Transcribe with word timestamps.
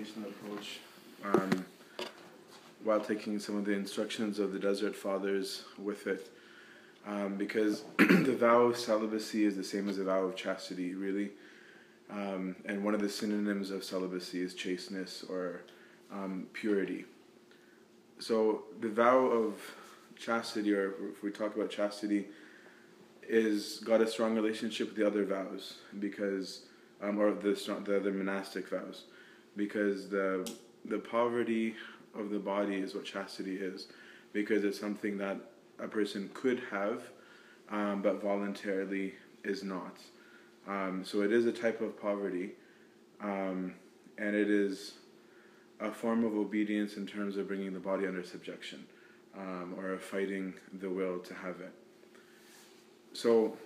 meditational 0.00 0.28
approach 0.28 0.80
um, 1.24 1.64
while 2.84 3.00
taking 3.00 3.38
some 3.38 3.56
of 3.56 3.64
the 3.64 3.72
instructions 3.72 4.38
of 4.38 4.52
the 4.52 4.58
Desert 4.58 4.96
Fathers 4.96 5.64
with 5.78 6.06
it. 6.06 6.30
Um, 7.06 7.36
because 7.36 7.84
the 7.98 8.36
vow 8.38 8.62
of 8.62 8.76
celibacy 8.76 9.44
is 9.44 9.56
the 9.56 9.64
same 9.64 9.88
as 9.88 9.96
the 9.96 10.04
vow 10.04 10.22
of 10.22 10.36
chastity, 10.36 10.94
really. 10.94 11.30
Um, 12.10 12.56
and 12.66 12.84
one 12.84 12.94
of 12.94 13.00
the 13.00 13.08
synonyms 13.08 13.70
of 13.70 13.84
celibacy 13.84 14.42
is 14.42 14.54
chasteness 14.54 15.24
or 15.28 15.62
um, 16.12 16.46
purity. 16.52 17.06
So 18.18 18.64
the 18.80 18.88
vow 18.88 19.18
of 19.18 19.54
chastity, 20.18 20.74
or 20.74 20.92
if 21.10 21.22
we 21.22 21.30
talk 21.30 21.56
about 21.56 21.70
chastity, 21.70 22.26
is 23.26 23.80
got 23.84 24.02
a 24.02 24.06
strong 24.06 24.34
relationship 24.34 24.88
with 24.88 24.96
the 24.96 25.06
other 25.06 25.24
vows 25.24 25.76
because, 26.00 26.64
um, 27.00 27.18
or 27.18 27.32
the 27.32 27.52
the 27.84 27.96
other 27.96 28.12
monastic 28.12 28.68
vows, 28.68 29.04
because 29.60 30.08
the 30.08 30.50
the 30.86 30.98
poverty 30.98 31.74
of 32.14 32.30
the 32.30 32.38
body 32.38 32.76
is 32.76 32.94
what 32.94 33.04
chastity 33.04 33.56
is, 33.56 33.88
because 34.32 34.64
it's 34.64 34.80
something 34.80 35.18
that 35.18 35.36
a 35.78 35.86
person 35.86 36.30
could 36.32 36.62
have, 36.70 37.02
um, 37.70 38.00
but 38.00 38.22
voluntarily 38.22 39.12
is 39.44 39.62
not. 39.62 39.98
Um, 40.66 41.04
so 41.04 41.20
it 41.20 41.30
is 41.30 41.44
a 41.44 41.52
type 41.52 41.82
of 41.82 42.00
poverty, 42.00 42.52
um, 43.20 43.74
and 44.16 44.34
it 44.34 44.48
is 44.48 44.94
a 45.78 45.92
form 45.92 46.24
of 46.24 46.34
obedience 46.34 46.96
in 46.96 47.06
terms 47.06 47.36
of 47.36 47.46
bringing 47.46 47.74
the 47.74 47.80
body 47.80 48.06
under 48.06 48.24
subjection, 48.24 48.86
um, 49.36 49.74
or 49.76 49.98
fighting 49.98 50.54
the 50.80 50.88
will 50.88 51.18
to 51.18 51.34
have 51.34 51.60
it. 51.60 51.74
So, 53.12 53.58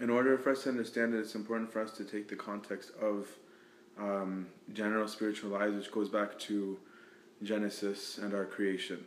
in 0.00 0.10
order 0.10 0.36
for 0.36 0.50
us 0.50 0.64
to 0.64 0.70
understand 0.70 1.14
it, 1.14 1.18
it's 1.18 1.36
important 1.36 1.72
for 1.72 1.80
us 1.80 1.92
to 1.92 2.04
take 2.04 2.28
the 2.28 2.34
context 2.34 2.90
of 3.00 3.28
um, 4.00 4.46
general 4.72 5.06
spiritual 5.06 5.50
lives, 5.50 5.74
which 5.74 5.92
goes 5.92 6.08
back 6.08 6.38
to 6.40 6.78
Genesis 7.42 8.18
and 8.18 8.34
our 8.34 8.44
creation. 8.44 9.04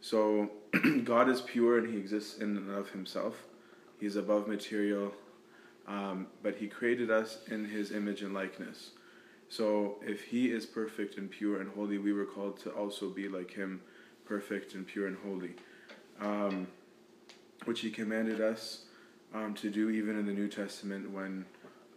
So, 0.00 0.50
God 1.04 1.28
is 1.28 1.40
pure 1.40 1.78
and 1.78 1.92
He 1.92 1.98
exists 1.98 2.38
in 2.38 2.56
and 2.56 2.70
of 2.70 2.90
Himself. 2.90 3.34
He's 3.98 4.16
above 4.16 4.46
material, 4.46 5.12
um, 5.86 6.26
but 6.42 6.56
He 6.56 6.66
created 6.66 7.10
us 7.10 7.38
in 7.50 7.64
His 7.64 7.92
image 7.92 8.22
and 8.22 8.34
likeness. 8.34 8.90
So, 9.48 9.96
if 10.02 10.24
He 10.24 10.50
is 10.50 10.66
perfect 10.66 11.16
and 11.16 11.30
pure 11.30 11.60
and 11.60 11.70
holy, 11.72 11.98
we 11.98 12.12
were 12.12 12.26
called 12.26 12.58
to 12.60 12.70
also 12.70 13.08
be 13.08 13.28
like 13.28 13.52
Him, 13.52 13.80
perfect 14.24 14.74
and 14.74 14.86
pure 14.86 15.06
and 15.06 15.16
holy. 15.24 15.54
Um, 16.20 16.66
which 17.66 17.80
he 17.80 17.90
commanded 17.90 18.40
us 18.40 18.84
um, 19.34 19.54
to 19.54 19.70
do 19.70 19.90
even 19.90 20.18
in 20.18 20.26
the 20.26 20.32
New 20.32 20.48
Testament 20.48 21.10
when 21.10 21.44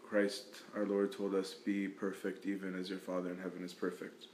Christ 0.10 0.46
our 0.76 0.86
Lord 0.86 1.12
told 1.12 1.36
us, 1.36 1.54
Be 1.54 1.88
perfect 1.88 2.46
even 2.46 2.78
as 2.78 2.90
your 2.90 3.00
Father 3.00 3.30
in 3.30 3.38
heaven 3.38 3.64
is 3.64 3.74
perfect. 3.74 4.26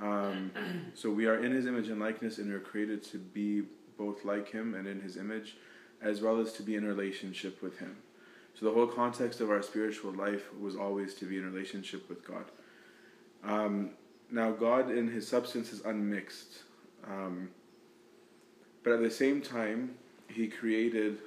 Um, 0.00 0.50
so 0.94 1.10
we 1.10 1.26
are 1.26 1.44
in 1.44 1.52
his 1.52 1.66
image 1.66 1.88
and 1.88 2.00
likeness, 2.00 2.38
and 2.38 2.50
we're 2.50 2.60
created 2.60 3.02
to 3.04 3.18
be 3.18 3.62
both 3.98 4.24
like 4.24 4.50
him 4.50 4.74
and 4.74 4.86
in 4.86 5.00
his 5.00 5.16
image, 5.16 5.56
as 6.00 6.20
well 6.20 6.40
as 6.40 6.52
to 6.54 6.62
be 6.62 6.76
in 6.76 6.84
relationship 6.84 7.62
with 7.62 7.78
him. 7.78 7.96
So 8.58 8.64
the 8.64 8.72
whole 8.72 8.86
context 8.86 9.40
of 9.40 9.50
our 9.50 9.62
spiritual 9.62 10.12
life 10.12 10.52
was 10.58 10.76
always 10.76 11.14
to 11.16 11.26
be 11.26 11.36
in 11.36 11.44
relationship 11.44 12.08
with 12.08 12.26
God. 12.26 12.44
Um, 13.44 13.90
now, 14.30 14.50
God 14.50 14.90
in 14.90 15.08
his 15.08 15.28
substance 15.28 15.72
is 15.72 15.82
unmixed. 15.82 16.62
Um, 17.06 17.50
but 18.82 18.94
at 18.94 19.02
the 19.02 19.10
same 19.10 19.42
time, 19.42 19.96
he 20.28 20.48
created 20.48 21.18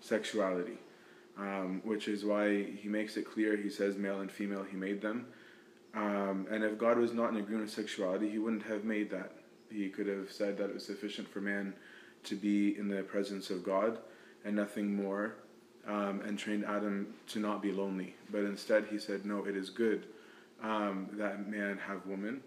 sexuality, 0.00 0.78
um, 1.38 1.80
which 1.84 2.08
is 2.08 2.24
why 2.24 2.64
he 2.64 2.88
makes 2.88 3.16
it 3.16 3.30
clear. 3.30 3.56
He 3.56 3.70
says 3.70 3.96
male 3.96 4.20
and 4.20 4.30
female, 4.30 4.64
he 4.64 4.76
made 4.76 5.00
them. 5.00 5.26
Um, 5.94 6.46
and 6.50 6.64
if 6.64 6.78
God 6.78 6.98
was 6.98 7.12
not 7.12 7.30
in 7.30 7.36
agreement 7.36 7.66
with 7.66 7.74
sexuality, 7.74 8.28
he 8.28 8.38
wouldn't 8.38 8.64
have 8.64 8.84
made 8.84 9.10
that. 9.10 9.32
He 9.70 9.88
could 9.88 10.06
have 10.06 10.30
said 10.30 10.58
that 10.58 10.70
it 10.70 10.74
was 10.74 10.84
sufficient 10.84 11.28
for 11.28 11.40
man 11.40 11.74
to 12.24 12.34
be 12.34 12.76
in 12.78 12.88
the 12.88 13.02
presence 13.02 13.50
of 13.50 13.62
God 13.62 13.98
and 14.44 14.54
nothing 14.54 14.94
more, 14.94 15.34
um, 15.86 16.20
and 16.26 16.38
trained 16.38 16.64
Adam 16.64 17.14
to 17.28 17.38
not 17.38 17.62
be 17.62 17.72
lonely. 17.72 18.14
But 18.30 18.44
instead, 18.44 18.86
he 18.90 18.98
said, 18.98 19.24
No, 19.24 19.44
it 19.44 19.56
is 19.56 19.70
good 19.70 20.06
um, 20.62 21.08
that 21.14 21.48
man 21.48 21.78
have 21.78 22.06
woman. 22.06 22.42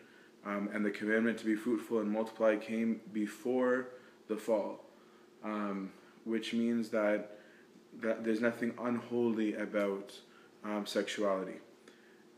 Um, 0.45 0.69
and 0.73 0.85
the 0.85 0.91
commandment 0.91 1.37
to 1.39 1.45
be 1.45 1.55
fruitful 1.55 1.99
and 1.99 2.09
multiply 2.09 2.55
came 2.55 3.01
before 3.13 3.89
the 4.27 4.37
fall 4.37 4.85
um, 5.43 5.91
which 6.25 6.53
means 6.53 6.89
that 6.89 7.37
that 7.99 8.23
there's 8.23 8.41
nothing 8.41 8.73
unholy 8.79 9.55
about 9.55 10.13
um, 10.63 10.85
sexuality. 10.85 11.59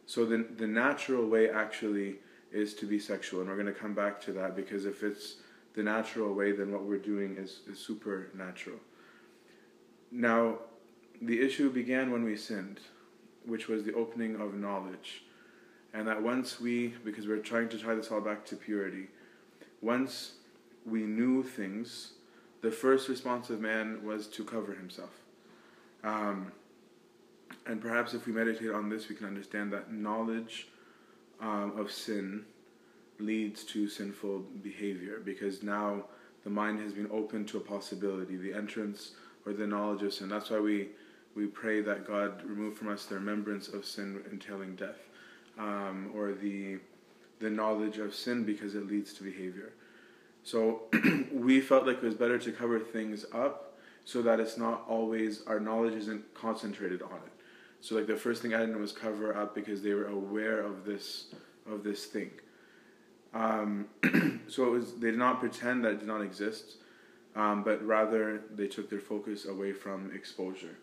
So 0.05 0.25
the 0.25 0.45
the 0.57 0.67
natural 0.67 1.27
way 1.27 1.49
actually 1.49 2.15
is 2.51 2.73
to 2.75 2.85
be 2.85 2.99
sexual, 2.99 3.41
and 3.41 3.49
we're 3.49 3.55
going 3.55 3.73
to 3.73 3.79
come 3.79 3.93
back 3.93 4.21
to 4.21 4.31
that 4.33 4.55
because 4.55 4.85
if 4.85 5.03
it's 5.03 5.37
the 5.73 5.83
natural 5.83 6.33
way, 6.33 6.51
then 6.51 6.71
what 6.71 6.83
we're 6.83 6.97
doing 6.97 7.35
is, 7.37 7.61
is 7.67 7.79
supernatural. 7.79 8.77
Now, 10.11 10.59
the 11.21 11.41
issue 11.41 11.71
began 11.71 12.11
when 12.11 12.23
we 12.23 12.35
sinned, 12.35 12.79
which 13.45 13.67
was 13.67 13.83
the 13.83 13.93
opening 13.93 14.39
of 14.39 14.53
knowledge. 14.53 15.23
And 15.93 16.07
that 16.07 16.21
once 16.21 16.59
we, 16.59 16.93
because 17.03 17.27
we're 17.27 17.37
trying 17.37 17.69
to 17.69 17.79
tie 17.79 17.95
this 17.95 18.11
all 18.11 18.21
back 18.21 18.45
to 18.45 18.55
purity, 18.55 19.07
once 19.81 20.33
we 20.85 21.01
knew 21.03 21.43
things, 21.43 22.13
the 22.61 22.71
first 22.71 23.09
response 23.09 23.49
of 23.49 23.59
man 23.59 24.03
was 24.03 24.27
to 24.27 24.43
cover 24.43 24.73
himself. 24.73 25.22
Um, 26.03 26.51
and 27.65 27.81
perhaps 27.81 28.13
if 28.13 28.25
we 28.25 28.33
meditate 28.33 28.71
on 28.71 28.89
this, 28.89 29.09
we 29.09 29.15
can 29.15 29.27
understand 29.27 29.71
that 29.73 29.91
knowledge 29.91 30.67
um, 31.41 31.77
of 31.77 31.91
sin 31.91 32.45
leads 33.19 33.63
to 33.63 33.87
sinful 33.87 34.39
behavior 34.61 35.21
because 35.23 35.63
now 35.63 36.03
the 36.43 36.49
mind 36.49 36.79
has 36.81 36.93
been 36.93 37.09
open 37.11 37.45
to 37.45 37.57
a 37.57 37.61
possibility, 37.61 38.35
the 38.35 38.53
entrance 38.53 39.11
or 39.45 39.53
the 39.53 39.65
knowledge 39.65 40.03
of 40.03 40.13
sin. 40.13 40.27
That's 40.29 40.49
why 40.49 40.59
we, 40.59 40.89
we 41.35 41.47
pray 41.47 41.81
that 41.81 42.05
God 42.05 42.43
remove 42.43 42.77
from 42.77 42.89
us 42.89 43.05
the 43.05 43.15
remembrance 43.15 43.67
of 43.69 43.85
sin 43.85 44.21
entailing 44.31 44.75
death, 44.75 45.09
um, 45.57 46.11
or 46.13 46.33
the, 46.33 46.79
the 47.39 47.49
knowledge 47.49 47.97
of 47.97 48.13
sin 48.13 48.43
because 48.43 48.75
it 48.75 48.87
leads 48.87 49.13
to 49.13 49.23
behavior. 49.23 49.73
So 50.43 50.83
we 51.31 51.61
felt 51.61 51.87
like 51.87 51.97
it 51.97 52.03
was 52.03 52.15
better 52.15 52.37
to 52.39 52.51
cover 52.51 52.79
things 52.79 53.25
up 53.33 53.72
so 54.05 54.21
that 54.21 54.39
it's 54.39 54.57
not 54.57 54.83
always 54.87 55.43
our 55.47 55.59
knowledge 55.59 55.93
isn't 55.93 56.33
concentrated 56.33 57.01
on 57.01 57.17
it. 57.25 57.31
So 57.81 57.95
like 57.95 58.07
the 58.07 58.15
first 58.15 58.41
thing 58.41 58.53
I 58.53 58.59
didn't 58.59 58.79
was 58.79 58.91
cover 58.91 59.35
up 59.35 59.55
because 59.55 59.81
they 59.81 59.93
were 59.93 60.07
aware 60.07 60.61
of 60.61 60.85
this 60.85 61.25
of 61.69 61.83
this 61.83 62.05
thing. 62.05 62.31
Um, 63.33 63.87
so 64.47 64.67
it 64.67 64.71
was 64.71 64.93
they 64.95 65.11
did 65.11 65.19
not 65.19 65.39
pretend 65.39 65.83
that 65.83 65.93
it 65.93 65.99
did 65.99 66.07
not 66.07 66.21
exist, 66.21 66.77
um, 67.35 67.63
but 67.63 67.85
rather 67.85 68.41
they 68.53 68.67
took 68.67 68.89
their 68.89 68.99
focus 68.99 69.45
away 69.45 69.73
from 69.73 70.11
exposure. 70.13 70.77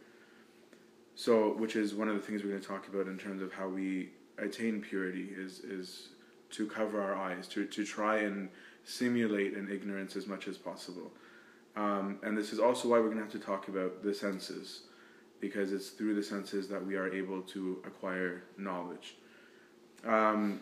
So 1.15 1.55
which 1.55 1.77
is 1.77 1.95
one 1.95 2.09
of 2.09 2.15
the 2.15 2.23
things 2.23 2.43
we're 2.43 2.51
going 2.51 2.63
to 2.63 2.69
talk 2.69 2.89
about 2.89 3.07
in 3.07 3.19
terms 3.19 3.43
of 3.43 3.53
how 3.53 3.69
we 3.69 4.11
attain 4.39 4.81
purity 4.81 5.31
is 5.37 5.61
is 5.61 6.09
to 6.51 6.67
cover 6.67 7.01
our 7.01 7.15
eyes 7.15 7.47
to 7.49 7.67
to 7.67 7.85
try 7.85 8.19
and 8.19 8.49
simulate 8.85 9.55
an 9.55 9.71
ignorance 9.71 10.17
as 10.17 10.27
much 10.27 10.49
as 10.49 10.57
possible. 10.57 11.13
Um, 11.81 12.19
and 12.23 12.37
this 12.37 12.53
is 12.53 12.59
also 12.59 12.89
why 12.89 12.99
we're 12.99 13.07
going 13.07 13.17
to 13.17 13.23
have 13.23 13.33
to 13.33 13.39
talk 13.39 13.69
about 13.69 14.03
the 14.03 14.13
senses, 14.13 14.83
because 15.41 15.73
it's 15.73 15.89
through 15.89 16.15
the 16.15 16.23
senses 16.23 16.69
that 16.69 16.85
we 16.85 16.97
are 16.97 17.11
able 17.11 17.41
to 17.55 17.83
acquire 17.87 18.43
knowledge. 18.59 19.17
Um, 20.05 20.61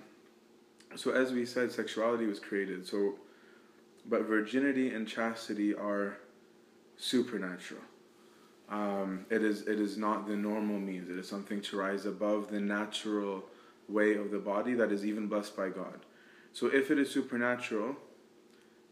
so, 0.95 1.11
as 1.11 1.33
we 1.33 1.45
said, 1.45 1.73
sexuality 1.73 2.27
was 2.27 2.39
created. 2.39 2.87
So, 2.87 3.17
but 4.07 4.23
virginity 4.23 4.95
and 4.95 5.09
chastity 5.09 5.75
are 5.75 6.19
supernatural. 6.97 7.83
Um, 8.69 9.27
it 9.29 9.43
is 9.43 9.63
it 9.63 9.81
is 9.81 9.97
not 9.97 10.29
the 10.29 10.37
normal 10.37 10.79
means. 10.79 11.11
It 11.11 11.19
is 11.19 11.29
something 11.29 11.61
to 11.63 11.79
rise 11.79 12.07
above 12.07 12.49
the 12.49 12.61
natural 12.61 13.45
way 13.89 14.15
of 14.15 14.31
the 14.31 14.39
body 14.39 14.75
that 14.75 14.93
is 14.93 15.05
even 15.05 15.27
blessed 15.27 15.57
by 15.57 15.71
God. 15.71 16.07
So, 16.53 16.69
if 16.69 16.93
it 16.93 16.99
is 16.99 17.11
supernatural, 17.11 17.97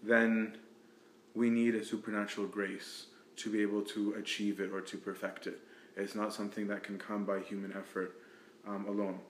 then 0.02 0.58
we 1.36 1.50
need 1.50 1.74
a 1.74 1.84
supernatural 1.84 2.46
grace 2.46 3.06
to 3.36 3.50
be 3.50 3.60
able 3.60 3.82
to 3.82 4.14
achieve 4.14 4.58
it 4.58 4.70
or 4.72 4.80
to 4.80 4.96
perfect 4.96 5.46
it. 5.46 5.60
It's 5.94 6.14
not 6.14 6.32
something 6.32 6.66
that 6.68 6.82
can 6.82 6.98
come 6.98 7.24
by 7.24 7.40
human 7.40 7.72
effort 7.72 8.16
um, 8.66 8.86
alone. 8.88 9.20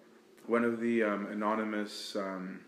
One 0.47 0.65
of 0.65 0.81
the 0.81 1.03
um, 1.03 1.27
anonymous 1.27 2.15
um, 2.15 2.61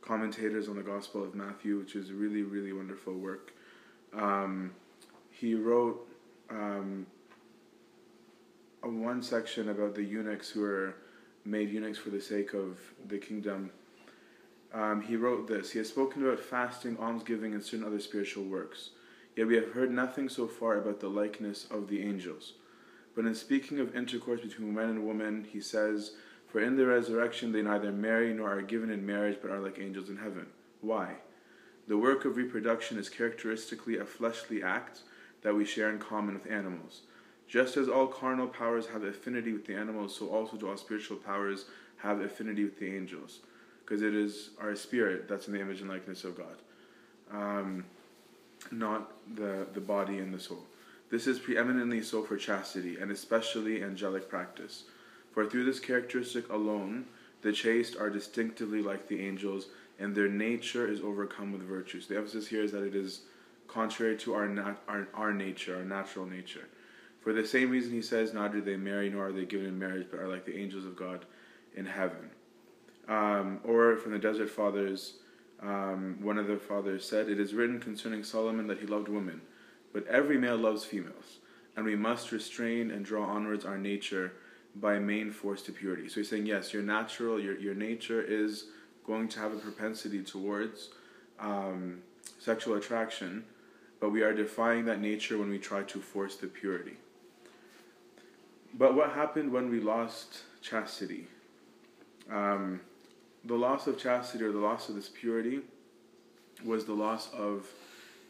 commentators 0.00 0.68
on 0.68 0.76
the 0.76 0.82
Gospel 0.82 1.24
of 1.24 1.34
Matthew, 1.34 1.78
which 1.78 1.96
is 1.96 2.10
a 2.10 2.12
really, 2.12 2.42
really 2.42 2.72
wonderful 2.72 3.14
work, 3.14 3.52
um, 4.16 4.70
he 5.32 5.56
wrote 5.56 6.08
um, 6.48 7.06
one 8.82 9.20
section 9.20 9.70
about 9.70 9.96
the 9.96 10.04
eunuchs 10.04 10.50
who 10.50 10.60
were 10.60 10.94
made 11.44 11.70
eunuchs 11.70 11.98
for 11.98 12.10
the 12.10 12.20
sake 12.20 12.54
of 12.54 12.78
the 13.08 13.18
kingdom 13.18 13.70
um, 14.74 15.02
he 15.02 15.16
wrote 15.16 15.46
this 15.46 15.70
He 15.70 15.78
has 15.78 15.88
spoken 15.88 16.26
about 16.26 16.40
fasting, 16.40 16.98
almsgiving, 16.98 17.54
and 17.54 17.62
certain 17.62 17.86
other 17.86 18.00
spiritual 18.00 18.44
works. 18.44 18.90
Yet 19.36 19.46
we 19.46 19.54
have 19.54 19.72
heard 19.72 19.90
nothing 19.90 20.28
so 20.28 20.46
far 20.46 20.76
about 20.76 21.00
the 21.00 21.08
likeness 21.08 21.66
of 21.70 21.88
the 21.88 22.02
angels. 22.02 22.54
But 23.14 23.26
in 23.26 23.34
speaking 23.34 23.78
of 23.78 23.94
intercourse 23.94 24.40
between 24.40 24.74
man 24.74 24.90
and 24.90 25.06
woman, 25.06 25.46
he 25.50 25.60
says, 25.60 26.12
For 26.48 26.60
in 26.60 26.76
the 26.76 26.86
resurrection 26.86 27.52
they 27.52 27.62
neither 27.62 27.92
marry 27.92 28.34
nor 28.34 28.52
are 28.52 28.62
given 28.62 28.90
in 28.90 29.06
marriage, 29.06 29.38
but 29.40 29.50
are 29.50 29.60
like 29.60 29.78
angels 29.78 30.08
in 30.08 30.16
heaven. 30.16 30.46
Why? 30.80 31.16
The 31.86 31.98
work 31.98 32.24
of 32.24 32.36
reproduction 32.36 32.98
is 32.98 33.08
characteristically 33.08 33.98
a 33.98 34.04
fleshly 34.04 34.62
act 34.62 35.02
that 35.42 35.54
we 35.54 35.64
share 35.64 35.90
in 35.90 35.98
common 35.98 36.34
with 36.34 36.50
animals. 36.50 37.02
Just 37.46 37.76
as 37.76 37.88
all 37.88 38.06
carnal 38.06 38.48
powers 38.48 38.86
have 38.86 39.04
affinity 39.04 39.52
with 39.52 39.66
the 39.66 39.74
animals, 39.74 40.16
so 40.16 40.28
also 40.28 40.56
do 40.56 40.68
all 40.68 40.76
spiritual 40.76 41.18
powers 41.18 41.66
have 41.98 42.20
affinity 42.20 42.64
with 42.64 42.78
the 42.78 42.96
angels, 42.96 43.40
because 43.84 44.02
it 44.02 44.14
is 44.14 44.50
our 44.60 44.74
spirit 44.74 45.28
that's 45.28 45.46
in 45.46 45.52
the 45.52 45.60
image 45.60 45.80
and 45.80 45.90
likeness 45.90 46.24
of 46.24 46.36
God, 46.36 46.56
um, 47.30 47.84
not 48.70 49.12
the, 49.36 49.66
the 49.74 49.80
body 49.80 50.18
and 50.18 50.32
the 50.32 50.40
soul. 50.40 50.64
This 51.10 51.26
is 51.26 51.38
preeminently 51.38 52.02
so 52.02 52.22
for 52.22 52.36
chastity, 52.36 52.98
and 52.98 53.10
especially 53.10 53.82
angelic 53.82 54.28
practice. 54.28 54.84
For 55.32 55.46
through 55.46 55.64
this 55.64 55.80
characteristic 55.80 56.48
alone, 56.50 57.04
the 57.42 57.52
chaste 57.52 57.96
are 57.96 58.08
distinctively 58.08 58.82
like 58.82 59.06
the 59.06 59.20
angels, 59.20 59.66
and 59.98 60.14
their 60.14 60.28
nature 60.28 60.88
is 60.88 61.00
overcome 61.00 61.52
with 61.52 61.62
virtues. 61.62 62.06
The 62.06 62.16
emphasis 62.16 62.46
here 62.46 62.62
is 62.62 62.72
that 62.72 62.84
it 62.84 62.94
is 62.94 63.20
contrary 63.68 64.16
to 64.18 64.34
our, 64.34 64.48
nat- 64.48 64.82
our, 64.88 65.08
our 65.14 65.32
nature, 65.32 65.76
our 65.76 65.84
natural 65.84 66.26
nature. 66.26 66.68
For 67.20 67.32
the 67.32 67.46
same 67.46 67.70
reason, 67.70 67.92
he 67.92 68.02
says, 68.02 68.32
Neither 68.32 68.58
do 68.58 68.62
they 68.62 68.76
marry 68.76 69.08
nor 69.10 69.28
are 69.28 69.32
they 69.32 69.44
given 69.44 69.66
in 69.66 69.78
marriage, 69.78 70.06
but 70.10 70.20
are 70.20 70.28
like 70.28 70.44
the 70.44 70.56
angels 70.56 70.84
of 70.84 70.96
God 70.96 71.24
in 71.74 71.86
heaven. 71.86 72.30
Um, 73.08 73.60
or 73.64 73.96
from 73.96 74.12
the 74.12 74.18
Desert 74.18 74.48
Fathers, 74.48 75.14
um, 75.62 76.18
one 76.20 76.38
of 76.38 76.46
the 76.46 76.56
fathers 76.56 77.06
said, 77.08 77.28
It 77.28 77.40
is 77.40 77.54
written 77.54 77.80
concerning 77.80 78.24
Solomon 78.24 78.66
that 78.66 78.78
he 78.78 78.86
loved 78.86 79.08
women, 79.08 79.40
but 79.92 80.06
every 80.06 80.38
male 80.38 80.56
loves 80.56 80.84
females, 80.84 81.38
and 81.76 81.84
we 81.84 81.96
must 81.96 82.32
restrain 82.32 82.90
and 82.90 83.04
draw 83.04 83.24
onwards 83.24 83.64
our 83.64 83.78
nature 83.78 84.32
by 84.76 84.98
main 84.98 85.30
force 85.30 85.62
to 85.62 85.72
purity. 85.72 86.08
So 86.08 86.16
he's 86.16 86.28
saying, 86.28 86.46
Yes, 86.46 86.72
your 86.72 86.82
natural, 86.82 87.40
your, 87.40 87.58
your 87.58 87.74
nature 87.74 88.22
is 88.22 88.66
going 89.06 89.28
to 89.28 89.38
have 89.38 89.52
a 89.52 89.58
propensity 89.58 90.22
towards 90.22 90.90
um, 91.38 92.02
sexual 92.38 92.74
attraction, 92.74 93.44
but 94.00 94.10
we 94.10 94.22
are 94.22 94.34
defying 94.34 94.84
that 94.86 95.00
nature 95.00 95.38
when 95.38 95.50
we 95.50 95.58
try 95.58 95.82
to 95.82 95.98
force 96.00 96.36
the 96.36 96.46
purity. 96.46 96.96
But 98.76 98.94
what 98.94 99.10
happened 99.12 99.52
when 99.52 99.70
we 99.70 99.80
lost 99.80 100.40
chastity? 100.60 101.28
Um, 102.30 102.80
the 103.44 103.54
loss 103.54 103.86
of 103.86 103.98
chastity 103.98 104.44
or 104.44 104.52
the 104.52 104.58
loss 104.58 104.88
of 104.88 104.94
this 104.94 105.08
purity 105.08 105.60
was 106.64 106.84
the 106.84 106.94
loss 106.94 107.32
of 107.34 107.66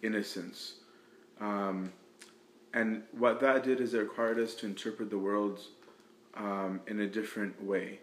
innocence. 0.03 0.75
Um, 1.41 1.93
and 2.73 3.03
what 3.13 3.41
that 3.41 3.63
did 3.63 3.81
is 3.81 3.95
it 3.95 3.99
required 3.99 4.39
us 4.39 4.55
to 4.57 4.67
interpret 4.67 5.11
the 5.11 5.19
world 5.19 5.61
um, 6.35 6.81
in 6.87 7.01
a 7.01 7.07
different 7.07 7.63
way. 7.63 8.01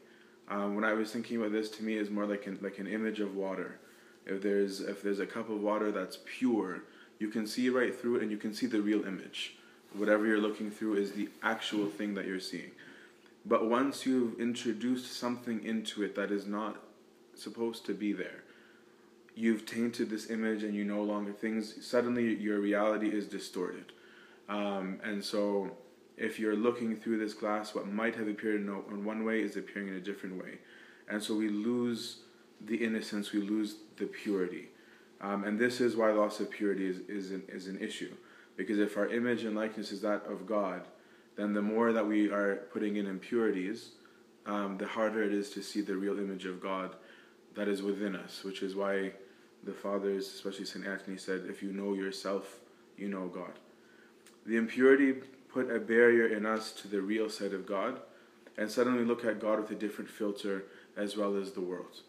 Um, 0.47 0.75
when 0.75 0.83
I 0.83 0.93
was 0.93 1.11
thinking 1.11 1.37
about 1.37 1.51
this, 1.51 1.69
to 1.71 1.83
me, 1.83 1.97
is 1.97 2.09
more 2.09 2.25
like 2.25 2.47
an, 2.47 2.59
like 2.61 2.79
an 2.79 2.87
image 2.87 3.19
of 3.19 3.35
water. 3.35 3.79
If 4.25 4.41
there's 4.41 4.81
if 4.81 5.01
there's 5.01 5.19
a 5.19 5.25
cup 5.25 5.49
of 5.49 5.61
water 5.61 5.91
that's 5.91 6.19
pure, 6.25 6.83
you 7.19 7.29
can 7.29 7.47
see 7.47 7.69
right 7.69 7.93
through 7.97 8.17
it, 8.17 8.21
and 8.21 8.31
you 8.31 8.37
can 8.37 8.53
see 8.53 8.65
the 8.65 8.81
real 8.81 9.05
image. 9.05 9.55
Whatever 9.93 10.25
you're 10.25 10.39
looking 10.39 10.71
through 10.71 10.95
is 10.95 11.11
the 11.11 11.29
actual 11.43 11.87
thing 11.87 12.13
that 12.15 12.25
you're 12.25 12.39
seeing. 12.39 12.71
But 13.45 13.69
once 13.69 14.05
you've 14.05 14.39
introduced 14.39 15.13
something 15.13 15.63
into 15.63 16.03
it 16.03 16.15
that 16.15 16.31
is 16.31 16.45
not 16.45 16.77
supposed 17.41 17.85
to 17.87 17.93
be 17.93 18.13
there, 18.13 18.43
you've 19.35 19.65
tainted 19.65 20.09
this 20.09 20.29
image, 20.29 20.63
and 20.63 20.75
you 20.75 20.83
no 20.83 21.01
longer 21.01 21.31
things. 21.31 21.85
Suddenly, 21.85 22.35
your 22.35 22.59
reality 22.59 23.09
is 23.09 23.27
distorted, 23.27 23.91
um, 24.49 24.99
and 25.03 25.23
so 25.23 25.71
if 26.17 26.39
you're 26.39 26.55
looking 26.55 26.95
through 26.95 27.17
this 27.17 27.33
glass, 27.33 27.73
what 27.73 27.87
might 27.87 28.15
have 28.15 28.27
appeared 28.27 28.61
in, 28.61 28.69
in 28.91 29.03
one 29.03 29.25
way 29.25 29.41
is 29.41 29.57
appearing 29.57 29.87
in 29.87 29.95
a 29.95 29.99
different 29.99 30.41
way. 30.41 30.59
And 31.09 31.21
so 31.21 31.35
we 31.35 31.49
lose 31.49 32.19
the 32.63 32.75
innocence, 32.75 33.31
we 33.31 33.41
lose 33.41 33.77
the 33.97 34.05
purity. 34.05 34.69
Um, 35.19 35.43
and 35.43 35.57
this 35.57 35.81
is 35.81 35.95
why 35.95 36.11
loss 36.11 36.39
of 36.39 36.51
purity 36.51 36.87
is, 36.87 36.99
is, 37.07 37.31
an, 37.31 37.43
is 37.47 37.67
an 37.67 37.79
issue. 37.79 38.13
Because 38.55 38.77
if 38.77 38.97
our 38.97 39.07
image 39.07 39.43
and 39.43 39.55
likeness 39.55 39.91
is 39.91 40.01
that 40.01 40.25
of 40.27 40.45
God, 40.45 40.87
then 41.37 41.53
the 41.53 41.61
more 41.61 41.91
that 41.91 42.07
we 42.07 42.29
are 42.29 42.67
putting 42.71 42.97
in 42.97 43.07
impurities, 43.07 43.91
um, 44.45 44.77
the 44.77 44.87
harder 44.87 45.23
it 45.23 45.33
is 45.33 45.49
to 45.51 45.63
see 45.63 45.81
the 45.81 45.95
real 45.95 46.19
image 46.19 46.45
of 46.45 46.61
God 46.61 46.95
that 47.55 47.67
is 47.67 47.81
within 47.81 48.15
us, 48.15 48.43
which 48.43 48.63
is 48.63 48.75
why 48.75 49.11
the 49.63 49.73
fathers, 49.73 50.27
especially 50.27 50.65
St. 50.65 50.85
Anthony, 50.85 51.17
said, 51.17 51.45
If 51.47 51.61
you 51.61 51.71
know 51.71 51.93
yourself, 51.93 52.59
you 52.97 53.07
know 53.07 53.27
God. 53.27 53.53
The 54.45 54.57
impurity 54.57 55.13
put 55.49 55.69
a 55.69 55.79
barrier 55.79 56.27
in 56.27 56.45
us 56.45 56.71
to 56.71 56.87
the 56.87 57.01
real 57.01 57.29
side 57.29 57.53
of 57.53 57.65
God 57.65 57.99
and 58.57 58.69
suddenly 58.69 59.03
look 59.03 59.25
at 59.25 59.39
God 59.39 59.59
with 59.59 59.71
a 59.71 59.75
different 59.75 60.09
filter 60.09 60.65
as 60.97 61.15
well 61.15 61.35
as 61.35 61.51
the 61.51 61.61
world. 61.61 62.01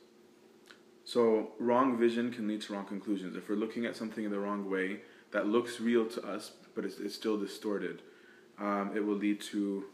So, 1.05 1.53
wrong 1.59 1.99
vision 1.99 2.33
can 2.33 2.47
lead 2.47 2.63
to 2.63 2.73
wrong 2.73 2.85
conclusions. 2.85 3.37
If 3.37 3.49
we're 3.49 3.57
looking 3.57 3.87
at 3.87 3.97
something 3.97 4.25
in 4.25 4.31
the 4.31 4.39
wrong 4.39 4.71
way 4.71 5.01
that 5.33 5.47
looks 5.47 5.81
real 5.81 6.07
to 6.07 6.23
us, 6.25 6.53
but 6.75 6.85
it's, 6.85 6.99
it's 6.99 7.15
still 7.15 7.37
distorted, 7.37 8.03
um, 8.59 8.93
it 8.95 9.05
will 9.05 9.17
lead 9.17 9.41
to 9.41 9.85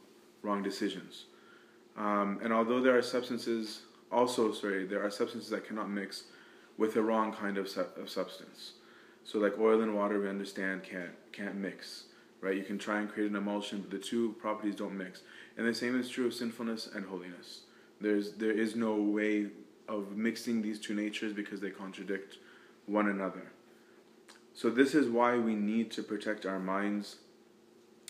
wrong 0.43 0.63
decisions. 0.63 1.25
Um, 1.97 2.39
and 2.43 2.53
although 2.53 2.81
there 2.81 2.97
are 2.97 3.03
substances, 3.03 3.81
also, 4.11 4.53
sorry, 4.53 4.87
there 4.87 5.05
are 5.05 5.11
substances 5.11 5.51
that 5.51 5.67
cannot 5.67 5.91
mix 5.91 6.25
with 6.77 6.95
the 6.95 7.03
wrong 7.03 7.33
kind 7.33 7.59
of, 7.59 7.69
su- 7.69 7.87
of 7.97 8.09
substance. 8.09 8.73
So, 9.25 9.39
like 9.39 9.59
oil 9.59 9.83
and 9.83 9.95
water, 9.95 10.19
we 10.21 10.29
understand 10.29 10.83
can't 10.83 11.11
can't 11.33 11.57
mix 11.57 12.05
right? 12.41 12.57
You 12.57 12.63
can 12.63 12.79
try 12.79 13.01
and 13.01 13.09
create 13.09 13.31
an 13.31 13.37
emulsion, 13.37 13.81
but 13.81 13.91
the 13.91 13.99
two 13.99 14.35
properties 14.41 14.75
don't 14.75 14.97
mix. 14.97 15.23
And 15.57 15.67
the 15.67 15.75
same 15.75 15.99
is 15.99 16.09
true 16.09 16.27
of 16.27 16.35
sinfulness 16.35 16.89
and 16.95 17.05
holiness. 17.07 17.63
There's 18.01 18.33
there 18.33 18.53
is 18.53 18.77
no 18.77 18.95
way 18.95 19.49
of 19.89 20.17
mixing 20.17 20.63
these 20.63 20.79
two 20.79 20.95
natures 20.95 21.33
because 21.33 21.61
they 21.61 21.71
contradict 21.71 22.37
one 22.87 23.09
another. 23.09 23.51
So 24.55 24.71
this 24.71 24.95
is 24.95 25.09
why 25.09 25.39
we 25.39 25.55
need 25.55 25.91
to 25.93 26.03
protect 26.03 26.47
our 26.47 26.59
minds 26.59 27.17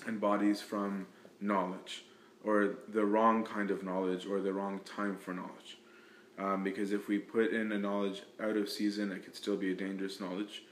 and 0.06 0.20
bodies 0.20 0.60
from 0.60 1.06
knowledge 1.40 2.04
or 2.44 2.74
the 2.88 3.04
wrong 3.04 3.44
kind 3.44 3.70
of 3.70 3.82
knowledge 3.82 4.26
or 4.26 4.40
the 4.40 4.52
wrong 4.52 4.80
time 4.80 5.16
for 5.16 5.34
knowledge. 5.34 5.78
Um, 6.38 6.62
because 6.62 6.92
if 6.92 7.08
we 7.08 7.18
put 7.18 7.52
in 7.52 7.72
a 7.72 7.78
knowledge 7.78 8.22
out 8.40 8.56
of 8.56 8.68
season, 8.68 9.10
it 9.10 9.24
could 9.24 9.34
still 9.34 9.56
be 9.56 9.72
a 9.72 9.74
dangerous 9.74 10.20
knowledge, 10.20 10.62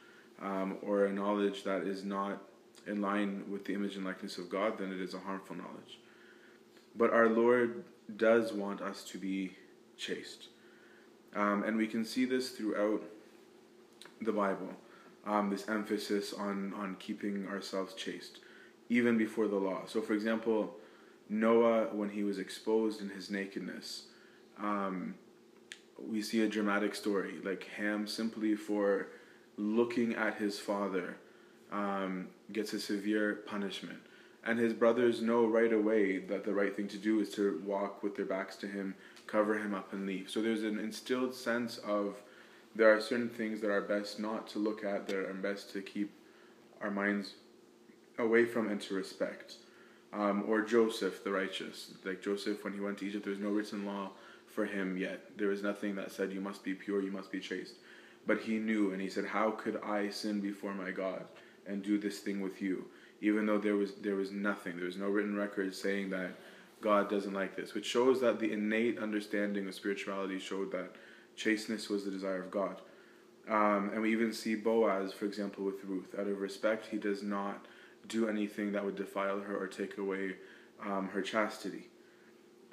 um, 0.41 0.77
or 0.83 1.07
a 1.07 1.13
knowledge 1.13 1.65
that 1.65 1.83
is 1.83 2.05
not 2.05 2.41
in 2.87 3.01
line 3.01 3.45
with 3.51 3.65
the 3.65 3.75
image 3.75 3.97
and 3.97 4.05
likeness 4.05 4.39
of 4.39 4.49
God, 4.49 4.79
then 4.79 4.93
it 4.93 5.01
is 5.01 5.13
a 5.13 5.19
harmful 5.19 5.57
knowledge. 5.57 5.99
But 6.95 7.13
our 7.13 7.29
Lord 7.29 7.85
does 8.17 8.53
want 8.53 8.81
us 8.81 9.03
to 9.05 9.19
be 9.19 9.57
chaste. 9.97 10.49
Um, 11.35 11.65
and 11.65 11.77
we 11.77 11.89
can 11.89 12.05
see 12.05 12.25
this 12.25 12.51
throughout 12.51 13.03
the 14.23 14.33
Bible 14.33 14.71
um, 15.27 15.51
this 15.51 15.69
emphasis 15.69 16.33
on, 16.33 16.73
on 16.75 16.97
keeping 16.99 17.49
ourselves 17.49 17.95
chaste, 17.95 18.39
even 18.89 19.19
before 19.19 19.49
the 19.49 19.57
law. 19.57 19.83
So, 19.87 20.01
for 20.01 20.13
example, 20.15 20.77
Noah, 21.29 21.89
when 21.93 22.11
he 22.11 22.23
was 22.23 22.39
exposed 22.39 23.01
in 23.01 23.11
his 23.11 23.29
nakedness, 23.29 24.05
um, 24.59 25.15
we 25.99 26.23
see 26.23 26.43
a 26.43 26.49
dramatic 26.49 26.95
story. 26.95 27.35
Like 27.43 27.65
Ham, 27.77 28.07
simply 28.07 28.55
for 28.55 29.09
looking 29.57 30.15
at 30.15 30.37
his 30.37 30.59
father, 30.59 31.17
um, 31.73 32.29
gets 32.53 32.73
a 32.73 32.81
severe 32.81 33.43
punishment. 33.47 33.99
And 34.45 34.59
his 34.59 34.73
brothers 34.73 35.23
know 35.23 35.45
right 35.45 35.73
away 35.73 36.19
that 36.19 36.45
the 36.45 36.55
right 36.55 36.75
thing 36.75 36.87
to 36.89 36.99
do 36.99 37.21
is 37.21 37.31
to 37.31 37.61
walk 37.65 38.03
with 38.03 38.15
their 38.15 38.27
backs 38.27 38.55
to 38.57 38.69
him, 38.69 38.95
cover 39.27 39.59
him 39.59 39.75
up, 39.75 39.93
and 39.93 40.07
leave. 40.07 40.31
So 40.31 40.41
there's 40.41 40.63
an 40.63 40.79
instilled 40.79 41.35
sense 41.35 41.79
of 41.79 42.15
there 42.75 42.95
are 42.95 43.01
certain 43.01 43.29
things 43.29 43.61
that 43.63 43.71
are 43.71 43.81
best 43.81 44.21
not 44.21 44.47
to 44.49 44.59
look 44.59 44.85
at, 44.85 45.09
that 45.09 45.17
are 45.17 45.35
best 45.35 45.73
to 45.73 45.83
keep 45.83 46.13
our 46.81 46.91
minds 46.91 47.35
away 48.19 48.45
from 48.45 48.69
and 48.69 48.81
to 48.83 48.95
respect. 48.95 49.55
Um, 50.13 50.45
or 50.47 50.63
Joseph 50.63 51.25
the 51.25 51.33
righteous. 51.33 51.93
Like 52.05 52.23
Joseph, 52.23 52.63
when 52.63 52.73
he 52.73 52.81
went 52.81 52.99
to 52.99 53.07
Egypt, 53.07 53.25
there 53.25 53.33
was 53.33 53.41
no 53.41 53.51
written 53.51 53.85
law 53.85 54.13
for 54.57 54.67
him 54.67 54.97
yet. 54.97 55.21
There 55.39 55.49
was 55.49 55.63
nothing 55.63 55.95
that 55.95 56.11
said, 56.11 56.33
You 56.33 56.41
must 56.41 56.65
be 56.65 56.75
pure, 56.75 57.01
you 57.01 57.13
must 57.13 57.31
be 57.31 57.39
chaste. 57.39 57.75
But 58.27 58.41
he 58.41 58.59
knew, 58.59 58.91
and 58.91 59.01
he 59.01 59.09
said, 59.09 59.27
How 59.27 59.53
could 59.53 59.81
I 59.85 60.11
sin 60.11 60.41
before 60.41 60.75
my 60.75 60.91
God? 60.91 61.23
and 61.67 61.83
do 61.83 61.99
this 61.99 62.21
thing 62.21 62.41
with 62.41 62.63
you, 62.63 62.85
even 63.21 63.47
though 63.47 63.59
there 63.59 63.77
was 63.77 63.95
there 63.97 64.17
was 64.17 64.31
nothing, 64.31 64.77
there 64.77 64.87
was 64.87 64.97
no 64.97 65.09
written 65.09 65.37
record 65.37 65.75
saying 65.75 66.11
that 66.11 66.31
God 66.81 67.11
doesn't 67.11 67.33
like 67.33 67.57
this, 67.57 67.75
which 67.75 67.87
shows 67.87 68.21
that 68.21 68.39
the 68.39 68.53
innate 68.53 68.99
understanding 68.99 69.67
of 69.67 69.75
spirituality 69.75 70.39
showed 70.39 70.71
that 70.73 70.93
chasteness 71.35 71.89
was 71.89 72.05
the 72.05 72.11
desire 72.11 72.43
of 72.43 72.51
God. 72.51 72.81
Um, 73.49 73.91
and 73.93 74.03
we 74.03 74.13
even 74.13 74.33
see 74.33 74.57
Boaz, 74.57 75.13
for 75.13 75.25
example, 75.25 75.65
with 75.65 75.85
Ruth. 75.85 76.15
Out 76.19 76.27
of 76.27 76.41
respect, 76.41 76.87
he 76.87 76.99
does 76.99 77.23
not 77.23 77.65
do 78.09 78.29
anything 78.29 78.73
that 78.73 78.85
would 78.85 78.97
defile 78.97 79.41
her 79.41 79.57
or 79.57 79.67
take 79.67 79.99
away 79.99 80.37
um, 80.85 81.09
her 81.09 81.23
chastity. 81.23 81.89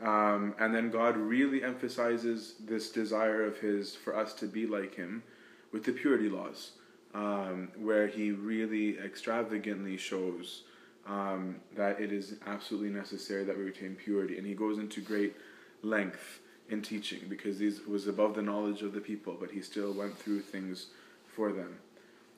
Um, 0.01 0.55
and 0.59 0.73
then 0.73 0.89
God 0.89 1.15
really 1.15 1.63
emphasizes 1.63 2.55
this 2.59 2.89
desire 2.89 3.45
of 3.45 3.57
his 3.59 3.95
for 3.95 4.15
us 4.15 4.33
to 4.35 4.47
be 4.47 4.65
like 4.65 4.95
him 4.95 5.23
with 5.71 5.83
the 5.83 5.91
purity 5.91 6.29
laws 6.29 6.71
um, 7.13 7.69
where 7.77 8.07
he 8.07 8.31
really 8.31 8.97
extravagantly 8.99 9.97
shows 9.97 10.63
um, 11.07 11.57
that 11.75 11.99
it 11.99 12.11
is 12.11 12.35
absolutely 12.47 12.89
necessary 12.89 13.43
that 13.43 13.57
we 13.57 13.63
retain 13.63 13.95
purity. 13.95 14.37
And 14.37 14.47
he 14.47 14.53
goes 14.53 14.77
into 14.77 15.01
great 15.01 15.35
length 15.81 16.39
in 16.69 16.81
teaching 16.81 17.19
because 17.29 17.59
he 17.59 17.71
was 17.87 18.07
above 18.07 18.35
the 18.35 18.41
knowledge 18.41 18.81
of 18.81 18.93
the 18.93 19.01
people, 19.01 19.35
but 19.39 19.51
he 19.51 19.61
still 19.61 19.93
went 19.93 20.17
through 20.17 20.39
things 20.39 20.87
for 21.35 21.51
them. 21.51 21.77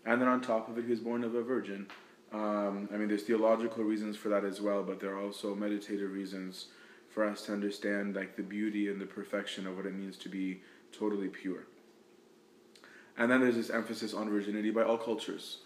And 0.06 0.22
then 0.22 0.28
on 0.28 0.42
top 0.42 0.70
of 0.70 0.78
it, 0.78 0.86
he 0.86 0.92
was 0.92 1.00
born 1.00 1.24
of 1.24 1.36
a 1.36 1.42
virgin. 1.42 1.88
Um, 2.34 2.90
I 2.94 2.98
mean, 2.98 3.08
there's 3.08 3.24
theological 3.24 3.84
reasons 3.84 4.18
for 4.18 4.30
that 4.30 4.44
as 4.44 4.62
well, 4.62 4.84
but 4.84 5.00
there 5.00 5.16
are 5.16 5.22
also 5.22 5.56
meditative 5.56 6.12
reasons 6.12 6.68
for 7.16 7.24
us 7.24 7.44
to 7.44 7.54
understand 7.54 8.14
like 8.14 8.36
the 8.36 8.44
beauty 8.44 8.90
and 8.90 9.00
the 9.00 9.06
perfection 9.06 9.66
of 9.66 9.78
what 9.78 9.86
it 9.86 9.96
means 9.96 10.18
to 10.18 10.28
be 10.28 10.60
totally 10.92 11.30
pure. 11.30 11.64
And 13.18 13.32
then 13.32 13.40
there's 13.40 13.56
this 13.56 13.70
emphasis 13.70 14.14
on 14.14 14.30
virginity 14.30 14.70
by 14.70 14.84
all 14.84 14.98
cultures. 14.98 15.60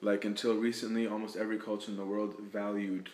Like 0.00 0.24
until 0.24 0.54
recently, 0.54 1.08
almost 1.08 1.36
every 1.36 1.58
culture 1.58 1.90
in 1.90 1.96
the 1.96 2.04
world 2.04 2.36
valued 2.52 3.10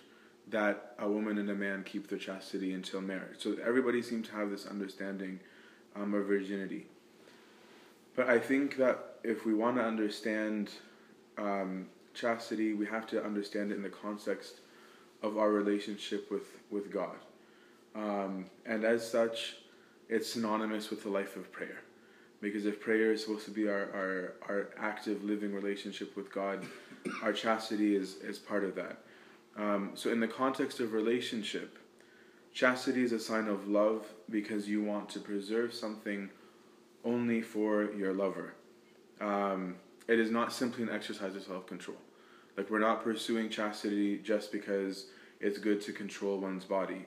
that 0.49 0.97
a 0.99 1.09
woman 1.09 1.39
and 1.39 1.49
a 1.49 1.55
man 1.55 1.83
keep 1.83 2.09
their 2.09 2.19
chastity 2.19 2.75
until 2.75 3.01
marriage. 3.01 3.39
So 3.39 3.57
everybody 3.67 4.03
seemed 4.03 4.27
to 4.27 4.33
have 4.33 4.51
this 4.51 4.67
understanding 4.67 5.41
um, 5.97 6.13
of 6.13 6.27
virginity. 6.27 6.87
But 8.15 8.29
I 8.29 8.39
think 8.39 8.77
that 8.77 9.15
if 9.25 9.47
we 9.47 9.55
want 9.55 9.77
to 9.77 9.83
understand 9.83 10.73
um, 11.39 11.87
chastity, 12.13 12.75
we 12.75 12.85
have 12.85 13.07
to 13.09 13.25
understand 13.25 13.73
it 13.73 13.77
in 13.77 13.83
the 13.83 13.89
context 13.89 14.61
of 15.23 15.39
our 15.39 15.51
relationship 15.51 16.31
with, 16.31 16.59
with 16.71 16.93
God. 16.93 17.17
Um, 17.99 18.47
and 18.65 18.85
as 18.85 19.09
such, 19.09 19.57
it's 20.09 20.33
synonymous 20.33 20.91
with 20.91 21.03
the 21.03 21.09
life 21.09 21.37
of 21.37 21.51
prayer. 21.51 21.81
Because 22.41 22.65
if 22.65 22.81
prayer 22.81 23.13
is 23.13 23.25
supposed 23.25 23.45
to 23.47 23.51
be 23.51 23.69
our, 23.69 23.91
our, 23.93 24.35
our 24.49 24.69
active 24.79 25.25
living 25.25 25.53
relationship 25.53 26.17
with 26.17 26.33
God, 26.33 26.65
our 27.23 27.33
chastity 27.33 27.97
is, 27.97 28.17
is 28.17 28.39
part 28.39 28.63
of 28.63 28.77
that. 28.77 28.99
Um, 29.57 29.91
so, 29.95 30.11
in 30.11 30.21
the 30.21 30.29
context 30.29 30.79
of 30.79 30.93
relationship, 30.93 31.79
chastity 32.53 33.03
is 33.03 33.11
a 33.11 33.19
sign 33.19 33.49
of 33.49 33.67
love 33.67 34.07
because 34.31 34.69
you 34.69 34.85
want 34.85 35.09
to 35.11 35.19
preserve 35.19 35.75
something 35.75 36.31
only 37.05 37.43
for 37.43 37.93
your 37.93 38.13
lover. 38.13 38.55
Um, 39.21 39.75
it 40.07 40.21
is 40.21 40.31
not 40.31 40.53
simply 40.53 40.85
an 40.85 40.91
exercise 40.91 41.35
of 41.35 41.43
self 41.43 41.67
control. 41.67 41.97
Like, 42.57 42.71
we're 42.71 42.79
not 42.79 43.03
pursuing 43.03 43.51
chastity 43.51 44.19
just 44.19 44.53
because 44.53 45.07
it's 45.41 45.59
good 45.59 45.81
to 45.83 45.93
control 45.93 46.39
one's 46.39 46.65
body. 46.65 47.07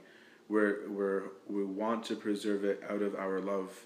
We're, 0.51 0.89
we're, 0.89 1.24
we 1.48 1.63
want 1.63 2.03
to 2.05 2.15
preserve 2.17 2.65
it 2.65 2.84
out 2.89 3.01
of 3.01 3.15
our 3.15 3.39
love 3.39 3.86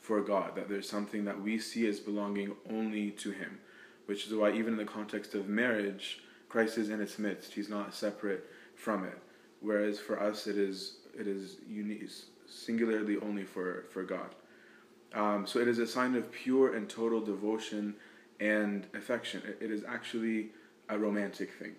for 0.00 0.22
God, 0.22 0.56
that 0.56 0.66
there's 0.66 0.88
something 0.88 1.26
that 1.26 1.42
we 1.42 1.58
see 1.58 1.86
as 1.86 2.00
belonging 2.00 2.56
only 2.70 3.10
to 3.10 3.32
Him, 3.32 3.58
which 4.06 4.26
is 4.26 4.32
why, 4.32 4.52
even 4.52 4.72
in 4.72 4.76
the 4.78 4.86
context 4.86 5.34
of 5.34 5.46
marriage, 5.46 6.20
Christ 6.48 6.78
is 6.78 6.88
in 6.88 7.02
its 7.02 7.18
midst. 7.18 7.52
He's 7.52 7.68
not 7.68 7.92
separate 7.94 8.48
from 8.74 9.04
it. 9.04 9.18
Whereas 9.60 9.98
for 9.98 10.18
us, 10.18 10.46
it 10.46 10.56
is 10.56 10.98
it 11.18 11.26
is 11.26 11.56
unique, 11.68 12.08
singularly 12.46 13.18
only 13.20 13.44
for 13.44 13.84
for 13.90 14.02
God. 14.02 14.34
Um, 15.12 15.46
so 15.46 15.58
it 15.58 15.68
is 15.68 15.78
a 15.78 15.86
sign 15.86 16.14
of 16.14 16.32
pure 16.32 16.74
and 16.74 16.88
total 16.88 17.20
devotion 17.20 17.94
and 18.40 18.86
affection. 18.94 19.42
It, 19.46 19.58
it 19.66 19.70
is 19.70 19.84
actually 19.84 20.50
a 20.88 20.98
romantic 20.98 21.52
thing. 21.52 21.76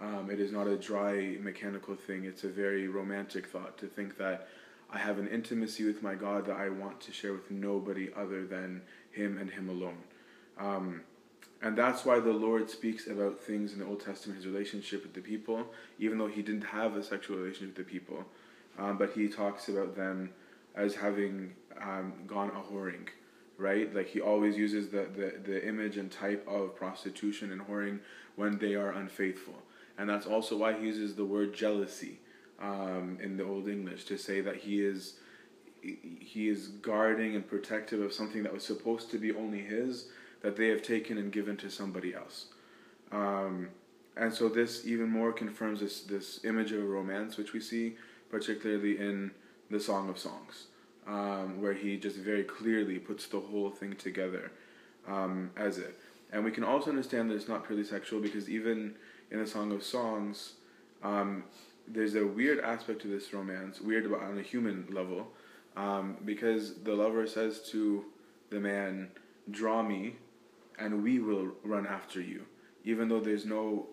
Um, 0.00 0.28
it 0.30 0.40
is 0.40 0.52
not 0.52 0.66
a 0.66 0.76
dry 0.76 1.36
mechanical 1.40 1.94
thing. 1.94 2.24
It's 2.24 2.44
a 2.44 2.48
very 2.48 2.88
romantic 2.88 3.46
thought 3.46 3.78
to 3.78 3.86
think 3.86 4.18
that 4.18 4.48
I 4.90 4.98
have 4.98 5.18
an 5.18 5.28
intimacy 5.28 5.84
with 5.84 6.02
my 6.02 6.14
God 6.14 6.46
that 6.46 6.56
I 6.56 6.68
want 6.68 7.00
to 7.02 7.12
share 7.12 7.32
with 7.32 7.50
nobody 7.50 8.10
other 8.16 8.44
than 8.46 8.82
Him 9.12 9.38
and 9.38 9.50
Him 9.50 9.68
alone. 9.68 9.98
Um, 10.58 11.02
and 11.62 11.76
that's 11.78 12.04
why 12.04 12.20
the 12.20 12.32
Lord 12.32 12.68
speaks 12.68 13.06
about 13.06 13.40
things 13.40 13.72
in 13.72 13.78
the 13.78 13.86
Old 13.86 14.04
Testament, 14.04 14.36
his 14.36 14.46
relationship 14.46 15.02
with 15.02 15.14
the 15.14 15.20
people, 15.20 15.66
even 15.98 16.18
though 16.18 16.28
he 16.28 16.42
didn't 16.42 16.64
have 16.64 16.94
a 16.94 17.02
sexual 17.02 17.38
relationship 17.38 17.76
with 17.76 17.86
the 17.86 17.90
people. 17.90 18.24
Um, 18.78 18.98
but 18.98 19.12
he 19.12 19.28
talks 19.28 19.68
about 19.68 19.96
them 19.96 20.30
as 20.74 20.94
having 20.94 21.54
um, 21.80 22.12
gone 22.26 22.50
a 22.50 22.72
whoring, 22.72 23.08
right? 23.56 23.92
Like 23.94 24.08
he 24.08 24.20
always 24.20 24.56
uses 24.56 24.88
the, 24.88 25.06
the, 25.16 25.40
the 25.42 25.66
image 25.66 25.96
and 25.96 26.10
type 26.10 26.46
of 26.46 26.76
prostitution 26.76 27.50
and 27.50 27.62
whoring 27.62 28.00
when 28.36 28.58
they 28.58 28.74
are 28.74 28.90
unfaithful. 28.90 29.54
And 29.98 30.08
that's 30.08 30.26
also 30.26 30.56
why 30.56 30.72
he 30.78 30.86
uses 30.86 31.14
the 31.14 31.24
word 31.24 31.54
jealousy 31.54 32.18
um, 32.60 33.18
in 33.22 33.36
the 33.36 33.44
Old 33.44 33.68
English 33.68 34.04
to 34.04 34.16
say 34.16 34.40
that 34.40 34.56
he 34.56 34.84
is 34.84 35.14
he 35.82 36.48
is 36.48 36.68
guarding 36.68 37.34
and 37.34 37.46
protective 37.46 38.00
of 38.00 38.10
something 38.10 38.42
that 38.42 38.52
was 38.54 38.64
supposed 38.64 39.10
to 39.10 39.18
be 39.18 39.32
only 39.32 39.60
his 39.60 40.06
that 40.40 40.56
they 40.56 40.68
have 40.68 40.82
taken 40.82 41.18
and 41.18 41.30
given 41.30 41.58
to 41.58 41.70
somebody 41.70 42.14
else. 42.14 42.46
Um, 43.12 43.68
and 44.16 44.32
so 44.32 44.48
this 44.48 44.86
even 44.86 45.10
more 45.10 45.32
confirms 45.32 45.80
this, 45.80 46.00
this 46.02 46.44
image 46.44 46.72
of 46.72 46.82
romance, 46.84 47.36
which 47.36 47.52
we 47.52 47.60
see 47.60 47.96
particularly 48.30 48.98
in 48.98 49.30
the 49.70 49.80
Song 49.80 50.08
of 50.08 50.18
Songs, 50.18 50.66
um, 51.06 51.60
where 51.60 51.72
he 51.72 51.96
just 51.96 52.16
very 52.16 52.44
clearly 52.44 52.98
puts 52.98 53.26
the 53.26 53.40
whole 53.40 53.70
thing 53.70 53.94
together 53.96 54.52
um, 55.06 55.50
as 55.56 55.78
it. 55.78 55.98
And 56.32 56.44
we 56.44 56.50
can 56.50 56.64
also 56.64 56.90
understand 56.90 57.30
that 57.30 57.34
it's 57.34 57.48
not 57.48 57.64
purely 57.66 57.84
sexual 57.84 58.20
because 58.20 58.48
even 58.48 58.94
in 59.30 59.38
the 59.38 59.46
Song 59.46 59.72
of 59.72 59.82
Songs, 59.82 60.54
um, 61.02 61.44
there's 61.86 62.14
a 62.14 62.26
weird 62.26 62.60
aspect 62.60 63.02
to 63.02 63.08
this 63.08 63.32
romance, 63.32 63.80
weird 63.80 64.12
on 64.12 64.38
a 64.38 64.42
human 64.42 64.86
level, 64.90 65.28
um, 65.76 66.16
because 66.24 66.74
the 66.82 66.94
lover 66.94 67.26
says 67.26 67.60
to 67.70 68.04
the 68.50 68.60
man, 68.60 69.10
"Draw 69.50 69.82
me, 69.82 70.16
and 70.78 71.02
we 71.02 71.18
will 71.18 71.52
run 71.62 71.86
after 71.86 72.20
you 72.20 72.44
even 72.84 73.08
though 73.08 73.20
there's 73.20 73.46
no 73.46 73.86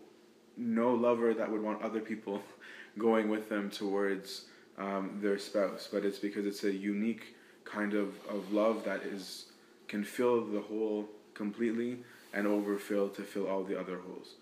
no 0.57 0.93
lover 0.93 1.33
that 1.33 1.49
would 1.49 1.61
want 1.61 1.81
other 1.81 2.01
people 2.01 2.41
going 2.97 3.29
with 3.29 3.49
them 3.49 3.69
towards 3.69 4.45
um, 4.77 5.17
their 5.21 5.37
spouse 5.37 5.87
but 5.91 6.05
it's 6.05 6.19
because 6.19 6.45
it's 6.45 6.63
a 6.63 6.71
unique 6.71 7.35
kind 7.63 7.93
of, 7.93 8.13
of 8.27 8.51
love 8.51 8.83
that 8.83 9.01
is 9.03 9.45
can 9.87 10.03
fill 10.03 10.45
the 10.45 10.61
hole 10.61 11.07
completely 11.33 11.99
and 12.33 12.47
overfill 12.47 13.09
to 13.09 13.21
fill 13.21 13.47
all 13.47 13.63
the 13.63 13.79
other 13.79 13.99
holes 13.99 14.35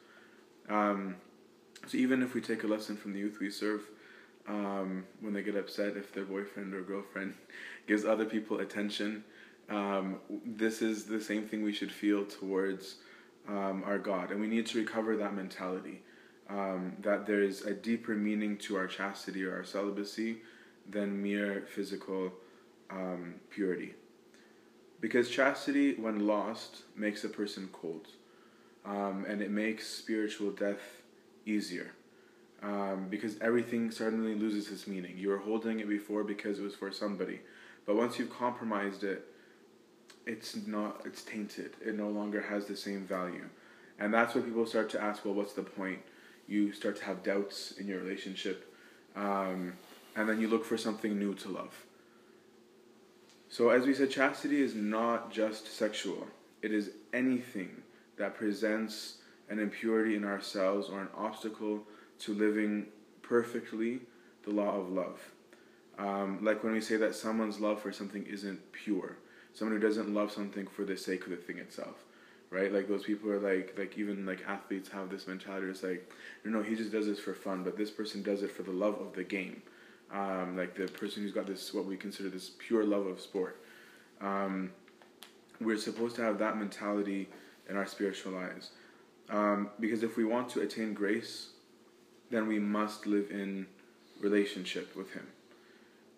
um, 0.70 1.16
so 1.88 1.98
even 1.98 2.22
if 2.22 2.34
we 2.34 2.42
take 2.42 2.64
a 2.64 2.68
lesson 2.68 2.96
from 2.96 3.14
the 3.14 3.20
youth 3.20 3.40
we 3.40 3.50
serve 3.50 3.82
um, 4.48 5.06
when 5.22 5.34
they 5.34 5.44
get 5.44 5.56
upset 5.56 5.98
if 5.98 6.14
their 6.14 6.26
boyfriend 6.26 6.74
or 6.74 6.82
girlfriend 6.82 7.34
gives 7.88 8.06
other 8.06 8.26
people 8.26 8.60
attention 8.60 9.24
um, 9.70 10.18
this 10.46 10.82
is 10.82 11.06
the 11.06 11.22
same 11.22 11.48
thing 11.48 11.64
we 11.64 11.74
should 11.74 11.92
feel 11.92 12.26
towards 12.26 12.96
um, 13.48 13.84
our 13.86 14.00
God. 14.00 14.32
And 14.32 14.40
we 14.42 14.48
need 14.48 14.66
to 14.68 14.80
recover 14.80 15.16
that 15.18 15.36
mentality 15.36 16.02
um, 16.50 16.94
that 17.02 17.28
there's 17.28 17.62
a 17.62 17.74
deeper 17.74 18.16
meaning 18.16 18.58
to 18.58 18.76
our 18.76 18.88
chastity 18.88 19.46
or 19.46 19.56
our 19.56 19.64
celibacy 19.64 20.40
than 20.90 21.22
mere 21.22 21.66
physical 21.74 22.34
um, 22.90 23.36
purity. 23.52 23.94
Because 25.00 25.30
chastity, 25.30 25.94
when 25.96 26.26
lost, 26.26 26.84
makes 26.96 27.24
a 27.24 27.30
person 27.30 27.70
cold. 27.72 28.08
Um, 28.90 29.26
and 29.30 29.40
it 29.42 29.52
makes 29.52 29.88
spiritual 29.88 30.52
death 30.52 30.82
easier. 31.46 31.92
Um, 32.62 33.08
because 33.10 33.40
everything 33.40 33.92
suddenly 33.92 34.36
loses 34.36 34.70
its 34.72 34.88
meaning. 34.88 35.18
You 35.18 35.30
were 35.30 35.38
holding 35.38 35.80
it 35.80 35.88
before 35.88 36.24
because 36.24 36.60
it 36.60 36.64
was 36.64 36.76
for 36.76 36.92
somebody. 36.92 37.40
But 37.86 37.96
once 37.96 38.20
you've 38.20 38.32
compromised 38.32 39.04
it, 39.04 39.26
it's 40.26 40.56
not 40.68 41.04
it's 41.06 41.22
tainted. 41.22 41.72
It 41.86 41.96
no 41.96 42.10
longer 42.10 42.42
has 42.42 42.66
the 42.66 42.76
same 42.76 43.06
value. 43.06 43.46
And 44.00 44.14
that's 44.14 44.34
when 44.34 44.44
people 44.44 44.66
start 44.66 44.90
to 44.92 45.02
ask, 45.02 45.24
well, 45.24 45.36
what's 45.36 45.54
the 45.54 45.64
point? 45.64 46.00
You 46.48 46.74
start 46.74 46.98
to 46.98 47.06
have 47.06 47.24
doubts 47.24 47.74
in 47.74 47.88
your 47.88 48.00
relationship. 48.00 48.74
Um, 49.16 49.74
and 50.16 50.28
then 50.28 50.42
you 50.42 50.48
look 50.48 50.66
for 50.66 50.78
something 50.78 51.18
new 51.18 51.36
to 51.36 51.50
love. 51.50 51.86
So, 53.50 53.70
as 53.70 53.86
we 53.86 53.94
said, 53.94 54.12
chastity 54.12 54.62
is 54.62 54.76
not 54.76 55.32
just 55.32 55.68
sexual, 55.68 56.28
it 56.62 56.74
is 56.74 56.92
anything 57.14 57.84
that 58.20 58.36
presents 58.36 59.16
an 59.50 59.58
impurity 59.58 60.16
in 60.16 60.24
ourselves 60.24 60.90
or 60.90 61.02
an 61.02 61.08
obstacle 61.18 61.84
to 62.20 62.34
living 62.36 62.86
perfectly 63.24 64.02
the 64.44 64.52
law 64.52 64.80
of 64.80 64.92
love. 64.92 65.20
Um, 65.98 66.38
like 66.44 66.64
when 66.64 66.74
we 66.74 66.82
say 66.82 66.98
that 66.98 67.16
someone's 67.16 67.60
love 67.60 67.82
for 67.82 67.92
something 67.92 68.26
isn't 68.28 68.72
pure. 68.72 69.18
Someone 69.54 69.82
who 69.82 69.86
doesn't 69.86 70.14
love 70.14 70.32
something 70.32 70.68
for 70.68 70.86
the 70.86 70.96
sake 70.96 71.24
of 71.24 71.32
the 71.32 71.38
thing 71.38 71.58
itself 71.58 71.96
right? 72.50 72.74
Like 72.74 72.88
those 72.88 73.04
people 73.04 73.30
are 73.30 73.40
like 73.40 73.76
like 73.78 73.98
even 73.98 74.26
like 74.26 74.44
athletes 74.48 74.90
have 74.90 75.10
this 75.10 75.28
mentality 75.28 75.68
it's 75.68 75.84
like 75.84 76.12
you 76.44 76.52
know 76.52 76.62
he 76.62 76.76
just 76.76 76.92
does 76.92 77.06
this 77.06 77.20
for 77.20 77.34
fun 77.34 77.64
but 77.64 77.78
this 77.78 77.92
person 77.92 78.24
does 78.24 78.44
it 78.44 78.52
for 78.52 78.64
the 78.64 78.72
love 78.72 79.00
of 79.00 79.14
the 79.14 79.24
game. 79.24 79.62
Um, 80.12 80.58
like 80.58 80.76
the 80.76 80.88
person 80.88 81.22
who's 81.22 81.32
got 81.32 81.46
this 81.46 81.74
what 81.74 81.86
we 81.86 81.96
consider 81.96 82.30
this 82.30 82.52
pure 82.58 82.84
love 82.84 83.06
of 83.06 83.20
sport. 83.22 83.62
Um, 84.22 84.72
we're 85.62 85.78
supposed 85.78 86.16
to 86.16 86.24
have 86.24 86.40
that 86.40 86.58
mentality 86.58 87.30
in 87.70 87.78
our 87.78 87.86
spiritual 87.86 88.32
lives 88.32 88.72
um, 89.30 89.70
because 89.80 90.04
if 90.04 90.18
we 90.18 90.26
want 90.26 90.50
to 90.50 90.62
attain 90.62 90.94
grace 90.94 91.50
then 92.30 92.48
we 92.48 92.60
must 92.60 93.06
live 93.06 93.30
in 93.32 93.68
relationship 94.22 94.96
with 94.96 95.14
him 95.14 95.28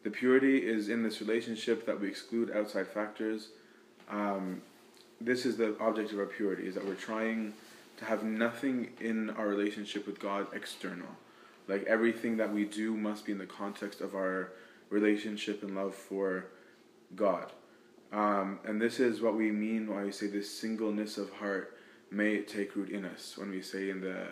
the 0.04 0.10
purity 0.10 0.58
is 0.58 0.90
in 0.90 1.04
this 1.04 1.22
relationship 1.22 1.86
that 1.86 2.00
we 2.00 2.08
exclude 2.08 2.52
outside 2.52 2.88
factors. 2.88 3.50
Um, 4.10 4.62
this 5.20 5.46
is 5.46 5.58
the 5.58 5.78
object 5.80 6.12
of 6.12 6.20
our 6.20 6.26
purity, 6.26 6.68
is 6.68 6.76
that 6.76 6.86
we're 6.86 6.96
trying 6.96 7.54
to 7.98 8.06
have 8.06 8.24
nothing 8.24 8.94
in 9.00 9.30
our 9.32 9.48
relationship 9.48 10.08
with 10.08 10.20
God 10.20 10.48
external. 10.54 11.08
Like 11.68 11.84
everything 11.84 12.38
that 12.38 12.52
we 12.52 12.66
do 12.66 12.98
must 12.98 13.26
be 13.26 13.32
in 13.32 13.38
the 13.38 13.46
context 13.46 14.02
of 14.02 14.16
our 14.16 14.52
relationship 14.90 15.62
and 15.62 15.76
love 15.76 15.94
for 15.94 16.46
God. 17.16 17.52
Um, 18.12 18.60
and 18.66 18.82
this 18.82 19.00
is 19.00 19.22
what 19.22 19.36
we 19.36 19.52
mean 19.52 19.88
when 19.88 20.04
we 20.04 20.12
say 20.12 20.28
this 20.28 20.50
singleness 20.50 21.18
of 21.18 21.30
heart 21.32 21.78
may 22.12 22.36
it 22.36 22.48
take 22.48 22.76
root 22.76 22.90
in 22.90 23.06
us. 23.06 23.38
When 23.38 23.50
we 23.50 23.62
say 23.62 23.90
in 23.90 24.02
the 24.02 24.28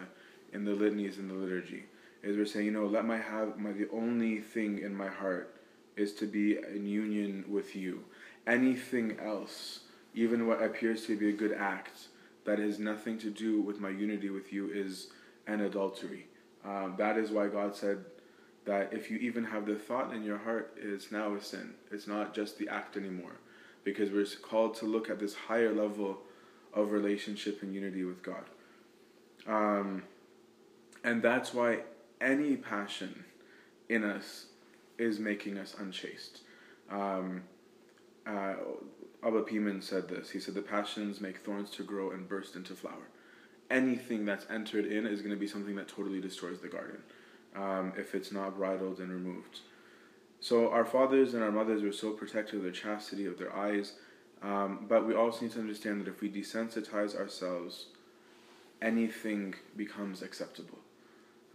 in 0.52 0.66
the 0.66 0.72
litanies 0.72 1.18
in 1.18 1.28
the 1.28 1.34
liturgy, 1.34 1.86
is 2.22 2.36
we're 2.36 2.46
saying, 2.46 2.66
you 2.66 2.72
know, 2.72 2.86
let 2.86 3.06
my 3.06 3.18
have 3.18 3.58
my 3.58 3.72
the 3.72 3.90
only 3.92 4.40
thing 4.40 4.80
in 4.80 4.94
my 4.94 5.08
heart 5.08 5.56
is 5.96 6.14
to 6.16 6.28
be 6.28 6.58
in 6.58 6.86
union 6.86 7.46
with 7.48 7.76
you. 7.76 8.04
Anything 8.46 9.18
else, 9.20 9.82
even 10.14 10.48
what 10.48 10.62
appears 10.62 11.06
to 11.06 11.18
be 11.18 11.30
a 11.30 11.34
good 11.34 11.54
act 11.54 12.08
that 12.46 12.60
has 12.60 12.80
nothing 12.80 13.18
to 13.20 13.30
do 13.30 13.62
with 13.62 13.80
my 13.80 13.90
unity 13.90 14.30
with 14.30 14.52
you, 14.52 14.70
is 14.74 15.08
an 15.48 15.62
adultery. 15.62 16.28
Um, 16.66 16.96
that 16.98 17.18
is 17.18 17.32
why 17.32 17.48
God 17.48 17.76
said 17.76 18.04
that 18.66 18.92
if 18.92 19.10
you 19.10 19.18
even 19.20 19.46
have 19.46 19.66
the 19.66 19.76
thought 19.76 20.14
in 20.14 20.24
your 20.24 20.38
heart, 20.38 20.78
it's 20.78 21.12
now 21.12 21.36
a 21.36 21.42
sin. 21.42 21.74
It's 21.92 22.08
not 22.08 22.34
just 22.34 22.58
the 22.58 22.68
act 22.68 22.98
anymore 22.98 23.38
because 23.84 24.12
we're 24.12 24.26
called 24.42 24.76
to 24.76 24.86
look 24.86 25.10
at 25.10 25.20
this 25.20 25.34
higher 25.34 25.74
level 25.74 26.20
of 26.74 26.92
relationship 26.92 27.62
and 27.62 27.74
unity 27.74 28.04
with 28.04 28.22
God. 28.22 28.44
Um, 29.48 30.04
and 31.04 31.22
that's 31.22 31.54
why 31.54 31.80
any 32.22 32.56
passion 32.56 33.24
in 33.88 34.04
us 34.04 34.48
is 34.98 35.20
making 35.20 35.58
us 35.58 35.76
unchaste. 35.80 36.42
Um, 36.92 37.44
uh, 38.28 38.56
Abba 39.24 39.44
Poemen 39.44 39.82
said 39.82 40.08
this. 40.08 40.30
He 40.30 40.40
said, 40.40 40.54
The 40.54 40.62
passions 40.62 41.20
make 41.20 41.40
thorns 41.40 41.70
to 41.72 41.84
grow 41.84 42.12
and 42.12 42.28
burst 42.28 42.56
into 42.56 42.74
flower. 42.74 43.10
Anything 43.70 44.26
that's 44.26 44.46
entered 44.50 44.86
in 44.86 45.06
is 45.06 45.22
going 45.22 45.34
to 45.34 45.40
be 45.40 45.48
something 45.48 45.76
that 45.76 45.88
totally 45.88 46.20
destroys 46.20 46.60
the 46.60 46.68
garden 46.68 46.98
um, 47.56 47.94
if 47.98 48.16
it's 48.16 48.32
not 48.32 48.58
bridled 48.58 49.00
and 49.00 49.12
removed. 49.12 49.60
So 50.42 50.70
our 50.70 50.86
fathers 50.86 51.34
and 51.34 51.44
our 51.44 51.52
mothers 51.52 51.84
were 51.84 51.92
so 51.92 52.12
protective 52.12 52.60
of 52.60 52.66
the 52.66 52.72
chastity 52.72 53.26
of 53.26 53.38
their 53.38 53.56
eyes, 53.56 53.94
um, 54.42 54.86
but 54.88 55.06
we 55.06 55.14
also 55.14 55.42
need 55.42 55.52
to 55.52 55.60
understand 55.60 56.02
that 56.02 56.08
if 56.08 56.22
we 56.22 56.30
desensitize 56.30 57.16
ourselves, 57.16 57.88
anything 58.82 59.56
becomes 59.76 60.22
acceptable. 60.22 60.80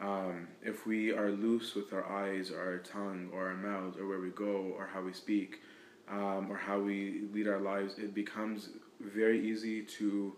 Um, 0.00 0.48
if 0.62 0.86
we 0.86 1.12
are 1.12 1.30
loose 1.30 1.74
with 1.74 1.92
our 1.92 2.04
eyes 2.04 2.50
or 2.50 2.60
our 2.60 2.78
tongue 2.78 3.30
or 3.32 3.48
our 3.48 3.54
mouth 3.54 3.98
or 3.98 4.06
where 4.06 4.20
we 4.20 4.30
go 4.30 4.74
or 4.76 4.90
how 4.92 5.00
we 5.00 5.12
speak 5.12 5.62
um, 6.10 6.48
or 6.50 6.56
how 6.56 6.78
we 6.78 7.22
lead 7.32 7.48
our 7.48 7.60
lives, 7.60 7.98
it 7.98 8.14
becomes 8.14 8.68
very 9.00 9.48
easy 9.48 9.82
to 9.82 10.34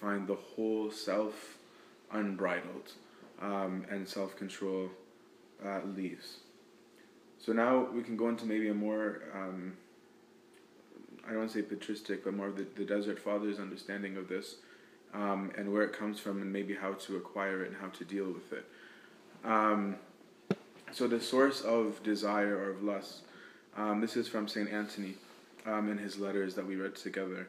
find 0.00 0.26
the 0.26 0.34
whole 0.34 0.90
self 0.90 1.56
unbridled 2.12 2.92
um, 3.40 3.86
and 3.90 4.06
self 4.06 4.36
control 4.36 4.90
uh, 5.64 5.80
leaves. 5.96 6.38
So 7.38 7.52
now 7.52 7.86
we 7.92 8.02
can 8.02 8.16
go 8.16 8.28
into 8.28 8.44
maybe 8.44 8.68
a 8.68 8.74
more, 8.74 9.22
um, 9.34 9.74
I 11.24 11.30
don't 11.30 11.38
want 11.38 11.52
to 11.52 11.58
say 11.58 11.62
patristic, 11.62 12.24
but 12.24 12.34
more 12.34 12.48
of 12.48 12.56
the, 12.56 12.66
the 12.76 12.84
Desert 12.84 13.18
Father's 13.18 13.58
understanding 13.58 14.16
of 14.16 14.28
this 14.28 14.56
um, 15.14 15.50
and 15.56 15.72
where 15.72 15.82
it 15.82 15.92
comes 15.92 16.18
from 16.18 16.42
and 16.42 16.52
maybe 16.52 16.74
how 16.74 16.92
to 16.92 17.16
acquire 17.16 17.62
it 17.62 17.68
and 17.68 17.76
how 17.76 17.88
to 17.88 18.04
deal 18.04 18.26
with 18.26 18.52
it. 18.52 18.64
Um, 19.44 19.96
so 20.92 21.06
the 21.06 21.20
source 21.20 21.60
of 21.62 22.02
desire 22.02 22.56
or 22.56 22.70
of 22.70 22.82
lust, 22.82 23.22
um, 23.76 24.00
this 24.00 24.16
is 24.16 24.28
from 24.28 24.48
St. 24.48 24.70
Anthony 24.70 25.14
um, 25.66 25.90
in 25.90 25.98
his 25.98 26.18
letters 26.18 26.54
that 26.54 26.66
we 26.66 26.76
read 26.76 26.96
together. 26.96 27.48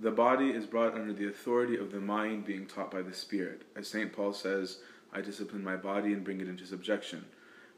The 0.00 0.10
body 0.10 0.50
is 0.50 0.66
brought 0.66 0.94
under 0.94 1.12
the 1.12 1.28
authority 1.28 1.76
of 1.76 1.92
the 1.92 2.00
mind 2.00 2.44
being 2.44 2.66
taught 2.66 2.90
by 2.90 3.02
the 3.02 3.14
Spirit. 3.14 3.62
As 3.76 3.86
St. 3.86 4.12
Paul 4.12 4.32
says, 4.32 4.78
I 5.12 5.20
discipline 5.20 5.62
my 5.62 5.76
body 5.76 6.12
and 6.12 6.24
bring 6.24 6.40
it 6.40 6.48
into 6.48 6.66
subjection. 6.66 7.24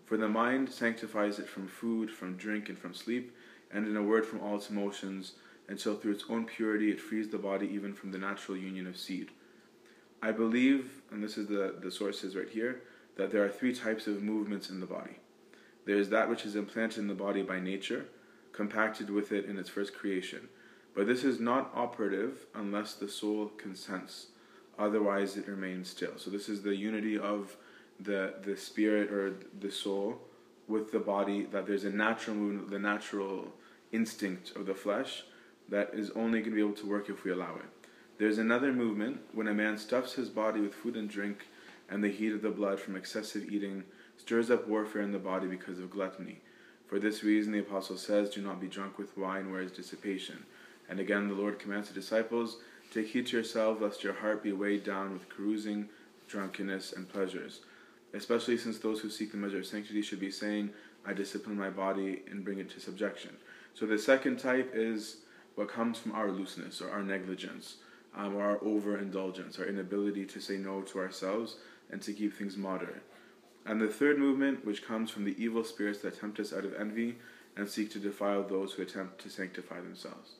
For 0.06 0.16
the 0.16 0.28
mind 0.28 0.70
sanctifies 0.70 1.40
it 1.40 1.48
from 1.48 1.66
food, 1.66 2.10
from 2.10 2.36
drink, 2.36 2.68
and 2.68 2.78
from 2.78 2.94
sleep, 2.94 3.36
and 3.72 3.86
in 3.86 3.96
a 3.96 4.02
word 4.02 4.24
from 4.24 4.40
all 4.40 4.56
its 4.56 4.70
motions, 4.70 5.32
until 5.68 5.96
through 5.96 6.12
its 6.12 6.24
own 6.28 6.44
purity 6.44 6.92
it 6.92 7.00
frees 7.00 7.28
the 7.28 7.38
body 7.38 7.66
even 7.66 7.92
from 7.92 8.12
the 8.12 8.18
natural 8.18 8.56
union 8.56 8.86
of 8.86 8.96
seed. 8.96 9.30
I 10.22 10.30
believe, 10.30 11.02
and 11.10 11.22
this 11.22 11.36
is 11.36 11.48
the, 11.48 11.74
the 11.82 11.90
sources 11.90 12.36
right 12.36 12.48
here, 12.48 12.82
that 13.16 13.32
there 13.32 13.44
are 13.44 13.48
three 13.48 13.74
types 13.74 14.06
of 14.06 14.22
movements 14.22 14.70
in 14.70 14.78
the 14.78 14.86
body. 14.86 15.18
There 15.86 15.96
is 15.96 16.08
that 16.10 16.30
which 16.30 16.44
is 16.44 16.54
implanted 16.54 16.98
in 16.98 17.08
the 17.08 17.14
body 17.14 17.42
by 17.42 17.58
nature, 17.58 18.06
compacted 18.52 19.10
with 19.10 19.32
it 19.32 19.44
in 19.44 19.58
its 19.58 19.68
first 19.68 19.92
creation. 19.92 20.48
But 20.94 21.06
this 21.06 21.24
is 21.24 21.40
not 21.40 21.72
operative 21.74 22.46
unless 22.54 22.94
the 22.94 23.08
soul 23.08 23.48
consents, 23.56 24.28
otherwise 24.78 25.36
it 25.36 25.48
remains 25.48 25.90
still. 25.90 26.12
So 26.16 26.30
this 26.30 26.48
is 26.48 26.62
the 26.62 26.76
unity 26.76 27.18
of 27.18 27.56
the 28.00 28.34
the 28.42 28.56
spirit 28.56 29.10
or 29.10 29.34
the 29.60 29.70
soul 29.70 30.20
with 30.68 30.92
the 30.92 30.98
body 30.98 31.44
that 31.52 31.66
there's 31.66 31.84
a 31.84 31.90
natural 31.90 32.36
movement, 32.36 32.70
the 32.70 32.78
natural 32.78 33.52
instinct 33.92 34.54
of 34.56 34.66
the 34.66 34.74
flesh 34.74 35.24
that 35.68 35.90
is 35.94 36.10
only 36.10 36.40
going 36.40 36.50
to 36.50 36.56
be 36.56 36.60
able 36.60 36.72
to 36.72 36.86
work 36.86 37.08
if 37.08 37.24
we 37.24 37.30
allow 37.30 37.54
it. 37.56 37.88
There's 38.18 38.38
another 38.38 38.72
movement 38.72 39.20
when 39.32 39.48
a 39.48 39.54
man 39.54 39.78
stuffs 39.78 40.14
his 40.14 40.28
body 40.28 40.60
with 40.60 40.74
food 40.74 40.96
and 40.96 41.08
drink, 41.08 41.46
and 41.88 42.02
the 42.02 42.10
heat 42.10 42.32
of 42.32 42.42
the 42.42 42.50
blood 42.50 42.80
from 42.80 42.96
excessive 42.96 43.44
eating 43.52 43.84
stirs 44.16 44.50
up 44.50 44.66
warfare 44.66 45.02
in 45.02 45.12
the 45.12 45.18
body 45.18 45.46
because 45.46 45.78
of 45.78 45.90
gluttony. 45.90 46.40
For 46.86 46.98
this 46.98 47.22
reason, 47.22 47.52
the 47.52 47.58
apostle 47.60 47.96
says, 47.96 48.30
Do 48.30 48.40
not 48.40 48.60
be 48.60 48.68
drunk 48.68 48.98
with 48.98 49.16
wine, 49.18 49.50
where 49.50 49.60
is 49.60 49.72
dissipation. 49.72 50.44
And 50.88 51.00
again, 51.00 51.28
the 51.28 51.34
Lord 51.34 51.58
commands 51.58 51.88
the 51.88 51.94
disciples, 51.94 52.58
Take 52.92 53.08
heed 53.08 53.26
to 53.26 53.36
yourself, 53.36 53.80
lest 53.80 54.04
your 54.04 54.14
heart 54.14 54.42
be 54.42 54.52
weighed 54.52 54.84
down 54.84 55.12
with 55.12 55.28
carousing, 55.28 55.88
drunkenness, 56.28 56.92
and 56.92 57.08
pleasures 57.08 57.60
especially 58.16 58.56
since 58.56 58.78
those 58.78 59.00
who 59.00 59.10
seek 59.10 59.30
the 59.30 59.36
measure 59.36 59.58
of 59.58 59.66
sanctity 59.66 60.02
should 60.02 60.20
be 60.20 60.30
saying, 60.30 60.70
I 61.04 61.12
discipline 61.12 61.56
my 61.56 61.70
body 61.70 62.22
and 62.30 62.44
bring 62.44 62.58
it 62.58 62.70
to 62.70 62.80
subjection. 62.80 63.36
So 63.74 63.86
the 63.86 63.98
second 63.98 64.38
type 64.38 64.72
is 64.74 65.18
what 65.54 65.68
comes 65.68 65.98
from 65.98 66.12
our 66.12 66.30
looseness 66.30 66.80
or 66.80 66.90
our 66.90 67.02
negligence 67.02 67.76
um, 68.16 68.36
or 68.36 68.42
our 68.42 68.58
overindulgence, 68.64 69.58
our 69.58 69.66
inability 69.66 70.24
to 70.24 70.40
say 70.40 70.56
no 70.56 70.82
to 70.82 70.98
ourselves 70.98 71.56
and 71.90 72.02
to 72.02 72.12
keep 72.12 72.34
things 72.34 72.56
moderate. 72.56 73.02
And 73.64 73.80
the 73.80 73.88
third 73.88 74.18
movement, 74.18 74.64
which 74.64 74.84
comes 74.84 75.10
from 75.10 75.24
the 75.24 75.34
evil 75.42 75.64
spirits 75.64 76.00
that 76.00 76.20
tempt 76.20 76.40
us 76.40 76.52
out 76.52 76.64
of 76.64 76.74
envy 76.74 77.16
and 77.56 77.68
seek 77.68 77.90
to 77.92 77.98
defile 77.98 78.42
those 78.42 78.72
who 78.72 78.82
attempt 78.82 79.20
to 79.22 79.30
sanctify 79.30 79.80
themselves. 79.80 80.34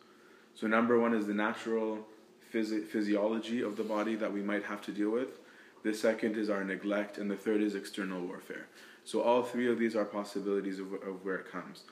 So, 0.55 0.67
number 0.67 0.99
one 0.99 1.13
is 1.13 1.27
the 1.27 1.35
natural 1.35 2.07
phys- 2.53 2.87
physiology 2.87 3.63
of 3.63 3.77
the 3.77 3.85
body 3.85 4.15
that 4.17 4.33
we 4.33 4.43
might 4.43 4.65
have 4.65 4.81
to 4.83 4.93
deal 4.93 5.11
with. 5.11 5.41
The 5.87 5.95
second 5.95 6.37
is 6.37 6.51
our 6.51 6.65
neglect, 6.65 7.17
and 7.17 7.31
the 7.31 7.37
third 7.37 7.61
is 7.61 7.77
external 7.77 8.21
warfare. 8.21 8.67
So 9.05 9.23
all 9.23 9.45
three 9.45 9.71
of 9.71 9.79
these 9.79 9.95
are 9.95 10.05
possibilities 10.05 10.81
of, 10.81 10.93
of 10.95 11.25
where 11.25 11.37
it 11.37 11.49
comes. 11.49 11.85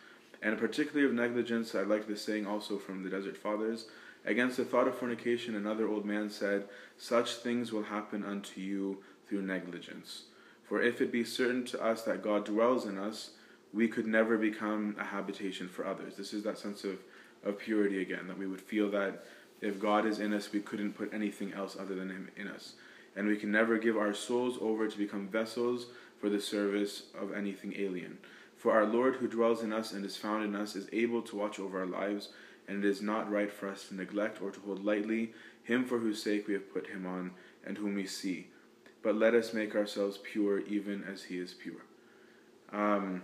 And 0.42 0.58
particularly 0.58 1.06
of 1.06 1.14
negligence, 1.14 1.76
I 1.76 1.82
like 1.82 2.08
this 2.08 2.20
saying 2.20 2.44
also 2.44 2.76
from 2.76 3.04
the 3.04 3.08
Desert 3.08 3.36
Fathers. 3.36 3.86
Against 4.24 4.56
the 4.56 4.64
thought 4.64 4.88
of 4.88 4.98
fornication, 4.98 5.54
another 5.54 5.86
old 5.86 6.04
man 6.04 6.28
said, 6.28 6.64
Such 6.98 7.36
things 7.36 7.70
will 7.70 7.84
happen 7.84 8.24
unto 8.24 8.60
you 8.60 9.04
through 9.28 9.42
negligence. 9.42 10.24
For 10.64 10.82
if 10.82 11.00
it 11.00 11.12
be 11.12 11.22
certain 11.22 11.64
to 11.66 11.80
us 11.80 12.02
that 12.02 12.24
God 12.24 12.44
dwells 12.44 12.86
in 12.86 12.98
us, 12.98 13.30
we 13.72 13.86
could 13.86 14.08
never 14.08 14.36
become 14.36 14.96
a 14.98 15.04
habitation 15.04 15.68
for 15.68 15.86
others. 15.86 16.16
This 16.16 16.34
is 16.34 16.42
that 16.42 16.58
sense 16.58 16.82
of, 16.82 16.98
of 17.44 17.60
purity 17.60 18.02
again, 18.02 18.26
that 18.26 18.38
we 18.38 18.48
would 18.48 18.60
feel 18.60 18.90
that 18.90 19.24
if 19.60 19.78
God 19.78 20.04
is 20.04 20.18
in 20.18 20.34
us, 20.34 20.50
we 20.52 20.58
couldn't 20.58 20.94
put 20.94 21.14
anything 21.14 21.52
else 21.52 21.76
other 21.78 21.94
than 21.94 22.10
Him 22.10 22.28
in 22.36 22.48
us 22.48 22.72
and 23.16 23.28
we 23.28 23.36
can 23.36 23.50
never 23.50 23.78
give 23.78 23.96
our 23.96 24.14
souls 24.14 24.58
over 24.60 24.88
to 24.88 24.98
become 24.98 25.28
vessels 25.28 25.86
for 26.18 26.28
the 26.28 26.40
service 26.40 27.04
of 27.20 27.32
anything 27.32 27.74
alien. 27.76 28.18
For 28.56 28.72
our 28.72 28.86
Lord 28.86 29.16
who 29.16 29.28
dwells 29.28 29.62
in 29.62 29.72
us 29.72 29.92
and 29.92 30.04
is 30.04 30.16
found 30.16 30.44
in 30.44 30.56
us 30.56 30.74
is 30.74 30.88
able 30.92 31.22
to 31.22 31.36
watch 31.36 31.58
over 31.58 31.80
our 31.80 31.86
lives, 31.86 32.30
and 32.66 32.82
it 32.82 32.88
is 32.88 33.02
not 33.02 33.30
right 33.30 33.52
for 33.52 33.68
us 33.68 33.88
to 33.88 33.94
neglect 33.94 34.40
or 34.40 34.50
to 34.50 34.60
hold 34.60 34.84
lightly 34.84 35.32
him 35.62 35.84
for 35.84 35.98
whose 35.98 36.22
sake 36.22 36.46
we 36.46 36.54
have 36.54 36.72
put 36.72 36.86
him 36.86 37.06
on 37.06 37.32
and 37.66 37.76
whom 37.76 37.94
we 37.94 38.06
see. 38.06 38.48
But 39.02 39.16
let 39.16 39.34
us 39.34 39.52
make 39.52 39.74
ourselves 39.74 40.18
pure 40.22 40.60
even 40.60 41.04
as 41.04 41.24
he 41.24 41.38
is 41.38 41.52
pure. 41.52 41.84
Um, 42.72 43.22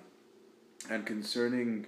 and 0.91 1.07
concerning 1.07 1.87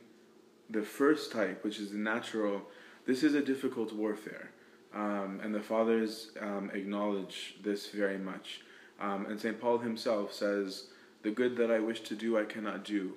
the 0.70 0.82
first 0.82 1.32
type, 1.32 1.64
which 1.64 1.78
is 1.78 1.90
the 1.90 1.98
natural, 1.98 2.62
this 3.06 3.22
is 3.22 3.34
a 3.34 3.42
difficult 3.42 3.92
warfare. 3.92 4.50
Um, 4.94 5.40
and 5.42 5.54
the 5.54 5.60
fathers 5.60 6.30
um, 6.40 6.70
acknowledge 6.74 7.56
this 7.62 7.88
very 7.88 8.18
much. 8.18 8.60
Um, 9.00 9.26
and 9.26 9.40
St. 9.40 9.60
Paul 9.60 9.78
himself 9.78 10.32
says, 10.32 10.88
The 11.22 11.30
good 11.30 11.56
that 11.56 11.70
I 11.70 11.78
wish 11.78 12.00
to 12.02 12.14
do, 12.14 12.38
I 12.38 12.44
cannot 12.44 12.84
do. 12.84 13.14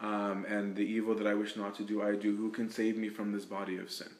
Um, 0.00 0.46
and 0.48 0.74
the 0.74 0.84
evil 0.84 1.14
that 1.16 1.26
I 1.26 1.34
wish 1.34 1.56
not 1.56 1.74
to 1.76 1.82
do, 1.82 2.02
I 2.02 2.14
do. 2.14 2.36
Who 2.36 2.50
can 2.50 2.70
save 2.70 2.96
me 2.96 3.08
from 3.08 3.32
this 3.32 3.44
body 3.44 3.76
of 3.78 3.90
sin? 3.90 4.10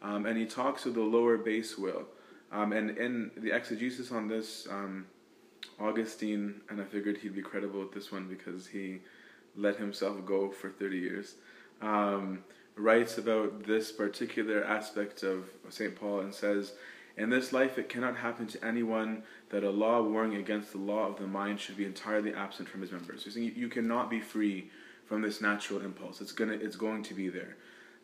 Um, 0.00 0.26
and 0.26 0.38
he 0.38 0.46
talks 0.46 0.86
of 0.86 0.94
the 0.94 1.02
lower 1.02 1.36
base 1.36 1.76
will. 1.76 2.04
Um, 2.52 2.72
and 2.72 2.96
in 2.96 3.30
the 3.36 3.52
exegesis 3.52 4.12
on 4.12 4.28
this, 4.28 4.68
Augustine, 5.80 6.60
and 6.68 6.80
I 6.80 6.84
figured 6.84 7.18
he'd 7.18 7.34
be 7.34 7.42
credible 7.42 7.80
with 7.80 7.92
this 7.92 8.12
one 8.12 8.26
because 8.28 8.66
he 8.66 9.00
let 9.56 9.76
himself 9.76 10.24
go 10.24 10.50
for 10.50 10.70
30 10.70 10.98
years. 10.98 11.34
Um, 11.80 12.44
writes 12.76 13.18
about 13.18 13.64
this 13.64 13.92
particular 13.92 14.64
aspect 14.64 15.22
of 15.22 15.44
St. 15.68 15.94
Paul 15.94 16.20
and 16.20 16.34
says, 16.34 16.72
In 17.16 17.30
this 17.30 17.52
life 17.52 17.78
it 17.78 17.88
cannot 17.88 18.16
happen 18.16 18.46
to 18.48 18.64
anyone 18.64 19.22
that 19.50 19.64
a 19.64 19.70
law 19.70 20.02
warring 20.02 20.34
against 20.34 20.72
the 20.72 20.78
law 20.78 21.08
of 21.08 21.18
the 21.18 21.26
mind 21.26 21.60
should 21.60 21.76
be 21.76 21.84
entirely 21.84 22.34
absent 22.34 22.68
from 22.68 22.80
his 22.80 22.90
members. 22.92 23.24
So 23.32 23.38
you 23.38 23.68
cannot 23.68 24.10
be 24.10 24.20
free 24.20 24.70
from 25.06 25.22
this 25.22 25.40
natural 25.40 25.80
impulse. 25.82 26.20
It's 26.20 26.32
gonna 26.32 26.54
it's 26.54 26.76
going 26.76 27.02
to 27.04 27.14
be 27.14 27.28
there. 27.28 27.56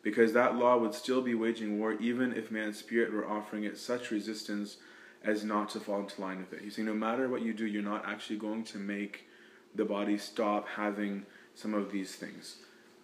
because 0.03 0.33
that 0.33 0.55
law 0.55 0.77
would 0.77 0.93
still 0.95 1.21
be 1.21 1.35
waging 1.35 1.77
war 1.79 1.93
even 1.93 2.33
if 2.33 2.49
man's 2.49 2.79
spirit 2.79 3.13
were 3.13 3.29
offering 3.29 3.63
it 3.65 3.77
such 3.77 4.09
resistance 4.11 4.77
as 5.23 5.43
not 5.43 5.69
to 5.69 5.79
fall 5.79 5.99
into 5.99 6.19
line 6.19 6.39
with 6.39 6.53
it. 6.53 6.61
He's 6.63 6.75
saying 6.75 6.87
no 6.87 6.93
matter 6.95 7.29
what 7.29 7.43
you 7.43 7.53
do, 7.53 7.67
you're 7.67 7.83
not 7.83 8.05
actually 8.07 8.37
going 8.37 8.63
to 8.65 8.77
make 8.79 9.27
the 9.75 9.85
body 9.85 10.17
stop 10.17 10.67
having 10.67 11.25
some 11.53 11.73
of 11.73 11.91
these 11.91 12.15
things. 12.15 12.57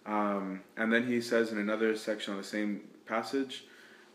Um, 0.08 0.62
and 0.76 0.90
then 0.90 1.06
he 1.06 1.20
says 1.20 1.52
in 1.52 1.58
another 1.58 1.94
section 1.94 2.32
on 2.32 2.38
the 2.38 2.46
same 2.46 2.80
passage, 3.06 3.64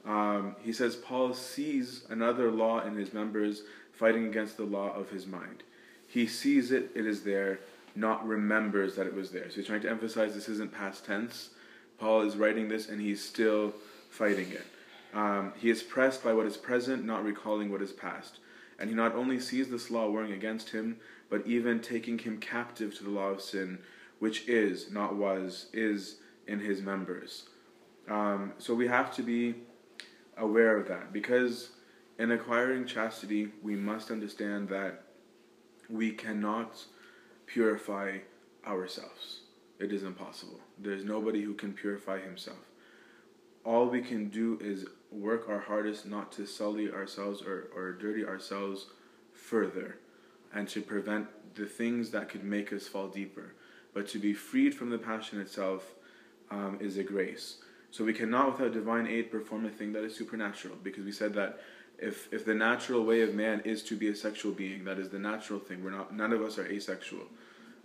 um, 0.06 0.56
he 0.62 0.74
says 0.74 0.96
Paul 0.96 1.34
sees 1.34 2.04
another 2.10 2.52
law 2.52 2.82
in 2.82 2.96
his 2.96 3.14
members 3.14 3.62
fighting 3.94 4.26
against 4.26 4.58
the 4.58 4.64
law 4.64 4.92
of 4.94 5.12
his 5.12 5.28
mind. 5.28 5.64
He 6.08 6.26
sees 6.26 6.72
it, 6.72 6.92
it 6.96 7.06
is 7.06 7.24
there, 7.24 7.60
not 7.96 8.28
remembers 8.28 8.96
that 8.96 9.06
it 9.06 9.14
was 9.14 9.30
there. 9.30 9.50
So 9.50 9.58
he's 9.58 9.68
trying 9.68 9.82
to 9.82 9.90
emphasize 9.90 10.34
this 10.34 10.50
isn't 10.50 10.74
past 10.74 11.06
tense. 11.06 11.52
Paul 12.00 12.22
is 12.22 12.36
writing 12.36 12.68
this 12.68 12.90
and 12.90 13.00
he's 13.00 13.24
still 13.24 13.74
fighting 14.10 14.52
it. 14.52 14.66
Um, 15.14 15.54
he 15.58 15.70
is 15.70 15.84
pressed 15.84 16.24
by 16.24 16.34
what 16.34 16.48
is 16.48 16.58
present, 16.58 17.06
not 17.06 17.24
recalling 17.24 17.72
what 17.72 17.84
is 17.84 17.92
past. 17.92 18.40
And 18.80 18.90
he 18.90 18.96
not 18.96 19.14
only 19.14 19.40
sees 19.40 19.70
this 19.70 19.92
law 19.92 20.10
warring 20.10 20.34
against 20.34 20.72
him, 20.72 20.98
but 21.30 21.46
even 21.46 21.80
taking 21.80 22.18
him 22.18 22.40
captive 22.40 22.96
to 22.98 23.04
the 23.04 23.12
law 23.12 23.30
of 23.30 23.42
sin, 23.42 23.78
which 24.24 24.48
is, 24.48 24.90
not 24.90 25.18
was, 25.18 25.68
is 25.74 26.16
in 26.48 26.58
his 26.58 26.82
members. 26.82 27.44
Um, 28.10 28.54
so 28.58 28.74
we 28.74 28.88
have 28.88 29.14
to 29.16 29.22
be 29.22 29.56
aware 30.38 30.78
of 30.78 30.88
that 30.88 31.12
because 31.12 31.72
in 32.18 32.32
acquiring 32.32 32.86
chastity, 32.86 33.52
we 33.62 33.76
must 33.76 34.12
understand 34.12 34.70
that 34.70 35.04
we 35.90 36.12
cannot 36.12 36.86
purify 37.48 38.20
ourselves. 38.66 39.42
It 39.78 39.92
is 39.92 40.04
impossible. 40.04 40.62
There's 40.80 41.04
nobody 41.04 41.42
who 41.42 41.54
can 41.54 41.74
purify 41.74 42.22
himself. 42.22 42.64
All 43.66 43.90
we 43.90 44.02
can 44.02 44.30
do 44.30 44.58
is 44.62 44.86
work 45.12 45.50
our 45.50 45.60
hardest 45.60 46.06
not 46.06 46.32
to 46.38 46.46
sully 46.46 46.90
ourselves 46.90 47.42
or, 47.42 47.68
or 47.76 47.92
dirty 47.92 48.24
ourselves 48.24 48.88
further 49.34 49.98
and 50.54 50.66
to 50.70 50.82
prevent 50.82 51.28
the 51.56 51.66
things 51.66 52.12
that 52.12 52.30
could 52.30 52.46
make 52.46 52.72
us 52.72 52.88
fall 52.88 53.10
deeper. 53.10 53.56
But 53.94 54.08
to 54.10 54.20
be 54.20 54.34
freed 54.34 54.74
from 54.74 54.90
the 54.90 54.98
passion 54.98 55.40
itself 55.40 55.94
um, 56.50 56.78
is 56.82 56.98
a 56.98 57.04
grace. 57.04 57.58
So 57.92 58.04
we 58.04 58.14
cannot, 58.14 58.54
without 58.54 58.74
divine 58.74 59.08
aid, 59.08 59.32
perform 59.32 59.66
a 59.66 59.70
thing 59.70 59.94
that 59.94 60.04
is 60.04 60.16
supernatural 60.16 60.76
because 60.84 61.06
we 61.06 61.12
said 61.12 61.34
that 61.36 61.60
if 62.00 62.32
if 62.34 62.44
the 62.44 62.56
natural 62.56 63.04
way 63.04 63.22
of 63.22 63.36
man 63.36 63.62
is 63.66 63.84
to 63.84 63.96
be 63.96 64.08
a 64.10 64.16
sexual 64.16 64.52
being, 64.52 64.84
that 64.86 64.98
is 64.98 65.10
the 65.10 65.20
natural 65.20 65.60
thing. 65.60 65.84
We're 65.84 65.92
not. 65.92 66.16
None 66.16 66.34
of 66.34 66.42
us 66.42 66.58
are 66.58 66.66
asexual. 66.66 67.28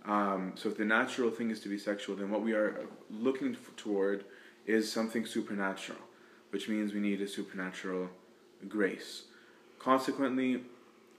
Um, 0.05 0.53
so 0.55 0.69
if 0.69 0.77
the 0.77 0.85
natural 0.85 1.29
thing 1.29 1.51
is 1.51 1.59
to 1.61 1.69
be 1.69 1.77
sexual, 1.77 2.15
then 2.15 2.31
what 2.31 2.41
we 2.41 2.53
are 2.53 2.87
looking 3.11 3.55
toward 3.77 4.25
is 4.65 4.91
something 4.91 5.25
supernatural, 5.25 5.99
which 6.49 6.67
means 6.67 6.93
we 6.93 6.99
need 6.99 7.21
a 7.21 7.27
supernatural 7.27 8.09
grace. 8.67 9.23
Consequently, 9.77 10.63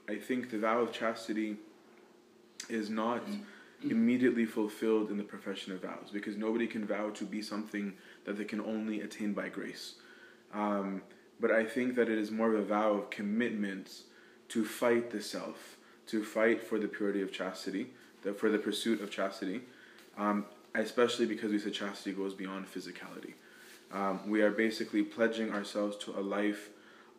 I 0.09 0.15
think 0.15 0.51
the 0.51 0.57
vow 0.57 0.79
of 0.79 0.91
chastity 0.91 1.57
is 2.69 2.89
not 2.89 3.23
immediately 3.83 4.45
fulfilled 4.45 5.09
in 5.09 5.17
the 5.17 5.23
profession 5.23 5.73
of 5.73 5.81
vows 5.81 6.09
because 6.11 6.37
nobody 6.37 6.67
can 6.67 6.85
vow 6.85 7.09
to 7.09 7.25
be 7.25 7.41
something 7.41 7.93
that 8.25 8.37
they 8.37 8.45
can 8.45 8.61
only 8.61 9.01
attain 9.01 9.33
by 9.33 9.49
grace. 9.49 9.95
Um, 10.53 11.01
but 11.39 11.51
I 11.51 11.65
think 11.65 11.95
that 11.95 12.09
it 12.09 12.17
is 12.17 12.29
more 12.29 12.53
of 12.53 12.59
a 12.59 12.63
vow 12.63 12.91
of 12.93 13.09
commitment 13.09 14.03
to 14.49 14.63
fight 14.65 15.09
the 15.09 15.21
self, 15.21 15.77
to 16.07 16.23
fight 16.23 16.61
for 16.61 16.77
the 16.77 16.87
purity 16.87 17.21
of 17.21 17.31
chastity, 17.31 17.87
the, 18.21 18.33
for 18.33 18.49
the 18.49 18.59
pursuit 18.59 19.01
of 19.01 19.09
chastity, 19.09 19.61
um, 20.17 20.45
especially 20.75 21.25
because 21.25 21.51
we 21.51 21.59
said 21.59 21.73
chastity 21.73 22.11
goes 22.11 22.33
beyond 22.33 22.71
physicality. 22.71 23.33
Um, 23.91 24.19
we 24.29 24.41
are 24.41 24.51
basically 24.51 25.03
pledging 25.03 25.51
ourselves 25.51 25.97
to 25.97 26.11
a 26.17 26.21
life 26.21 26.69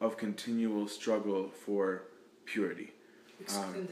of 0.01 0.17
continual 0.17 0.89
struggle 0.89 1.51
for 1.65 2.03
purity. 2.45 2.93
Um, 3.57 3.89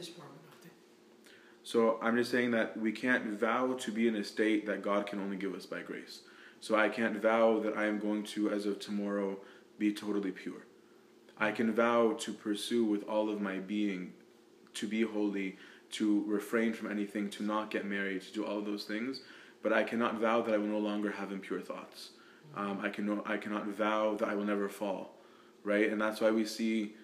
so 1.70 2.00
I'm 2.02 2.16
just 2.16 2.33
saying 2.33 2.50
that 2.50 2.76
we 2.76 2.90
can't 2.90 3.38
vow 3.38 3.74
to 3.74 3.92
be 3.92 4.09
in 4.09 4.16
a 4.16 4.24
state 4.24 4.66
that 4.66 4.83
God 4.83 5.06
can 5.06 5.20
only 5.20 5.37
give 5.37 5.54
us 5.54 5.66
by 5.66 5.83
grace. 5.83 6.22
So 6.59 6.74
I 6.74 6.88
can't 6.88 7.22
vow 7.22 7.61
that 7.61 7.76
I 7.76 7.87
am 7.87 8.00
going 8.00 8.24
to, 8.24 8.50
as 8.50 8.66
of 8.66 8.80
tomorrow, 8.80 9.38
be 9.78 9.92
totally 9.92 10.33
pure. 10.33 10.66
I 11.38 11.52
can 11.52 11.72
vow 11.72 12.14
to 12.14 12.33
pursue 12.33 12.85
with 12.85 13.04
all 13.04 13.30
of 13.30 13.40
my 13.40 13.59
being, 13.59 14.14
to 14.74 14.88
be 14.88 15.02
holy, 15.02 15.59
to 15.92 16.24
refrain 16.26 16.72
from 16.72 16.90
anything, 16.90 17.30
to 17.30 17.44
not 17.44 17.70
get 17.70 17.87
married, 17.87 18.22
to 18.22 18.33
do 18.33 18.44
all 18.44 18.59
of 18.59 18.64
those 18.66 18.83
things. 18.83 19.20
But 19.62 19.72
I 19.72 19.85
cannot 19.85 20.18
vow 20.18 20.42
that 20.42 20.52
I 20.52 20.59
will 20.59 20.66
no 20.66 20.78
longer 20.78 21.12
have 21.12 21.30
impure 21.30 21.61
thoughts. 21.61 22.11
Um, 22.56 22.80
I 22.83 22.88
can 22.88 23.22
I 23.26 23.37
cannot 23.37 23.68
vow 23.68 24.16
that 24.16 24.28
I 24.28 24.35
will 24.35 24.44
never 24.44 24.68
fall, 24.68 25.14
right? 25.62 25.88
And 25.88 26.00
that's 26.00 26.20
why 26.20 26.33
we 26.33 26.44
see 26.46 26.96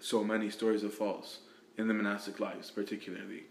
so 0.00 0.24
many 0.24 0.50
stories 0.50 0.82
of 0.82 0.92
falls 0.92 1.38
in 1.78 1.86
the 1.86 1.94
monastic 1.94 2.40
lives, 2.40 2.72
particularly. 2.72 3.44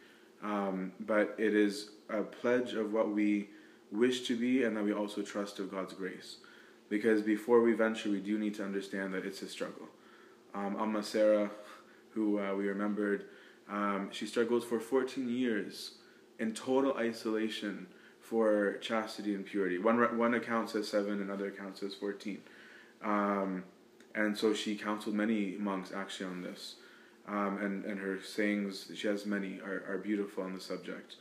Um, 0.44 0.94
but 1.00 1.36
it 1.38 1.54
is 1.54 1.90
a 2.10 2.22
pledge 2.22 2.74
of 2.74 2.94
what 2.94 3.12
we 3.12 3.50
wish 3.92 4.28
to 4.28 4.38
be, 4.38 4.64
and 4.64 4.78
that 4.78 4.84
we 4.84 4.94
also 4.94 5.22
trust 5.22 5.60
of 5.60 5.72
God's 5.72 5.94
grace 5.94 6.38
because 6.90 7.22
before 7.22 7.62
we 7.62 7.74
venture, 7.74 8.10
we 8.10 8.20
do 8.20 8.38
need 8.38 8.56
to 8.56 8.66
understand 8.66 9.14
that 9.14 9.26
it's 9.26 9.42
a 9.42 9.48
struggle. 9.48 9.88
Um, 10.54 10.76
Amma 10.80 11.04
Sarah, 11.04 11.52
who 12.14 12.40
uh, 12.40 12.54
we 12.56 12.68
remembered, 12.68 13.26
um, 13.70 14.10
she 14.12 14.26
struggled 14.26 14.66
for 14.66 14.80
14 14.80 15.30
years 15.30 15.92
in 16.40 16.54
total 16.54 16.98
isolation 16.98 17.88
for 18.20 18.78
chastity 18.82 19.36
and 19.36 19.46
purity. 19.46 19.78
One 19.78 20.18
one 20.18 20.34
account 20.34 20.72
says 20.72 20.88
seven, 20.88 21.22
another 21.22 21.48
account 21.48 21.78
says 21.78 21.94
14. 21.94 22.42
Um, 23.04 23.64
and 24.16 24.38
so 24.38 24.54
she 24.54 24.76
counseled 24.76 25.16
many 25.16 25.56
monks 25.60 25.92
actually 25.96 26.28
on 26.28 26.42
this. 26.42 26.76
Um, 27.30 27.60
and, 27.62 27.86
and 27.86 28.00
her 28.00 28.20
sayings, 28.22 28.92
she 28.96 29.08
has 29.08 29.26
many, 29.26 29.60
are, 29.62 29.84
are 29.88 29.98
beautiful 30.00 30.44
on 30.44 30.54
the 30.54 30.60
subject. 30.60 31.18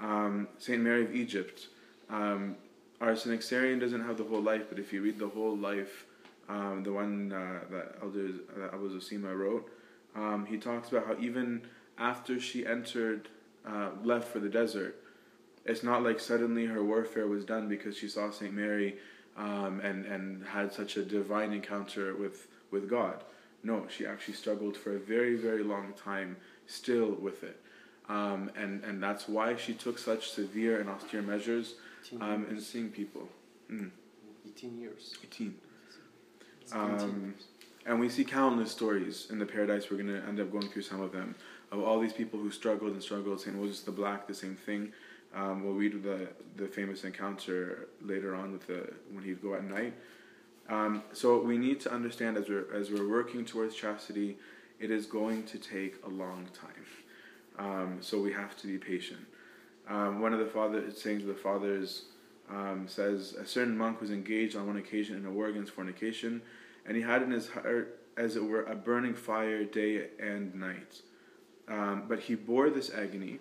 Um, 0.00 0.48
Saint 0.58 0.80
Mary 0.80 1.04
of 1.04 1.14
Egypt, 1.14 1.68
um, 2.08 2.56
our 3.00 3.12
Synaxarion 3.12 3.78
doesn't 3.78 4.02
have 4.02 4.16
the 4.16 4.24
whole 4.24 4.40
life, 4.42 4.64
but 4.70 4.78
if 4.78 4.90
you 4.92 5.02
read 5.02 5.18
the 5.18 5.28
whole 5.28 5.56
life, 5.56 6.06
um, 6.48 6.82
the 6.82 6.92
one 6.92 7.32
uh, 7.32 7.60
that 7.70 7.96
Elder 8.02 8.30
uh, 8.58 8.74
Abu 8.74 8.98
Zosima 8.98 9.36
wrote, 9.36 9.70
um, 10.16 10.46
he 10.46 10.56
talks 10.56 10.90
about 10.90 11.06
how 11.06 11.16
even 11.20 11.62
after 11.98 12.40
she 12.40 12.66
entered, 12.66 13.28
uh, 13.66 13.90
left 14.02 14.28
for 14.28 14.38
the 14.38 14.48
desert, 14.48 14.96
it's 15.66 15.82
not 15.82 16.02
like 16.02 16.18
suddenly 16.18 16.66
her 16.66 16.82
warfare 16.82 17.26
was 17.26 17.44
done 17.44 17.68
because 17.68 17.96
she 17.96 18.08
saw 18.08 18.30
Saint 18.30 18.54
Mary 18.54 18.96
um, 19.36 19.80
and 19.80 20.06
and 20.06 20.44
had 20.44 20.72
such 20.72 20.96
a 20.96 21.04
divine 21.04 21.52
encounter 21.52 22.14
with 22.14 22.48
with 22.70 22.88
God. 22.88 23.22
No, 23.62 23.86
she 23.88 24.06
actually 24.06 24.34
struggled 24.34 24.76
for 24.76 24.96
a 24.96 24.98
very 24.98 25.36
very 25.36 25.62
long 25.62 25.92
time 25.92 26.36
still 26.66 27.12
with 27.12 27.42
it, 27.42 27.60
um, 28.08 28.50
and 28.56 28.82
and 28.84 29.02
that's 29.02 29.28
why 29.28 29.56
she 29.56 29.74
took 29.74 29.98
such 29.98 30.30
severe 30.30 30.80
and 30.80 30.88
austere 30.88 31.22
measures 31.22 31.74
um, 32.20 32.46
and 32.48 32.62
seeing 32.62 32.90
people. 32.90 33.28
Mm. 33.70 33.90
18 34.46 34.78
years. 34.78 35.14
18. 35.22 35.54
Um, 36.72 37.34
and 37.86 37.98
we 37.98 38.08
see 38.08 38.24
countless 38.24 38.70
stories 38.70 39.28
in 39.30 39.38
the 39.38 39.46
paradise. 39.46 39.90
We're 39.90 39.96
going 39.96 40.20
to 40.20 40.26
end 40.26 40.40
up 40.40 40.50
going 40.52 40.68
through 40.68 40.82
some 40.82 41.00
of 41.00 41.12
them 41.12 41.34
of 41.72 41.82
all 41.82 42.00
these 42.00 42.12
people 42.12 42.38
who 42.38 42.50
struggled 42.50 42.92
and 42.92 43.02
struggled. 43.02 43.40
St. 43.40 43.56
Moses 43.56 43.80
the 43.80 43.92
Black, 43.92 44.26
the 44.26 44.34
same 44.34 44.56
thing. 44.56 44.92
Um, 45.34 45.64
we'll 45.64 45.74
read 45.74 46.02
the 46.02 46.28
the 46.56 46.66
famous 46.66 47.04
encounter 47.04 47.88
later 48.02 48.34
on 48.34 48.52
with 48.52 48.66
the 48.66 48.92
when 49.12 49.24
he'd 49.24 49.40
go 49.42 49.54
at 49.54 49.64
night. 49.64 49.94
Um, 50.70 51.02
so 51.12 51.42
we 51.42 51.58
need 51.58 51.80
to 51.80 51.92
understand 51.92 52.36
as 52.36 52.48
we're 52.48 52.72
as 52.72 52.90
we're 52.90 53.08
working 53.08 53.44
towards 53.44 53.74
chastity, 53.74 54.38
it 54.78 54.90
is 54.90 55.04
going 55.04 55.42
to 55.44 55.58
take 55.58 55.96
a 56.04 56.08
long 56.08 56.48
time. 56.54 56.86
Um, 57.58 57.98
so 58.00 58.20
we 58.20 58.32
have 58.32 58.56
to 58.58 58.66
be 58.68 58.78
patient. 58.78 59.20
Um, 59.88 60.20
one 60.20 60.32
of 60.32 60.38
the 60.38 60.46
father 60.46 60.90
sayings 60.92 61.22
of 61.22 61.28
the 61.28 61.34
fathers 61.34 62.04
um, 62.48 62.86
says 62.86 63.34
a 63.34 63.44
certain 63.44 63.76
monk 63.76 64.00
was 64.00 64.10
engaged 64.12 64.56
on 64.56 64.66
one 64.66 64.76
occasion 64.76 65.16
in 65.16 65.26
a 65.26 65.30
war 65.30 65.48
against 65.48 65.72
fornication, 65.72 66.40
and 66.86 66.96
he 66.96 67.02
had 67.02 67.22
in 67.22 67.32
his 67.32 67.48
heart, 67.48 67.98
as 68.16 68.36
it 68.36 68.44
were, 68.44 68.62
a 68.64 68.76
burning 68.76 69.14
fire 69.14 69.64
day 69.64 70.06
and 70.20 70.54
night. 70.54 71.02
Um, 71.68 72.04
but 72.08 72.20
he 72.20 72.36
bore 72.36 72.70
this 72.70 72.92
agony 72.92 73.40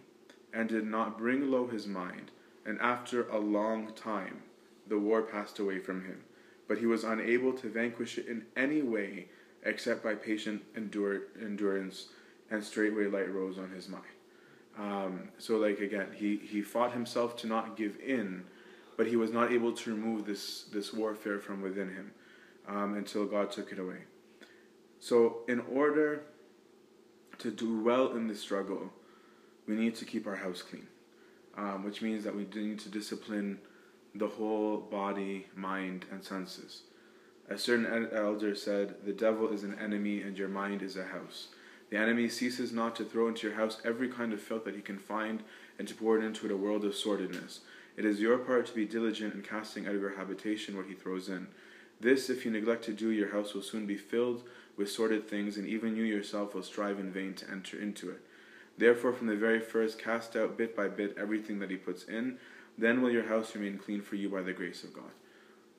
and 0.52 0.68
did 0.68 0.86
not 0.86 1.18
bring 1.18 1.52
low 1.52 1.68
his 1.68 1.86
mind, 1.86 2.32
and 2.66 2.80
after 2.82 3.30
a 3.30 3.38
long 3.38 3.94
time 3.94 4.42
the 4.88 4.98
war 4.98 5.22
passed 5.22 5.60
away 5.60 5.78
from 5.78 6.06
him. 6.06 6.24
But 6.70 6.78
he 6.78 6.86
was 6.86 7.04
unable 7.04 7.52
to 7.54 7.68
vanquish 7.68 8.18
it 8.18 8.28
in 8.28 8.46
any 8.56 8.82
way 8.82 9.28
except 9.64 10.04
by 10.04 10.16
patient 10.16 10.62
endure, 10.78 11.24
endurance, 11.42 12.08
and 12.50 12.64
straightway 12.64 13.08
light 13.08 13.34
rose 13.34 13.58
on 13.58 13.72
his 13.72 13.90
mind. 13.90 14.04
Um, 14.78 15.30
so 15.38 15.58
like 15.58 15.80
again, 15.80 16.08
he 16.16 16.38
he 16.38 16.62
fought 16.62 16.94
himself 16.94 17.36
to 17.38 17.48
not 17.48 17.76
give 17.76 18.00
in, 18.00 18.46
but 18.96 19.08
he 19.08 19.18
was 19.18 19.32
not 19.32 19.52
able 19.52 19.74
to 19.74 19.92
remove 19.92 20.26
this 20.26 20.64
this 20.72 20.94
warfare 20.94 21.40
from 21.40 21.62
within 21.62 21.90
him 21.90 22.12
um, 22.68 22.94
until 22.96 23.26
God 23.26 23.52
took 23.52 23.72
it 23.74 23.80
away. 23.80 24.04
So 25.00 25.40
in 25.48 25.60
order 25.62 26.24
to 27.40 27.52
do 27.52 27.82
well 27.82 28.12
in 28.12 28.28
the 28.28 28.36
struggle, 28.36 28.94
we 29.68 29.76
need 29.76 29.96
to 29.96 30.06
keep 30.06 30.28
our 30.28 30.36
house 30.36 30.62
clean, 30.62 30.88
um, 31.58 31.84
which 31.84 32.02
means 32.02 32.24
that 32.24 32.36
we 32.36 32.46
need 32.54 32.80
to 32.80 32.90
discipline 32.90 33.60
the 34.16 34.28
whole 34.28 34.78
body, 34.78 35.48
mind, 35.56 36.06
and 36.12 36.24
senses. 36.24 36.82
A 37.50 37.58
certain 37.58 38.10
elder 38.14 38.56
said, 38.56 38.96
The 39.06 39.14
devil 39.14 39.50
is 39.50 39.64
an 39.64 39.78
enemy, 39.80 40.22
and 40.22 40.38
your 40.38 40.48
mind 40.48 40.82
is 40.82 40.96
a 40.96 41.06
house. 41.06 41.48
The 41.90 41.98
enemy 41.98 42.30
ceases 42.30 42.72
not 42.72 42.96
to 42.98 43.04
throw 43.04 43.28
into 43.28 43.48
your 43.48 43.56
house 43.56 43.82
every 43.84 44.10
kind 44.10 44.34
of 44.34 44.42
filth 44.42 44.66
that 44.66 44.76
he 44.76 44.82
can 44.82 45.00
find, 45.00 45.44
and 45.80 45.88
to 45.88 45.96
pour 45.96 46.18
it 46.18 46.24
into 46.24 46.46
it 46.46 46.52
a 46.52 46.58
world 46.58 46.86
of 46.86 46.94
sordidness. 46.94 47.60
It 47.98 48.06
is 48.06 48.22
your 48.22 48.38
part 48.38 48.68
to 48.68 48.76
be 48.76 48.86
diligent 48.86 49.34
in 49.34 49.42
casting 49.42 49.88
out 49.88 49.96
of 49.96 50.02
your 50.02 50.16
habitation 50.16 50.78
what 50.78 50.86
he 50.86 50.94
throws 50.94 51.28
in. 51.28 51.48
This, 52.00 52.30
if 52.30 52.46
you 52.46 52.52
neglect 52.52 52.86
to 52.86 52.94
do, 52.94 53.10
your 53.10 53.32
house 53.32 53.54
will 53.54 53.62
soon 53.62 53.86
be 53.86 53.98
filled 53.98 54.44
with 54.78 54.92
sordid 54.92 55.28
things, 55.28 55.58
and 55.58 55.68
even 55.68 55.96
you 55.96 56.04
yourself 56.04 56.54
will 56.54 56.64
strive 56.64 57.00
in 57.00 57.12
vain 57.12 57.34
to 57.34 57.50
enter 57.50 57.80
into 57.80 58.10
it. 58.10 58.22
Therefore, 58.78 59.12
from 59.12 59.28
the 59.28 59.36
very 59.36 59.60
first, 59.60 60.00
cast 60.00 60.38
out 60.38 60.58
bit 60.58 60.76
by 60.76 60.88
bit 60.88 61.18
everything 61.18 61.60
that 61.60 61.70
he 61.70 61.76
puts 61.76 62.06
in. 62.06 62.38
Then 62.80 63.02
will 63.02 63.12
your 63.12 63.28
house 63.28 63.54
remain 63.56 63.78
clean 63.78 64.02
for 64.02 64.16
you 64.16 64.30
by 64.30 64.42
the 64.42 64.54
grace 64.54 64.86
of 64.86 64.94
God. 64.94 65.12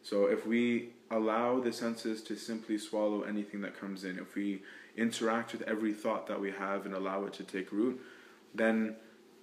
So, 0.03 0.27
if 0.27 0.47
we 0.47 0.91
allow 1.11 1.61
the 1.61 1.73
senses 1.73 2.23
to 2.23 2.37
simply 2.37 2.79
swallow 2.79 3.23
anything 3.23 3.61
that 3.63 3.79
comes 3.79 4.05
in, 4.05 4.19
if 4.19 4.35
we 4.35 4.63
interact 4.97 5.53
with 5.53 5.63
every 5.63 5.93
thought 5.93 6.27
that 6.27 6.41
we 6.41 6.51
have 6.51 6.85
and 6.85 6.95
allow 6.95 7.25
it 7.25 7.33
to 7.35 7.43
take 7.43 7.73
root, 7.73 8.01
then 8.55 8.97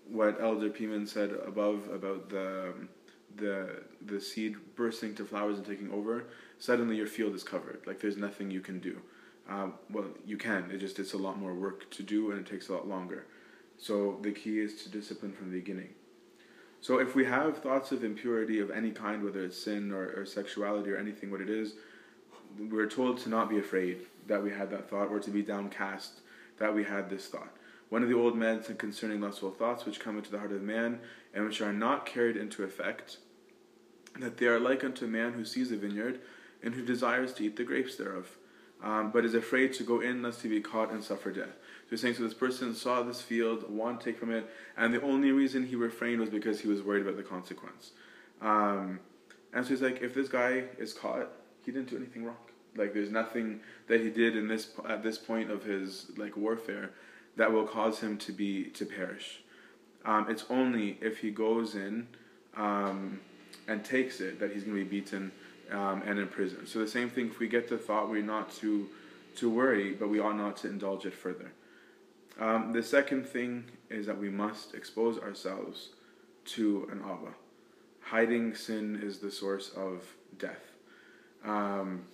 what 0.08 0.40
Elder 0.40 0.70
Poemen 0.70 1.08
said 1.08 1.32
above 1.46 1.90
about 1.90 2.30
the 2.30 2.74
the 3.36 3.84
the 4.06 4.22
seed 4.22 4.56
bursting 4.76 5.14
to 5.16 5.26
flowers 5.26 5.58
and 5.58 5.66
taking 5.66 5.92
over, 5.92 6.26
suddenly 6.60 6.96
your 6.96 7.08
field 7.08 7.36
is 7.36 7.44
covered. 7.44 7.82
Like 7.86 8.00
there's 8.00 8.18
nothing 8.18 8.52
you 8.52 8.62
can 8.62 8.80
do. 8.80 9.02
Um, 9.50 9.74
well, 9.90 10.06
you 10.26 10.38
can. 10.38 10.70
It 10.72 10.78
just 10.78 11.00
it's 11.00 11.14
a 11.14 11.18
lot 11.18 11.40
more 11.40 11.54
work 11.54 11.90
to 11.92 12.04
do 12.04 12.32
and 12.32 12.40
it 12.40 12.50
takes 12.50 12.70
a 12.70 12.74
lot 12.74 12.88
longer. 12.88 13.26
So 13.78 14.18
the 14.22 14.32
key 14.32 14.60
is 14.60 14.84
to 14.84 14.90
discipline 14.90 15.34
from 15.34 15.52
the 15.52 15.60
beginning. 15.60 15.90
So 16.82 17.00
if 17.00 17.16
we 17.16 17.26
have 17.26 17.58
thoughts 17.58 17.92
of 17.92 18.04
impurity 18.04 18.60
of 18.60 18.72
any 18.72 18.92
kind, 18.92 19.24
whether 19.24 19.44
it's 19.44 19.58
sin 19.58 19.92
or, 19.92 20.14
or 20.16 20.26
sexuality 20.26 20.92
or 20.92 20.98
anything, 20.98 21.32
what 21.32 21.42
it 21.42 21.50
is, 21.50 21.74
we're 22.58 22.90
told 22.90 23.18
to 23.20 23.30
not 23.30 23.50
be 23.50 23.58
afraid 23.58 24.06
that 24.28 24.44
we 24.44 24.52
had 24.52 24.70
that 24.72 24.90
thought 24.90 25.10
or 25.10 25.20
to 25.20 25.30
be 25.30 25.42
downcast 25.42 26.22
that 26.58 26.74
we 26.74 26.84
had 26.84 27.10
this 27.10 27.28
thought. 27.28 27.56
One 27.90 28.04
of 28.04 28.10
the 28.10 28.16
old 28.16 28.36
men 28.36 28.64
said 28.64 28.78
concerning 28.78 29.22
lustful 29.22 29.52
thoughts 29.52 29.86
which 29.86 30.00
come 30.00 30.18
into 30.18 30.32
the 30.32 30.40
heart 30.40 30.52
of 30.52 30.62
man 30.62 31.00
and 31.34 31.46
which 31.46 31.62
are 31.62 31.74
not 31.74 32.06
carried 32.06 32.36
into 32.36 32.64
effect, 32.64 33.18
that 34.20 34.38
they 34.38 34.48
are 34.48 34.60
like 34.60 34.84
unto 34.84 35.06
a 35.06 35.10
man 35.10 35.34
who 35.34 35.46
sees 35.46 35.72
a 35.72 35.78
vineyard 35.78 36.20
and 36.62 36.76
who 36.76 36.84
desires 36.84 37.34
to 37.34 37.46
eat 37.46 37.56
the 37.56 37.64
grapes 37.64 37.96
thereof, 37.96 38.38
um, 38.84 39.12
but 39.12 39.24
is 39.24 39.34
afraid 39.34 39.74
to 39.74 39.84
go 39.84 40.02
in 40.02 40.22
lest 40.22 40.42
he 40.42 40.50
be 40.50 40.60
caught 40.60 40.92
and 40.92 41.04
suffer 41.04 41.32
death. 41.32 41.56
So 41.88 41.92
he's 41.92 42.02
saying, 42.02 42.16
so 42.16 42.24
this 42.24 42.34
person 42.34 42.76
saw 42.76 43.02
this 43.02 43.22
field, 43.22 43.70
wanted 43.70 44.02
to 44.02 44.06
take 44.06 44.20
from 44.20 44.32
it, 44.32 44.50
and 44.76 44.94
the 44.94 45.02
only 45.02 45.32
reason 45.32 45.66
he 45.66 45.78
refrained 45.78 46.20
was 46.20 46.30
because 46.30 46.60
he 46.60 46.68
was 46.68 46.82
worried 46.82 47.02
about 47.02 47.16
the 47.16 47.24
consequence. 47.24 47.92
Um, 48.42 49.00
and 49.54 49.66
so 49.66 49.70
he's 49.70 49.82
like, 49.82 50.02
if 50.02 50.14
this 50.14 50.28
guy 50.28 50.66
is 50.78 50.94
caught, 50.94 51.30
he 51.66 51.72
didn't 51.72 51.90
do 51.90 51.96
anything 51.96 52.26
wrong. 52.26 52.36
Like 52.76 52.94
there's 52.94 53.10
nothing 53.10 53.62
that 53.88 54.02
he 54.02 54.10
did 54.10 54.36
in 54.36 54.48
this 54.48 54.72
at 54.88 55.02
this 55.02 55.18
point 55.18 55.50
of 55.50 55.64
his 55.64 56.12
like 56.18 56.38
warfare 56.38 56.92
that 57.36 57.52
will 57.52 57.66
cause 57.66 58.00
him 58.00 58.18
to 58.18 58.32
be 58.32 58.66
to 58.66 58.86
perish. 58.86 59.42
Um, 60.06 60.28
it's 60.30 60.46
only 60.50 60.98
if 61.02 61.20
he 61.20 61.32
goes 61.32 61.76
in 61.76 62.08
um, 62.56 63.20
and 63.68 63.84
takes 63.84 64.22
it 64.22 64.40
that 64.40 64.52
he's 64.52 64.64
going 64.64 64.78
to 64.78 64.84
be 64.84 65.00
beaten 65.00 65.32
um, 65.72 66.04
and 66.06 66.20
in 66.20 66.28
prison. 66.28 66.68
So 66.68 66.80
the 66.80 66.88
same 66.88 67.10
thing. 67.10 67.28
If 67.28 67.40
we 67.40 67.48
get 67.48 67.68
the 67.68 67.78
thought, 67.78 68.10
we're 68.10 68.22
not 68.22 68.52
to 68.58 68.88
to 69.38 69.50
worry, 69.50 69.94
but 69.94 70.10
we 70.10 70.20
ought 70.20 70.38
not 70.38 70.58
to 70.58 70.68
indulge 70.68 71.06
it 71.06 71.14
further. 71.14 71.52
Um, 72.40 72.72
the 72.72 72.84
second 72.84 73.28
thing 73.28 73.66
is 73.90 74.06
that 74.06 74.18
we 74.18 74.30
must 74.30 74.76
expose 74.76 75.18
ourselves 75.18 75.90
to 76.46 76.88
an 76.92 77.02
Abba. 77.02 77.34
Hiding 78.02 78.56
sin 78.56 79.00
is 79.04 79.20
the 79.20 79.32
source 79.32 79.72
of 79.76 80.04
death. 80.38 80.76
Um, 81.44 82.06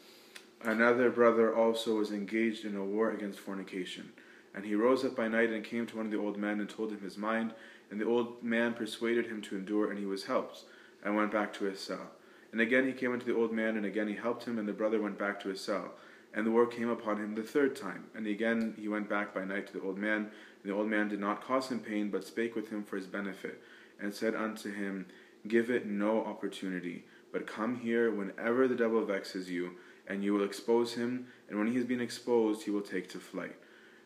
another 0.63 1.09
brother 1.09 1.55
also 1.55 1.97
was 1.97 2.11
engaged 2.11 2.65
in 2.65 2.75
a 2.75 2.83
war 2.83 3.11
against 3.11 3.39
fornication. 3.39 4.11
And 4.55 4.65
he 4.65 4.75
rose 4.75 5.03
up 5.03 5.15
by 5.15 5.27
night 5.27 5.49
and 5.49 5.63
came 5.63 5.85
to 5.87 5.97
one 5.97 6.05
of 6.05 6.11
the 6.11 6.19
old 6.19 6.37
men 6.37 6.59
and 6.59 6.69
told 6.69 6.91
him 6.91 7.01
his 7.01 7.17
mind. 7.17 7.53
And 7.91 7.99
the 7.99 8.05
old 8.05 8.41
man 8.43 8.73
persuaded 8.73 9.27
him 9.27 9.41
to 9.43 9.57
endure, 9.57 9.89
and 9.89 9.99
he 9.99 10.05
was 10.05 10.25
helped, 10.25 10.63
and 11.03 11.15
went 11.15 11.31
back 11.31 11.53
to 11.53 11.65
his 11.65 11.79
cell. 11.79 12.11
And 12.51 12.61
again 12.61 12.85
he 12.85 12.93
came 12.93 13.11
unto 13.11 13.25
the 13.25 13.35
old 13.35 13.51
man, 13.51 13.77
and 13.77 13.85
again 13.85 14.07
he 14.07 14.15
helped 14.15 14.45
him, 14.45 14.57
and 14.57 14.67
the 14.67 14.73
brother 14.73 15.01
went 15.01 15.17
back 15.17 15.39
to 15.41 15.49
his 15.49 15.59
cell. 15.59 15.91
And 16.33 16.45
the 16.45 16.51
war 16.51 16.65
came 16.65 16.89
upon 16.89 17.17
him 17.17 17.35
the 17.35 17.43
third 17.43 17.75
time. 17.75 18.05
And 18.15 18.25
again 18.25 18.75
he 18.79 18.87
went 18.87 19.09
back 19.09 19.33
by 19.33 19.45
night 19.45 19.67
to 19.67 19.73
the 19.73 19.81
old 19.81 19.97
man. 19.97 20.31
And 20.63 20.71
the 20.71 20.75
old 20.75 20.87
man 20.87 21.09
did 21.09 21.19
not 21.19 21.43
cause 21.43 21.69
him 21.69 21.79
pain, 21.79 22.09
but 22.09 22.25
spake 22.25 22.55
with 22.55 22.69
him 22.69 22.83
for 22.83 22.95
his 22.95 23.07
benefit, 23.07 23.61
and 23.99 24.13
said 24.13 24.33
unto 24.33 24.71
him, 24.71 25.05
Give 25.47 25.69
it 25.69 25.85
no 25.85 26.23
opportunity, 26.23 27.03
but 27.33 27.45
come 27.45 27.75
here 27.75 28.09
whenever 28.09 28.67
the 28.67 28.75
devil 28.75 29.03
vexes 29.05 29.49
you, 29.49 29.71
and 30.07 30.23
you 30.23 30.33
will 30.33 30.43
expose 30.43 30.93
him, 30.93 31.27
and 31.49 31.57
when 31.59 31.67
he 31.67 31.75
has 31.75 31.85
been 31.85 31.99
exposed, 31.99 32.63
he 32.63 32.71
will 32.71 32.81
take 32.81 33.09
to 33.09 33.19
flight. 33.19 33.55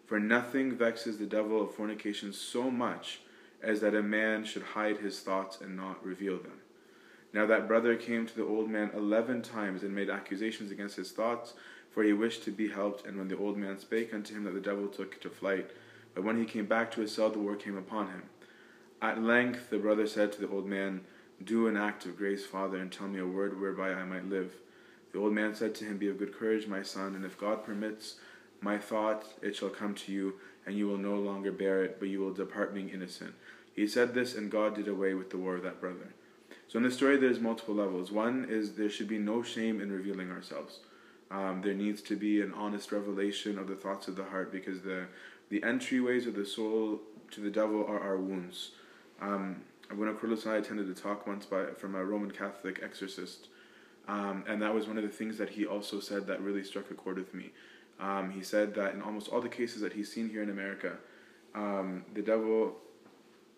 For 0.05 0.19
nothing 0.19 0.75
vexes 0.75 1.17
the 1.17 1.25
devil 1.25 1.61
of 1.61 1.75
fornication 1.75 2.33
so 2.33 2.71
much 2.71 3.19
as 3.61 3.81
that 3.81 3.95
a 3.95 4.01
man 4.01 4.45
should 4.45 4.63
hide 4.63 4.97
his 4.97 5.19
thoughts 5.19 5.59
and 5.61 5.75
not 5.75 6.03
reveal 6.03 6.37
them. 6.37 6.61
Now 7.33 7.45
that 7.47 7.67
brother 7.67 7.95
came 7.95 8.25
to 8.25 8.35
the 8.35 8.45
old 8.45 8.69
man 8.69 8.91
eleven 8.95 9.41
times 9.41 9.83
and 9.83 9.93
made 9.93 10.09
accusations 10.09 10.71
against 10.71 10.95
his 10.95 11.11
thoughts, 11.11 11.53
for 11.97 12.03
he 12.03 12.13
wished 12.13 12.43
to 12.43 12.51
be 12.51 12.69
helped. 12.69 13.07
And 13.07 13.17
when 13.17 13.27
the 13.27 13.39
old 13.39 13.57
man 13.57 13.79
spake 13.79 14.13
unto 14.13 14.35
him, 14.35 14.43
that 14.43 14.53
the 14.53 14.59
devil 14.59 14.85
took 14.85 15.19
to 15.19 15.31
flight. 15.31 15.71
But 16.13 16.23
when 16.23 16.37
he 16.37 16.45
came 16.45 16.67
back 16.67 16.91
to 16.91 17.01
his 17.01 17.11
cell, 17.11 17.31
the 17.31 17.39
war 17.39 17.55
came 17.55 17.75
upon 17.75 18.09
him. 18.09 18.21
At 19.01 19.23
length 19.23 19.71
the 19.71 19.79
brother 19.79 20.05
said 20.05 20.31
to 20.33 20.41
the 20.41 20.47
old 20.47 20.67
man, 20.67 21.01
Do 21.43 21.65
an 21.65 21.75
act 21.75 22.05
of 22.05 22.15
grace, 22.15 22.45
father, 22.45 22.77
and 22.77 22.91
tell 22.91 23.07
me 23.07 23.17
a 23.17 23.25
word 23.25 23.59
whereby 23.59 23.93
I 23.93 24.05
might 24.05 24.29
live. 24.29 24.53
The 25.11 25.17
old 25.17 25.33
man 25.33 25.55
said 25.55 25.73
to 25.73 25.85
him, 25.85 25.97
Be 25.97 26.07
of 26.07 26.19
good 26.19 26.37
courage, 26.37 26.67
my 26.67 26.83
son, 26.83 27.15
and 27.15 27.25
if 27.25 27.35
God 27.35 27.65
permits, 27.65 28.17
my 28.61 28.77
thought, 28.77 29.25
it 29.41 29.55
shall 29.55 29.69
come 29.69 29.95
to 29.95 30.11
you, 30.11 30.35
and 30.67 30.77
you 30.77 30.87
will 30.87 30.99
no 30.99 31.15
longer 31.15 31.51
bear 31.51 31.83
it, 31.83 31.97
but 31.97 32.09
you 32.09 32.19
will 32.19 32.31
depart 32.31 32.75
being 32.75 32.89
innocent. 32.89 33.33
He 33.75 33.87
said 33.87 34.13
this, 34.13 34.35
and 34.35 34.51
God 34.51 34.75
did 34.75 34.87
away 34.87 35.15
with 35.15 35.31
the 35.31 35.37
war 35.37 35.55
of 35.55 35.63
that 35.63 35.81
brother. 35.81 36.13
So 36.67 36.77
in 36.77 36.83
the 36.83 36.91
story, 36.91 37.17
there's 37.17 37.39
multiple 37.39 37.73
levels. 37.73 38.11
One 38.11 38.45
is 38.47 38.73
there 38.73 38.87
should 38.87 39.07
be 39.07 39.17
no 39.17 39.41
shame 39.41 39.81
in 39.81 39.91
revealing 39.91 40.29
ourselves. 40.29 40.81
Um, 41.29 41.61
there 41.61 41.73
needs 41.73 42.01
to 42.03 42.15
be 42.15 42.41
an 42.41 42.53
honest 42.53 42.91
revelation 42.91 43.59
of 43.59 43.67
the 43.67 43.75
thoughts 43.75 44.07
of 44.07 44.15
the 44.15 44.23
heart, 44.23 44.51
because 44.51 44.81
the 44.81 45.07
the 45.49 45.61
entryways 45.61 46.27
of 46.27 46.35
the 46.35 46.45
soul 46.45 47.01
to 47.31 47.41
the 47.41 47.49
devil 47.49 47.85
are 47.85 47.99
our 47.99 48.17
wounds. 48.17 48.71
Um, 49.21 49.61
when 49.95 50.13
Carlos 50.17 50.45
and 50.45 50.53
I 50.53 50.57
attended 50.57 50.89
a 50.89 50.93
talk 50.93 51.27
once 51.27 51.45
by 51.45 51.67
from 51.77 51.95
a 51.95 52.03
Roman 52.03 52.31
Catholic 52.31 52.81
exorcist, 52.83 53.47
um, 54.07 54.43
and 54.47 54.61
that 54.61 54.73
was 54.73 54.87
one 54.87 54.97
of 54.97 55.03
the 55.03 55.09
things 55.09 55.37
that 55.37 55.49
he 55.49 55.65
also 55.65 55.99
said 55.99 56.27
that 56.27 56.41
really 56.41 56.63
struck 56.63 56.91
a 56.91 56.93
chord 56.93 57.17
with 57.17 57.33
me. 57.33 57.51
Um, 57.99 58.29
he 58.31 58.43
said 58.43 58.75
that 58.75 58.93
in 58.93 59.01
almost 59.01 59.27
all 59.29 59.41
the 59.41 59.49
cases 59.49 59.81
that 59.81 59.93
he's 59.93 60.11
seen 60.11 60.29
here 60.29 60.43
in 60.43 60.49
America, 60.49 60.97
um, 61.55 62.05
the 62.13 62.21
devil 62.21 62.77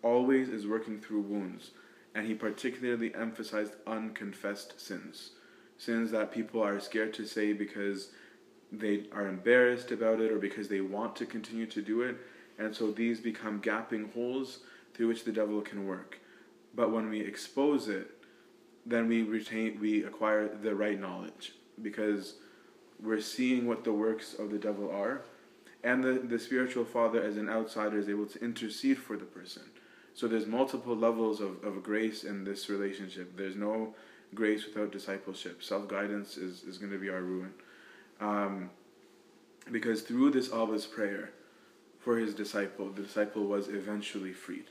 always 0.02 0.48
is 0.48 0.66
working 0.66 0.98
through 0.98 1.20
wounds, 1.20 1.72
and 2.14 2.26
he 2.26 2.34
particularly 2.34 3.14
emphasized 3.14 3.74
unconfessed 3.86 4.80
sins, 4.80 5.32
sins 5.80 6.10
that 6.10 6.30
people 6.30 6.62
are 6.62 6.78
scared 6.78 7.14
to 7.14 7.24
say 7.24 7.54
because 7.54 8.10
they 8.70 9.04
are 9.12 9.26
embarrassed 9.26 9.90
about 9.90 10.20
it 10.20 10.30
or 10.30 10.38
because 10.38 10.68
they 10.68 10.82
want 10.82 11.16
to 11.16 11.24
continue 11.24 11.66
to 11.66 11.80
do 11.80 12.02
it, 12.02 12.16
and 12.58 12.76
so 12.76 12.90
these 12.90 13.18
become 13.18 13.58
gaping 13.60 14.10
holes 14.12 14.58
through 14.92 15.08
which 15.08 15.24
the 15.24 15.32
devil 15.32 15.62
can 15.62 15.86
work. 15.86 16.18
But 16.74 16.92
when 16.92 17.08
we 17.08 17.20
expose 17.20 17.88
it, 17.88 18.10
then 18.84 19.08
we 19.08 19.22
retain, 19.22 19.80
we 19.80 20.04
acquire 20.04 20.48
the 20.48 20.74
right 20.74 21.00
knowledge 21.00 21.54
because 21.80 22.34
we're 23.02 23.20
seeing 23.22 23.66
what 23.66 23.82
the 23.82 23.92
works 23.92 24.34
of 24.34 24.50
the 24.50 24.58
devil 24.58 24.90
are, 24.90 25.22
and 25.82 26.04
the, 26.04 26.12
the 26.12 26.38
spiritual 26.38 26.84
father, 26.84 27.22
as 27.22 27.38
an 27.38 27.48
outsider, 27.48 27.98
is 27.98 28.10
able 28.10 28.26
to 28.26 28.44
intercede 28.44 28.98
for 28.98 29.16
the 29.16 29.24
person. 29.24 29.62
So 30.12 30.28
there's 30.28 30.46
multiple 30.46 30.94
levels 30.94 31.40
of, 31.40 31.64
of 31.64 31.82
grace 31.82 32.24
in 32.24 32.44
this 32.44 32.68
relationship. 32.68 33.34
There's 33.34 33.56
no 33.56 33.94
grace 34.34 34.64
without 34.66 34.92
discipleship. 34.92 35.62
Self 35.62 35.88
guidance 35.88 36.36
is, 36.36 36.62
is 36.64 36.78
going 36.78 36.92
to 36.92 36.98
be 36.98 37.08
our 37.08 37.22
ruin. 37.22 37.52
Um, 38.20 38.70
because 39.70 40.02
through 40.02 40.30
this 40.30 40.48
Abba's 40.48 40.86
prayer 40.86 41.30
for 41.98 42.16
his 42.16 42.34
disciple, 42.34 42.90
the 42.90 43.02
disciple 43.02 43.44
was 43.44 43.68
eventually 43.68 44.32
freed 44.32 44.66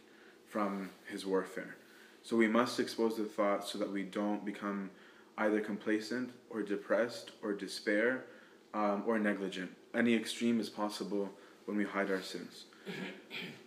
from 0.47 0.89
his 1.09 1.25
warfare. 1.25 1.75
So 2.23 2.35
we 2.35 2.47
must 2.47 2.79
expose 2.79 3.17
the 3.17 3.25
thoughts 3.25 3.71
so 3.71 3.77
that 3.77 3.91
we 3.91 4.03
don't 4.03 4.43
become 4.43 4.89
either 5.37 5.61
complacent 5.61 6.31
or 6.49 6.61
depressed 6.61 7.31
or 7.41 7.53
despair 7.53 8.25
um, 8.73 9.03
or 9.07 9.17
negligent. 9.19 9.71
Any 9.93 10.13
extreme 10.15 10.59
is 10.59 10.69
possible 10.69 11.29
when 11.65 11.77
we 11.77 11.85
hide 11.85 12.11
our 12.11 12.21
sins. 12.21 12.65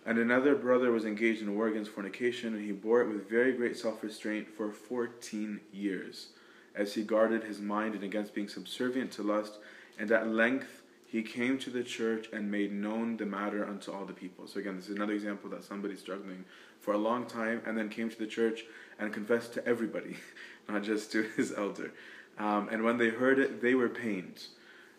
And 0.04 0.18
another 0.18 0.56
brother 0.56 0.90
was 0.90 1.04
engaged 1.04 1.42
in 1.42 1.60
against 1.60 1.92
fornication, 1.92 2.54
and 2.54 2.64
he 2.64 2.72
bore 2.72 3.02
it 3.02 3.08
with 3.08 3.28
very 3.28 3.52
great 3.52 3.76
self 3.76 4.02
restraint 4.02 4.48
for 4.48 4.70
14 4.70 5.60
years, 5.72 6.28
as 6.74 6.94
he 6.94 7.02
guarded 7.02 7.44
his 7.44 7.60
mind 7.60 7.94
and 7.94 8.02
against 8.02 8.34
being 8.34 8.48
subservient 8.48 9.12
to 9.12 9.22
lust. 9.22 9.58
And 9.98 10.10
at 10.10 10.28
length 10.28 10.82
he 11.06 11.22
came 11.22 11.58
to 11.58 11.68
the 11.68 11.82
church 11.82 12.28
and 12.32 12.50
made 12.50 12.72
known 12.72 13.18
the 13.18 13.26
matter 13.26 13.68
unto 13.68 13.92
all 13.92 14.06
the 14.06 14.14
people. 14.14 14.46
So 14.46 14.58
again, 14.60 14.76
this 14.76 14.88
is 14.88 14.96
another 14.96 15.12
example 15.12 15.50
that 15.50 15.62
somebody's 15.62 16.00
struggling 16.00 16.46
for 16.80 16.94
a 16.94 16.98
long 16.98 17.26
time 17.26 17.60
and 17.66 17.76
then 17.76 17.90
came 17.90 18.08
to 18.08 18.18
the 18.18 18.26
church 18.26 18.64
and 18.98 19.12
confessed 19.12 19.52
to 19.54 19.66
everybody, 19.66 20.16
not 20.70 20.82
just 20.82 21.12
to 21.12 21.22
his 21.36 21.52
elder. 21.52 21.92
Um, 22.38 22.70
and 22.72 22.82
when 22.82 22.96
they 22.96 23.10
heard 23.10 23.38
it, 23.38 23.60
they 23.60 23.74
were 23.74 23.90
pained. 23.90 24.42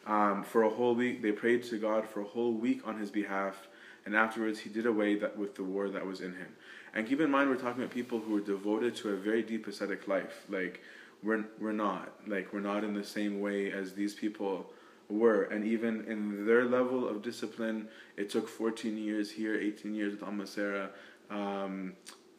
Um, 0.06 0.44
for 0.44 0.62
a 0.62 0.70
whole 0.70 0.94
week, 0.94 1.24
they 1.24 1.32
prayed 1.32 1.64
to 1.64 1.80
God 1.80 2.08
for 2.08 2.22
a 2.22 2.26
whole 2.26 2.54
week 2.54 2.88
on 2.88 3.00
his 3.00 3.10
behalf, 3.10 3.68
and 4.06 4.16
afterwards 4.16 4.60
he 4.60 4.70
did 4.70 4.86
away 4.86 5.16
that 5.16 5.38
with 5.38 5.56
the 5.56 5.63
war 5.63 5.89
that 5.89 6.06
was 6.06 6.22
in 6.22 6.34
him. 6.34 6.56
And 6.94 7.08
keep 7.08 7.20
in 7.20 7.32
mind, 7.32 7.50
we're 7.50 7.56
talking 7.56 7.82
about 7.82 7.94
people 7.94 8.20
who 8.20 8.34
were 8.34 8.42
devoted 8.42 8.96
to 8.98 9.10
a 9.10 9.16
very 9.16 9.42
deep 9.42 9.68
ascetic 9.68 10.08
life. 10.08 10.46
Like 10.50 10.82
we're 11.24 11.46
we're 11.60 11.72
not 11.72 12.13
like 12.28 12.54
we're 12.54 12.60
not 12.60 12.84
in 12.84 12.94
the 12.94 13.04
same 13.04 13.39
way 13.39 13.72
as 13.72 13.94
these 13.94 14.13
people 14.13 14.72
were. 15.10 15.44
And 15.44 15.66
even 15.66 16.06
in 16.06 16.46
their 16.46 16.66
level 16.66 17.08
of 17.08 17.22
discipline, 17.22 17.88
it 18.18 18.30
took 18.30 18.48
14 18.48 18.98
years 18.98 19.32
here, 19.32 19.60
18 19.60 19.96
years 19.96 20.12
with 20.13 20.22
Amasera, 20.22 20.89
um, 21.30 21.94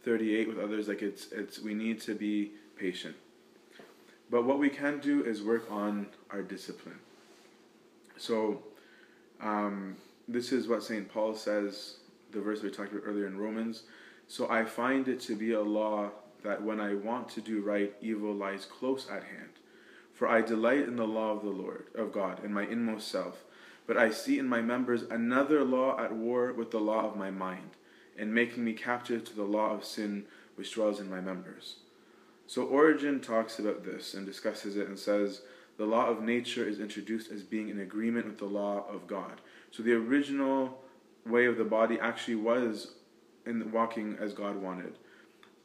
38 0.05 0.49
with 0.49 0.59
others. 0.59 0.89
Like 0.89 1.03
it's 1.03 1.33
it's 1.33 1.59
we 1.59 1.75
need 1.75 2.01
to 2.03 2.15
be 2.15 2.53
patient. 2.77 3.17
But 4.31 4.45
what 4.45 4.59
we 4.59 4.69
can 4.69 4.99
do 5.01 5.25
is 5.25 5.43
work 5.43 5.71
on 5.71 6.07
our 6.31 6.43
discipline. 6.43 6.99
So, 8.17 8.63
um, 9.41 9.97
this 10.29 10.53
is 10.53 10.69
what 10.69 10.83
St. 10.83 11.09
Paul 11.09 11.35
says, 11.35 11.97
the 12.33 12.41
verse 12.41 12.63
we 12.63 12.71
talked 12.71 12.93
about 12.93 13.05
earlier 13.05 13.27
in 13.27 13.39
Romans. 13.39 13.83
So 14.27 14.49
I 14.51 14.65
find 14.65 15.09
it 15.09 15.21
to 15.21 15.37
be 15.37 15.53
a 15.53 15.61
law 15.61 16.11
that 16.43 16.63
when 16.63 16.81
I 16.81 16.95
want 16.95 17.29
to 17.31 17.41
do 17.41 17.61
right, 17.61 17.95
evil 18.01 18.35
lies 18.35 18.65
close 18.65 19.09
at 19.09 19.25
hand. 19.25 19.51
For 20.13 20.29
I 20.29 20.43
delight 20.43 20.87
in 20.87 20.97
the 20.97 21.07
law 21.07 21.33
of 21.33 21.43
the 21.43 21.51
Lord, 21.51 21.87
of 21.95 22.13
God, 22.13 22.45
in 22.45 22.53
my 22.53 22.63
inmost 22.63 23.09
self. 23.09 23.45
But 23.87 23.97
I 23.97 24.11
see 24.11 24.39
in 24.39 24.49
my 24.49 24.63
members 24.63 25.03
another 25.03 25.65
law 25.65 25.99
at 25.99 26.13
war 26.13 26.53
with 26.53 26.71
the 26.71 26.81
law 26.81 27.07
of 27.07 27.17
my 27.17 27.31
mind, 27.31 27.71
and 28.17 28.33
making 28.33 28.65
me 28.65 28.73
captive 28.73 29.25
to 29.25 29.35
the 29.35 29.43
law 29.43 29.73
of 29.73 29.85
sin 29.85 30.25
which 30.55 30.73
dwells 30.73 31.01
in 31.01 31.11
my 31.11 31.21
members. 31.21 31.77
So 32.47 32.63
Origen 32.63 33.21
talks 33.21 33.59
about 33.59 33.85
this 33.85 34.15
and 34.15 34.25
discusses 34.25 34.77
it 34.77 34.89
and 34.89 34.99
says 34.99 35.43
the 35.77 35.85
law 35.85 36.07
of 36.07 36.23
nature 36.23 36.67
is 36.67 36.81
introduced 36.81 37.31
as 37.31 37.43
being 37.43 37.69
in 37.69 37.81
agreement 37.81 38.27
with 38.27 38.39
the 38.39 38.45
law 38.45 38.85
of 38.89 39.07
God. 39.07 39.41
So 39.71 39.83
the 39.83 39.95
original 39.95 40.79
way 41.27 41.47
of 41.47 41.57
the 41.57 41.65
body 41.65 41.99
actually 41.99 42.37
was 42.37 42.95
in 43.47 43.73
walking 43.73 44.17
as 44.21 44.33
God 44.33 44.57
wanted. 44.57 44.99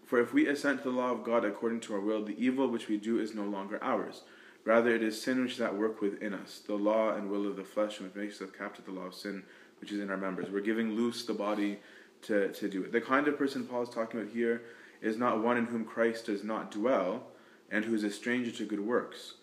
For 0.06 0.20
if 0.20 0.34
we 0.34 0.48
assent 0.48 0.82
to 0.82 0.90
the 0.90 0.98
law 0.98 1.12
of 1.12 1.24
God 1.24 1.46
according 1.46 1.82
to 1.82 1.94
our 1.94 2.00
will, 2.00 2.26
the 2.26 2.44
evil 2.44 2.68
which 2.68 2.88
we 2.88 2.98
do 2.98 3.20
is 3.20 3.36
no 3.36 3.44
longer 3.44 3.78
ours. 3.84 4.24
Rather, 4.66 4.94
it 4.94 5.04
is 5.04 5.22
sin 5.22 5.42
which 5.42 5.54
is 5.54 5.62
at 5.62 5.78
work 5.78 6.02
within 6.02 6.34
us, 6.34 6.62
the 6.66 6.76
law 6.76 7.14
and 7.14 7.30
will 7.30 7.48
of 7.48 7.56
the 7.56 7.64
flesh, 7.64 8.00
which 8.00 8.16
makes 8.16 8.42
us 8.42 8.50
captive 8.58 8.86
the 8.86 8.92
law 8.92 9.06
of 9.06 9.14
sin, 9.14 9.44
which 9.80 9.92
is 9.92 10.00
in 10.00 10.10
our 10.10 10.18
members. 10.18 10.50
We're 10.50 10.62
giving 10.62 10.94
loose 10.94 11.26
the 11.26 11.34
body 11.34 11.80
to, 12.24 12.52
to 12.52 12.70
do 12.70 12.84
it. 12.84 12.92
The 12.92 13.02
kind 13.02 13.28
of 13.28 13.38
person 13.38 13.66
Paul 13.66 13.84
is 13.84 13.90
talking 13.90 14.20
about 14.20 14.34
here 14.34 14.64
is 15.02 15.18
not 15.18 15.42
one 15.42 15.58
in 15.58 15.66
whom 15.66 15.86
Christ 15.86 16.26
does 16.26 16.44
not 16.44 16.72
dwell 16.72 17.28
and 17.72 17.86
who 17.86 17.94
is 17.94 18.04
a 18.04 18.12
stranger 18.12 18.52
to 18.52 18.66
good 18.66 18.80
works, 18.80 19.36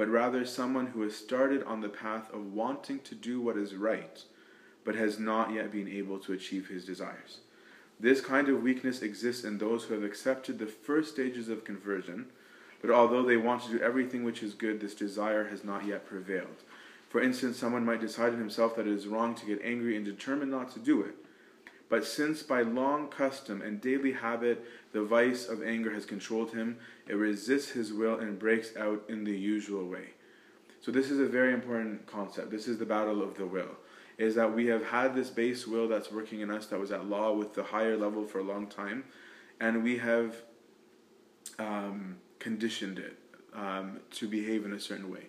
but 0.00 0.08
rather 0.08 0.46
someone 0.46 0.86
who 0.86 1.02
has 1.02 1.14
started 1.14 1.62
on 1.64 1.82
the 1.82 1.88
path 1.90 2.32
of 2.32 2.54
wanting 2.54 3.00
to 3.00 3.14
do 3.14 3.38
what 3.38 3.58
is 3.58 3.74
right, 3.74 4.22
but 4.82 4.94
has 4.94 5.18
not 5.18 5.52
yet 5.52 5.70
been 5.70 5.86
able 5.86 6.18
to 6.18 6.32
achieve 6.32 6.68
his 6.68 6.86
desires. 6.86 7.40
This 8.00 8.22
kind 8.22 8.48
of 8.48 8.62
weakness 8.62 9.02
exists 9.02 9.44
in 9.44 9.58
those 9.58 9.84
who 9.84 9.92
have 9.92 10.02
accepted 10.02 10.58
the 10.58 10.64
first 10.64 11.12
stages 11.12 11.50
of 11.50 11.66
conversion, 11.66 12.28
but 12.80 12.90
although 12.90 13.22
they 13.22 13.36
want 13.36 13.62
to 13.64 13.72
do 13.72 13.80
everything 13.80 14.24
which 14.24 14.42
is 14.42 14.54
good, 14.54 14.80
this 14.80 14.94
desire 14.94 15.48
has 15.48 15.64
not 15.64 15.84
yet 15.84 16.06
prevailed. 16.06 16.64
For 17.10 17.20
instance, 17.20 17.58
someone 17.58 17.84
might 17.84 18.00
decide 18.00 18.32
in 18.32 18.38
himself 18.38 18.76
that 18.76 18.86
it 18.86 18.94
is 18.94 19.06
wrong 19.06 19.34
to 19.34 19.44
get 19.44 19.60
angry 19.62 19.96
and 19.96 20.04
determine 20.06 20.48
not 20.48 20.70
to 20.70 20.78
do 20.78 21.02
it. 21.02 21.14
But 21.90 22.06
since 22.06 22.42
by 22.42 22.62
long 22.62 23.08
custom 23.08 23.60
and 23.60 23.80
daily 23.80 24.12
habit 24.12 24.64
the 24.92 25.02
vice 25.02 25.46
of 25.46 25.62
anger 25.62 25.92
has 25.92 26.06
controlled 26.06 26.52
him, 26.52 26.78
it 27.06 27.14
resists 27.14 27.70
his 27.70 27.92
will 27.92 28.18
and 28.18 28.38
breaks 28.38 28.74
out 28.76 29.04
in 29.08 29.24
the 29.24 29.36
usual 29.36 29.86
way. 29.86 30.14
So, 30.80 30.90
this 30.90 31.10
is 31.10 31.20
a 31.20 31.26
very 31.26 31.52
important 31.52 32.06
concept. 32.06 32.50
This 32.50 32.66
is 32.66 32.78
the 32.78 32.86
battle 32.86 33.22
of 33.22 33.36
the 33.36 33.44
will 33.44 33.76
is 34.20 34.34
that 34.34 34.54
we 34.54 34.66
have 34.66 34.84
had 34.84 35.14
this 35.14 35.30
base 35.30 35.66
will 35.66 35.88
that's 35.88 36.12
working 36.12 36.40
in 36.40 36.50
us 36.50 36.66
that 36.66 36.78
was 36.78 36.92
at 36.92 37.06
law 37.06 37.32
with 37.32 37.54
the 37.54 37.62
higher 37.62 37.96
level 37.96 38.26
for 38.26 38.38
a 38.38 38.42
long 38.42 38.66
time, 38.66 39.02
and 39.60 39.82
we 39.82 39.96
have 39.96 40.36
um, 41.58 42.18
conditioned 42.38 42.98
it 42.98 43.16
um, 43.54 43.98
to 44.10 44.28
behave 44.28 44.66
in 44.66 44.74
a 44.74 44.78
certain 44.78 45.10
way. 45.10 45.28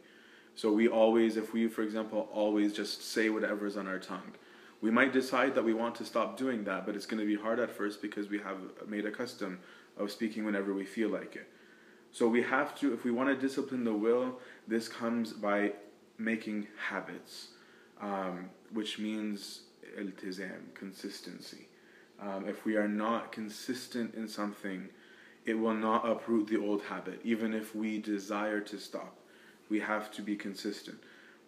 So 0.55 0.73
we 0.73 0.89
always, 0.89 1.37
if 1.37 1.53
we, 1.53 1.69
for 1.69 1.83
example, 1.83 2.27
always 2.33 2.73
just 2.73 3.09
say 3.09 3.29
whatever 3.29 3.65
is 3.65 3.77
on 3.77 3.87
our 3.87 3.97
tongue, 3.97 4.33
we 4.81 4.91
might 4.91 5.13
decide 5.13 5.55
that 5.55 5.63
we 5.63 5.73
want 5.73 5.95
to 5.95 6.05
stop 6.05 6.37
doing 6.37 6.63
that, 6.65 6.85
but 6.85 6.95
it's 6.95 7.05
going 7.05 7.19
to 7.19 7.25
be 7.25 7.41
hard 7.41 7.59
at 7.59 7.69
first 7.69 8.01
because 8.01 8.29
we 8.29 8.39
have 8.39 8.57
made 8.87 9.05
a 9.05 9.11
custom 9.11 9.59
of 9.97 10.11
speaking 10.11 10.43
whenever 10.43 10.73
we 10.73 10.85
feel 10.85 11.09
like 11.09 11.35
it. 11.35 11.47
So 12.11 12.27
we 12.27 12.41
have 12.41 12.77
to, 12.79 12.93
if 12.93 13.03
we 13.03 13.11
want 13.11 13.29
to 13.29 13.35
discipline 13.35 13.83
the 13.83 13.93
will, 13.93 14.39
this 14.67 14.87
comes 14.89 15.31
by 15.31 15.73
making 16.17 16.67
habits 16.89 17.49
um, 18.01 18.49
which 18.73 18.99
means 18.99 19.61
iltizam, 19.97 20.73
consistency. 20.73 21.67
Um, 22.19 22.47
if 22.47 22.65
we 22.65 22.75
are 22.75 22.87
not 22.87 23.31
consistent 23.31 24.15
in 24.15 24.27
something, 24.27 24.89
it 25.45 25.55
will 25.55 25.73
not 25.73 26.07
uproot 26.07 26.47
the 26.47 26.57
old 26.57 26.83
habit, 26.83 27.19
even 27.23 27.53
if 27.53 27.75
we 27.75 27.99
desire 27.99 28.59
to 28.61 28.77
stop. 28.77 29.17
We 29.69 29.79
have 29.79 30.11
to 30.11 30.21
be 30.21 30.35
consistent. 30.35 30.97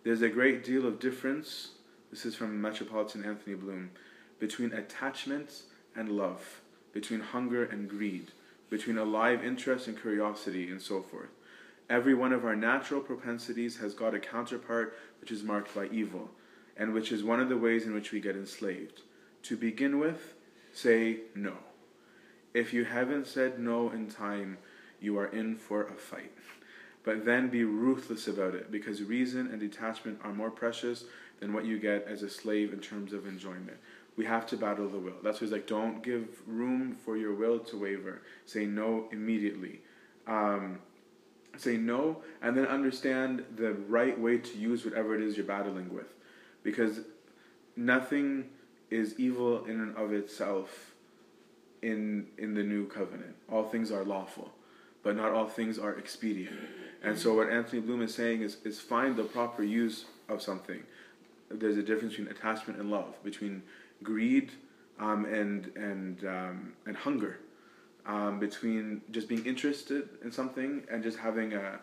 There's 0.04 0.22
a 0.22 0.30
great 0.30 0.64
deal 0.64 0.86
of 0.86 1.00
difference, 1.00 1.72
this 2.14 2.28
is 2.28 2.36
from 2.36 2.62
Metropolitan 2.62 3.26
Anthony 3.26 3.56
Bloom, 3.56 3.90
between 4.38 4.72
attachment 4.72 5.64
and 5.96 6.10
love, 6.10 6.62
between 6.94 7.20
hunger 7.20 7.66
and 7.66 7.90
greed, 7.90 8.28
between 8.70 9.00
alive 9.00 9.44
interest 9.44 9.88
and 9.88 10.00
curiosity, 10.00 10.70
and 10.70 10.80
so 10.80 11.02
forth. 11.02 11.32
Every 11.90 12.14
one 12.14 12.32
of 12.32 12.46
our 12.46 12.56
natural 12.56 13.02
propensities 13.02 13.78
has 13.78 13.96
got 13.96 14.14
a 14.14 14.20
counterpart 14.20 14.96
which 15.22 15.32
is 15.32 15.42
marked 15.42 15.74
by 15.74 15.88
evil 15.88 16.30
and 16.78 16.94
which 16.94 17.12
is 17.12 17.24
one 17.24 17.40
of 17.40 17.50
the 17.50 17.58
ways 17.58 17.88
in 17.88 17.96
which 17.96 18.12
we 18.12 18.20
get 18.20 18.36
enslaved. 18.36 19.02
To 19.44 19.58
begin 19.58 19.98
with, 19.98 20.36
say 20.72 21.22
no. 21.34 21.54
If 22.54 22.74
you 22.74 22.86
haven't 22.86 23.26
said 23.26 23.58
no 23.58 23.90
in 23.90 24.08
time, 24.08 24.60
you 25.02 25.18
are 25.18 25.28
in 25.28 25.56
for 25.56 25.88
a 25.88 25.96
fight. 25.96 26.32
But 27.04 27.26
then 27.26 27.50
be 27.50 27.64
ruthless 27.64 28.28
about 28.28 28.54
it, 28.54 28.72
because 28.72 29.02
reason 29.02 29.48
and 29.48 29.60
detachment 29.60 30.20
are 30.24 30.32
more 30.32 30.52
precious 30.52 31.06
than 31.40 31.54
what 31.54 31.66
you 31.66 31.80
get 31.80 32.06
as 32.08 32.24
a 32.24 32.30
slave 32.30 32.74
in 32.74 32.80
terms 32.80 33.14
of 33.14 33.28
enjoyment. 33.28 33.78
We 34.16 34.26
have 34.26 34.46
to 34.48 34.58
battle 34.58 34.88
the 34.88 35.00
will. 35.00 35.16
That's 35.24 35.42
why 35.42 35.46
he's 35.46 35.52
like, 35.52 35.68
don't 35.68 36.04
give 36.04 36.28
room 36.46 36.96
for 37.04 37.18
your 37.18 37.34
will 37.34 37.60
to 37.60 37.78
waver. 37.78 38.22
Say 38.46 38.66
no 38.66 39.08
immediately. 39.12 39.82
Um, 40.28 40.80
say 41.58 41.78
no, 41.78 42.22
and 42.42 42.56
then 42.56 42.66
understand 42.66 43.44
the 43.56 43.74
right 43.74 44.20
way 44.20 44.38
to 44.38 44.58
use 44.58 44.86
whatever 44.86 45.16
it 45.16 45.22
is 45.22 45.38
you're 45.38 45.46
battling 45.46 45.94
with 45.94 46.14
because 46.64 47.02
nothing 47.76 48.50
is 48.90 49.20
evil 49.20 49.66
in 49.66 49.80
and 49.82 49.96
of 49.98 50.14
itself 50.14 50.94
in 51.82 52.28
in 52.38 52.54
the 52.54 52.64
new 52.64 52.88
covenant. 52.88 53.36
All 53.52 53.64
things 53.64 53.92
are 53.92 54.04
lawful, 54.04 54.52
but 55.04 55.16
not 55.16 55.32
all 55.32 55.48
things 55.48 55.78
are 55.78 55.94
expedient. 55.94 56.56
And 57.04 57.20
so 57.20 57.36
what 57.36 57.50
Anthony 57.50 57.82
Bloom 57.82 58.02
is 58.02 58.16
saying 58.16 58.42
is 58.42 58.58
is 58.64 58.80
find 58.80 59.16
the 59.16 59.24
proper 59.24 59.64
use 59.64 60.06
of 60.30 60.42
something. 60.42 60.84
There's 61.54 61.78
a 61.78 61.84
difference 61.84 62.16
between 62.16 62.30
attachment 62.30 62.80
and 62.80 62.90
love, 62.90 63.22
between 63.24 63.64
greed 64.02 64.52
um, 65.00 65.26
and 65.26 65.72
and 65.76 66.26
um, 66.26 66.74
and 66.86 66.96
hunger, 66.96 67.40
um, 68.06 68.40
between 68.40 69.02
just 69.12 69.28
being 69.30 69.46
interested 69.46 70.10
in 70.24 70.32
something 70.32 70.84
and 70.92 71.04
just 71.04 71.18
having 71.18 71.54
a, 71.54 71.80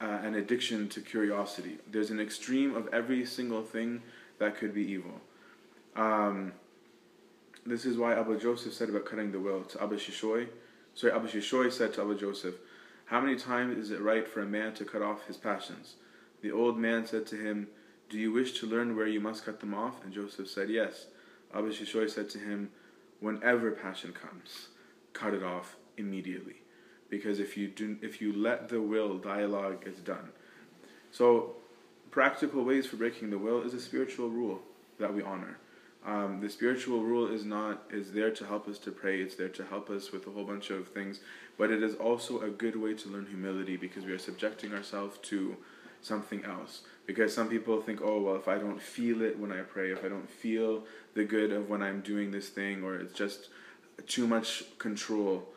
an 0.00 0.34
addiction 0.34 0.88
to 0.90 1.00
curiosity. 1.00 1.78
There's 1.90 2.10
an 2.10 2.20
extreme 2.20 2.74
of 2.74 2.88
every 2.92 3.24
single 3.24 3.62
thing 3.62 4.02
that 4.38 4.56
could 4.56 4.74
be 4.74 4.82
evil. 4.90 5.20
Um, 5.94 6.52
this 7.64 7.84
is 7.84 7.96
why 7.96 8.14
Abba 8.14 8.38
Joseph 8.38 8.72
said 8.72 8.88
about 8.88 9.04
cutting 9.04 9.30
the 9.30 9.38
will 9.38 9.62
to 9.64 9.82
Abba 9.82 9.96
Shishoy. 9.96 10.48
Sorry, 10.94 11.12
Abba 11.12 11.28
Shishoy 11.28 11.70
said 11.72 11.94
to 11.94 12.02
Abba 12.02 12.16
Joseph, 12.16 12.56
How 13.06 13.20
many 13.20 13.36
times 13.36 13.78
is 13.78 13.90
it 13.90 14.00
right 14.00 14.26
for 14.26 14.40
a 14.40 14.46
man 14.46 14.74
to 14.74 14.84
cut 14.84 15.02
off 15.02 15.26
his 15.26 15.36
passions? 15.36 15.94
The 16.40 16.50
old 16.50 16.76
man 16.76 17.06
said 17.06 17.26
to 17.28 17.36
him, 17.36 17.68
Do 18.12 18.18
you 18.18 18.30
wish 18.30 18.52
to 18.60 18.66
learn 18.66 18.94
where 18.94 19.06
you 19.06 19.20
must 19.20 19.46
cut 19.46 19.58
them 19.58 19.72
off? 19.72 20.04
And 20.04 20.12
Joseph 20.12 20.46
said, 20.46 20.68
Yes. 20.68 21.06
Abba 21.54 21.70
Shishoy 21.70 22.10
said 22.10 22.28
to 22.30 22.38
him, 22.38 22.70
Whenever 23.20 23.70
passion 23.70 24.12
comes, 24.12 24.68
cut 25.14 25.32
it 25.32 25.42
off 25.42 25.76
immediately. 25.96 26.56
Because 27.08 27.40
if 27.40 27.56
you 27.56 27.68
do 27.68 27.96
if 28.02 28.20
you 28.20 28.34
let 28.34 28.68
the 28.68 28.82
will 28.82 29.16
dialogue 29.16 29.84
is 29.86 29.96
done. 30.00 30.28
So 31.10 31.56
practical 32.10 32.62
ways 32.64 32.86
for 32.86 32.96
breaking 32.96 33.30
the 33.30 33.38
will 33.38 33.62
is 33.62 33.72
a 33.72 33.80
spiritual 33.80 34.28
rule 34.28 34.60
that 34.98 35.14
we 35.14 35.22
honor. 35.22 35.56
Um, 36.04 36.38
the 36.42 36.50
spiritual 36.50 37.02
rule 37.02 37.32
is 37.32 37.46
not 37.46 37.84
is 37.90 38.12
there 38.12 38.30
to 38.30 38.44
help 38.44 38.68
us 38.68 38.76
to 38.80 38.90
pray. 38.90 39.22
It's 39.22 39.36
there 39.36 39.48
to 39.48 39.64
help 39.64 39.88
us 39.88 40.12
with 40.12 40.26
a 40.26 40.30
whole 40.30 40.44
bunch 40.44 40.68
of 40.68 40.88
things, 40.88 41.20
but 41.56 41.70
it 41.70 41.82
is 41.82 41.94
also 41.94 42.42
a 42.42 42.50
good 42.50 42.76
way 42.76 42.92
to 42.92 43.08
learn 43.08 43.24
humility 43.24 43.78
because 43.78 44.04
we 44.04 44.12
are 44.12 44.18
subjecting 44.18 44.74
ourselves 44.74 45.16
to 45.30 45.56
something 46.02 46.44
else. 46.44 46.82
Because 47.06 47.34
some 47.34 47.48
people 47.48 47.80
think, 47.80 48.00
oh, 48.02 48.20
well, 48.20 48.36
if 48.36 48.46
I 48.46 48.58
don't 48.58 48.80
feel 48.80 49.22
it 49.22 49.38
when 49.38 49.50
I 49.52 49.60
pray, 49.60 49.90
if 49.90 50.04
I 50.04 50.08
don't 50.08 50.30
feel 50.30 50.84
the 51.14 51.24
good 51.24 51.50
of 51.52 51.68
when 51.68 51.82
I'm 51.82 52.00
doing 52.00 52.30
this 52.30 52.48
thing, 52.48 52.84
or 52.84 52.96
it's 52.96 53.12
just 53.12 53.48
too 54.06 54.26
much 54.26 54.64
control, 54.78 55.48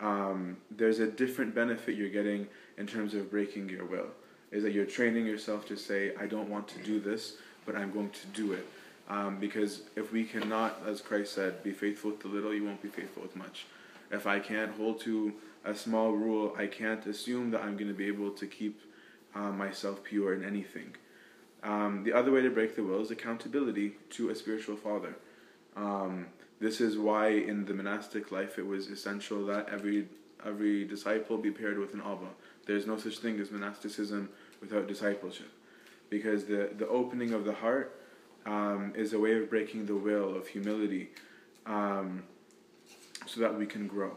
um, 0.00 0.56
there's 0.70 0.98
a 0.98 1.06
different 1.06 1.54
benefit 1.54 1.96
you're 1.96 2.08
getting 2.08 2.48
in 2.78 2.86
terms 2.86 3.14
of 3.14 3.30
breaking 3.30 3.68
your 3.68 3.84
will. 3.84 4.08
Is 4.50 4.62
that 4.62 4.72
you're 4.72 4.86
training 4.86 5.26
yourself 5.26 5.66
to 5.68 5.76
say, 5.76 6.14
I 6.18 6.26
don't 6.26 6.48
want 6.48 6.68
to 6.68 6.78
do 6.78 7.00
this, 7.00 7.36
but 7.66 7.76
I'm 7.76 7.92
going 7.92 8.10
to 8.10 8.26
do 8.28 8.52
it. 8.52 8.66
Um, 9.08 9.38
because 9.38 9.82
if 9.96 10.12
we 10.12 10.24
cannot, 10.24 10.80
as 10.86 11.00
Christ 11.00 11.34
said, 11.34 11.62
be 11.62 11.72
faithful 11.72 12.10
with 12.12 12.20
the 12.20 12.28
little, 12.28 12.54
you 12.54 12.64
won't 12.64 12.82
be 12.82 12.88
faithful 12.88 13.22
with 13.22 13.36
much. 13.36 13.66
If 14.10 14.26
I 14.26 14.38
can't 14.38 14.72
hold 14.72 15.00
to 15.02 15.34
a 15.64 15.74
small 15.74 16.12
rule, 16.12 16.54
I 16.56 16.66
can't 16.66 17.04
assume 17.06 17.50
that 17.50 17.62
I'm 17.62 17.76
going 17.76 17.88
to 17.88 17.94
be 17.94 18.06
able 18.06 18.30
to 18.30 18.46
keep 18.46 18.80
uh, 19.34 19.50
myself 19.52 20.02
pure 20.04 20.34
in 20.34 20.44
anything. 20.44 20.96
Um, 21.62 22.04
the 22.04 22.12
other 22.12 22.30
way 22.30 22.42
to 22.42 22.50
break 22.50 22.76
the 22.76 22.82
will 22.82 23.00
is 23.00 23.10
accountability 23.10 23.96
to 24.10 24.30
a 24.30 24.34
spiritual 24.34 24.76
father. 24.76 25.16
Um, 25.76 26.26
this 26.60 26.80
is 26.80 26.96
why 26.98 27.28
in 27.28 27.64
the 27.64 27.74
monastic 27.74 28.30
life 28.30 28.58
it 28.58 28.66
was 28.66 28.88
essential 28.88 29.44
that 29.46 29.68
every 29.70 30.08
every 30.46 30.84
disciple 30.84 31.38
be 31.38 31.50
paired 31.50 31.78
with 31.78 31.94
an 31.94 32.00
Abba. 32.00 32.28
There's 32.66 32.86
no 32.86 32.98
such 32.98 33.18
thing 33.18 33.40
as 33.40 33.50
monasticism 33.50 34.28
without 34.60 34.86
discipleship, 34.86 35.50
because 36.10 36.44
the 36.44 36.70
the 36.76 36.86
opening 36.86 37.32
of 37.32 37.44
the 37.44 37.54
heart 37.54 37.98
um, 38.46 38.92
is 38.94 39.14
a 39.14 39.18
way 39.18 39.32
of 39.40 39.48
breaking 39.48 39.86
the 39.86 39.96
will 39.96 40.36
of 40.36 40.46
humility, 40.46 41.10
um, 41.66 42.22
so 43.26 43.40
that 43.40 43.58
we 43.58 43.66
can 43.66 43.88
grow. 43.88 44.16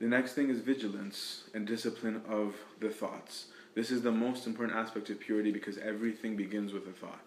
The 0.00 0.06
next 0.06 0.34
thing 0.34 0.48
is 0.48 0.60
vigilance 0.60 1.44
and 1.54 1.66
discipline 1.66 2.22
of 2.28 2.54
the 2.78 2.88
thoughts. 2.88 3.46
This 3.74 3.90
is 3.90 4.02
the 4.02 4.12
most 4.12 4.46
important 4.46 4.78
aspect 4.78 5.10
of 5.10 5.18
purity 5.18 5.50
because 5.50 5.76
everything 5.78 6.36
begins 6.36 6.72
with 6.72 6.86
a 6.86 6.92
thought. 6.92 7.20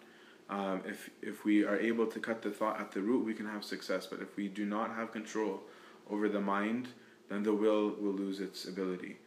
Um, 0.48 0.82
if 0.86 1.10
if 1.20 1.44
we 1.44 1.64
are 1.64 1.78
able 1.78 2.06
to 2.06 2.18
cut 2.18 2.42
the 2.42 2.50
thought 2.50 2.80
at 2.80 2.92
the 2.92 3.00
root, 3.00 3.24
we 3.24 3.34
can 3.34 3.46
have 3.46 3.64
success. 3.64 4.06
But 4.06 4.20
if 4.20 4.36
we 4.36 4.48
do 4.48 4.64
not 4.64 4.94
have 4.94 5.12
control 5.12 5.62
over 6.10 6.28
the 6.28 6.40
mind, 6.40 6.88
then 7.28 7.42
the 7.42 7.54
will 7.54 7.90
will 7.90 8.12
lose 8.12 8.40
its 8.40 8.66
ability, 8.66 9.18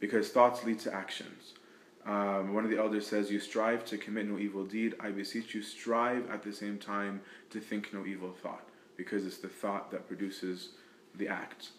because 0.00 0.30
thoughts 0.30 0.64
lead 0.64 0.78
to 0.80 0.94
actions. 0.94 1.54
Um, 2.04 2.54
one 2.54 2.64
of 2.64 2.70
the 2.70 2.78
elders 2.78 3.06
says, 3.06 3.30
"You 3.30 3.38
strive 3.38 3.84
to 3.86 3.98
commit 3.98 4.26
no 4.26 4.38
evil 4.38 4.64
deed. 4.64 4.94
I 4.98 5.10
beseech 5.10 5.54
you, 5.54 5.62
strive 5.62 6.28
at 6.30 6.42
the 6.42 6.52
same 6.52 6.78
time 6.78 7.20
to 7.50 7.60
think 7.60 7.92
no 7.92 8.04
evil 8.06 8.32
thought, 8.32 8.68
because 8.96 9.26
it's 9.26 9.38
the 9.38 9.48
thought 9.48 9.90
that 9.90 10.08
produces 10.08 10.70
the 11.14 11.28
act." 11.28 11.70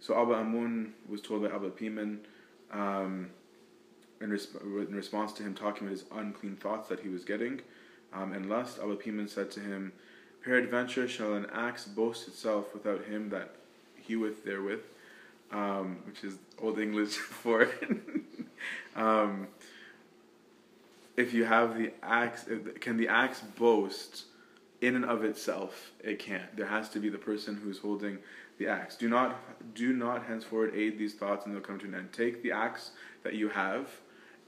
So 0.00 0.20
Abba 0.20 0.34
Amun 0.34 0.94
was 1.08 1.20
told 1.20 1.42
by 1.42 1.54
Abba 1.54 1.70
Poemen, 1.70 2.20
um, 2.72 3.30
in, 4.20 4.30
resp- 4.30 4.60
in, 4.62 4.94
response 4.94 5.32
to 5.34 5.42
him 5.42 5.54
talking 5.54 5.86
about 5.86 5.92
his 5.92 6.04
unclean 6.12 6.56
thoughts 6.56 6.88
that 6.88 7.00
he 7.00 7.08
was 7.08 7.24
getting, 7.24 7.60
um, 8.12 8.32
and 8.32 8.48
lust, 8.48 8.78
Abba 8.78 8.96
Poemen 8.96 9.28
said 9.28 9.50
to 9.52 9.60
him, 9.60 9.92
Peradventure 10.42 11.06
shall 11.06 11.34
an 11.34 11.46
axe 11.52 11.84
boast 11.84 12.26
itself 12.26 12.72
without 12.72 13.04
him 13.04 13.28
that 13.28 13.54
heweth 13.96 14.44
therewith, 14.44 14.80
um, 15.52 15.98
which 16.06 16.24
is 16.24 16.38
Old 16.58 16.78
English 16.78 17.10
for 17.16 17.68
um, 18.96 19.48
if 21.16 21.34
you 21.34 21.44
have 21.44 21.76
the 21.76 21.92
axe, 22.02 22.46
can 22.80 22.96
the 22.96 23.08
axe 23.08 23.40
boast 23.40 24.24
in 24.80 24.96
and 24.96 25.04
of 25.04 25.24
itself? 25.24 25.92
It 26.02 26.18
can't. 26.18 26.56
There 26.56 26.66
has 26.66 26.88
to 26.90 27.00
be 27.00 27.08
the 27.08 27.18
person 27.18 27.56
who's 27.56 27.78
holding 27.78 28.18
the 28.60 28.68
axe. 28.68 28.94
Do 28.94 29.08
not, 29.08 29.40
do 29.74 29.92
not 29.92 30.26
henceforward 30.26 30.74
aid 30.76 30.98
these 30.98 31.14
thoughts, 31.14 31.46
and 31.46 31.54
they'll 31.54 31.62
come 31.62 31.78
to 31.80 31.86
an 31.86 31.94
end. 31.94 32.12
Take 32.12 32.42
the 32.42 32.52
axe 32.52 32.90
that 33.24 33.34
you 33.34 33.48
have, 33.48 33.88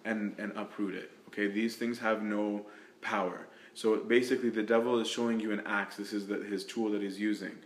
and 0.04 0.34
and 0.38 0.52
uproot 0.54 0.94
it. 0.94 1.10
Okay, 1.28 1.48
these 1.48 1.76
things 1.76 1.98
have 1.98 2.22
no 2.22 2.66
power. 3.00 3.48
So 3.74 3.96
basically, 3.96 4.50
the 4.50 4.62
devil 4.62 5.00
is 5.00 5.08
showing 5.08 5.40
you 5.40 5.50
an 5.50 5.62
axe. 5.66 5.96
This 5.96 6.12
is 6.12 6.26
the, 6.26 6.36
his 6.36 6.64
tool 6.64 6.90
that 6.90 7.00
he's 7.00 7.18
using, 7.18 7.56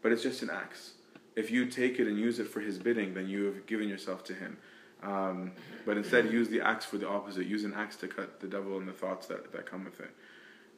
but 0.00 0.12
it's 0.12 0.22
just 0.22 0.40
an 0.42 0.50
axe. 0.50 0.92
If 1.34 1.50
you 1.50 1.66
take 1.66 1.98
it 1.98 2.06
and 2.06 2.16
use 2.18 2.38
it 2.38 2.48
for 2.48 2.60
his 2.60 2.78
bidding, 2.78 3.14
then 3.14 3.28
you 3.28 3.44
have 3.46 3.66
given 3.66 3.88
yourself 3.88 4.24
to 4.24 4.34
him. 4.34 4.56
Um, 5.02 5.52
but 5.84 5.96
instead, 5.96 6.32
use 6.32 6.48
the 6.48 6.60
axe 6.60 6.84
for 6.84 6.98
the 6.98 7.08
opposite. 7.08 7.46
Use 7.46 7.64
an 7.64 7.74
axe 7.74 7.96
to 7.96 8.08
cut 8.08 8.40
the 8.40 8.46
devil 8.46 8.78
and 8.78 8.88
the 8.88 8.92
thoughts 8.92 9.26
that, 9.26 9.52
that 9.52 9.66
come 9.66 9.84
with 9.84 10.00
it. 10.00 10.10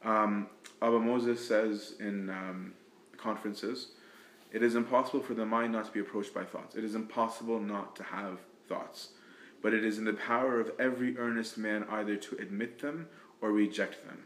Um, 0.03 0.47
Abba 0.81 0.99
Moses 0.99 1.47
says 1.47 1.93
in 1.99 2.29
um, 2.29 2.73
conferences, 3.17 3.89
it 4.51 4.61
is 4.61 4.75
impossible 4.75 5.21
for 5.21 5.33
the 5.33 5.45
mind 5.45 5.71
not 5.71 5.85
to 5.85 5.91
be 5.91 5.99
approached 5.99 6.33
by 6.33 6.43
thoughts. 6.43 6.75
It 6.75 6.83
is 6.83 6.95
impossible 6.95 7.59
not 7.59 7.95
to 7.95 8.03
have 8.03 8.39
thoughts. 8.67 9.09
But 9.61 9.73
it 9.73 9.85
is 9.85 9.97
in 9.97 10.05
the 10.05 10.13
power 10.13 10.59
of 10.59 10.71
every 10.79 11.17
earnest 11.17 11.57
man 11.57 11.85
either 11.89 12.15
to 12.15 12.35
admit 12.37 12.79
them 12.79 13.07
or 13.41 13.51
reject 13.51 14.05
them. 14.05 14.25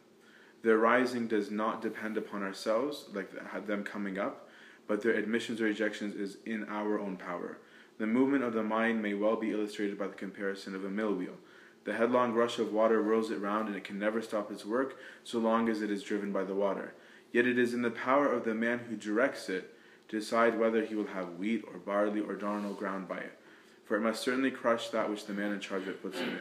Their 0.64 0.78
rising 0.78 1.28
does 1.28 1.52
not 1.52 1.82
depend 1.82 2.18
upon 2.18 2.42
ourselves, 2.42 3.06
like 3.14 3.32
them 3.68 3.84
coming 3.84 4.18
up, 4.18 4.50
but 4.88 5.02
their 5.02 5.14
admissions 5.14 5.62
or 5.62 5.66
rejections 5.66 6.16
is 6.16 6.38
in 6.46 6.64
our 6.70 7.00
own 7.00 7.18
power. 7.18 7.60
The 8.00 8.08
movement 8.08 8.44
of 8.44 8.54
the 8.54 8.64
mind 8.64 9.02
may 9.02 9.14
well 9.14 9.36
be 9.36 9.52
illustrated 9.52 9.98
by 10.00 10.08
the 10.08 10.16
comparison 10.16 10.74
of 10.74 10.84
a 10.84 10.90
mill 10.90 11.14
wheel. 11.14 11.36
The 11.84 11.94
headlong 11.94 12.34
rush 12.34 12.58
of 12.58 12.74
water 12.74 13.04
whirls 13.04 13.30
it 13.30 13.40
round, 13.40 13.68
and 13.68 13.78
it 13.78 13.84
can 13.84 14.00
never 14.00 14.22
stop 14.22 14.52
its 14.52 14.66
work 14.66 14.98
so 15.24 15.38
long 15.38 15.70
as 15.70 15.84
it 15.84 15.92
is 15.92 16.02
driven 16.02 16.32
by 16.32 16.44
the 16.44 16.56
water. 16.56 16.96
Yet 17.32 17.46
it 17.46 17.60
is 17.60 17.74
in 17.74 17.84
the 17.84 17.92
power 17.92 18.28
of 18.28 18.44
the 18.44 18.56
man 18.56 18.80
who 18.80 18.96
directs 18.96 19.50
it 19.50 19.75
to 20.08 20.20
decide 20.20 20.60
whether 20.60 20.86
he 20.86 20.96
will 20.96 21.08
have 21.08 21.38
wheat 21.40 21.64
or 21.72 21.80
barley 21.80 22.22
or 22.22 22.36
darnel 22.36 22.78
ground 22.78 23.08
by 23.08 23.18
it 23.18 23.40
for 23.86 23.96
it 23.96 24.02
must 24.02 24.24
certainly 24.24 24.50
crush 24.50 24.90
that 24.90 25.10
which 25.10 25.26
the 25.26 25.34
man 25.34 25.52
in 25.52 25.60
charge 25.60 25.84
of 25.84 25.90
it 25.90 26.02
puts 26.02 26.20
in. 26.20 26.40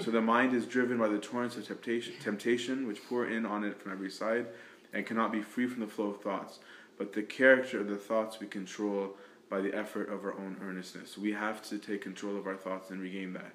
So 0.00 0.12
the 0.12 0.20
mind 0.20 0.54
is 0.54 0.66
driven 0.66 0.98
by 0.98 1.08
the 1.08 1.18
torrents 1.18 1.56
of 1.56 1.66
temptation, 1.66 2.14
temptation 2.20 2.86
which 2.86 3.04
pour 3.08 3.26
in 3.26 3.44
on 3.44 3.64
it 3.64 3.80
from 3.80 3.90
every 3.90 4.10
side, 4.10 4.46
and 4.92 5.04
cannot 5.04 5.32
be 5.32 5.42
free 5.42 5.66
from 5.66 5.80
the 5.80 5.88
flow 5.88 6.10
of 6.10 6.22
thoughts. 6.22 6.60
But 6.96 7.12
the 7.12 7.22
character 7.22 7.80
of 7.80 7.88
the 7.88 7.96
thoughts 7.96 8.38
we 8.38 8.46
control 8.46 9.16
by 9.50 9.60
the 9.60 9.74
effort 9.74 10.08
of 10.10 10.24
our 10.24 10.34
own 10.34 10.56
earnestness. 10.62 11.18
We 11.18 11.32
have 11.32 11.60
to 11.68 11.78
take 11.78 12.02
control 12.02 12.36
of 12.36 12.46
our 12.46 12.56
thoughts 12.56 12.90
and 12.90 13.00
regain 13.00 13.32
that. 13.32 13.52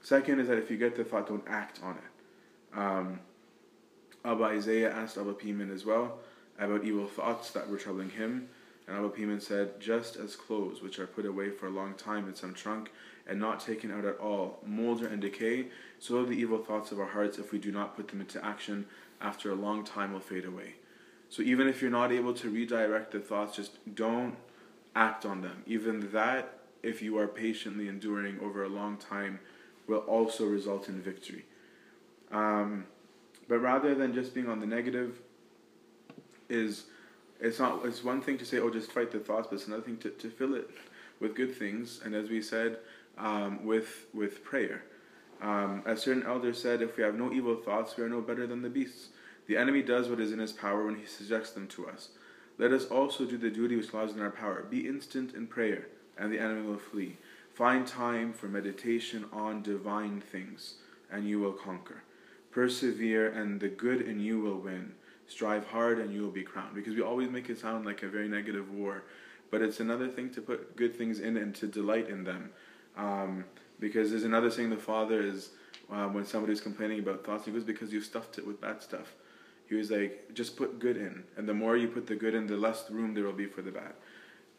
Second 0.00 0.40
is 0.40 0.48
that 0.48 0.58
if 0.58 0.68
you 0.68 0.76
get 0.76 0.96
the 0.96 1.04
thought, 1.04 1.28
don't 1.28 1.44
act 1.46 1.80
on 1.82 1.96
it. 1.96 2.78
Um, 2.78 3.20
Abba 4.24 4.44
Isaiah 4.44 4.92
asked 4.92 5.16
Abba 5.16 5.34
Poemen 5.34 5.72
as 5.72 5.84
well 5.84 6.18
about 6.58 6.84
evil 6.84 7.06
thoughts 7.06 7.50
that 7.50 7.68
were 7.68 7.78
troubling 7.78 8.10
him. 8.10 8.48
And 8.86 8.96
Abba 8.96 9.10
Poemen 9.10 9.40
said, 9.40 9.80
Just 9.80 10.16
as 10.16 10.36
clothes, 10.36 10.82
which 10.82 10.98
are 10.98 11.06
put 11.06 11.26
away 11.26 11.50
for 11.50 11.66
a 11.66 11.70
long 11.70 11.94
time 11.94 12.28
in 12.28 12.34
some 12.34 12.54
trunk, 12.54 12.90
and 13.26 13.38
not 13.38 13.60
taken 13.60 13.90
out 13.90 14.04
at 14.04 14.18
all, 14.18 14.58
molder 14.66 15.06
and 15.06 15.20
decay, 15.20 15.66
so 15.98 16.24
the 16.24 16.32
evil 16.32 16.58
thoughts 16.58 16.90
of 16.90 16.98
our 16.98 17.06
hearts, 17.06 17.38
if 17.38 17.52
we 17.52 17.58
do 17.58 17.70
not 17.70 17.96
put 17.96 18.08
them 18.08 18.20
into 18.20 18.44
action, 18.44 18.86
after 19.20 19.50
a 19.50 19.54
long 19.54 19.84
time 19.84 20.12
will 20.12 20.20
fade 20.20 20.44
away. 20.44 20.74
So 21.28 21.42
even 21.42 21.68
if 21.68 21.80
you're 21.80 21.90
not 21.90 22.12
able 22.12 22.34
to 22.34 22.50
redirect 22.50 23.12
the 23.12 23.20
thoughts, 23.20 23.56
just 23.56 23.78
don't 23.94 24.36
act 24.94 25.24
on 25.24 25.40
them. 25.40 25.62
Even 25.66 26.10
that, 26.12 26.58
if 26.82 27.00
you 27.00 27.16
are 27.18 27.28
patiently 27.28 27.88
enduring 27.88 28.40
over 28.40 28.64
a 28.64 28.68
long 28.68 28.96
time, 28.96 29.40
will 29.86 29.98
also 30.00 30.44
result 30.46 30.88
in 30.88 31.00
victory. 31.00 31.44
Um, 32.30 32.86
but 33.48 33.58
rather 33.58 33.94
than 33.94 34.12
just 34.12 34.34
being 34.34 34.48
on 34.48 34.60
the 34.60 34.66
negative, 34.66 35.20
is 36.52 36.84
it's 37.40 37.58
not 37.58 37.84
it's 37.84 38.04
one 38.04 38.20
thing 38.20 38.38
to 38.38 38.44
say 38.44 38.58
oh 38.58 38.70
just 38.70 38.92
fight 38.92 39.10
the 39.10 39.18
thoughts 39.18 39.48
but 39.50 39.56
it's 39.56 39.66
another 39.66 39.82
thing 39.82 39.96
to, 39.98 40.10
to 40.10 40.30
fill 40.30 40.54
it 40.54 40.70
with 41.20 41.34
good 41.34 41.56
things 41.56 42.00
and 42.04 42.14
as 42.14 42.28
we 42.28 42.42
said 42.42 42.78
um, 43.18 43.64
with 43.64 44.06
with 44.14 44.44
prayer. 44.44 44.84
Um, 45.40 45.82
as 45.86 46.02
certain 46.02 46.22
elders 46.22 46.60
said 46.62 46.82
if 46.82 46.96
we 46.96 47.02
have 47.02 47.16
no 47.16 47.32
evil 47.32 47.56
thoughts 47.56 47.96
we 47.96 48.04
are 48.04 48.08
no 48.08 48.20
better 48.20 48.46
than 48.46 48.62
the 48.62 48.70
beasts. 48.70 49.08
The 49.48 49.56
enemy 49.56 49.82
does 49.82 50.08
what 50.08 50.20
is 50.20 50.32
in 50.32 50.38
his 50.38 50.52
power 50.52 50.86
when 50.86 50.96
he 50.96 51.04
subjects 51.04 51.50
them 51.50 51.66
to 51.68 51.88
us. 51.88 52.10
Let 52.58 52.72
us 52.72 52.84
also 52.84 53.24
do 53.24 53.36
the 53.36 53.50
duty 53.50 53.74
which 53.74 53.92
lies 53.92 54.12
in 54.12 54.20
our 54.20 54.30
power. 54.30 54.64
Be 54.70 54.86
instant 54.86 55.34
in 55.34 55.48
prayer 55.48 55.88
and 56.16 56.32
the 56.32 56.38
enemy 56.38 56.62
will 56.62 56.78
flee. 56.78 57.16
Find 57.54 57.86
time 57.86 58.32
for 58.32 58.46
meditation 58.46 59.24
on 59.32 59.62
divine 59.62 60.20
things 60.20 60.74
and 61.10 61.28
you 61.28 61.40
will 61.40 61.52
conquer. 61.52 62.02
Persevere 62.52 63.28
and 63.28 63.60
the 63.60 63.68
good 63.68 64.00
in 64.00 64.20
you 64.20 64.40
will 64.40 64.58
win 64.58 64.94
strive 65.32 65.66
hard 65.66 65.98
and 65.98 66.12
you 66.12 66.22
will 66.22 66.30
be 66.30 66.42
crowned. 66.42 66.74
Because 66.74 66.94
we 66.94 67.02
always 67.02 67.30
make 67.30 67.48
it 67.48 67.58
sound 67.58 67.86
like 67.86 68.02
a 68.02 68.08
very 68.08 68.28
negative 68.28 68.70
war, 68.72 69.02
but 69.50 69.62
it's 69.62 69.80
another 69.80 70.08
thing 70.08 70.30
to 70.30 70.40
put 70.40 70.76
good 70.76 70.94
things 70.96 71.20
in 71.20 71.36
and 71.36 71.54
to 71.56 71.66
delight 71.66 72.08
in 72.08 72.24
them. 72.24 72.50
Um, 72.96 73.44
because 73.80 74.10
there's 74.10 74.24
another 74.24 74.50
saying 74.50 74.70
the 74.70 74.76
Father 74.76 75.20
is 75.20 75.50
uh, 75.90 76.06
when 76.08 76.24
somebody's 76.24 76.60
complaining 76.60 76.98
about 77.00 77.24
thoughts, 77.24 77.46
he 77.46 77.50
goes, 77.50 77.64
Because 77.64 77.92
you've 77.92 78.04
stuffed 78.04 78.38
it 78.38 78.46
with 78.46 78.60
bad 78.60 78.82
stuff. 78.82 79.14
He 79.68 79.74
was 79.74 79.90
like, 79.90 80.30
Just 80.34 80.56
put 80.56 80.78
good 80.78 80.96
in. 80.96 81.24
And 81.36 81.48
the 81.48 81.54
more 81.54 81.76
you 81.76 81.88
put 81.88 82.06
the 82.06 82.14
good 82.14 82.34
in, 82.34 82.46
the 82.46 82.56
less 82.56 82.90
room 82.90 83.14
there 83.14 83.24
will 83.24 83.32
be 83.32 83.46
for 83.46 83.62
the 83.62 83.72
bad. 83.72 83.94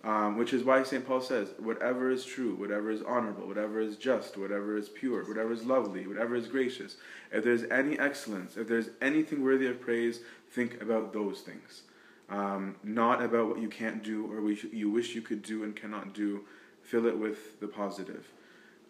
Um, 0.04 0.38
which 0.38 0.52
is 0.52 0.66
why 0.66 0.84
St. 0.84 1.08
Paul 1.08 1.22
says, 1.22 1.54
whatever 1.60 2.12
is 2.12 2.26
true, 2.26 2.56
whatever 2.56 2.92
is 2.92 3.02
honorable, 3.04 3.48
whatever 3.48 3.80
is 3.80 3.96
just, 3.96 4.36
whatever 4.36 4.76
is 4.76 4.90
pure, 4.90 5.24
whatever 5.24 5.54
is 5.54 5.64
lovely, 5.64 6.06
whatever 6.08 6.36
is 6.36 6.48
gracious, 6.48 6.98
if 7.32 7.46
there's 7.46 7.64
any 7.72 7.98
excellence, 7.98 8.58
if 8.58 8.68
there's 8.68 8.90
anything 9.02 9.42
worthy 9.42 9.66
of 9.68 9.80
praise, 9.80 10.20
think 10.52 10.82
about 10.82 11.14
those 11.14 11.40
things. 11.40 11.84
Um, 12.30 12.76
not 12.84 13.24
about 13.24 13.48
what 13.48 13.62
you 13.62 13.70
can't 13.70 14.04
do 14.04 14.30
or 14.30 14.42
what 14.42 14.62
you 14.74 14.90
wish 14.90 15.16
you 15.16 15.22
could 15.22 15.42
do 15.42 15.64
and 15.64 15.74
cannot 15.74 16.14
do. 16.14 16.42
Fill 16.82 17.06
it 17.06 17.18
with 17.18 17.62
the 17.62 17.68
positive. 17.68 18.28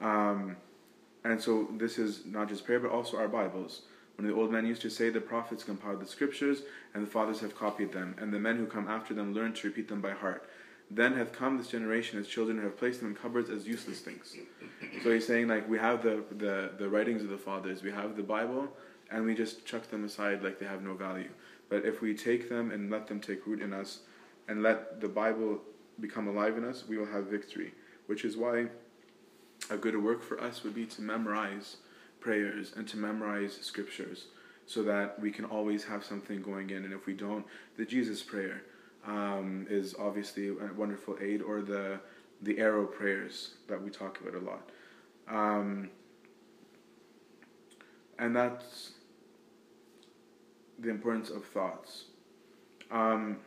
Um, 0.02 0.58
and 1.24 1.40
so 1.40 1.68
this 1.78 2.00
is 2.00 2.26
not 2.26 2.50
just 2.50 2.66
prayer, 2.66 2.80
but 2.80 2.92
also 2.92 3.18
our 3.18 3.28
Bibles. 3.28 3.84
When 4.18 4.28
the 4.28 4.34
old 4.34 4.52
men 4.52 4.66
used 4.66 4.82
to 4.84 4.90
say, 4.90 5.10
the 5.10 5.22
prophets 5.22 5.64
compiled 5.64 6.02
the 6.02 6.06
scriptures, 6.06 6.64
and 6.94 7.06
the 7.06 7.10
fathers 7.10 7.40
have 7.40 7.56
copied 7.56 7.94
them, 7.94 8.16
and 8.20 8.34
the 8.34 8.40
men 8.40 8.58
who 8.58 8.66
come 8.66 8.88
after 8.88 9.14
them 9.14 9.34
learn 9.34 9.54
to 9.54 9.68
repeat 9.68 9.88
them 9.88 10.02
by 10.02 10.12
heart. 10.12 10.48
Then 10.96 11.14
hath 11.14 11.34
come 11.34 11.58
this 11.58 11.70
generation 11.70 12.20
as 12.20 12.28
children 12.28 12.62
have 12.62 12.78
placed 12.78 13.00
them 13.00 13.10
in 13.10 13.16
cupboards 13.16 13.50
as 13.50 13.66
useless 13.66 14.00
things. 14.00 14.36
So 15.04 15.12
he's 15.12 15.26
saying 15.26 15.48
like 15.48 15.68
we 15.68 15.80
have 15.80 16.04
the, 16.04 16.24
the, 16.38 16.72
the 16.78 16.88
writings 16.88 17.24
of 17.24 17.30
the 17.30 17.38
fathers, 17.38 17.82
we 17.82 17.92
have 17.92 18.16
the 18.16 18.24
Bible, 18.24 18.68
and 19.10 19.26
we 19.26 19.34
just 19.34 19.66
chuck 19.66 19.90
them 19.90 20.04
aside 20.04 20.44
like 20.44 20.60
they 20.60 20.68
have 20.68 20.84
no 20.84 20.94
value. 20.94 21.30
But 21.70 21.84
if 21.84 22.02
we 22.02 22.14
take 22.14 22.48
them 22.48 22.70
and 22.70 22.92
let 22.92 23.08
them 23.08 23.20
take 23.20 23.48
root 23.48 23.60
in 23.60 23.74
us, 23.74 24.00
and 24.48 24.62
let 24.62 25.02
the 25.02 25.08
Bible 25.08 25.62
become 26.00 26.28
alive 26.28 26.58
in 26.58 26.66
us, 26.66 26.84
we 26.88 26.98
will 26.98 27.06
have 27.06 27.26
victory. 27.26 27.74
Which 28.06 28.26
is 28.26 28.36
why 28.38 28.68
a 29.70 29.78
good 29.78 30.02
work 30.02 30.22
for 30.22 30.40
us 30.40 30.64
would 30.64 30.76
be 30.76 30.86
to 30.88 31.02
memorize 31.02 31.78
prayers 32.20 32.74
and 32.76 32.88
to 32.90 32.98
memorize 32.98 33.58
scriptures 33.62 34.28
so 34.66 34.84
that 34.84 35.20
we 35.20 35.32
can 35.32 35.46
always 35.46 35.86
have 35.86 36.04
something 36.04 36.42
going 36.42 36.70
in. 36.70 36.84
And 36.84 36.94
if 36.94 37.06
we 37.06 37.14
don't, 37.14 37.46
the 37.78 37.86
Jesus 37.86 38.22
prayer 38.22 38.64
um, 39.06 39.68
is 39.70 39.96
obviously 40.00 40.50
a 40.50 40.74
wonderful 40.76 41.18
aid, 41.22 41.42
or 41.42 41.62
the 41.62 42.00
the 42.42 42.60
arrow 42.60 42.86
prayers 42.86 43.56
that 43.68 43.82
we 43.82 43.90
talk 43.90 44.20
about 44.22 44.36
a 44.36 44.46
lot. 44.46 44.70
Um, 45.28 45.90
and 48.20 48.36
that's 48.36 48.92
the 50.80 50.90
importance 50.90 51.30
of 51.30 51.46
thoughts. 51.46 52.06
Um, 52.92 53.38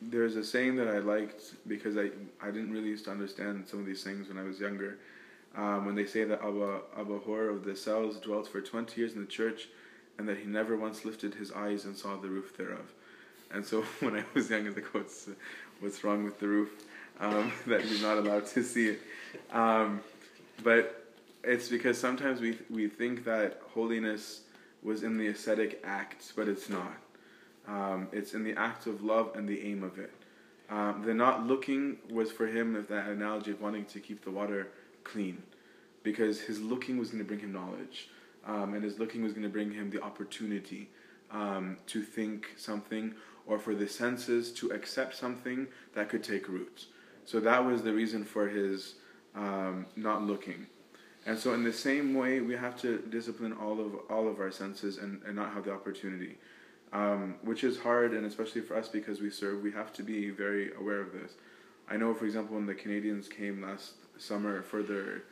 there's 0.00 0.36
a 0.36 0.44
saying 0.44 0.76
that 0.76 0.88
I 0.88 0.98
liked 0.98 1.54
because 1.66 1.96
I, 1.96 2.10
I 2.40 2.46
didn't 2.46 2.72
really 2.72 2.88
used 2.88 3.04
to 3.04 3.10
understand 3.10 3.68
some 3.68 3.80
of 3.80 3.86
these 3.86 4.02
things 4.02 4.28
when 4.28 4.38
I 4.38 4.42
was 4.42 4.58
younger. 4.58 4.98
Um, 5.54 5.84
when 5.84 5.94
they 5.94 6.06
say 6.06 6.24
that 6.24 6.40
Abba, 6.42 6.80
Abba 6.96 7.18
Hor 7.18 7.48
of 7.50 7.64
the 7.64 7.76
cells 7.76 8.18
dwelt 8.18 8.48
for 8.48 8.60
20 8.60 8.98
years 8.98 9.12
in 9.12 9.20
the 9.20 9.26
church 9.26 9.68
and 10.18 10.28
that 10.28 10.38
he 10.38 10.46
never 10.46 10.76
once 10.76 11.04
lifted 11.04 11.34
his 11.34 11.52
eyes 11.52 11.84
and 11.84 11.96
saw 11.96 12.16
the 12.16 12.28
roof 12.28 12.56
thereof. 12.56 12.92
And 13.52 13.64
so 13.64 13.82
when 14.00 14.16
I 14.16 14.24
was 14.34 14.50
young, 14.50 14.62
I 14.62 14.68
was 14.68 14.76
like, 14.76 14.94
what's, 15.80 16.04
wrong 16.04 16.24
with 16.24 16.38
the 16.38 16.48
roof? 16.48 16.70
Um, 17.20 17.52
that 17.66 17.82
he's 17.82 18.02
not 18.02 18.18
allowed 18.18 18.46
to 18.48 18.62
see 18.62 18.88
it. 18.88 19.00
Um, 19.52 20.00
but 20.62 21.06
it's 21.44 21.68
because 21.68 21.98
sometimes 21.98 22.40
we, 22.40 22.58
we 22.70 22.88
think 22.88 23.24
that 23.24 23.60
holiness 23.74 24.42
was 24.82 25.02
in 25.02 25.16
the 25.16 25.28
ascetic 25.28 25.80
act, 25.84 26.32
but 26.36 26.48
it's 26.48 26.68
not. 26.68 26.94
Um, 27.68 28.08
it's 28.12 28.34
in 28.34 28.42
the 28.42 28.54
act 28.54 28.86
of 28.86 29.02
love 29.02 29.32
and 29.36 29.48
the 29.48 29.60
aim 29.62 29.84
of 29.84 29.98
it. 29.98 30.12
Um, 30.70 31.02
the 31.04 31.14
not 31.14 31.46
looking 31.46 31.98
was 32.10 32.32
for 32.32 32.46
him, 32.46 32.84
that 32.88 33.08
analogy 33.08 33.50
of 33.50 33.60
wanting 33.60 33.84
to 33.86 34.00
keep 34.00 34.24
the 34.24 34.30
water 34.30 34.68
clean, 35.04 35.42
because 36.02 36.40
his 36.40 36.60
looking 36.60 36.98
was 36.98 37.10
going 37.10 37.22
to 37.22 37.28
bring 37.28 37.40
him 37.40 37.52
knowledge, 37.52 38.08
um, 38.46 38.74
and 38.74 38.82
his 38.82 38.98
looking 38.98 39.22
was 39.22 39.32
going 39.32 39.44
to 39.44 39.48
bring 39.48 39.70
him 39.70 39.90
the 39.90 40.02
opportunity 40.02 40.88
um, 41.30 41.76
to 41.88 42.02
think 42.02 42.54
something, 42.56 43.14
or 43.46 43.58
for 43.58 43.74
the 43.74 43.88
senses 43.88 44.52
to 44.52 44.70
accept 44.70 45.16
something 45.16 45.66
that 45.94 46.08
could 46.08 46.22
take 46.22 46.48
root. 46.48 46.86
So 47.24 47.40
that 47.40 47.64
was 47.64 47.82
the 47.82 47.92
reason 47.92 48.24
for 48.24 48.48
his 48.48 48.94
um, 49.34 49.86
not 49.96 50.22
looking. 50.22 50.66
And 51.24 51.38
so, 51.38 51.54
in 51.54 51.62
the 51.62 51.72
same 51.72 52.14
way, 52.14 52.40
we 52.40 52.56
have 52.56 52.76
to 52.80 52.98
discipline 52.98 53.52
all 53.52 53.80
of 53.80 53.94
all 54.10 54.26
of 54.26 54.40
our 54.40 54.50
senses 54.50 54.98
and, 54.98 55.22
and 55.24 55.36
not 55.36 55.52
have 55.52 55.64
the 55.64 55.72
opportunity 55.72 56.36
um, 56.92 57.36
which 57.42 57.64
is 57.64 57.78
hard, 57.78 58.12
and 58.12 58.26
especially 58.26 58.60
for 58.60 58.76
us 58.76 58.88
because 58.88 59.20
we 59.20 59.30
serve, 59.30 59.62
we 59.62 59.72
have 59.72 59.92
to 59.94 60.02
be 60.02 60.30
very 60.30 60.72
aware 60.74 61.00
of 61.00 61.12
this. 61.12 61.32
I 61.88 61.96
know, 61.96 62.14
for 62.14 62.26
example, 62.26 62.56
when 62.56 62.66
the 62.66 62.74
Canadians 62.74 63.28
came 63.28 63.62
last 63.62 63.94
summer 64.18 64.62
for 64.62 64.82
their 64.82 65.22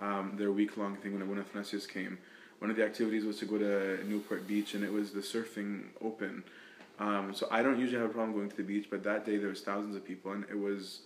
um, 0.00 0.32
their 0.36 0.50
week 0.50 0.78
long 0.78 0.96
thing 0.96 1.12
when 1.12 1.28
when 1.28 1.38
Athanasius 1.38 1.86
came, 1.86 2.18
one 2.58 2.70
of 2.70 2.76
the 2.76 2.84
activities 2.84 3.24
was 3.24 3.38
to 3.40 3.44
go 3.44 3.58
to 3.58 4.02
Newport 4.08 4.48
Beach, 4.48 4.74
and 4.74 4.82
it 4.82 4.92
was 4.92 5.12
the 5.12 5.20
surfing 5.20 5.84
open. 6.02 6.42
Um, 7.00 7.32
so 7.34 7.48
I 7.50 7.62
don't 7.62 7.80
usually 7.80 7.98
have 8.00 8.10
a 8.10 8.12
problem 8.12 8.36
going 8.36 8.50
to 8.50 8.56
the 8.56 8.62
beach, 8.62 8.88
but 8.90 9.02
that 9.04 9.24
day 9.24 9.38
there 9.38 9.48
was 9.48 9.62
thousands 9.62 9.96
of 9.96 10.04
people, 10.04 10.32
and 10.32 10.44
it 10.50 10.58
was 10.58 11.00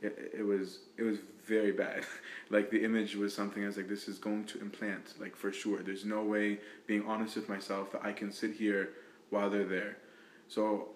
it, 0.00 0.32
it 0.38 0.42
was 0.42 0.80
it 0.96 1.02
was 1.02 1.18
very 1.44 1.70
bad. 1.70 2.04
like 2.50 2.70
the 2.70 2.82
image 2.82 3.14
was 3.14 3.34
something 3.34 3.62
I 3.62 3.66
was 3.66 3.76
like, 3.76 3.88
this 3.88 4.08
is 4.08 4.18
going 4.18 4.44
to 4.46 4.60
implant, 4.60 5.14
like 5.20 5.36
for 5.36 5.52
sure. 5.52 5.82
There's 5.82 6.06
no 6.06 6.22
way, 6.22 6.58
being 6.86 7.04
honest 7.06 7.36
with 7.36 7.48
myself, 7.48 7.92
that 7.92 8.04
I 8.04 8.12
can 8.12 8.32
sit 8.32 8.54
here 8.54 8.90
while 9.28 9.50
they're 9.50 9.64
there. 9.64 9.98
So 10.48 10.88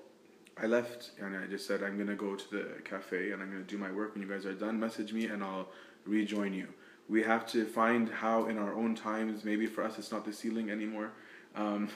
I 0.56 0.66
left 0.66 1.10
and 1.20 1.36
I 1.36 1.46
just 1.46 1.66
said 1.66 1.82
I'm 1.82 1.98
gonna 1.98 2.14
go 2.14 2.34
to 2.34 2.50
the 2.50 2.82
cafe 2.84 3.32
and 3.32 3.42
I'm 3.42 3.50
gonna 3.50 3.64
do 3.64 3.76
my 3.76 3.90
work. 3.92 4.14
When 4.14 4.22
you 4.22 4.28
guys 4.28 4.46
are 4.46 4.54
done, 4.54 4.80
message 4.80 5.12
me 5.12 5.26
and 5.26 5.44
I'll 5.44 5.68
rejoin 6.06 6.54
you. 6.54 6.68
We 7.08 7.22
have 7.22 7.46
to 7.48 7.66
find 7.66 8.08
how 8.08 8.46
in 8.46 8.56
our 8.56 8.72
own 8.72 8.94
times. 8.94 9.44
Maybe 9.44 9.66
for 9.66 9.84
us 9.84 9.98
it's 9.98 10.10
not 10.10 10.24
the 10.24 10.32
ceiling 10.32 10.70
anymore, 10.70 11.10
um, 11.54 11.90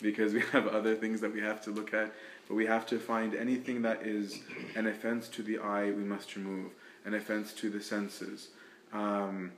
because 0.00 0.32
we 0.32 0.40
have 0.52 0.66
other 0.66 0.94
things 0.94 1.20
that 1.20 1.32
we 1.32 1.40
have 1.40 1.62
to 1.62 1.70
look 1.70 1.92
at. 1.94 2.12
But 2.48 2.54
we 2.54 2.66
have 2.66 2.86
to 2.86 2.98
find 2.98 3.34
anything 3.34 3.82
that 3.82 4.02
is 4.02 4.40
an 4.74 4.86
offense 4.86 5.28
to 5.28 5.42
the 5.42 5.58
eye. 5.58 5.90
We 5.90 6.04
must 6.04 6.34
remove 6.36 6.72
an 7.04 7.14
offense 7.14 7.52
to 7.54 7.70
the 7.70 7.80
senses. 7.80 8.48
Um, 8.92 9.52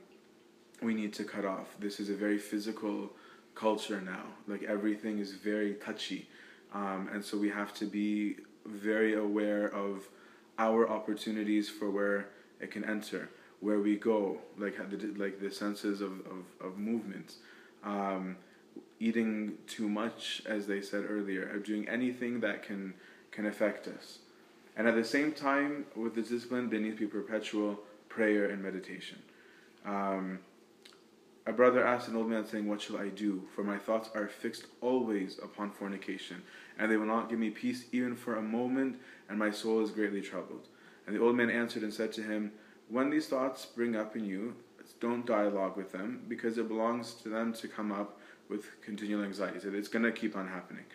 we 0.81 0.93
need 0.93 1.13
to 1.13 1.23
cut 1.23 1.45
off. 1.45 1.67
This 1.79 1.99
is 1.99 2.09
a 2.09 2.13
very 2.13 2.37
physical 2.37 3.11
culture 3.53 4.01
now. 4.01 4.23
Like 4.47 4.63
everything 4.63 5.19
is 5.19 5.31
very 5.33 5.73
touchy. 5.75 6.27
Um, 6.73 7.09
and 7.13 7.23
so 7.23 7.37
we 7.37 7.49
have 7.49 7.73
to 7.75 7.85
be 7.85 8.37
very 8.65 9.15
aware 9.15 9.67
of 9.73 10.07
our 10.57 10.89
opportunities 10.89 11.69
for 11.69 11.89
where 11.89 12.29
it 12.59 12.71
can 12.71 12.83
enter, 12.85 13.29
where 13.59 13.79
we 13.79 13.95
go, 13.95 14.39
like 14.57 14.77
the, 14.89 15.13
like 15.17 15.39
the 15.39 15.51
senses 15.51 16.01
of, 16.01 16.11
of, 16.11 16.43
of 16.61 16.77
movement. 16.77 17.35
Um, 17.83 18.37
eating 18.99 19.57
too 19.67 19.89
much, 19.89 20.41
as 20.45 20.67
they 20.67 20.81
said 20.81 21.05
earlier, 21.07 21.49
or 21.53 21.59
doing 21.59 21.87
anything 21.87 22.39
that 22.41 22.63
can, 22.63 22.93
can 23.31 23.45
affect 23.45 23.87
us. 23.87 24.19
And 24.77 24.87
at 24.87 24.95
the 24.95 25.03
same 25.03 25.31
time, 25.31 25.85
with 25.95 26.15
this 26.15 26.29
discipline, 26.29 26.69
there 26.69 26.79
needs 26.79 26.95
to 26.95 27.01
be 27.01 27.07
perpetual 27.07 27.79
prayer 28.09 28.49
and 28.49 28.61
meditation. 28.61 29.21
Um, 29.85 30.39
a 31.47 31.53
brother 31.53 31.85
asked 31.85 32.07
an 32.07 32.15
old 32.15 32.27
man, 32.27 32.45
saying, 32.45 32.67
What 32.67 32.81
shall 32.81 32.97
I 32.97 33.09
do? 33.09 33.43
For 33.53 33.63
my 33.63 33.77
thoughts 33.77 34.09
are 34.15 34.27
fixed 34.27 34.65
always 34.81 35.37
upon 35.37 35.71
fornication, 35.71 36.41
and 36.79 36.91
they 36.91 36.97
will 36.97 37.05
not 37.05 37.29
give 37.29 37.39
me 37.39 37.51
peace 37.51 37.85
even 37.91 38.15
for 38.15 38.35
a 38.35 38.41
moment, 38.41 38.99
and 39.29 39.37
my 39.37 39.51
soul 39.51 39.81
is 39.81 39.91
greatly 39.91 40.21
troubled. 40.21 40.67
And 41.05 41.15
the 41.15 41.21
old 41.21 41.35
man 41.35 41.51
answered 41.51 41.83
and 41.83 41.93
said 41.93 42.11
to 42.13 42.23
him, 42.23 42.51
When 42.89 43.11
these 43.11 43.27
thoughts 43.27 43.61
spring 43.61 43.95
up 43.95 44.15
in 44.15 44.25
you, 44.25 44.55
don't 44.99 45.25
dialogue 45.25 45.77
with 45.77 45.91
them, 45.91 46.25
because 46.27 46.57
it 46.57 46.67
belongs 46.67 47.13
to 47.15 47.29
them 47.29 47.53
to 47.53 47.67
come 47.67 47.91
up 47.91 48.19
with 48.49 48.81
continual 48.81 49.23
anxiety. 49.23 49.59
So 49.59 49.71
it's 49.73 49.87
going 49.87 50.03
to 50.05 50.11
keep 50.11 50.35
on 50.35 50.47
happening. 50.47 50.85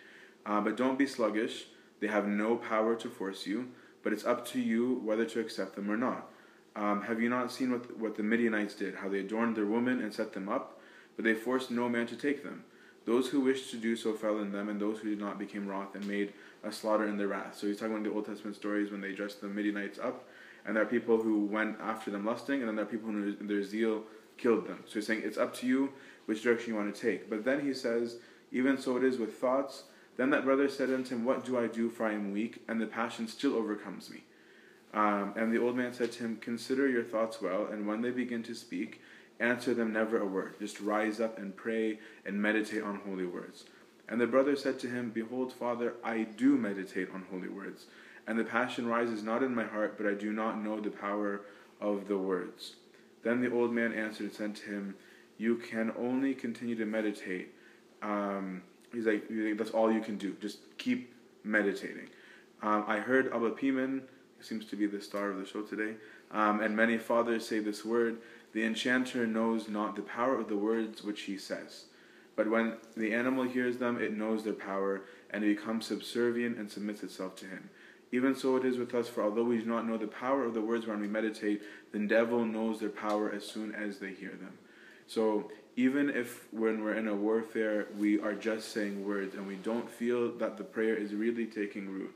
Uh, 0.45 0.61
but 0.61 0.77
don't 0.77 0.97
be 0.97 1.05
sluggish. 1.05 1.65
They 1.99 2.07
have 2.07 2.27
no 2.27 2.55
power 2.55 2.95
to 2.95 3.09
force 3.09 3.45
you, 3.45 3.69
but 4.03 4.11
it's 4.13 4.25
up 4.25 4.45
to 4.47 4.59
you 4.59 5.01
whether 5.03 5.25
to 5.25 5.39
accept 5.39 5.75
them 5.75 5.89
or 5.89 5.97
not. 5.97 6.29
Um, 6.75 7.01
have 7.03 7.21
you 7.21 7.29
not 7.29 7.51
seen 7.51 7.71
what, 7.71 7.97
what 7.99 8.15
the 8.15 8.23
Midianites 8.23 8.73
did, 8.73 8.95
how 8.95 9.09
they 9.09 9.19
adorned 9.19 9.55
their 9.55 9.65
women 9.65 10.01
and 10.01 10.13
set 10.13 10.33
them 10.33 10.49
up? 10.49 10.79
But 11.15 11.25
they 11.25 11.33
forced 11.33 11.69
no 11.69 11.89
man 11.89 12.07
to 12.07 12.15
take 12.15 12.43
them. 12.43 12.63
Those 13.05 13.29
who 13.29 13.41
wished 13.41 13.71
to 13.71 13.77
do 13.77 13.95
so 13.95 14.13
fell 14.13 14.39
in 14.39 14.51
them, 14.51 14.69
and 14.69 14.79
those 14.79 14.99
who 14.99 15.09
did 15.09 15.19
not 15.19 15.39
became 15.39 15.67
wroth 15.67 15.95
and 15.95 16.07
made 16.07 16.33
a 16.63 16.71
slaughter 16.71 17.07
in 17.07 17.17
their 17.17 17.27
wrath. 17.27 17.57
So 17.57 17.67
he's 17.67 17.77
talking 17.77 17.93
about 17.93 18.03
the 18.03 18.13
Old 18.13 18.25
Testament 18.25 18.55
stories 18.55 18.91
when 18.91 19.01
they 19.01 19.11
dressed 19.11 19.41
the 19.41 19.47
Midianites 19.47 19.99
up, 19.99 20.27
and 20.65 20.75
there 20.75 20.83
are 20.83 20.87
people 20.87 21.21
who 21.21 21.45
went 21.45 21.77
after 21.81 22.11
them 22.11 22.25
lusting, 22.25 22.59
and 22.59 22.67
then 22.67 22.75
there 22.75 22.85
are 22.85 22.87
people 22.87 23.09
who 23.11 23.35
in 23.39 23.47
their 23.47 23.63
zeal 23.63 24.03
killed 24.37 24.67
them. 24.67 24.83
So 24.85 24.95
he's 24.95 25.07
saying 25.07 25.23
it's 25.25 25.37
up 25.37 25.53
to 25.55 25.67
you 25.67 25.91
which 26.25 26.43
direction 26.43 26.73
you 26.73 26.79
want 26.79 26.93
to 26.93 27.01
take. 27.01 27.29
But 27.29 27.43
then 27.43 27.65
he 27.65 27.73
says, 27.73 28.17
even 28.51 28.77
so 28.77 28.97
it 28.97 29.03
is 29.03 29.17
with 29.17 29.35
thoughts. 29.35 29.83
Then 30.17 30.29
that 30.31 30.45
brother 30.45 30.67
said 30.69 30.89
unto 30.89 31.15
him, 31.15 31.25
What 31.25 31.45
do 31.45 31.57
I 31.57 31.67
do, 31.67 31.89
for 31.89 32.05
I 32.05 32.13
am 32.13 32.31
weak, 32.31 32.61
and 32.67 32.81
the 32.81 32.85
passion 32.85 33.27
still 33.27 33.55
overcomes 33.55 34.09
me. 34.09 34.23
Um, 34.93 35.33
and 35.37 35.53
the 35.53 35.61
old 35.61 35.77
man 35.77 35.93
said 35.93 36.11
to 36.13 36.23
him, 36.23 36.37
Consider 36.41 36.87
your 36.87 37.03
thoughts 37.03 37.41
well, 37.41 37.67
and 37.71 37.87
when 37.87 38.01
they 38.01 38.11
begin 38.11 38.43
to 38.43 38.53
speak, 38.53 39.01
answer 39.39 39.73
them 39.73 39.93
never 39.93 40.19
a 40.19 40.25
word. 40.25 40.59
Just 40.59 40.81
rise 40.81 41.19
up 41.21 41.37
and 41.37 41.55
pray 41.55 41.99
and 42.25 42.41
meditate 42.41 42.83
on 42.83 43.01
holy 43.07 43.25
words. 43.25 43.63
And 44.09 44.19
the 44.19 44.27
brother 44.27 44.57
said 44.57 44.79
to 44.79 44.89
him, 44.89 45.11
Behold, 45.11 45.53
Father, 45.53 45.93
I 46.03 46.23
do 46.23 46.57
meditate 46.57 47.09
on 47.13 47.25
holy 47.31 47.47
words, 47.47 47.85
and 48.27 48.37
the 48.37 48.43
passion 48.43 48.87
rises 48.87 49.23
not 49.23 49.43
in 49.43 49.55
my 49.55 49.63
heart, 49.63 49.97
but 49.97 50.05
I 50.05 50.13
do 50.13 50.33
not 50.33 50.61
know 50.61 50.81
the 50.81 50.91
power 50.91 51.41
of 51.79 52.09
the 52.09 52.17
words. 52.17 52.75
Then 53.23 53.39
the 53.39 53.51
old 53.51 53.71
man 53.71 53.93
answered 53.93 54.25
and 54.25 54.33
said 54.33 54.55
to 54.57 54.65
him, 54.65 54.95
You 55.41 55.55
can 55.55 55.91
only 55.97 56.35
continue 56.35 56.75
to 56.75 56.85
meditate. 56.85 57.55
Um, 58.03 58.61
he's 58.93 59.07
like, 59.07 59.23
That's 59.57 59.71
all 59.71 59.91
you 59.91 59.99
can 59.99 60.15
do. 60.19 60.35
Just 60.39 60.59
keep 60.77 61.15
meditating. 61.43 62.09
Um, 62.61 62.85
I 62.87 62.99
heard 62.99 63.33
Abba 63.33 63.49
Poemen 63.49 64.03
seems 64.39 64.65
to 64.65 64.75
be 64.75 64.85
the 64.85 65.01
star 65.01 65.31
of 65.31 65.37
the 65.37 65.45
show 65.47 65.63
today. 65.63 65.95
Um, 66.29 66.61
and 66.61 66.75
many 66.75 66.99
fathers 66.99 67.47
say 67.47 67.57
this 67.57 67.83
word 67.83 68.17
the 68.53 68.63
enchanter 68.63 69.25
knows 69.25 69.67
not 69.67 69.95
the 69.95 70.03
power 70.03 70.39
of 70.39 70.47
the 70.47 70.57
words 70.57 71.03
which 71.03 71.21
he 71.21 71.39
says. 71.39 71.85
But 72.35 72.47
when 72.47 72.73
the 72.95 73.11
animal 73.11 73.45
hears 73.45 73.77
them, 73.77 73.99
it 73.99 74.15
knows 74.15 74.43
their 74.43 74.53
power, 74.53 75.01
and 75.31 75.43
it 75.43 75.57
becomes 75.57 75.87
subservient 75.87 76.59
and 76.59 76.69
submits 76.69 77.01
itself 77.01 77.35
to 77.37 77.47
him. 77.47 77.71
Even 78.11 78.35
so 78.35 78.57
it 78.57 78.65
is 78.65 78.77
with 78.77 78.93
us, 78.93 79.07
for 79.07 79.23
although 79.23 79.45
we 79.45 79.57
do 79.57 79.65
not 79.65 79.87
know 79.87 79.97
the 79.97 80.05
power 80.05 80.43
of 80.43 80.53
the 80.53 80.61
words 80.61 80.85
when 80.85 80.99
we 80.99 81.07
meditate, 81.07 81.63
the 81.93 81.99
devil 81.99 82.45
knows 82.45 82.79
their 82.79 82.89
power 82.89 83.31
as 83.31 83.43
soon 83.43 83.73
as 83.73 83.97
they 83.97 84.11
hear 84.11 84.29
them. 84.29 84.59
So 85.07 85.51
even 85.75 86.09
if 86.09 86.47
when 86.51 86.83
we're 86.83 86.95
in 86.95 87.07
a 87.07 87.15
warfare, 87.15 87.87
we 87.97 88.19
are 88.19 88.33
just 88.33 88.69
saying 88.69 89.05
words 89.05 89.35
and 89.35 89.47
we 89.47 89.55
don't 89.55 89.89
feel 89.89 90.31
that 90.33 90.57
the 90.57 90.63
prayer 90.63 90.95
is 90.95 91.13
really 91.13 91.45
taking 91.45 91.89
root, 91.89 92.13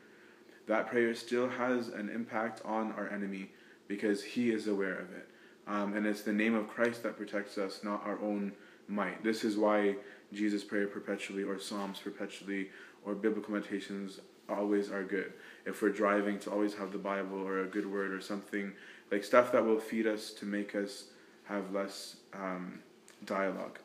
that 0.67 0.87
prayer 0.87 1.13
still 1.15 1.49
has 1.49 1.89
an 1.89 2.09
impact 2.09 2.61
on 2.65 2.91
our 2.93 3.09
enemy 3.09 3.49
because 3.87 4.23
he 4.23 4.51
is 4.51 4.67
aware 4.67 4.97
of 4.97 5.11
it. 5.13 5.27
Um, 5.67 5.95
and 5.95 6.05
it's 6.05 6.21
the 6.21 6.33
name 6.33 6.53
of 6.53 6.67
Christ 6.67 7.03
that 7.03 7.17
protects 7.17 7.57
us, 7.57 7.81
not 7.83 8.05
our 8.05 8.19
own 8.21 8.51
might. 8.87 9.23
This 9.23 9.43
is 9.43 9.57
why 9.57 9.95
Jesus' 10.31 10.63
prayer 10.63 10.87
perpetually, 10.87 11.43
or 11.43 11.59
Psalms 11.59 11.99
perpetually, 11.99 12.69
or 13.05 13.15
biblical 13.15 13.53
meditations 13.53 14.19
always 14.49 14.91
are 14.91 15.03
good. 15.03 15.33
If 15.65 15.81
we're 15.81 15.89
driving, 15.89 16.39
to 16.39 16.51
always 16.51 16.75
have 16.75 16.91
the 16.91 16.97
Bible 16.97 17.39
or 17.39 17.61
a 17.61 17.67
good 17.67 17.91
word 17.91 18.11
or 18.11 18.21
something 18.21 18.73
like 19.11 19.23
stuff 19.23 19.51
that 19.51 19.65
will 19.65 19.79
feed 19.79 20.07
us 20.07 20.31
to 20.31 20.45
make 20.45 20.75
us 20.75 21.05
have 21.47 21.71
less 21.71 22.17
um, 22.33 22.79
dialogue. 23.25 23.79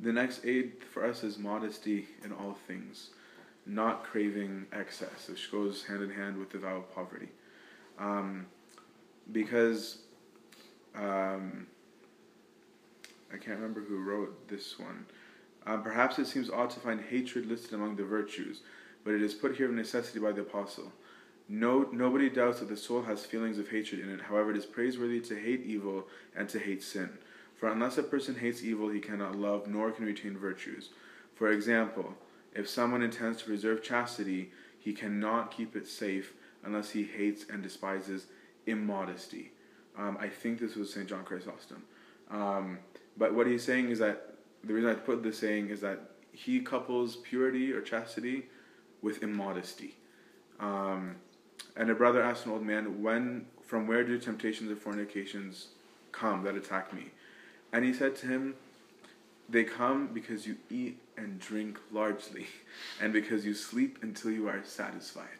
The 0.00 0.12
next 0.12 0.44
aid 0.44 0.72
for 0.92 1.04
us 1.04 1.22
is 1.22 1.38
modesty 1.38 2.06
in 2.24 2.32
all 2.32 2.56
things, 2.66 3.10
not 3.64 4.04
craving 4.04 4.66
excess, 4.72 5.28
which 5.28 5.50
goes 5.50 5.84
hand 5.84 6.02
in 6.02 6.10
hand 6.10 6.36
with 6.36 6.50
the 6.50 6.58
vow 6.58 6.76
of 6.76 6.94
poverty. 6.94 7.28
Um, 7.98 8.46
because 9.32 9.98
um, 10.94 11.66
I 13.32 13.36
can't 13.38 13.58
remember 13.58 13.80
who 13.80 14.02
wrote 14.02 14.48
this 14.48 14.78
one. 14.78 15.06
Um, 15.66 15.82
perhaps 15.82 16.18
it 16.18 16.26
seems 16.26 16.50
odd 16.50 16.70
to 16.70 16.80
find 16.80 17.00
hatred 17.00 17.46
listed 17.46 17.72
among 17.72 17.96
the 17.96 18.04
virtues, 18.04 18.60
but 19.04 19.14
it 19.14 19.22
is 19.22 19.34
put 19.34 19.56
here 19.56 19.66
of 19.66 19.72
necessity 19.72 20.20
by 20.20 20.32
the 20.32 20.42
apostle. 20.42 20.92
No, 21.48 21.88
nobody 21.92 22.28
doubts 22.28 22.60
that 22.60 22.68
the 22.68 22.76
soul 22.76 23.02
has 23.02 23.24
feelings 23.24 23.58
of 23.58 23.68
hatred 23.68 24.00
in 24.00 24.10
it. 24.10 24.22
However, 24.22 24.50
it 24.50 24.56
is 24.56 24.66
praiseworthy 24.66 25.20
to 25.20 25.38
hate 25.38 25.64
evil 25.64 26.08
and 26.34 26.48
to 26.48 26.58
hate 26.58 26.82
sin. 26.82 27.10
For 27.54 27.70
unless 27.70 27.98
a 27.98 28.02
person 28.02 28.34
hates 28.34 28.62
evil, 28.62 28.88
he 28.88 29.00
cannot 29.00 29.36
love 29.36 29.66
nor 29.66 29.90
can 29.92 30.04
retain 30.04 30.36
virtues. 30.36 30.90
For 31.34 31.52
example, 31.52 32.14
if 32.54 32.68
someone 32.68 33.02
intends 33.02 33.38
to 33.38 33.44
preserve 33.44 33.82
chastity, 33.82 34.50
he 34.78 34.92
cannot 34.92 35.50
keep 35.50 35.76
it 35.76 35.86
safe 35.86 36.32
unless 36.64 36.90
he 36.90 37.04
hates 37.04 37.46
and 37.48 37.62
despises 37.62 38.26
immodesty. 38.66 39.52
Um, 39.96 40.18
I 40.20 40.28
think 40.28 40.58
this 40.58 40.74
was 40.74 40.92
St. 40.92 41.08
John 41.08 41.24
Chrysostom. 41.24 41.82
Um, 42.30 42.78
but 43.16 43.34
what 43.34 43.46
he's 43.46 43.62
saying 43.62 43.90
is 43.90 43.98
that 44.00 44.34
the 44.64 44.74
reason 44.74 44.90
I 44.90 44.94
put 44.94 45.22
this 45.22 45.38
saying 45.38 45.70
is 45.70 45.80
that 45.80 46.10
he 46.32 46.60
couples 46.60 47.16
purity 47.16 47.72
or 47.72 47.80
chastity 47.80 48.46
with 49.00 49.22
immodesty. 49.22 49.96
Um, 50.60 51.16
and 51.76 51.90
a 51.90 51.94
brother 51.94 52.22
asked 52.22 52.46
an 52.46 52.52
old 52.52 52.64
man, 52.64 53.02
"When, 53.02 53.46
from 53.62 53.86
where 53.86 54.04
do 54.04 54.18
temptations 54.18 54.70
of 54.70 54.78
fornications 54.78 55.68
come 56.12 56.42
that 56.44 56.54
attack 56.54 56.92
me?" 56.92 57.10
And 57.72 57.84
he 57.84 57.92
said 57.92 58.16
to 58.16 58.26
him, 58.26 58.54
"They 59.48 59.64
come 59.64 60.08
because 60.08 60.46
you 60.46 60.56
eat 60.70 60.98
and 61.16 61.38
drink 61.38 61.78
largely, 61.92 62.46
and 63.00 63.12
because 63.12 63.44
you 63.44 63.54
sleep 63.54 63.98
until 64.02 64.30
you 64.30 64.48
are 64.48 64.62
satisfied." 64.64 65.38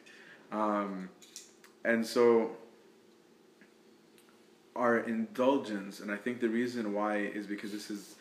Um, 0.53 1.09
and 1.85 2.07
so, 2.07 2.57
our 4.75 4.99
indulgence, 4.99 6.01
and 6.01 6.11
I 6.11 6.17
think 6.17 6.41
the 6.41 6.49
reason 6.49 6.93
why 6.93 7.19
is 7.19 7.47
because 7.47 7.73
this 7.73 7.91
is 7.91 8.17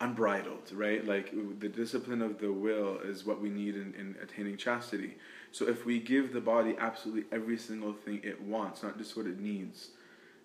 unbridled, 0.00 0.72
right? 0.72 1.06
Like 1.06 1.32
the 1.60 1.68
discipline 1.68 2.22
of 2.22 2.38
the 2.38 2.50
will 2.50 2.98
is 3.00 3.26
what 3.26 3.40
we 3.40 3.50
need 3.50 3.74
in, 3.74 3.94
in 3.98 4.16
attaining 4.22 4.56
chastity. 4.56 5.16
So 5.52 5.68
if 5.68 5.84
we 5.84 5.98
give 5.98 6.32
the 6.32 6.40
body 6.40 6.74
absolutely 6.78 7.24
every 7.30 7.58
single 7.58 7.92
thing 7.92 8.20
it 8.22 8.40
wants, 8.40 8.82
not 8.82 8.96
just 8.98 9.16
what 9.16 9.26
it 9.26 9.38
needs, 9.38 9.90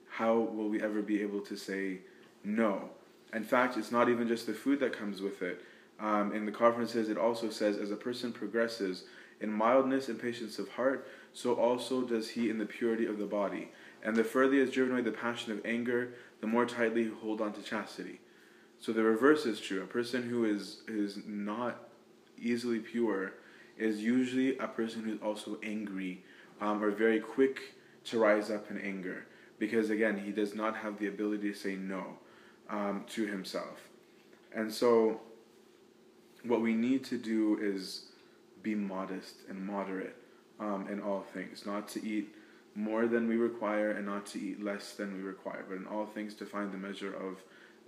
how 0.09 0.35
will 0.35 0.69
we 0.69 0.81
ever 0.81 1.01
be 1.01 1.21
able 1.21 1.39
to 1.41 1.55
say 1.55 1.99
no? 2.43 2.89
In 3.33 3.43
fact, 3.43 3.77
it's 3.77 3.91
not 3.91 4.09
even 4.09 4.27
just 4.27 4.45
the 4.45 4.53
food 4.53 4.79
that 4.81 4.97
comes 4.97 5.21
with 5.21 5.41
it. 5.41 5.61
Um, 5.99 6.33
in 6.33 6.45
the 6.45 6.51
conferences, 6.51 7.09
it 7.09 7.17
also 7.17 7.49
says, 7.49 7.77
as 7.77 7.91
a 7.91 7.95
person 7.95 8.33
progresses 8.33 9.05
in 9.39 9.51
mildness 9.51 10.09
and 10.09 10.19
patience 10.19 10.59
of 10.59 10.69
heart, 10.69 11.07
so 11.33 11.53
also 11.53 12.01
does 12.01 12.29
he 12.29 12.49
in 12.49 12.57
the 12.57 12.65
purity 12.65 13.05
of 13.05 13.17
the 13.17 13.25
body. 13.25 13.71
And 14.03 14.15
the 14.15 14.23
further 14.23 14.53
he 14.53 14.59
is 14.59 14.71
driven 14.71 14.93
away 14.93 15.01
the 15.01 15.11
passion 15.11 15.51
of 15.53 15.65
anger, 15.65 16.13
the 16.41 16.47
more 16.47 16.65
tightly 16.65 17.03
he 17.03 17.09
hold 17.09 17.41
on 17.41 17.53
to 17.53 17.61
chastity. 17.61 18.19
So 18.85 18.93
the 18.93 19.01
reverse 19.01 19.47
is 19.47 19.59
true. 19.59 19.81
A 19.81 19.87
person 19.87 20.29
who 20.29 20.45
is 20.45 20.81
is 20.87 21.17
not 21.25 21.89
easily 22.39 22.77
pure 22.77 23.33
is 23.79 23.99
usually 23.99 24.59
a 24.59 24.67
person 24.67 25.01
who's 25.01 25.19
also 25.23 25.57
angry 25.63 26.23
um, 26.61 26.83
or 26.83 26.91
very 26.91 27.19
quick 27.19 27.73
to 28.03 28.19
rise 28.19 28.51
up 28.51 28.69
in 28.69 28.77
anger 28.77 29.25
because 29.57 29.89
again 29.89 30.19
he 30.19 30.31
does 30.31 30.53
not 30.53 30.77
have 30.77 30.99
the 30.99 31.07
ability 31.07 31.51
to 31.51 31.57
say 31.57 31.75
no 31.75 32.03
um, 32.69 33.03
to 33.09 33.25
himself 33.25 33.89
and 34.53 34.71
so 34.71 35.19
what 36.43 36.61
we 36.61 36.75
need 36.75 37.03
to 37.05 37.17
do 37.17 37.57
is 37.59 38.09
be 38.61 38.75
modest 38.75 39.37
and 39.49 39.65
moderate 39.65 40.15
um, 40.59 40.87
in 40.91 41.01
all 41.01 41.25
things 41.33 41.65
not 41.65 41.87
to 41.87 42.05
eat 42.05 42.35
more 42.75 43.07
than 43.07 43.27
we 43.27 43.35
require 43.35 43.89
and 43.91 44.05
not 44.05 44.27
to 44.27 44.39
eat 44.39 44.63
less 44.63 44.93
than 44.93 45.15
we 45.17 45.23
require 45.23 45.65
but 45.67 45.75
in 45.75 45.87
all 45.87 46.05
things 46.05 46.35
to 46.35 46.45
find 46.45 46.71
the 46.71 46.77
measure 46.77 47.15
of 47.15 47.41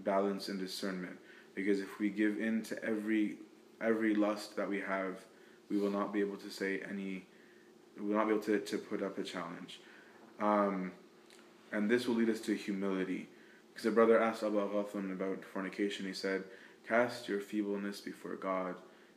balance 0.04 0.50
and 0.50 0.60
discernment 0.60 1.18
because 1.56 1.80
if 1.80 2.00
we 2.00 2.10
give 2.10 2.40
in 2.40 2.62
to 2.64 2.84
every 2.84 3.38
every 3.82 4.16
lust 4.16 4.56
that 4.56 4.68
we 4.68 4.80
have 4.80 5.18
we 5.70 5.78
will 5.78 5.92
not 5.92 6.14
be 6.14 6.20
able 6.20 6.38
to 6.38 6.50
say 6.50 6.82
any, 6.90 7.26
we 8.00 8.08
will 8.08 8.16
not 8.16 8.28
be 8.28 8.34
able 8.34 8.44
to, 8.44 8.60
to 8.60 8.78
put 8.78 9.02
up 9.02 9.18
a 9.18 9.24
challenge. 9.24 9.80
Um, 10.40 10.92
and 11.72 11.90
this 11.90 12.08
will 12.08 12.16
lead 12.16 12.30
us 12.30 12.40
to 12.42 12.56
humility. 12.56 13.28
Because 13.74 13.86
a 13.86 13.92
brother 13.92 14.22
asked 14.22 14.44
Abba 14.44 14.58
Agathon 14.58 15.12
about 15.12 15.44
fornication, 15.44 16.06
he 16.06 16.14
said, 16.14 16.44
Cast 16.88 17.28
your 17.28 17.40
feebleness 17.40 18.00
before 18.00 18.36
God, 18.36 18.76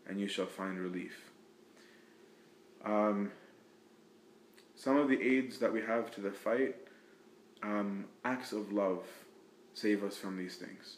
and 0.09 0.21
you 0.21 0.27
shall 0.27 0.47
find 0.47 0.79
relief. 0.79 1.31
Um, 2.85 3.31
some 4.75 4.97
of 4.97 5.09
the 5.09 5.21
aids 5.23 5.59
that 5.59 5.73
we 5.73 5.81
have 5.83 6.11
to 6.13 6.21
the 6.21 6.33
fight, 6.33 6.77
um, 7.63 8.07
acts 8.25 8.53
of 8.53 8.73
love 8.73 9.05
save 9.75 10.05
us 10.05 10.17
from 10.17 10.37
these 10.37 10.57
things, 10.57 10.97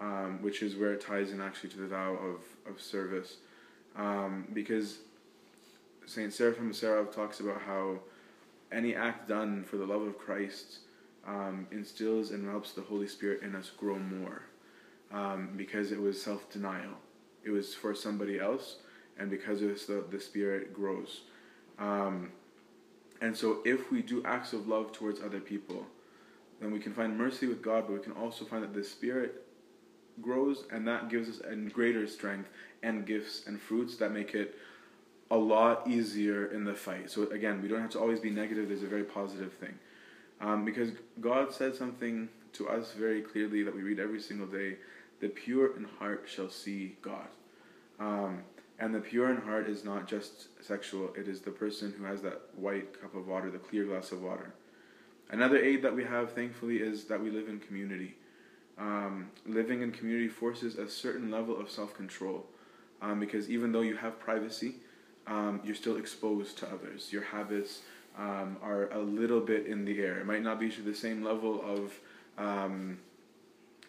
um, 0.00 0.38
which 0.42 0.62
is 0.62 0.76
where 0.76 0.92
it 0.92 1.00
ties 1.00 1.30
in 1.32 1.40
actually 1.40 1.70
to 1.70 1.78
the 1.78 1.88
vow 1.88 2.12
of, 2.14 2.72
of 2.72 2.80
service. 2.80 3.36
Um, 3.96 4.46
because 4.52 4.98
Saint 6.06 6.32
Seraphim 6.32 6.72
Sarov 6.72 7.12
talks 7.12 7.40
about 7.40 7.60
how 7.62 7.98
any 8.72 8.94
act 8.94 9.28
done 9.28 9.64
for 9.64 9.76
the 9.76 9.86
love 9.86 10.02
of 10.02 10.18
Christ 10.18 10.78
um, 11.26 11.66
instills 11.70 12.30
and 12.30 12.48
helps 12.48 12.72
the 12.72 12.82
Holy 12.82 13.06
Spirit 13.06 13.42
in 13.42 13.54
us 13.54 13.70
grow 13.70 13.98
more. 13.98 14.42
Um, 15.12 15.50
because 15.56 15.90
it 15.90 16.00
was 16.00 16.22
self 16.22 16.50
denial, 16.50 16.94
it 17.42 17.50
was 17.50 17.74
for 17.74 17.94
somebody 17.94 18.38
else, 18.38 18.76
and 19.18 19.28
because 19.28 19.60
of 19.60 19.68
this, 19.68 19.86
the, 19.86 20.04
the 20.08 20.20
Spirit 20.20 20.72
grows. 20.72 21.22
Um, 21.80 22.30
and 23.20 23.36
so, 23.36 23.58
if 23.64 23.90
we 23.90 24.02
do 24.02 24.22
acts 24.24 24.52
of 24.52 24.68
love 24.68 24.92
towards 24.92 25.20
other 25.20 25.40
people, 25.40 25.86
then 26.60 26.70
we 26.70 26.78
can 26.78 26.92
find 26.92 27.16
mercy 27.16 27.46
with 27.46 27.62
God, 27.62 27.84
but 27.86 27.94
we 27.94 28.00
can 28.00 28.12
also 28.12 28.44
find 28.44 28.62
that 28.62 28.74
the 28.74 28.84
Spirit 28.84 29.46
grows, 30.20 30.64
and 30.70 30.86
that 30.86 31.08
gives 31.08 31.28
us 31.28 31.40
a 31.40 31.56
greater 31.56 32.06
strength 32.06 32.50
and 32.82 33.06
gifts 33.06 33.44
and 33.46 33.60
fruits 33.60 33.96
that 33.96 34.12
make 34.12 34.34
it 34.34 34.56
a 35.30 35.36
lot 35.36 35.88
easier 35.88 36.46
in 36.46 36.64
the 36.64 36.74
fight. 36.74 37.10
So 37.10 37.30
again, 37.30 37.62
we 37.62 37.68
don't 37.68 37.80
have 37.80 37.90
to 37.90 38.00
always 38.00 38.20
be 38.20 38.30
negative. 38.30 38.68
There's 38.68 38.82
a 38.82 38.88
very 38.88 39.04
positive 39.04 39.52
thing, 39.54 39.78
um, 40.40 40.64
because 40.64 40.90
God 41.20 41.52
said 41.52 41.74
something 41.74 42.28
to 42.54 42.68
us 42.68 42.92
very 42.92 43.22
clearly 43.22 43.62
that 43.62 43.74
we 43.74 43.82
read 43.82 44.00
every 44.00 44.20
single 44.20 44.46
day: 44.46 44.76
"The 45.20 45.28
pure 45.28 45.76
in 45.76 45.84
heart 45.84 46.24
shall 46.26 46.50
see 46.50 46.96
God." 47.00 47.28
Um, 47.98 48.42
and 48.78 48.94
the 48.94 49.00
pure 49.00 49.30
in 49.30 49.36
heart 49.36 49.68
is 49.68 49.84
not 49.84 50.08
just 50.08 50.48
sexual; 50.64 51.14
it 51.14 51.28
is 51.28 51.40
the 51.40 51.52
person 51.52 51.94
who 51.96 52.04
has 52.04 52.20
that 52.22 52.40
white 52.56 53.00
cup 53.00 53.14
of 53.14 53.28
water, 53.28 53.50
the 53.50 53.58
clear 53.58 53.84
glass 53.84 54.12
of 54.12 54.22
water. 54.22 54.52
Another 55.30 55.58
aid 55.58 55.82
that 55.82 55.94
we 55.94 56.04
have, 56.04 56.32
thankfully, 56.32 56.78
is 56.78 57.04
that 57.04 57.20
we 57.20 57.30
live 57.30 57.48
in 57.48 57.60
community. 57.60 58.16
Um, 58.78 59.30
living 59.46 59.82
in 59.82 59.92
community 59.92 60.28
forces 60.28 60.76
a 60.76 60.88
certain 60.88 61.30
level 61.30 61.60
of 61.60 61.70
self 61.70 61.94
control 61.94 62.46
um, 63.02 63.20
because 63.20 63.48
even 63.48 63.72
though 63.72 63.82
you 63.82 63.96
have 63.96 64.18
privacy, 64.18 64.76
um, 65.26 65.60
you're 65.64 65.74
still 65.74 65.96
exposed 65.96 66.58
to 66.58 66.66
others. 66.66 67.12
Your 67.12 67.22
habits 67.22 67.82
um, 68.18 68.56
are 68.62 68.90
a 68.92 68.98
little 68.98 69.40
bit 69.40 69.66
in 69.66 69.84
the 69.84 70.00
air. 70.00 70.18
It 70.18 70.26
might 70.26 70.42
not 70.42 70.58
be 70.58 70.70
to 70.70 70.82
the 70.82 70.94
same 70.94 71.22
level 71.22 71.62
of 71.62 72.00
um, 72.38 72.98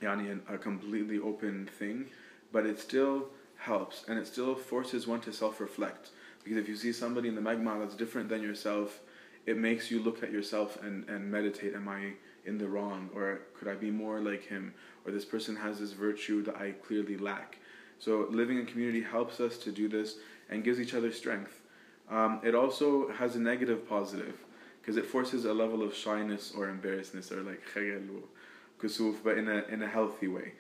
a 0.04 0.58
completely 0.58 1.20
open 1.20 1.70
thing, 1.80 2.06
but 2.52 2.66
it 2.66 2.80
still 2.80 3.30
helps 3.58 4.04
and 4.08 4.18
it 4.18 4.28
still 4.28 4.56
forces 4.56 5.08
one 5.08 5.22
to 5.22 5.34
self 5.34 5.60
reflect. 5.60 6.10
Because 6.44 6.58
if 6.58 6.68
you 6.68 6.76
see 6.76 6.92
somebody 6.92 7.30
in 7.30 7.36
the 7.36 7.42
magma 7.42 7.78
that's 7.80 7.96
different 7.96 8.30
than 8.30 8.42
yourself, 8.42 9.00
it 9.46 9.58
makes 9.58 9.90
you 9.90 10.02
look 10.02 10.24
at 10.24 10.32
yourself 10.32 10.82
and, 10.82 11.08
and 11.10 11.32
meditate 11.32 11.74
Am 11.74 11.88
I 11.88 12.14
in 12.46 12.58
the 12.58 12.68
wrong? 12.68 13.10
Or 13.16 13.42
could 13.58 13.68
I 13.68 13.76
be 13.76 13.92
more 13.92 14.20
like 14.20 14.46
him? 14.46 14.74
Or 15.06 15.12
this 15.12 15.26
person 15.26 15.56
has 15.56 15.80
this 15.80 15.94
virtue 15.94 16.44
that 16.44 16.56
I 16.56 16.72
clearly 16.72 17.18
lack. 17.18 17.58
So 18.00 18.28
living 18.30 18.58
in 18.58 18.66
community 18.66 19.02
helps 19.02 19.40
us 19.40 19.58
to 19.60 19.72
do 19.72 19.88
this 19.88 20.16
and 20.50 20.64
gives 20.64 20.80
each 20.80 20.94
other 20.94 21.12
strength. 21.12 21.62
Um, 22.10 22.42
it 22.44 22.56
also 22.56 23.10
has 23.12 23.36
a 23.36 23.40
negative 23.40 23.88
positive 23.88 24.38
because 24.82 24.98
it 24.98 25.06
forces 25.06 25.46
a 25.46 25.54
level 25.54 25.84
of 25.84 25.96
shyness 25.96 26.52
or 26.56 26.68
embarrassment 26.68 27.32
or 27.32 27.42
like 27.42 27.62
kusuf, 28.80 29.16
but 29.24 29.38
in 29.38 29.48
a 29.48 29.64
in 29.70 29.82
a 29.84 29.88
healthy 29.88 30.28
way. 30.28 30.54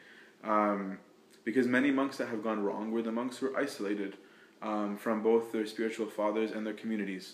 Um, 0.43 0.99
because 1.43 1.67
many 1.67 1.91
monks 1.91 2.17
that 2.17 2.27
have 2.27 2.43
gone 2.43 2.63
wrong 2.63 2.91
were 2.91 3.01
the 3.01 3.11
monks 3.11 3.38
who 3.38 3.47
were 3.47 3.57
isolated 3.57 4.15
um, 4.61 4.95
from 4.95 5.23
both 5.23 5.51
their 5.51 5.65
spiritual 5.65 6.05
fathers 6.05 6.51
and 6.51 6.65
their 6.65 6.73
communities. 6.73 7.34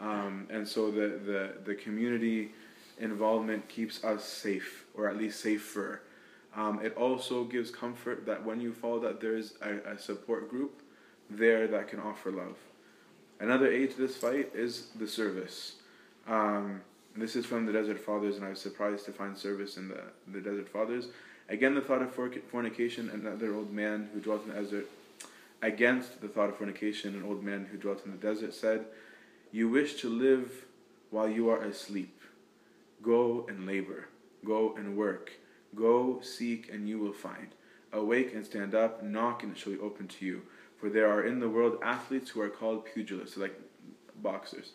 Um, 0.00 0.46
and 0.50 0.66
so 0.66 0.90
the, 0.90 1.18
the, 1.24 1.52
the 1.64 1.74
community 1.74 2.52
involvement 2.98 3.68
keeps 3.68 4.04
us 4.04 4.24
safe, 4.24 4.84
or 4.94 5.08
at 5.08 5.16
least 5.16 5.40
safer. 5.40 6.02
Um, 6.54 6.80
it 6.82 6.96
also 6.96 7.44
gives 7.44 7.70
comfort 7.70 8.24
that 8.26 8.44
when 8.44 8.60
you 8.60 8.72
fall, 8.72 9.00
that 9.00 9.20
there's 9.20 9.54
a, 9.62 9.92
a 9.92 9.98
support 9.98 10.50
group 10.50 10.80
there 11.28 11.66
that 11.68 11.88
can 11.88 12.00
offer 12.00 12.30
love. 12.30 12.56
Another 13.40 13.70
aid 13.70 13.90
to 13.92 13.98
this 13.98 14.16
fight 14.16 14.50
is 14.54 14.88
the 14.98 15.06
service. 15.06 15.76
Um, 16.26 16.80
this 17.16 17.36
is 17.36 17.44
from 17.46 17.66
the 17.66 17.72
Desert 17.72 17.98
Fathers, 17.98 18.36
and 18.36 18.44
I 18.44 18.50
was 18.50 18.60
surprised 18.60 19.04
to 19.06 19.12
find 19.12 19.36
service 19.36 19.76
in 19.76 19.88
the, 19.88 20.02
the 20.28 20.40
Desert 20.40 20.68
Fathers. 20.68 21.08
Again, 21.48 21.74
the 21.74 21.80
thought 21.80 22.02
of 22.02 22.12
fornication, 22.50 23.10
another 23.10 23.54
old 23.54 23.72
man 23.72 24.08
who 24.12 24.20
dwelt 24.20 24.42
in 24.44 24.54
the 24.54 24.60
desert, 24.60 24.86
against 25.62 26.20
the 26.20 26.28
thought 26.28 26.48
of 26.48 26.56
fornication, 26.56 27.14
an 27.14 27.22
old 27.22 27.44
man 27.44 27.66
who 27.70 27.78
dwelt 27.78 28.04
in 28.04 28.10
the 28.10 28.16
desert 28.16 28.52
said, 28.52 28.84
You 29.56 29.70
wish 29.70 29.94
to 30.02 30.10
live 30.10 30.66
while 31.08 31.30
you 31.30 31.48
are 31.48 31.62
asleep. 31.62 32.20
Go 33.00 33.46
and 33.48 33.66
labor, 33.66 34.08
go 34.44 34.74
and 34.76 34.98
work, 34.98 35.32
go 35.74 36.20
seek, 36.20 36.68
and 36.70 36.86
you 36.86 36.98
will 36.98 37.14
find. 37.14 37.54
Awake 37.90 38.34
and 38.34 38.44
stand 38.44 38.74
up, 38.74 39.02
knock, 39.02 39.42
and 39.42 39.52
it 39.52 39.58
shall 39.58 39.72
be 39.72 39.78
opened 39.78 40.10
to 40.10 40.26
you. 40.26 40.42
For 40.78 40.90
there 40.90 41.10
are 41.10 41.24
in 41.24 41.40
the 41.40 41.48
world 41.48 41.78
athletes 41.82 42.28
who 42.28 42.42
are 42.42 42.50
called 42.50 42.84
pugilists, 42.84 43.38
like 43.38 43.58
boxers, 44.16 44.72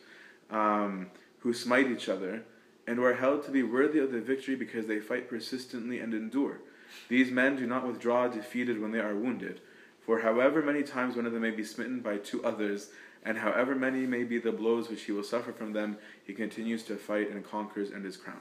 um, 0.50 1.12
who 1.42 1.54
smite 1.54 1.92
each 1.92 2.10
other 2.10 2.44
and 2.88 2.98
who 2.98 3.04
are 3.04 3.14
held 3.14 3.44
to 3.44 3.52
be 3.52 3.62
worthy 3.62 4.00
of 4.00 4.12
the 4.12 4.20
victory 4.20 4.56
because 4.56 4.88
they 4.88 5.00
fight 5.00 5.30
persistently 5.30 6.00
and 6.00 6.16
endure. 6.16 6.60
These 7.08 7.30
men 7.30 7.56
do 7.56 7.68
not 7.68 7.86
withdraw 7.86 8.28
defeated 8.30 8.82
when 8.82 8.90
they 8.90 9.00
are 9.00 9.14
wounded. 9.14 9.62
For 10.04 10.22
however 10.22 10.64
many 10.64 10.82
times 10.82 11.16
one 11.16 11.28
of 11.28 11.34
them 11.34 11.44
may 11.44 11.52
be 11.52 11.64
smitten 11.64 12.00
by 12.00 12.18
two 12.18 12.44
others, 12.44 12.90
and 13.24 13.38
however 13.38 13.76
many 13.76 14.06
may 14.06 14.24
be 14.24 14.40
the 14.40 14.52
blows 14.52 14.90
which 14.90 15.04
he 15.04 15.12
will 15.12 15.24
suffer 15.24 15.52
from 15.52 15.74
them, 15.74 15.98
he 16.26 16.34
continues 16.34 16.84
to 16.84 16.96
fight 16.96 17.30
and 17.30 17.44
conquers 17.46 17.92
and 17.92 18.06
is 18.06 18.18
crowned. 18.18 18.40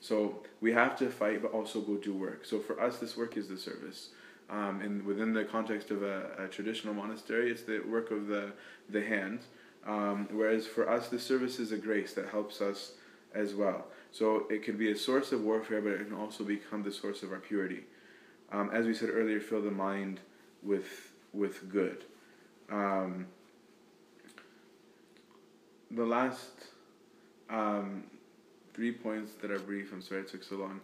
So 0.00 0.42
we 0.60 0.72
have 0.72 0.96
to 0.98 1.10
fight, 1.10 1.42
but 1.42 1.52
also 1.52 1.80
go 1.80 1.96
do 1.96 2.14
work. 2.14 2.44
So 2.44 2.58
for 2.58 2.80
us, 2.80 2.98
this 2.98 3.16
work 3.16 3.36
is 3.36 3.48
the 3.48 3.58
service. 3.58 4.10
Um, 4.48 4.80
and 4.80 5.04
within 5.04 5.32
the 5.32 5.44
context 5.44 5.90
of 5.90 6.02
a, 6.02 6.30
a, 6.38 6.48
traditional 6.48 6.92
monastery, 6.92 7.50
it's 7.50 7.62
the 7.62 7.80
work 7.80 8.10
of 8.10 8.26
the 8.26 8.52
the 8.88 9.02
hand. 9.02 9.40
Um, 9.86 10.28
whereas 10.32 10.66
for 10.66 10.90
us, 10.90 11.08
the 11.08 11.20
service 11.20 11.60
is 11.60 11.70
a 11.70 11.76
grace 11.76 12.14
that 12.14 12.28
helps 12.28 12.60
us 12.60 12.92
as 13.32 13.54
well. 13.54 13.86
So 14.10 14.46
it 14.50 14.64
can 14.64 14.76
be 14.76 14.90
a 14.90 14.96
source 14.96 15.30
of 15.30 15.42
warfare, 15.42 15.80
but 15.80 15.92
it 15.92 16.08
can 16.08 16.16
also 16.16 16.42
become 16.42 16.82
the 16.82 16.90
source 16.90 17.22
of 17.22 17.30
our 17.32 17.38
purity. 17.38 17.84
Um, 18.50 18.70
as 18.72 18.86
we 18.86 18.94
said 18.94 19.10
earlier, 19.10 19.40
fill 19.40 19.62
the 19.62 19.70
mind 19.70 20.20
with 20.62 21.12
with 21.32 21.70
good. 21.70 22.04
Um, 22.70 23.26
the 25.90 26.04
last 26.04 26.50
um, 27.48 28.04
three 28.74 28.92
points 28.92 29.32
that 29.42 29.50
are 29.50 29.58
brief. 29.58 29.92
I'm 29.92 30.02
sorry 30.02 30.22
it 30.22 30.28
took 30.28 30.44
so 30.44 30.56
long. 30.56 30.80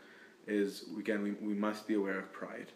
Is 0.47 0.85
again 0.99 1.23
we 1.23 1.33
we 1.33 1.55
must 1.55 1.87
be 1.87 1.95
aware 1.95 2.19
of 2.19 2.33
pride. 2.33 2.67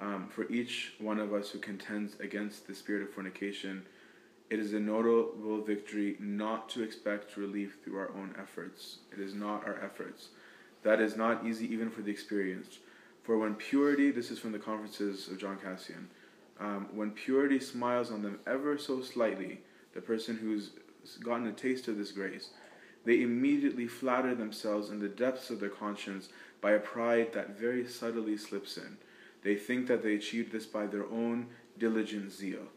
Um, 0.00 0.28
for 0.28 0.50
each 0.50 0.94
one 0.98 1.18
of 1.18 1.34
us 1.34 1.50
who 1.50 1.58
contends 1.58 2.18
against 2.20 2.66
the 2.66 2.74
spirit 2.74 3.02
of 3.02 3.12
fornication 3.12 3.82
it 4.50 4.58
is 4.58 4.72
a 4.72 4.80
notable 4.80 5.62
victory 5.62 6.16
not 6.18 6.68
to 6.70 6.82
expect 6.82 7.36
relief 7.36 7.78
through 7.84 7.98
our 7.98 8.10
own 8.10 8.34
efforts. 8.36 8.98
It 9.12 9.20
is 9.20 9.32
not 9.32 9.64
our 9.64 9.80
efforts. 9.80 10.30
That 10.82 11.00
is 11.00 11.16
not 11.16 11.46
easy 11.46 11.72
even 11.72 11.88
for 11.88 12.02
the 12.02 12.10
experienced. 12.10 12.78
For 13.22 13.38
when 13.38 13.54
purity, 13.54 14.10
this 14.10 14.32
is 14.32 14.40
from 14.40 14.50
the 14.50 14.58
conferences 14.58 15.28
of 15.28 15.38
John 15.38 15.56
Cassian, 15.56 16.08
um, 16.58 16.88
when 16.92 17.12
purity 17.12 17.60
smiles 17.60 18.10
on 18.10 18.22
them 18.22 18.40
ever 18.44 18.76
so 18.76 19.02
slightly, 19.02 19.60
the 19.94 20.00
person 20.00 20.36
who's 20.36 20.70
gotten 21.22 21.46
a 21.46 21.52
taste 21.52 21.88
of 21.88 21.96
this 21.96 22.12
grace, 22.12 22.50
they 23.04 23.22
immediately 23.22 23.86
flatter 23.86 24.34
themselves 24.34 24.90
in 24.90 24.98
the 24.98 25.08
depths 25.08 25.50
of 25.50 25.60
their 25.60 25.70
conscience 25.70 26.28
by 26.60 26.72
a 26.72 26.78
pride 26.78 27.32
that 27.32 27.58
very 27.58 27.86
subtly 27.86 28.36
slips 28.36 28.76
in. 28.76 28.98
They 29.42 29.56
think 29.56 29.86
that 29.86 30.02
they 30.02 30.14
achieved 30.14 30.52
this 30.52 30.66
by 30.66 30.86
their 30.86 31.06
own 31.06 31.46
diligent 31.78 32.32
zeal. 32.32 32.68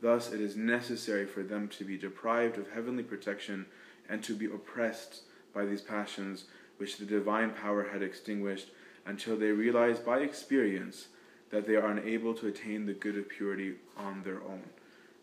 Thus, 0.00 0.32
it 0.32 0.40
is 0.40 0.56
necessary 0.56 1.26
for 1.26 1.42
them 1.42 1.68
to 1.68 1.84
be 1.84 1.96
deprived 1.96 2.58
of 2.58 2.70
heavenly 2.70 3.02
protection 3.02 3.66
and 4.08 4.22
to 4.22 4.34
be 4.34 4.46
oppressed 4.46 5.22
by 5.52 5.64
these 5.64 5.80
passions 5.80 6.44
which 6.76 6.98
the 6.98 7.04
divine 7.04 7.50
power 7.50 7.88
had 7.90 8.02
extinguished 8.02 8.70
until 9.06 9.36
they 9.36 9.50
realize 9.50 9.98
by 9.98 10.18
experience 10.18 11.08
that 11.50 11.66
they 11.66 11.76
are 11.76 11.90
unable 11.90 12.34
to 12.34 12.48
attain 12.48 12.86
the 12.86 12.92
good 12.92 13.16
of 13.16 13.28
purity 13.28 13.74
on 13.96 14.22
their 14.24 14.40
own. 14.42 14.62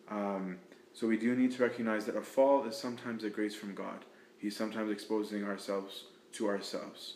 Um, 0.09 0.57
so 0.93 1.07
we 1.07 1.17
do 1.17 1.35
need 1.35 1.51
to 1.53 1.63
recognize 1.63 2.05
that 2.05 2.15
a 2.15 2.21
fall 2.21 2.65
is 2.65 2.75
sometimes 2.75 3.23
a 3.23 3.29
grace 3.29 3.55
from 3.55 3.73
God. 3.73 4.05
He's 4.37 4.55
sometimes 4.55 4.91
exposing 4.91 5.43
ourselves 5.43 6.05
to 6.33 6.47
ourselves. 6.47 7.15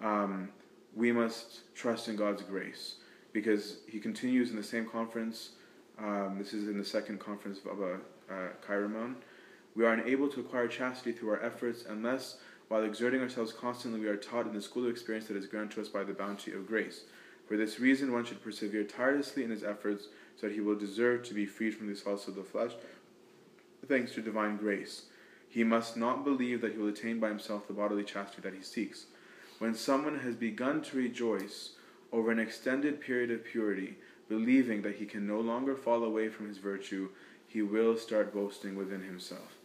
Um, 0.00 0.50
we 0.94 1.12
must 1.12 1.74
trust 1.74 2.08
in 2.08 2.16
God's 2.16 2.42
grace 2.42 2.96
because 3.32 3.78
he 3.86 4.00
continues 4.00 4.50
in 4.50 4.56
the 4.56 4.62
same 4.62 4.86
conference 4.86 5.50
um, 6.02 6.36
this 6.38 6.54
is 6.54 6.68
in 6.68 6.78
the 6.78 6.84
second 6.84 7.20
conference 7.20 7.58
of 7.70 7.80
a 7.80 7.98
uh, 8.32 9.08
We 9.74 9.84
are 9.84 9.92
unable 9.92 10.28
to 10.28 10.40
acquire 10.40 10.68
chastity 10.68 11.12
through 11.12 11.30
our 11.30 11.42
efforts 11.42 11.84
unless, 11.88 12.38
while 12.68 12.84
exerting 12.84 13.20
ourselves 13.20 13.52
constantly, 13.52 14.00
we 14.00 14.08
are 14.08 14.16
taught 14.16 14.46
in 14.46 14.54
the 14.54 14.62
school 14.62 14.84
of 14.84 14.90
experience 14.90 15.26
that 15.26 15.36
is 15.36 15.46
granted 15.46 15.72
to 15.72 15.80
us 15.82 15.88
by 15.88 16.04
the 16.04 16.14
bounty 16.14 16.52
of 16.52 16.66
grace. 16.66 17.02
For 17.46 17.56
this 17.56 17.80
reason, 17.80 18.12
one 18.12 18.24
should 18.24 18.42
persevere 18.42 18.84
tirelessly 18.84 19.44
in 19.44 19.50
his 19.50 19.64
efforts 19.64 20.06
so 20.36 20.46
that 20.46 20.54
he 20.54 20.60
will 20.60 20.76
deserve 20.76 21.24
to 21.24 21.34
be 21.34 21.44
freed 21.44 21.74
from 21.74 21.88
the 21.88 21.92
assaults 21.92 22.28
of 22.28 22.36
the 22.36 22.44
flesh, 22.44 22.72
thanks 23.86 24.12
to 24.12 24.22
divine 24.22 24.56
grace. 24.56 25.02
He 25.48 25.64
must 25.64 25.96
not 25.96 26.24
believe 26.24 26.60
that 26.60 26.72
he 26.72 26.78
will 26.78 26.88
attain 26.88 27.18
by 27.18 27.28
himself 27.28 27.66
the 27.66 27.74
bodily 27.74 28.04
chastity 28.04 28.42
that 28.42 28.56
he 28.56 28.62
seeks. 28.62 29.06
When 29.58 29.74
someone 29.74 30.20
has 30.20 30.36
begun 30.36 30.80
to 30.82 30.96
rejoice 30.96 31.70
over 32.12 32.30
an 32.30 32.38
extended 32.38 33.00
period 33.00 33.30
of 33.30 33.44
purity, 33.44 33.96
believing 34.28 34.82
that 34.82 34.96
he 34.96 35.06
can 35.06 35.26
no 35.26 35.40
longer 35.40 35.74
fall 35.74 36.04
away 36.04 36.28
from 36.28 36.48
his 36.48 36.58
virtue, 36.58 37.08
he 37.46 37.62
will 37.62 37.96
start 37.96 38.32
boasting 38.32 38.76
within 38.76 39.02
himself. 39.02 39.58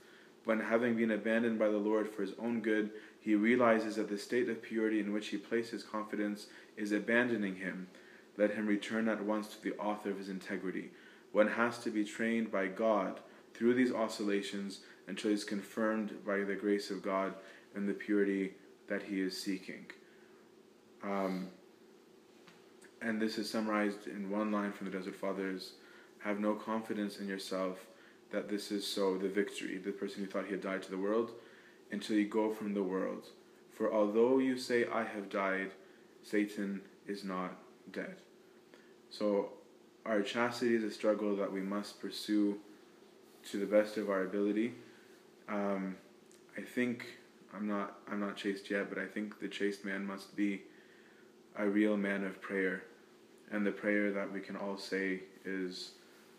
When, 0.43 0.59
having 0.59 0.95
been 0.95 1.11
abandoned 1.11 1.59
by 1.59 1.69
the 1.69 1.77
Lord 1.77 2.09
for 2.09 2.23
his 2.23 2.33
own 2.39 2.61
good, 2.61 2.91
he 3.19 3.35
realizes 3.35 3.95
that 3.95 4.09
the 4.09 4.17
state 4.17 4.49
of 4.49 4.61
purity 4.61 4.99
in 4.99 5.13
which 5.13 5.27
he 5.27 5.37
placed 5.37 5.71
his 5.71 5.83
confidence 5.83 6.47
is 6.77 6.91
abandoning 6.91 7.55
him, 7.55 7.87
let 8.37 8.51
him 8.51 8.67
return 8.67 9.07
at 9.07 9.23
once 9.23 9.47
to 9.49 9.63
the 9.63 9.75
author 9.77 10.09
of 10.09 10.17
his 10.17 10.29
integrity. 10.29 10.91
One 11.31 11.47
has 11.47 11.77
to 11.79 11.89
be 11.89 12.03
trained 12.03 12.51
by 12.51 12.67
God 12.67 13.19
through 13.55 13.73
these 13.73 13.91
oscillations 13.91 14.79
until 15.07 15.29
he 15.29 15.35
is 15.35 15.43
confirmed 15.43 16.13
by 16.25 16.39
the 16.39 16.55
grace 16.55 16.89
of 16.89 17.01
God 17.01 17.33
and 17.75 17.87
the 17.87 17.93
purity 17.93 18.53
that 18.87 19.03
he 19.03 19.21
is 19.21 19.39
seeking. 19.39 19.85
Um, 21.03 21.49
and 23.01 23.21
this 23.21 23.37
is 23.37 23.49
summarized 23.49 24.07
in 24.07 24.29
one 24.29 24.51
line 24.51 24.71
from 24.71 24.89
the 24.89 24.97
Desert 24.97 25.15
Fathers 25.15 25.73
have 26.19 26.39
no 26.39 26.55
confidence 26.55 27.19
in 27.19 27.27
yourself 27.27 27.85
that 28.31 28.49
this 28.49 28.71
is 28.71 28.85
so, 28.85 29.17
the 29.17 29.29
victory, 29.29 29.77
the 29.77 29.91
person 29.91 30.23
who 30.23 30.29
thought 30.29 30.45
he 30.45 30.51
had 30.51 30.61
died 30.61 30.81
to 30.81 30.89
the 30.89 30.97
world, 30.97 31.31
until 31.91 32.15
you 32.15 32.27
go 32.27 32.51
from 32.51 32.73
the 32.73 32.83
world. 32.83 33.27
For 33.71 33.93
although 33.93 34.39
you 34.39 34.57
say, 34.57 34.87
I 34.87 35.03
have 35.03 35.29
died, 35.29 35.71
Satan 36.23 36.81
is 37.07 37.23
not 37.23 37.55
dead. 37.91 38.15
So, 39.11 39.49
our 40.05 40.21
chastity 40.21 40.75
is 40.75 40.83
a 40.83 40.91
struggle 40.91 41.35
that 41.35 41.51
we 41.51 41.61
must 41.61 42.01
pursue 42.01 42.57
to 43.45 43.57
the 43.57 43.65
best 43.65 43.97
of 43.97 44.09
our 44.09 44.23
ability. 44.23 44.73
Um, 45.47 45.95
I 46.57 46.61
think 46.61 47.05
I'm 47.53 47.67
not 47.67 47.97
I'm 48.11 48.19
not 48.19 48.35
chaste 48.35 48.69
yet, 48.69 48.89
but 48.89 48.97
I 48.97 49.05
think 49.05 49.39
the 49.39 49.47
chaste 49.47 49.85
man 49.85 50.05
must 50.05 50.35
be 50.35 50.63
a 51.57 51.67
real 51.67 51.97
man 51.97 52.23
of 52.25 52.41
prayer. 52.41 52.83
And 53.51 53.65
the 53.65 53.71
prayer 53.71 54.11
that 54.11 54.31
we 54.31 54.39
can 54.39 54.55
all 54.55 54.77
say 54.77 55.21
is, 55.45 55.91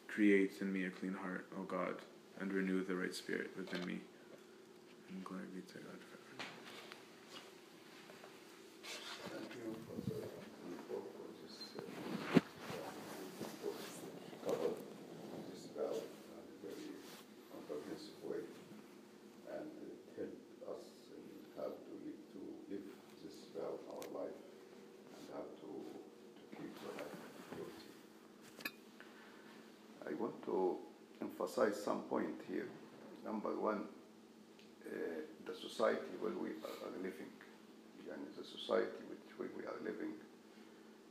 Create 0.08 0.52
in 0.60 0.72
me 0.72 0.86
a 0.86 0.90
clean 0.90 1.12
heart, 1.12 1.46
O 1.58 1.62
God, 1.62 1.96
and 2.40 2.52
renew 2.52 2.84
the 2.84 2.96
right 2.96 3.14
spirit 3.14 3.50
within 3.56 3.86
me. 3.86 4.00
And 5.10 5.24
glory 5.24 5.44
be 5.54 5.60
to 5.60 5.74
God 5.74 5.84
forever. 5.84 6.16
emphasize 31.56 31.82
some 31.82 32.00
point 32.02 32.40
here. 32.48 32.66
Number 33.24 33.50
one, 33.58 33.82
uh, 34.86 34.90
the 35.46 35.54
society 35.76 36.16
where 36.24 36.32
we 36.40 36.56
are 36.64 36.88
living, 37.04 37.28
and 38.08 38.24
the 38.32 38.44
society 38.48 39.04
which 39.12 39.52
we 39.52 39.62
are 39.68 39.76
living, 39.84 40.16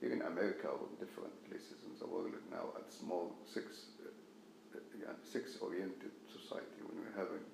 here 0.02 0.12
in 0.12 0.24
America 0.24 0.74
or 0.74 0.90
different 0.98 1.38
places 1.46 1.86
in 1.86 1.94
the 2.02 2.08
world 2.10 2.34
now, 2.50 2.74
at 2.74 2.92
small 2.92 3.30
six, 3.46 3.94
uh, 4.02 5.14
sex-oriented 5.22 6.10
society 6.34 6.82
when 6.82 6.98
we're 6.98 7.14
having 7.14 7.46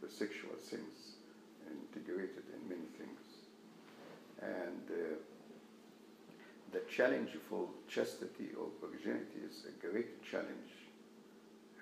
the 0.00 0.08
sexual 0.08 0.54
things 0.62 1.18
integrated 1.66 2.46
in 2.54 2.62
many 2.68 2.86
things. 2.94 3.18
And 4.40 4.86
uh, 4.86 5.18
the 6.70 6.82
challenge 6.88 7.30
for 7.50 7.66
chastity 7.88 8.54
or 8.54 8.70
virginity 8.78 9.42
is 9.42 9.66
a 9.66 9.74
great 9.84 10.22
challenge, 10.22 10.70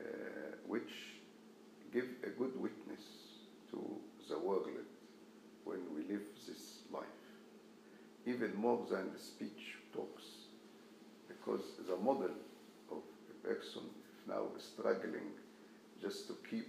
uh, 0.00 0.56
which 0.66 1.20
give 1.92 2.08
a 2.24 2.30
good 2.30 2.58
witness 2.58 3.04
to 3.70 4.00
the 4.28 4.38
world 4.38 4.68
when 5.64 5.80
we 5.94 6.02
live 6.12 6.26
this 6.46 6.80
life, 6.92 7.04
even 8.26 8.54
more 8.56 8.84
than 8.90 9.12
the 9.12 9.18
speech 9.18 9.76
talks, 9.92 10.24
because 11.28 11.62
the 11.88 11.96
model 11.96 12.30
of 12.90 13.02
a 13.30 13.46
person 13.46 13.82
now 14.26 14.44
struggling 14.58 15.32
just 16.00 16.26
to 16.26 16.36
keep 16.48 16.66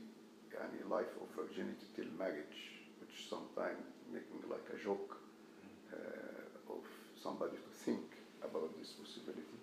any 0.59 0.83
life 0.89 1.11
of 1.21 1.27
virginity 1.35 1.85
till 1.95 2.11
marriage, 2.17 2.83
which 2.99 3.29
sometimes 3.29 3.79
making 4.11 4.43
like 4.49 4.65
a 4.75 4.83
joke 4.83 5.17
uh, 5.93 6.73
of 6.73 6.83
somebody 7.21 7.55
to 7.55 7.71
think 7.85 8.03
about 8.43 8.77
this 8.79 8.89
possibility. 8.89 9.59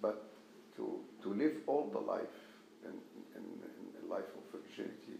But 0.00 0.24
to, 0.76 1.00
to 1.22 1.34
live 1.34 1.56
all 1.66 1.90
the 1.92 2.00
life 2.00 2.40
in 2.84 2.92
a 3.36 4.06
life 4.08 4.30
of 4.32 4.60
virginity 4.60 5.19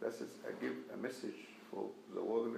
that 0.00 0.14
is, 0.14 0.30
I 0.46 0.52
give 0.60 0.74
a 0.94 0.96
message 0.96 1.46
for 1.70 1.88
the 2.14 2.22
world 2.22 2.56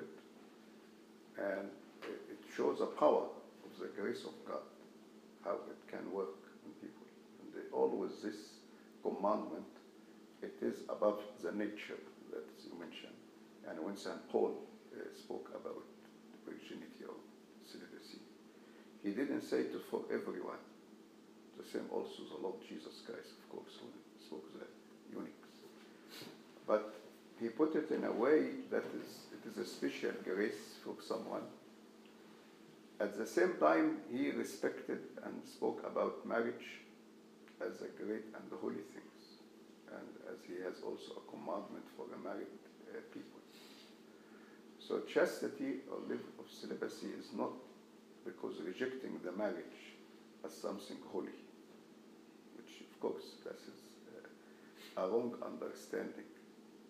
and 1.39 1.69
it 2.03 2.39
shows 2.57 2.79
the 2.79 2.87
power 2.87 3.25
of 3.65 3.81
the 3.81 3.89
grace 4.01 4.25
of 4.25 4.33
God, 4.47 4.63
how 5.45 5.59
it 5.69 5.91
can 5.91 6.11
work 6.13 6.39
in 6.65 6.73
people. 6.81 7.07
And 7.43 7.53
they, 7.55 7.67
always 7.75 8.13
this 8.23 8.63
commandment, 9.03 9.67
it 10.43 10.55
is 10.63 10.81
above 10.89 11.21
the 11.43 11.53
nature 11.53 11.99
that 12.31 12.47
you 12.65 12.79
mentioned. 12.79 13.17
And 13.69 13.79
when 13.85 13.97
St. 13.97 14.29
Paul 14.31 14.55
uh, 14.95 15.03
spoke 15.17 15.51
about 15.55 15.83
virginity 16.47 17.05
or 17.09 17.15
celibacy, 17.67 18.19
he 19.03 19.11
didn't 19.11 19.43
say 19.43 19.61
it 19.61 19.75
for 19.91 20.03
everyone. 20.13 20.63
The 21.59 21.65
same 21.65 21.87
also 21.91 22.23
the 22.31 22.43
Lord 22.43 22.57
Jesus 22.69 23.03
Christ, 23.07 23.35
of 23.39 23.51
course, 23.51 23.75
when 23.83 23.93
he 23.93 24.25
spoke 24.25 24.47
the 24.55 24.67
eunuchs. 25.13 25.53
But 26.67 27.02
he 27.41 27.49
put 27.49 27.75
it 27.75 27.91
in 27.91 28.05
a 28.05 28.13
way 28.13 28.51
that 28.71 28.85
is 29.01 29.09
it 29.33 29.49
is 29.51 29.59
a 29.59 29.67
special 29.67 30.13
grace 30.25 30.79
for 30.85 30.95
someone. 31.03 31.43
At 33.01 33.19
the 33.19 33.27
same 33.27 33.55
time, 33.59 33.99
he 34.13 34.31
respected 34.31 35.01
and 35.25 35.43
spoke 35.45 35.85
about 35.85 36.25
marriage 36.25 36.81
as 37.61 37.81
a 37.81 37.91
great 38.03 38.27
and 38.35 38.47
holy 38.61 38.85
thing, 38.95 39.09
and 39.91 40.09
as 40.31 40.39
he 40.47 40.63
has 40.63 40.83
also 40.85 41.19
a 41.19 41.31
commandment 41.31 41.85
for 41.97 42.07
the 42.11 42.19
married 42.23 42.47
uh, 42.91 43.01
people. 43.13 43.43
So 44.79 45.01
chastity 45.01 45.81
or 45.91 45.99
live 46.09 46.27
of 46.39 46.51
celibacy 46.51 47.07
is 47.19 47.33
not 47.37 47.53
because 48.25 48.61
rejecting 48.61 49.19
the 49.25 49.33
marriage 49.33 49.97
as 50.45 50.53
something 50.53 50.99
holy, 51.13 51.39
which 52.57 52.83
of 52.83 53.01
course 53.01 53.37
that 53.45 53.57
is 53.57 53.79
uh, 54.99 55.03
a 55.03 55.09
wrong 55.09 55.35
understanding. 55.43 56.32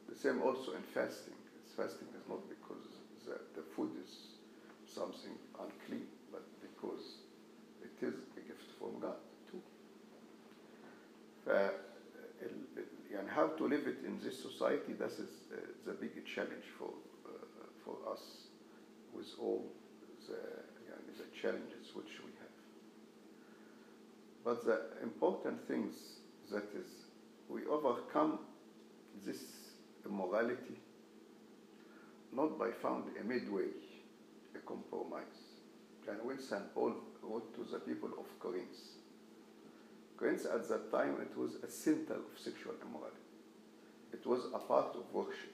The 0.09 0.17
same 0.17 0.43
also 0.43 0.73
in 0.73 0.83
fasting. 0.83 1.35
Fasting 1.77 2.09
is 2.15 2.29
not 2.29 2.49
because 2.49 2.87
the, 3.25 3.39
the 3.55 3.63
food 3.75 3.91
is 4.05 4.37
something 4.87 5.33
unclean, 5.59 6.07
but 6.31 6.43
because 6.61 7.23
it 7.83 8.05
is 8.07 8.15
a 8.37 8.41
gift 8.41 8.69
from 8.79 9.01
God 9.01 9.17
too. 9.51 9.63
And 13.19 13.29
how 13.29 13.49
to 13.49 13.69
live 13.69 13.87
it 13.87 14.05
in 14.07 14.19
this 14.23 14.41
society, 14.43 14.93
that 14.99 15.13
is 15.13 15.31
uh, 15.53 15.57
the 15.87 15.93
big 15.93 16.25
challenge 16.27 16.65
for, 16.79 16.91
uh, 17.27 17.31
for 17.85 17.97
us 18.11 18.49
with 19.15 19.29
all 19.41 19.65
the, 20.29 20.35
the 21.19 21.41
challenges 21.41 21.95
which 21.95 22.19
we 22.25 22.33
have. 22.41 22.57
But 24.45 24.65
the 24.65 24.81
important 25.03 25.61
things 25.69 25.95
that 26.51 26.65
is 26.75 26.89
we 27.49 27.67
overcome 27.67 28.39
this 29.25 29.62
immorality 30.07 30.79
not 32.33 32.59
by 32.59 32.71
found 32.71 33.05
a 33.21 33.25
midway, 33.25 33.69
a 34.55 34.59
compromise. 34.61 35.61
And 36.09 36.19
when 36.25 36.41
St. 36.41 36.75
Paul 36.75 36.95
wrote 37.23 37.55
to 37.55 37.71
the 37.71 37.79
people 37.79 38.09
of 38.19 38.27
Corinth, 38.41 38.99
Corinth 40.17 40.47
at 40.47 40.69
that 40.69 40.91
time 40.91 41.17
it 41.21 41.37
was 41.37 41.57
a 41.63 41.71
center 41.71 42.15
of 42.15 42.39
sexual 42.39 42.75
immorality. 42.81 43.17
It 44.13 44.27
was 44.27 44.47
a 44.55 44.59
part 44.59 44.97
of 44.97 45.05
worship. 45.13 45.53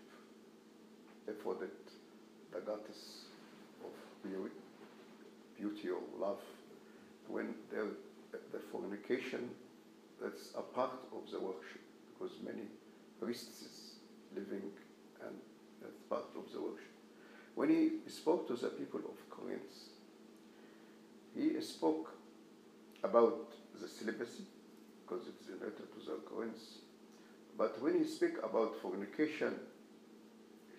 That 1.26 1.44
the 1.44 2.60
goddess 2.60 3.26
of 3.84 3.90
beauty, 4.22 4.54
beauty 5.58 5.90
or 5.90 6.00
love, 6.18 6.40
when 7.26 7.54
there, 7.70 7.84
the 8.32 8.58
fornication, 8.72 9.50
that's 10.22 10.52
a 10.56 10.62
part 10.62 10.92
of 11.12 11.30
the 11.30 11.38
worship 11.38 11.82
because 12.14 12.36
many 12.42 12.62
priestesses 13.20 13.87
living 14.34 14.70
and 15.24 15.36
that's 15.82 16.00
part 16.08 16.24
of 16.36 16.52
the 16.52 16.60
worship. 16.60 16.92
When 17.54 17.68
he 17.70 18.10
spoke 18.10 18.46
to 18.48 18.54
the 18.54 18.68
people 18.68 19.00
of 19.00 19.30
Corinth, 19.30 19.62
he 21.34 21.60
spoke 21.60 22.14
about 23.02 23.52
the 23.80 23.88
celibacy 23.88 24.44
because 25.02 25.26
it's 25.26 25.48
a 25.48 25.64
letter 25.64 25.86
to 25.86 26.06
the 26.06 26.16
Corinth. 26.28 26.62
But 27.56 27.80
when 27.82 27.98
he 27.98 28.04
speak 28.04 28.38
about 28.42 28.80
fornication, 28.80 29.54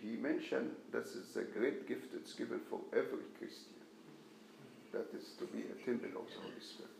he 0.02 0.16
mentioned 0.16 0.72
that 0.91 1.04
is 1.04 1.36
a 1.36 1.43
great 1.43 1.88
gift 1.88 2.14
that's 2.14 2.34
given 2.34 2.62
for 2.70 2.80
every 2.93 3.28
Christian. 3.38 3.76
That 4.93 5.08
is 5.14 5.34
to 5.39 5.45
be 5.45 5.60
a 5.60 5.86
temple 5.86 6.22
of 6.22 6.28
the 6.34 6.41
Holy 6.41 6.62
Spirit. 6.62 6.91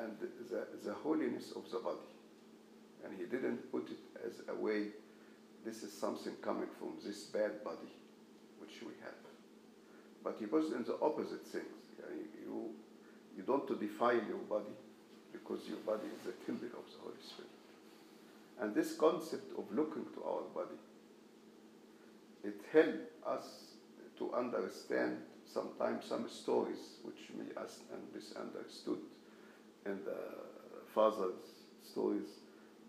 And 0.00 0.16
the, 0.20 0.88
the 0.88 0.94
holiness 0.94 1.52
of 1.56 1.68
the 1.70 1.78
body. 1.78 1.98
And 3.04 3.12
he 3.18 3.24
didn't 3.24 3.70
put 3.72 3.88
it 3.90 3.98
as 4.24 4.42
a 4.48 4.54
way, 4.54 4.86
this 5.64 5.82
is 5.82 5.92
something 5.92 6.34
coming 6.42 6.68
from 6.78 6.94
this 7.04 7.24
bad 7.24 7.62
body, 7.62 7.92
which 8.58 8.82
we 8.82 8.92
have. 9.02 9.14
But 10.22 10.36
he 10.38 10.46
was 10.46 10.72
in 10.72 10.84
the 10.84 10.96
opposite 11.00 11.46
things. 11.46 11.64
You, 12.44 12.70
you 13.36 13.42
don't 13.42 13.66
defile 13.80 14.20
your 14.28 14.42
body 14.48 14.74
because 15.32 15.60
your 15.68 15.78
body 15.78 16.08
is 16.20 16.28
a 16.28 16.46
temple 16.46 16.68
of 16.78 16.84
the 16.90 16.98
Holy 17.02 17.22
Spirit. 17.22 17.50
And 18.60 18.74
this 18.74 18.94
concept 18.94 19.52
of 19.58 19.64
looking 19.72 20.04
to 20.14 20.24
our 20.24 20.42
body, 20.54 20.76
it 22.44 22.60
helped 22.72 23.26
us 23.26 23.74
to 24.18 24.34
understand 24.34 25.18
sometimes 25.46 26.04
some 26.04 26.28
stories 26.28 26.98
which 27.02 27.30
may 27.36 27.54
us 27.60 27.80
misunderstood 28.14 28.98
in 29.86 29.98
the 30.04 30.18
father's 30.94 31.40
stories 31.82 32.39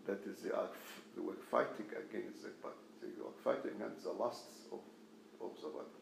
that 0.06 0.20
is 0.26 0.42
they 0.42 0.50
are 0.50 0.68
they 1.16 1.22
were 1.22 1.38
fighting 1.50 1.86
against 1.92 2.42
the 2.42 2.50
body. 2.62 2.74
They 3.02 3.08
were 3.20 3.36
fighting 3.44 3.76
against 3.76 4.04
the 4.04 4.12
lusts 4.12 4.66
of, 4.72 4.80
of 5.40 5.52
the 5.60 5.68
body. 5.68 5.98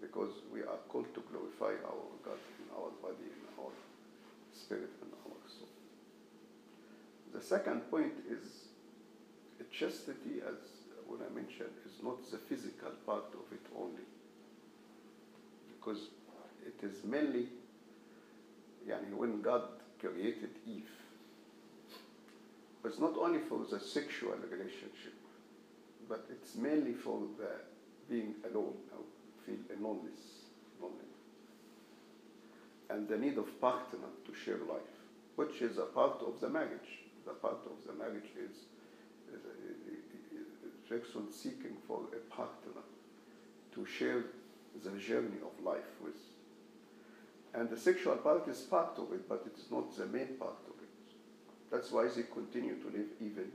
Because 0.00 0.32
we 0.52 0.60
are 0.60 0.80
called 0.88 1.12
to 1.14 1.20
glorify 1.30 1.76
our 1.84 2.08
God 2.24 2.40
in 2.58 2.68
our 2.72 2.90
body, 3.02 3.28
in 3.28 3.44
our 3.60 3.72
spirit, 4.54 4.88
and 5.02 5.12
our 5.26 5.36
soul. 5.46 5.68
The 7.34 7.42
second 7.42 7.90
point 7.90 8.14
is 8.30 8.70
chastity, 9.70 10.42
as 10.46 10.58
what 11.06 11.20
I 11.24 11.34
mentioned, 11.34 11.70
is 11.86 12.02
not 12.02 12.18
the 12.30 12.38
physical 12.38 12.90
part 13.06 13.24
of 13.34 13.52
it 13.52 13.64
only. 13.76 14.06
Because 15.68 16.08
it 16.66 16.84
is 16.84 17.04
mainly, 17.04 17.46
yani 18.86 19.14
when 19.14 19.40
God 19.40 19.62
created 19.98 20.50
Eve, 20.66 20.90
it's 22.84 22.98
not 22.98 23.16
only 23.18 23.40
for 23.40 23.60
the 23.70 23.78
sexual 23.78 24.34
relationship, 24.50 25.14
but 26.08 26.26
it's 26.30 26.56
mainly 26.56 26.94
for 26.94 27.20
the 27.38 27.50
being 28.08 28.34
alone, 28.50 28.74
or 28.92 29.04
feel 29.46 29.56
loneliness, 29.80 30.40
and 32.90 33.08
the 33.08 33.16
need 33.16 33.38
of 33.38 33.60
partner 33.60 34.08
to 34.26 34.34
share 34.34 34.58
life, 34.68 34.96
which 35.36 35.62
is 35.62 35.78
a 35.78 35.82
part 35.82 36.20
of 36.26 36.40
the 36.40 36.48
marriage. 36.48 37.04
The 37.24 37.32
part 37.32 37.60
of 37.66 37.86
the 37.86 37.92
marriage 37.92 38.30
is, 38.36 38.56
is 39.32 39.40
a, 39.44 40.88
person 40.88 41.30
seeking 41.30 41.76
for 41.86 42.00
a 42.12 42.34
partner 42.34 42.82
to 43.72 43.86
share 43.86 44.24
the 44.82 44.90
journey 44.98 45.38
of 45.40 45.64
life 45.64 45.92
with. 46.02 46.16
And 47.54 47.70
the 47.70 47.76
sexual 47.76 48.16
part 48.16 48.48
is 48.48 48.58
part 48.62 48.98
of 48.98 49.12
it, 49.12 49.28
but 49.28 49.44
it 49.46 49.56
is 49.56 49.70
not 49.70 49.96
the 49.96 50.06
main 50.06 50.34
part. 50.36 50.56
That's 51.71 51.91
why 51.91 52.07
they 52.07 52.23
continue 52.23 52.75
to 52.75 52.87
live 52.87 53.09
even 53.21 53.51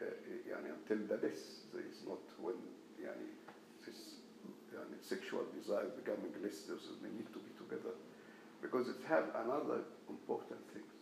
uh, 0.00 0.04
يعني, 0.48 0.72
until 0.72 1.06
the 1.06 1.16
death. 1.16 1.44
There 1.72 1.84
is 1.84 2.02
not 2.08 2.20
when 2.40 2.56
يعني, 3.00 3.28
this 3.86 4.16
yani, 4.74 4.96
sexual 5.02 5.44
desire 5.56 5.86
becoming 5.96 6.32
less, 6.42 6.62
those 6.62 6.88
they 7.02 7.10
need 7.10 7.30
to 7.32 7.38
be 7.38 7.52
together. 7.58 7.94
Because 8.62 8.88
it 8.88 9.00
have 9.08 9.24
another 9.44 9.80
important 10.08 10.60
things, 10.72 10.94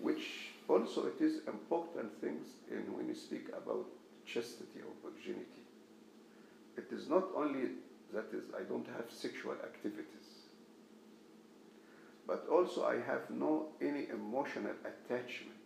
which 0.00 0.52
also 0.68 1.06
it 1.06 1.20
is 1.20 1.46
important 1.46 2.10
things 2.20 2.46
in 2.70 2.82
when 2.96 3.08
you 3.08 3.14
speak 3.14 3.48
about 3.50 3.86
chastity 4.26 4.80
or 4.80 5.10
virginity. 5.10 5.62
It 6.76 6.88
is 6.92 7.08
not 7.08 7.24
only 7.36 7.70
that 8.12 8.32
is 8.32 8.44
I 8.58 8.62
don't 8.62 8.86
have 8.96 9.10
sexual 9.10 9.52
activities, 9.52 10.25
but 12.27 12.45
also 12.51 12.85
I 12.85 12.95
have 12.95 13.29
no 13.29 13.67
any 13.81 14.07
emotional 14.09 14.73
attachment 14.83 15.57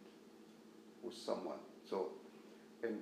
with 1.03 1.15
someone. 1.15 1.59
So 1.89 2.09
in 2.83 2.99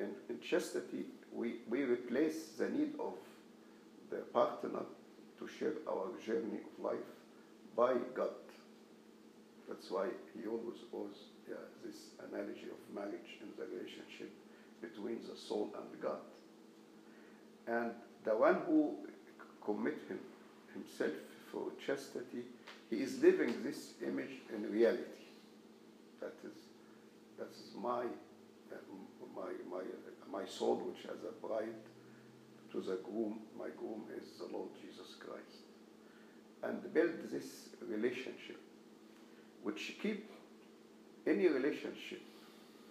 in, 0.00 0.10
in 0.28 0.40
chastity 0.40 1.06
we, 1.32 1.56
we 1.68 1.82
replace 1.82 2.48
the 2.58 2.68
need 2.68 2.94
of 2.98 3.14
the 4.10 4.18
partner 4.32 4.80
to 5.38 5.48
share 5.58 5.74
our 5.88 6.08
journey 6.24 6.60
of 6.64 6.84
life 6.84 7.08
by 7.76 7.94
God. 8.14 8.30
That's 9.68 9.90
why 9.90 10.06
he 10.34 10.48
always 10.48 10.78
was 10.90 11.14
yeah, 11.48 11.56
this 11.84 11.96
analogy 12.28 12.68
of 12.72 12.94
marriage 12.94 13.38
and 13.42 13.50
the 13.56 13.66
relationship 13.66 14.30
between 14.80 15.20
the 15.30 15.36
soul 15.36 15.70
and 15.76 16.00
God. 16.00 16.18
And 17.66 17.92
the 18.24 18.36
one 18.36 18.62
who 18.66 18.94
commit 19.64 19.98
him, 20.08 20.18
himself 20.72 21.12
for 21.52 21.64
chastity, 21.84 22.44
he 22.90 22.96
is 22.96 23.20
living 23.22 23.62
this 23.62 23.92
image 24.06 24.42
in 24.54 24.70
reality. 24.70 25.26
That 26.20 26.34
is, 26.44 26.56
that 27.38 27.50
is 27.50 27.74
my, 27.76 28.04
uh, 28.72 28.76
my, 29.36 29.50
my, 29.70 29.82
my 30.40 30.46
soul, 30.46 30.76
which 30.76 31.02
has 31.02 31.18
a 31.22 31.46
bride 31.46 31.74
to 32.72 32.80
the 32.80 32.96
groom. 33.04 33.40
My 33.58 33.68
groom 33.76 34.04
is 34.16 34.38
the 34.38 34.46
Lord 34.46 34.70
Jesus 34.80 35.14
Christ. 35.18 35.62
And 36.62 36.92
build 36.92 37.30
this 37.30 37.68
relationship, 37.82 38.60
which 39.62 39.96
keep 40.02 40.30
any 41.26 41.46
relationship 41.46 42.22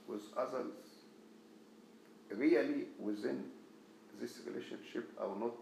with 0.08 0.22
others 0.38 0.74
really 2.32 2.86
within 3.00 3.44
this 4.20 4.40
relationship 4.46 5.10
I 5.22 5.26
will 5.26 5.40
not 5.40 5.56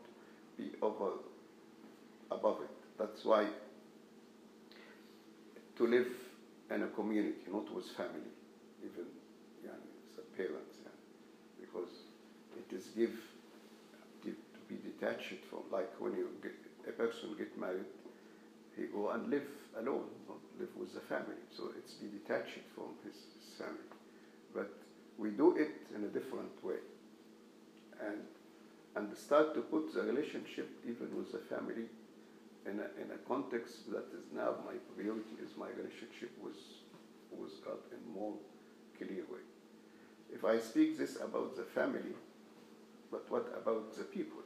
be 0.58 0.72
over 0.82 1.12
above 2.32 2.62
it. 2.62 2.70
That's 2.98 3.26
why 3.26 3.48
to 5.78 5.88
live 5.88 6.08
in 6.72 6.84
a 6.84 6.88
community, 6.88 7.46
not 7.52 7.74
with 7.74 7.86
family, 7.92 8.32
even 8.84 9.06
parents, 10.38 10.78
because 11.60 11.90
it 12.58 12.76
is 12.76 12.88
give 12.96 13.16
to 14.24 14.36
be 14.68 14.76
detached 14.84 15.44
from 15.50 15.64
like 15.72 15.90
when 16.00 16.14
you 16.14 16.30
get 16.42 16.56
a 16.88 16.92
person 16.92 17.30
get 17.38 17.58
married, 17.58 17.86
he 18.76 18.84
go 18.88 19.10
and 19.12 19.30
live 19.30 19.48
alone, 19.80 20.08
not 20.28 20.38
live 20.60 20.76
with 20.76 20.94
the 20.94 21.00
family. 21.02 21.40
So 21.56 21.72
it's 21.78 21.94
be 21.94 22.08
detached 22.08 22.60
from 22.76 22.96
his, 23.04 23.16
his 23.16 23.58
family. 23.58 23.90
But 24.54 24.72
we 25.18 25.30
do 25.30 25.56
it 25.56 25.88
in 25.96 26.04
a 26.04 26.08
different 26.08 26.64
way. 26.64 26.82
And 28.02 28.20
and 28.96 29.16
start 29.18 29.54
to 29.54 29.62
put 29.62 29.94
the 29.94 30.02
relationship 30.04 30.70
even 30.88 31.16
with 31.18 31.32
the 31.32 31.40
family 31.40 31.86
in 32.66 32.80
a, 32.80 32.88
in 33.02 33.12
a 33.12 33.18
context 33.28 33.92
that 33.92 34.06
is 34.18 34.26
now 34.34 34.56
my 34.66 34.74
priority 34.96 35.38
is 35.44 35.56
my 35.58 35.70
relationship 35.70 36.32
with, 36.42 36.58
with 37.32 37.64
God 37.64 37.78
in 37.92 38.14
more 38.14 38.34
clear 38.98 39.24
way. 39.32 39.44
If 40.34 40.44
I 40.44 40.60
speak 40.60 40.98
this 40.98 41.18
about 41.22 41.56
the 41.56 41.64
family, 41.64 42.16
but 43.12 43.30
what 43.30 43.48
about 43.56 43.96
the 43.96 44.04
people? 44.04 44.42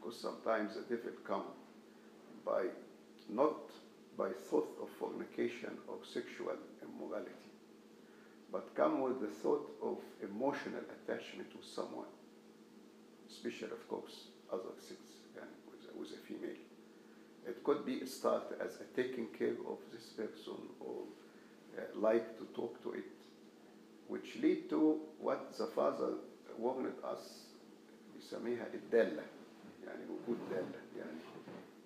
Because 0.00 0.20
sometimes 0.20 0.74
the 0.74 0.82
devil 0.82 1.12
come 1.26 1.44
by 2.44 2.66
not 3.28 3.58
by 4.16 4.30
thought 4.30 4.70
of 4.80 4.88
fornication 4.88 5.76
or 5.88 5.96
sexual 6.04 6.56
immorality, 6.82 7.50
but 8.52 8.74
come 8.74 9.02
with 9.02 9.20
the 9.20 9.26
thought 9.26 9.68
of 9.82 9.98
emotional 10.22 10.80
attachment 10.96 11.50
to 11.50 11.58
someone, 11.66 12.06
especially 13.28 13.72
of 13.72 13.88
course 13.88 14.28
other 14.52 14.72
sex, 14.78 15.00
and 15.36 15.50
with, 15.68 15.84
with 15.98 16.18
a 16.18 16.22
female. 16.26 16.65
It 17.47 17.63
could 17.63 17.85
be 17.85 18.05
start 18.05 18.43
as 18.63 18.77
a 18.81 18.85
taking 18.95 19.27
care 19.37 19.57
of 19.67 19.79
this 19.91 20.05
person 20.15 20.59
or 20.79 21.03
uh, 21.77 21.81
like 21.95 22.37
to 22.37 22.45
talk 22.53 22.81
to 22.83 22.93
it, 22.93 23.11
which 24.07 24.37
lead 24.41 24.69
to 24.69 24.99
what 25.19 25.57
the 25.57 25.67
father 25.67 26.13
warned 26.57 26.93
us 27.03 27.47
بيسميها 28.15 28.73
الدالة 28.73 29.23
يعني 29.85 30.03
وجود 30.09 30.37
دالة 30.49 30.81
يعني 30.97 31.19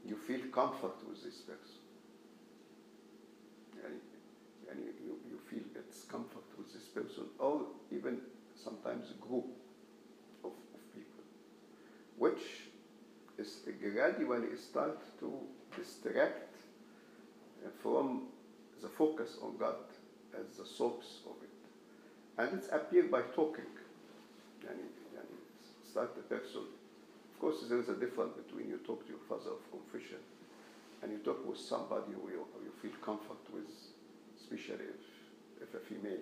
you 0.05 0.15
feel 0.27 0.41
comfort 0.51 0.97
with 1.09 1.23
this 1.23 1.41
person 1.41 1.79
يعني 3.83 3.99
يعني 4.67 4.81
you, 5.07 5.15
you 5.31 5.37
feel 5.49 5.63
it's 5.75 6.03
comfort 6.11 6.43
with 6.57 6.73
this 6.73 6.87
person 6.93 7.25
or 7.39 7.61
even 7.91 8.19
sometimes 8.55 9.11
a 9.11 9.27
group 9.27 9.45
of, 10.43 10.51
of 10.75 10.81
people 10.93 11.23
which 12.17 12.43
is 12.43 12.68
gradually 13.82 14.56
start 14.56 14.98
to 15.20 15.32
distract 15.76 16.54
from 17.82 18.22
the 18.82 18.88
focus 18.88 19.36
on 19.42 19.56
God 19.58 19.76
as 20.38 20.56
the 20.56 20.64
source 20.64 21.20
of 21.26 21.36
it. 21.42 21.50
And 22.38 22.58
it's 22.58 22.68
appear 22.72 23.04
by 23.04 23.22
talking. 23.34 23.70
Yani, 24.64 24.88
yani 25.14 25.36
start 25.90 26.14
the 26.16 26.22
person. 26.22 26.62
Of 27.34 27.40
course, 27.40 27.68
there 27.68 27.78
is 27.78 27.88
a 27.88 27.94
difference 27.94 28.34
between 28.34 28.68
you 28.68 28.78
talk 28.78 29.04
to 29.06 29.12
your 29.12 29.22
father 29.28 29.50
of 29.50 29.70
confession 29.70 30.18
and 31.02 31.12
you 31.12 31.18
talk 31.18 31.46
with 31.48 31.58
somebody 31.58 32.12
who 32.12 32.28
you, 32.28 32.46
you 32.64 32.72
feel 32.82 32.96
comfort 33.02 33.40
with, 33.52 33.68
especially 34.38 34.84
if, 34.84 35.68
if 35.68 35.74
a 35.74 35.78
female, 35.78 36.20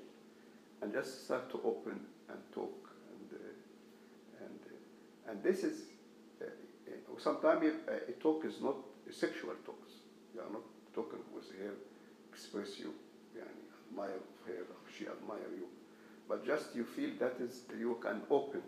and 0.82 0.92
just 0.92 1.24
start 1.24 1.50
to 1.50 1.60
open 1.64 1.98
and 2.28 2.38
talk. 2.54 2.90
And, 3.10 3.40
uh, 3.40 4.44
and, 4.44 4.60
uh, 4.66 5.30
and 5.30 5.42
this 5.42 5.64
is, 5.64 5.82
uh, 5.82 5.82
uh, 5.82 5.97
sometimes 7.16 7.64
a, 7.88 8.12
talk 8.12 8.44
is 8.44 8.60
not 8.60 8.76
sexual 9.10 9.54
talks. 9.64 9.92
You 10.34 10.40
are 10.40 10.52
not 10.52 10.62
talking 10.94 11.20
with 11.34 11.48
her, 11.58 11.72
express 12.30 12.78
you, 12.78 12.92
yani, 13.36 13.64
admire 13.90 14.20
her, 14.46 14.64
she 14.96 15.06
admire 15.06 15.50
you. 15.56 15.66
But 16.28 16.44
just 16.44 16.74
you 16.74 16.84
feel 16.84 17.10
that 17.20 17.36
is, 17.40 17.62
you 17.78 17.98
can 18.02 18.20
open. 18.30 18.62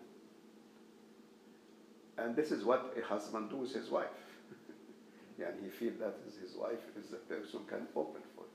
And 2.17 2.35
this 2.35 2.51
is 2.51 2.65
what 2.65 2.97
a 2.99 3.07
husband 3.07 3.51
do 3.51 3.57
with 3.57 3.75
his 3.75 3.91
wife. 3.91 4.09
and 5.39 5.55
he 5.63 5.69
feel 5.69 5.93
that 6.01 6.17
is 6.27 6.37
his 6.37 6.57
wife 6.57 6.81
is 6.99 7.09
the 7.09 7.17
person 7.17 7.61
can 7.69 7.87
open 7.97 8.23
for 8.35 8.45
it. 8.45 8.51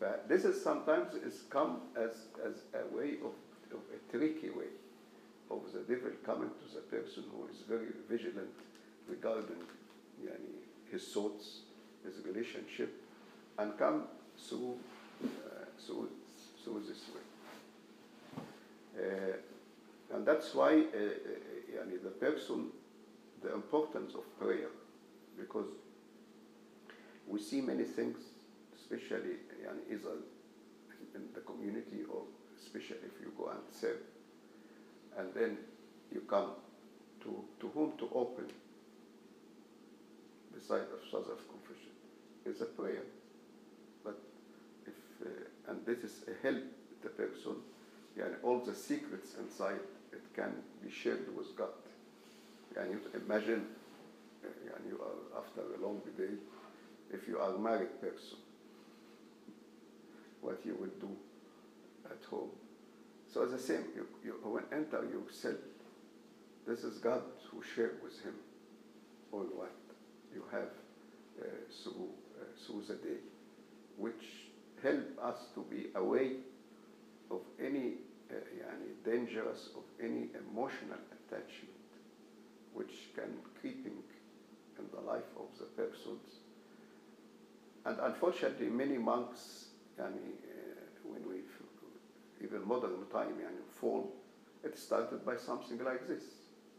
But 0.00 0.28
this 0.28 0.44
is 0.44 0.62
sometimes 0.62 1.14
is 1.14 1.42
come 1.50 1.80
as, 1.96 2.26
as 2.44 2.62
a 2.74 2.94
way 2.94 3.14
of, 3.24 3.34
of 3.72 3.82
a 3.94 4.10
tricky 4.10 4.50
way 4.50 4.70
of 5.50 5.60
the 5.72 5.80
devil 5.80 6.10
coming 6.24 6.50
to 6.50 6.74
the 6.74 6.82
person 6.82 7.24
who 7.32 7.46
is 7.48 7.62
very 7.68 7.88
vigilant 8.08 8.50
regarding 9.08 9.56
his 10.90 11.06
thoughts, 11.08 11.60
his 12.04 12.24
relationship, 12.24 13.02
and 13.58 13.76
come 13.78 14.04
through, 14.48 14.76
uh, 15.24 15.64
through 15.86 16.08
this 16.86 17.04
way. 17.14 18.42
Uh, 18.98 20.16
and 20.16 20.26
that's 20.26 20.54
why 20.54 20.72
uh, 20.72 20.78
uh, 20.78 21.84
the 22.02 22.10
person, 22.10 22.66
the 23.42 23.52
importance 23.52 24.14
of 24.14 24.38
prayer, 24.38 24.68
because 25.38 25.68
we 27.26 27.40
see 27.40 27.60
many 27.60 27.84
things, 27.84 28.18
especially 28.80 29.36
in 31.14 31.22
the 31.34 31.40
community, 31.40 32.04
or 32.10 32.22
especially 32.60 32.96
if 33.04 33.20
you 33.20 33.32
go 33.36 33.50
and 33.50 33.60
serve, 33.70 33.98
and 35.18 35.28
then 35.34 35.58
you 36.12 36.20
come 36.22 36.50
to, 37.22 37.44
to 37.60 37.68
whom 37.74 37.92
to 37.98 38.08
open 38.14 38.46
the 40.58 40.64
side 40.66 40.86
of 40.92 41.10
source 41.10 41.26
of 41.28 41.38
confession 41.48 41.92
is 42.44 42.60
a 42.60 42.64
prayer. 42.64 43.04
But 44.04 44.18
if, 44.86 45.26
uh, 45.26 45.70
and 45.70 45.84
this 45.86 45.98
is 45.98 46.24
a 46.28 46.46
help 46.46 46.62
the 47.02 47.10
person, 47.10 47.56
yani 48.18 48.34
all 48.42 48.58
the 48.58 48.74
secrets 48.74 49.34
inside, 49.40 49.80
it 50.12 50.22
can 50.34 50.52
be 50.82 50.90
shared 50.90 51.26
with 51.36 51.56
God. 51.56 51.74
And 52.76 52.90
you 52.90 53.00
imagine, 53.14 53.66
uh, 54.44 54.48
yani 54.48 54.88
you 54.90 55.00
are 55.00 55.40
after 55.40 55.60
a 55.60 55.86
long 55.86 56.00
day, 56.16 56.34
if 57.12 57.28
you 57.28 57.38
are 57.38 57.54
a 57.54 57.58
married 57.58 58.00
person, 58.00 58.38
what 60.40 60.58
you 60.64 60.74
will 60.74 61.08
do 61.08 61.14
at 62.06 62.24
home. 62.30 62.50
So 63.32 63.46
the 63.46 63.58
same, 63.58 63.84
you, 63.94 64.06
you 64.24 64.32
when 64.42 64.64
enter 64.72 65.04
yourself, 65.04 65.56
this 66.66 66.84
is 66.84 66.98
God 66.98 67.22
who 67.50 67.62
shared 67.74 67.98
with 68.02 68.20
him 68.22 68.34
all 69.32 69.46
what 69.54 69.77
you 70.34 70.42
have 70.52 70.70
uh, 71.40 71.44
through, 71.82 72.08
uh, 72.40 72.44
through 72.66 72.82
the 72.88 72.94
day, 72.94 73.20
which 73.96 74.48
help 74.82 75.18
us 75.22 75.46
to 75.54 75.64
be 75.70 75.86
away 75.94 76.36
of 77.30 77.40
any 77.60 77.94
uh, 78.30 78.34
dangerous, 79.04 79.70
of 79.76 79.84
any 80.02 80.28
emotional 80.48 80.98
attachment 81.12 81.74
which 82.74 83.08
can 83.14 83.30
creeping 83.60 84.02
in 84.78 84.84
the 84.94 85.00
life 85.00 85.30
of 85.36 85.46
the 85.58 85.64
persons. 85.64 86.40
And 87.84 87.98
unfortunately, 88.00 88.68
many 88.68 88.98
monks, 88.98 89.68
uh, 89.98 90.04
when 91.04 91.28
we, 91.28 91.40
even 92.44 92.66
modern 92.66 93.06
time, 93.12 93.34
fall, 93.80 94.12
it 94.62 94.78
started 94.78 95.24
by 95.24 95.36
something 95.36 95.82
like 95.84 96.06
this. 96.06 96.22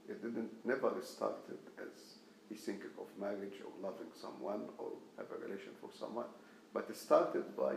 It 0.07 0.21
didn't 0.21 0.65
never 0.65 0.93
started 1.01 1.59
as 1.77 2.18
he 2.48 2.54
thinking 2.54 2.90
of 2.98 3.08
marriage 3.18 3.58
or 3.66 3.72
loving 3.82 4.12
someone 4.14 4.62
or 4.78 4.90
have 5.18 5.30
a 5.30 5.38
relation 5.46 5.72
for 5.80 5.90
someone, 5.92 6.26
but 6.72 6.88
it 6.90 6.96
started 6.96 7.44
by 7.56 7.74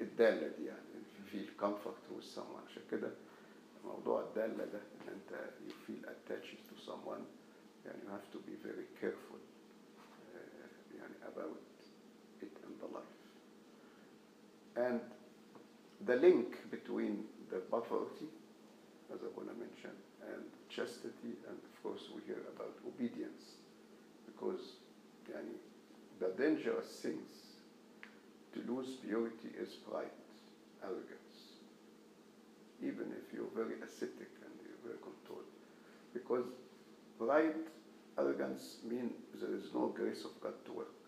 الدالة 0.00 0.48
دي 0.58 0.64
يعني 0.64 1.04
feel 1.32 1.48
comfort 1.64 2.00
with 2.16 2.24
someone 2.24 2.64
عشان 2.68 2.82
كده 2.90 3.10
موضوع 3.84 4.22
الدالة 4.22 4.64
ده 4.64 4.78
ان 4.78 5.08
انت 5.08 5.50
you 5.68 5.72
feel 5.86 6.04
attached 6.08 6.58
to 6.70 6.76
someone 6.90 7.24
يعني 7.86 7.98
you 8.04 8.08
have 8.10 8.30
to 8.32 8.38
be 8.38 8.54
very 8.68 8.86
careful 9.00 9.38
uh, 10.34 10.96
يعني 10.98 11.14
about 11.28 11.60
it 12.42 12.56
in 12.66 12.72
the 12.80 12.88
life 12.96 13.20
and 14.76 15.00
the 16.06 16.16
link 16.16 16.70
between 16.70 17.24
the 17.50 17.60
poverty 17.70 18.28
as 19.12 19.20
I 19.22 19.28
want 19.36 19.48
to 19.48 19.54
mention 19.66 19.94
and 20.32 20.44
chastity 20.68 21.32
and 21.48 21.58
of 21.70 21.82
course 21.82 22.04
we 22.14 22.20
hear 22.26 22.42
about 22.56 22.74
obedience 22.86 23.44
because 24.38 24.78
يعني 25.30 25.54
the 26.20 26.30
dangerous 26.42 27.00
things 27.02 27.44
to 28.52 28.60
lose 28.72 28.96
purity 29.02 29.50
is 29.58 29.74
pride, 29.74 30.18
arrogance. 30.82 31.58
Even 32.80 33.12
if 33.18 33.34
you're 33.34 33.50
very 33.54 33.74
ascetic 33.82 34.30
and 34.44 34.52
you're 34.62 34.82
very 34.84 35.00
controlled. 35.02 35.50
Because 36.12 36.44
pride, 37.18 37.56
arrogance 38.16 38.76
mean 38.84 39.10
there 39.40 39.54
is 39.54 39.74
no 39.74 39.88
grace 39.88 40.24
of 40.24 40.40
God 40.40 40.54
to 40.66 40.72
work. 40.72 41.00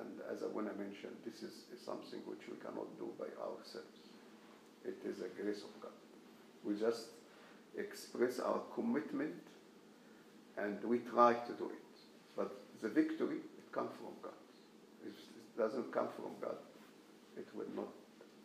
And 0.00 0.20
as 0.32 0.42
I 0.42 0.46
want 0.46 0.72
to 0.72 0.78
mention, 0.78 1.10
this 1.24 1.42
is, 1.42 1.64
is 1.74 1.80
something 1.84 2.20
which 2.26 2.48
we 2.48 2.56
cannot 2.56 2.88
do 2.98 3.08
by 3.18 3.28
ourselves. 3.42 4.00
It 4.84 4.98
is 5.04 5.20
a 5.20 5.28
grace 5.42 5.62
of 5.62 5.80
God. 5.80 5.92
We 6.64 6.78
just 6.78 7.08
express 7.76 8.38
our 8.40 8.60
commitment 8.74 9.42
and 10.56 10.82
we 10.84 10.98
try 10.98 11.34
to 11.34 11.52
do 11.52 11.70
it. 11.70 11.89
The 12.81 12.89
victory, 12.89 13.37
it 13.37 13.71
comes 13.71 13.91
from 13.97 14.13
God. 14.21 14.39
If 15.05 15.13
it 15.13 15.57
doesn't 15.57 15.91
come 15.91 16.07
from 16.15 16.33
God, 16.41 16.57
it 17.37 17.47
will 17.53 17.69
not. 17.75 17.93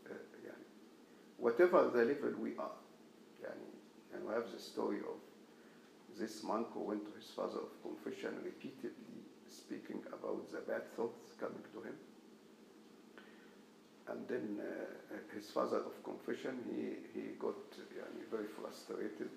Uh, 0.07 0.15
yani, 0.45 0.67
whatever 1.39 1.91
the 1.93 2.05
level 2.05 2.33
we 2.41 2.51
are, 2.59 2.77
yani, 3.43 3.73
and 4.15 4.27
we 4.27 4.35
have 4.35 4.51
the 4.53 4.61
story 4.61 4.99
of 4.99 5.19
this 6.19 6.43
monk 6.43 6.69
who 6.73 6.81
went 6.81 7.05
to 7.05 7.13
his 7.19 7.31
father 7.31 7.61
of 7.61 7.73
confession 7.83 8.35
repeatedly 8.45 9.25
speaking 9.49 10.03
about 10.13 10.51
the 10.53 10.61
bad 10.61 10.85
thoughts 10.97 11.33
coming 11.41 11.63
to 11.73 11.81
him. 11.83 11.95
And 14.09 14.29
then 14.29 14.61
uh, 14.61 15.17
his 15.35 15.51
father 15.51 15.79
of 15.79 16.03
confession, 16.05 16.61
he, 16.71 17.19
he 17.19 17.27
got 17.39 17.57
very 18.31 18.47
frustrated. 18.61 19.31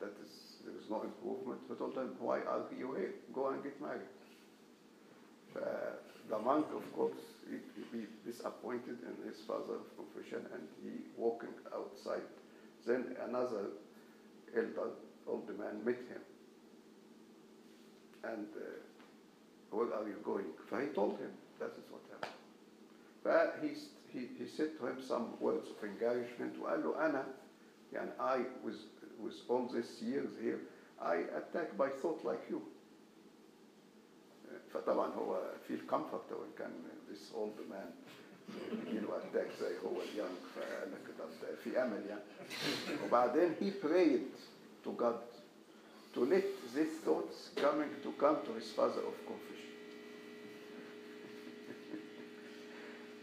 That 0.00 0.14
is, 0.24 0.62
there 0.64 0.76
is 0.78 0.88
no 0.88 1.02
improvement. 1.02 1.60
He 1.68 1.74
told 1.74 1.94
him, 1.94 2.14
why 2.20 2.38
are 2.38 2.62
you 2.78 2.94
here? 2.94 3.14
Go 3.34 3.48
and 3.48 3.62
get 3.62 3.80
married. 3.80 4.06
Uh, 5.57 5.61
the 6.29 6.39
monk, 6.39 6.65
of 6.75 6.93
course, 6.95 7.21
he, 7.49 7.57
he 7.97 8.05
disappointed 8.25 8.97
in 9.03 9.29
his 9.29 9.41
father 9.41 9.75
of 9.75 9.87
confession 9.97 10.45
and 10.53 10.63
he 10.81 10.91
walking 11.17 11.53
outside. 11.73 12.23
Then 12.85 13.15
another 13.27 13.67
elder, 14.55 14.89
old 15.27 15.47
man, 15.59 15.83
met 15.85 15.95
him. 15.95 16.21
And 18.23 18.47
uh, 18.55 18.81
where 19.71 19.93
are 19.93 20.07
you 20.07 20.15
going? 20.23 20.45
So 20.69 20.79
he 20.79 20.87
told 20.87 21.19
him, 21.19 21.31
that 21.59 21.71
is 21.77 21.85
what 21.91 22.01
happened. 22.11 22.33
But 23.23 23.59
he, 23.61 23.69
he, 24.11 24.27
he 24.37 24.47
said 24.47 24.77
to 24.79 24.87
him 24.87 24.97
some 25.05 25.39
words 25.39 25.69
of 25.69 25.83
encouragement. 25.83 26.59
وقال 26.61 26.83
له 26.83 27.09
أنا 27.09 27.25
يعني 27.93 28.11
I 28.19 28.45
with, 28.63 28.79
with 29.19 29.35
all 29.49 29.67
these 29.67 30.01
years 30.01 30.29
here, 30.41 30.59
I 31.01 31.15
attack 31.37 31.77
by 31.77 31.89
thought 31.89 32.23
like 32.23 32.41
you. 32.49 32.61
فطبعا 34.73 35.07
هو 35.07 35.51
feel 35.67 35.91
comfort 35.93 36.31
وان 36.31 36.51
كان 36.57 36.71
this 37.11 37.33
old 37.35 37.59
man 37.71 37.89
يجيله 38.87 39.17
اتاك 39.17 39.47
زي 39.59 39.77
هو 39.85 40.01
اليانج 40.01 40.37
فقال 40.55 40.91
لك 40.91 41.15
طب 41.19 41.29
في 41.63 41.81
امل 41.83 42.05
يعني 42.09 42.23
وبعدين 43.05 43.55
he 43.61 43.71
prayed 43.85 44.35
to 44.85 44.91
God 45.03 45.19
to 46.15 46.19
let 46.25 46.45
these 46.75 46.95
thoughts 47.05 47.49
coming 47.55 47.89
to 48.03 48.11
come 48.23 48.37
to 48.47 48.51
his 48.59 48.71
father 48.77 49.01
of 49.09 49.15
confession 49.31 49.73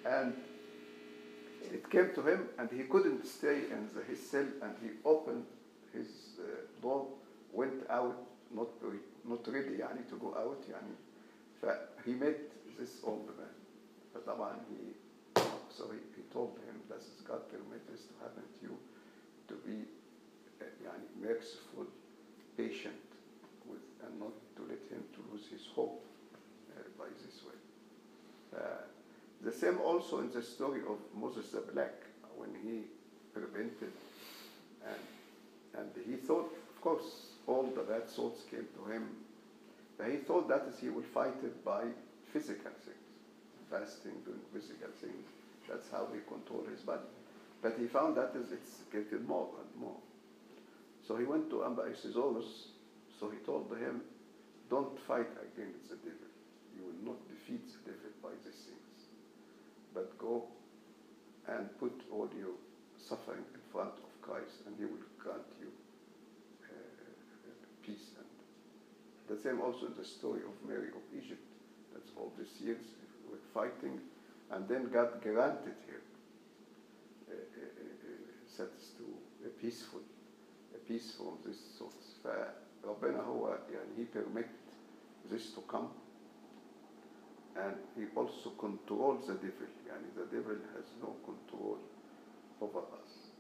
and 0.05 0.33
it 1.77 1.89
came 1.91 2.09
to 2.15 2.23
him 2.23 2.41
and 2.59 2.69
he 2.71 2.85
couldn't 2.85 3.27
stay 3.27 3.59
in 3.75 3.89
the, 3.95 4.03
his 4.11 4.21
cell 4.31 4.49
and 4.63 4.75
he 4.83 4.91
opened 5.05 5.45
his 5.93 6.09
uh, 6.41 6.45
door 6.83 7.07
went 7.53 7.81
out 7.91 8.17
not 8.55 8.69
not 9.25 9.47
ready 9.47 9.79
يعني 9.79 10.09
to 10.11 10.17
go 10.17 10.35
out 10.37 10.69
يعني 10.71 10.95
فhe 11.65 12.15
met 12.19 12.39
this 12.79 13.01
old 13.05 13.27
man 13.39 13.55
فطبعا 14.15 14.59
he 14.71 14.95
so 15.71 15.85
he, 15.93 15.99
he 16.17 16.23
told 16.33 16.59
him 16.67 16.77
that 16.89 16.99
is 16.99 17.23
God 17.25 17.43
permit 17.49 17.87
this 17.91 18.03
to 18.11 18.15
happen 18.23 18.43
to 18.43 18.61
you 18.67 18.77
to 19.49 19.55
be 19.67 19.77
uh, 20.61 20.65
يعني 20.85 21.07
merciful 21.21 21.87
patient 22.57 23.05
with 23.67 23.85
and 24.05 24.19
not 24.21 24.35
to 24.57 24.63
let 24.69 24.83
him 24.91 25.03
to 25.15 25.21
lose 25.33 25.47
his 25.49 25.67
hope 25.75 26.03
uh, 26.77 26.83
by 26.99 27.09
this 27.25 27.37
way 27.47 27.59
uh, 28.57 28.83
the 29.43 29.53
same 29.53 29.79
also 29.79 30.19
in 30.21 30.31
the 30.33 30.43
story 30.43 30.81
of 30.93 30.99
Moses 31.15 31.51
the 31.51 31.61
Black 31.73 31.95
when 32.37 32.51
he 32.65 32.75
repented 33.35 33.93
and 34.91 35.03
and 35.79 35.91
he 36.07 36.17
thought 36.17 36.51
of 36.73 36.81
course 36.81 37.11
all 37.47 37.65
the 37.79 37.83
bad 37.83 38.09
thoughts 38.09 38.43
came 38.51 38.67
to 38.77 38.93
him 38.93 39.05
but 39.13 39.24
he 40.04 40.18
thought 40.18 40.48
that 40.50 40.68
he 40.80 40.90
will 40.90 41.08
fight 41.14 41.36
it 41.44 41.64
by 41.64 41.84
physical 42.34 42.72
things, 42.84 43.08
fasting, 43.70 44.14
doing 44.26 44.42
physical 44.54 44.90
things. 45.00 45.26
That's 45.70 45.90
how 45.90 46.08
he 46.14 46.20
controlled 46.28 46.68
his 46.70 46.82
body. 46.82 47.08
But 47.62 47.78
he 47.80 47.88
found 47.88 48.18
that 48.18 48.34
is 48.36 48.52
it's 48.52 48.84
getting 48.92 49.26
more 49.26 49.50
and 49.60 49.82
more. 49.82 49.98
So 51.08 51.18
he 51.18 51.24
went 51.24 51.50
to 51.52 51.58
Anba 51.66 51.90
Isidorus. 51.90 52.68
So 53.20 53.30
he 53.30 53.38
told 53.46 53.72
him, 53.72 54.02
don't 54.70 55.00
fight 55.08 55.30
against 55.40 55.90
the 55.90 55.96
devil. 55.96 56.30
You 56.76 56.84
will 56.84 57.14
not 57.14 57.20
defeat 57.30 57.66
the 57.86 57.92
devil 57.92 58.12
by 58.22 58.30
these 58.44 58.68
things. 58.68 59.00
But 59.94 60.18
go 60.18 60.46
and 61.48 61.70
put 61.80 61.94
all 62.12 62.30
your 62.38 62.58
suffering 62.98 63.46
in 63.54 63.62
front 63.72 63.94
of 63.94 64.10
Christ 64.22 64.66
and 64.66 64.76
he 64.78 64.86
will 64.86 65.06
grant 65.20 65.46
you 65.62 65.70
uh, 66.66 66.74
peace 67.86 68.18
and 68.18 68.26
the 69.29 69.37
same 69.37 69.61
also 69.61 69.87
in 69.87 69.95
the 69.97 70.05
story 70.05 70.41
of 70.41 70.69
Mary 70.69 70.89
of 70.89 71.03
Egypt. 71.17 71.43
That's 71.95 72.11
all 72.17 72.33
these 72.37 72.61
years 72.61 72.83
with 73.31 73.41
fighting, 73.55 74.01
and 74.51 74.69
then 74.69 74.91
God 74.93 75.23
granted 75.23 75.79
her 75.87 76.03
uh, 77.29 77.35
uh, 77.35 77.35
uh, 77.35 78.57
sets 78.57 78.91
to 78.99 79.07
a 79.47 79.51
peaceful, 79.51 80.01
a 80.75 80.79
peace 80.79 81.15
from 81.17 81.39
this 81.47 81.59
source. 81.79 82.19
فربنا 82.25 83.23
هو 83.23 83.59
يعني 83.71 83.97
he 83.97 84.05
permit 84.05 84.49
this 85.31 85.53
to 85.55 85.61
come, 85.63 85.89
and 87.57 87.77
he 87.97 88.07
also 88.17 88.51
controls 88.59 89.27
the 89.29 89.35
devil. 89.35 89.71
يعني 89.87 90.15
the 90.17 90.27
devil 90.37 90.57
has 90.75 90.87
no 91.01 91.15
control 91.25 91.79
over 92.61 92.81
us. 92.81 93.31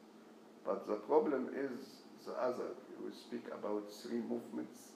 But 0.64 0.86
the 0.86 0.96
problem 1.08 1.50
is 1.54 2.02
the 2.26 2.32
other. 2.32 2.70
We 3.04 3.12
speak 3.12 3.46
about 3.52 3.90
three 3.90 4.20
movements 4.20 4.92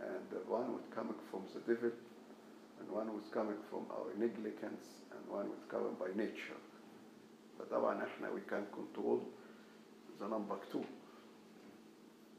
and 0.00 0.22
the 0.30 0.40
one 0.50 0.72
was 0.72 0.84
coming 0.94 1.18
from 1.30 1.42
the 1.54 1.60
devil, 1.60 1.90
and 2.80 2.90
one 2.90 3.08
was 3.14 3.24
coming 3.32 3.58
from 3.70 3.86
our 3.90 4.12
negligence, 4.16 4.84
and 5.12 5.20
one 5.28 5.48
was 5.48 5.62
coming 5.68 5.94
by 5.98 6.08
nature. 6.14 6.60
فطبعا 7.58 8.02
احنا 8.04 8.30
we 8.34 8.40
can 8.50 8.66
control 8.72 9.20
the 10.20 10.28
number 10.28 10.58
two 10.70 10.84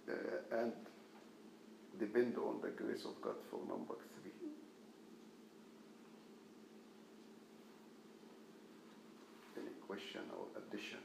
uh, 0.10 0.60
and 0.60 0.74
depend 2.00 2.38
on 2.38 2.62
the 2.62 2.70
grace 2.70 3.06
of 3.06 3.20
God 3.22 3.36
for 3.50 3.60
number 3.68 3.96
three. 4.14 4.32
Any 9.58 9.74
question 9.88 10.22
or 10.38 10.46
addition? 10.62 11.01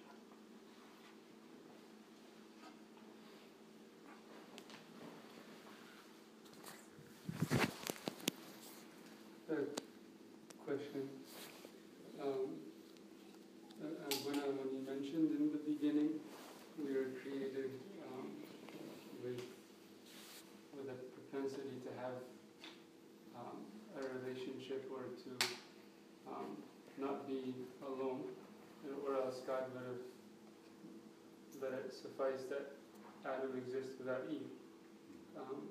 That 32.50 32.76
Adam 33.24 33.56
exists 33.58 33.96
without 33.98 34.28
Eve. 34.30 34.52
Um, 35.38 35.64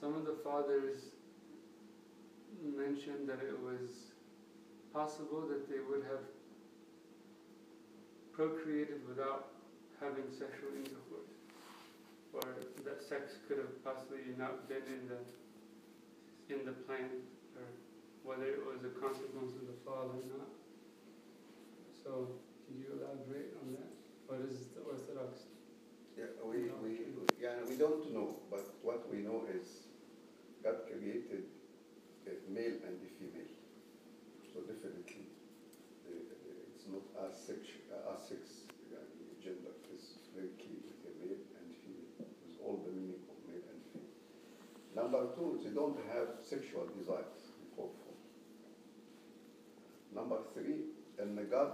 some 0.00 0.14
of 0.14 0.24
the 0.24 0.36
fathers 0.42 1.12
mentioned 2.62 3.28
that 3.28 3.40
it 3.44 3.58
was 3.60 4.12
possible 4.92 5.44
that 5.48 5.68
they 5.68 5.80
would 5.80 6.04
have 6.04 6.24
procreated 8.32 9.00
without 9.08 9.48
having 10.00 10.24
sexual 10.32 10.72
intercourse, 10.76 11.32
or 12.32 12.40
that 12.84 13.02
sex 13.02 13.36
could 13.48 13.58
have 13.58 13.84
possibly 13.84 14.32
not 14.38 14.68
been 14.68 14.84
in 14.88 15.08
the 15.08 15.20
in 16.48 16.64
the 16.64 16.72
plan, 16.72 17.10
or 17.56 17.64
whether 18.24 18.46
it 18.46 18.64
was 18.64 18.84
a 18.84 18.92
consequence 19.00 19.52
of 19.52 19.66
the 19.66 19.76
fall 19.84 20.12
or 20.12 20.22
not. 20.38 20.48
So, 22.04 22.28
can 22.68 22.78
you 22.78 22.86
elaborate 23.00 23.56
on 23.62 23.72
that? 23.72 23.85
What 24.26 24.40
is 24.40 24.74
the 24.74 24.82
Orthodox? 24.82 25.46
Yeah, 26.18 26.34
we, 26.42 26.70
we, 26.82 26.98
yeah, 27.40 27.62
we 27.68 27.76
don't 27.76 28.12
know, 28.12 28.40
but 28.50 28.64
what 28.82 29.06
we 29.12 29.18
know 29.18 29.44
is 29.52 29.86
God 30.64 30.82
created 30.90 31.44
a 32.26 32.34
male 32.50 32.78
and 32.86 32.98
a 32.98 33.10
female. 33.18 33.52
So 34.52 34.60
definitely, 34.66 35.30
it's 36.08 36.86
not 36.88 37.04
a 37.22 37.30
sex, 37.32 37.60
a 37.92 38.16
six 38.18 38.66
uh, 38.90 38.98
gender. 39.44 39.76
It's 39.92 40.26
very 40.34 40.50
clear 40.58 40.82
a 41.06 41.10
male 41.22 41.42
and 41.60 41.68
female, 41.78 42.26
with 42.42 42.58
all 42.64 42.82
the 42.84 42.92
meaning 42.92 43.22
of 43.30 43.36
male 43.46 43.62
and 43.70 43.78
female. 43.92 44.10
Number 44.96 45.22
two, 45.36 45.60
they 45.62 45.70
don't 45.70 45.98
have 46.10 46.42
sexual 46.42 46.88
desires. 46.98 47.52
Number 50.16 50.38
three, 50.54 50.96
and 51.20 51.38
God 51.50 51.72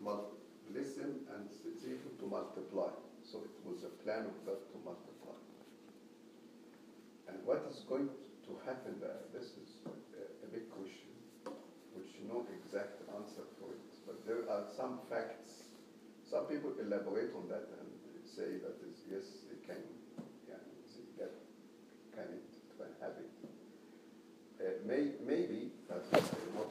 mul- 0.00 0.30
listen 0.74 1.26
and 1.34 1.50
it's 1.66 1.84
able 1.84 2.14
to 2.18 2.26
multiply. 2.26 2.90
So 3.22 3.42
it 3.42 3.54
was 3.66 3.82
a 3.82 3.90
plan 4.02 4.30
of 4.30 4.36
God 4.46 4.62
to 4.70 4.76
multiply. 4.86 5.38
And 7.28 7.38
what 7.44 7.66
is 7.70 7.82
going 7.88 8.08
to 8.46 8.52
happen 8.64 9.02
there? 9.02 9.18
This 9.34 9.58
is 9.58 9.82
a, 10.14 10.46
a 10.46 10.48
big 10.48 10.70
question, 10.70 11.10
which 11.94 12.14
no 12.22 12.46
exact 12.54 13.02
answer 13.18 13.42
for 13.58 13.74
it. 13.74 13.82
But 14.06 14.22
there 14.26 14.46
are 14.46 14.62
some 14.78 15.02
facts. 15.10 15.74
Some 16.22 16.46
people 16.46 16.70
elaborate 16.78 17.34
on 17.34 17.50
that 17.50 17.66
and 17.78 17.86
say 18.36 18.60
that 18.60 18.76
is 18.84 19.00
yes, 19.10 19.24
they 19.48 19.56
can, 19.64 19.80
get 21.16 21.32
kind 22.14 22.28
of 22.28 22.44
can 22.76 22.92
have 23.00 23.16
it. 23.16 23.32
Uh, 24.60 24.76
may, 24.84 25.16
maybe 25.24 25.72
that's 25.88 26.12
not 26.12 26.20
uh, 26.22 26.68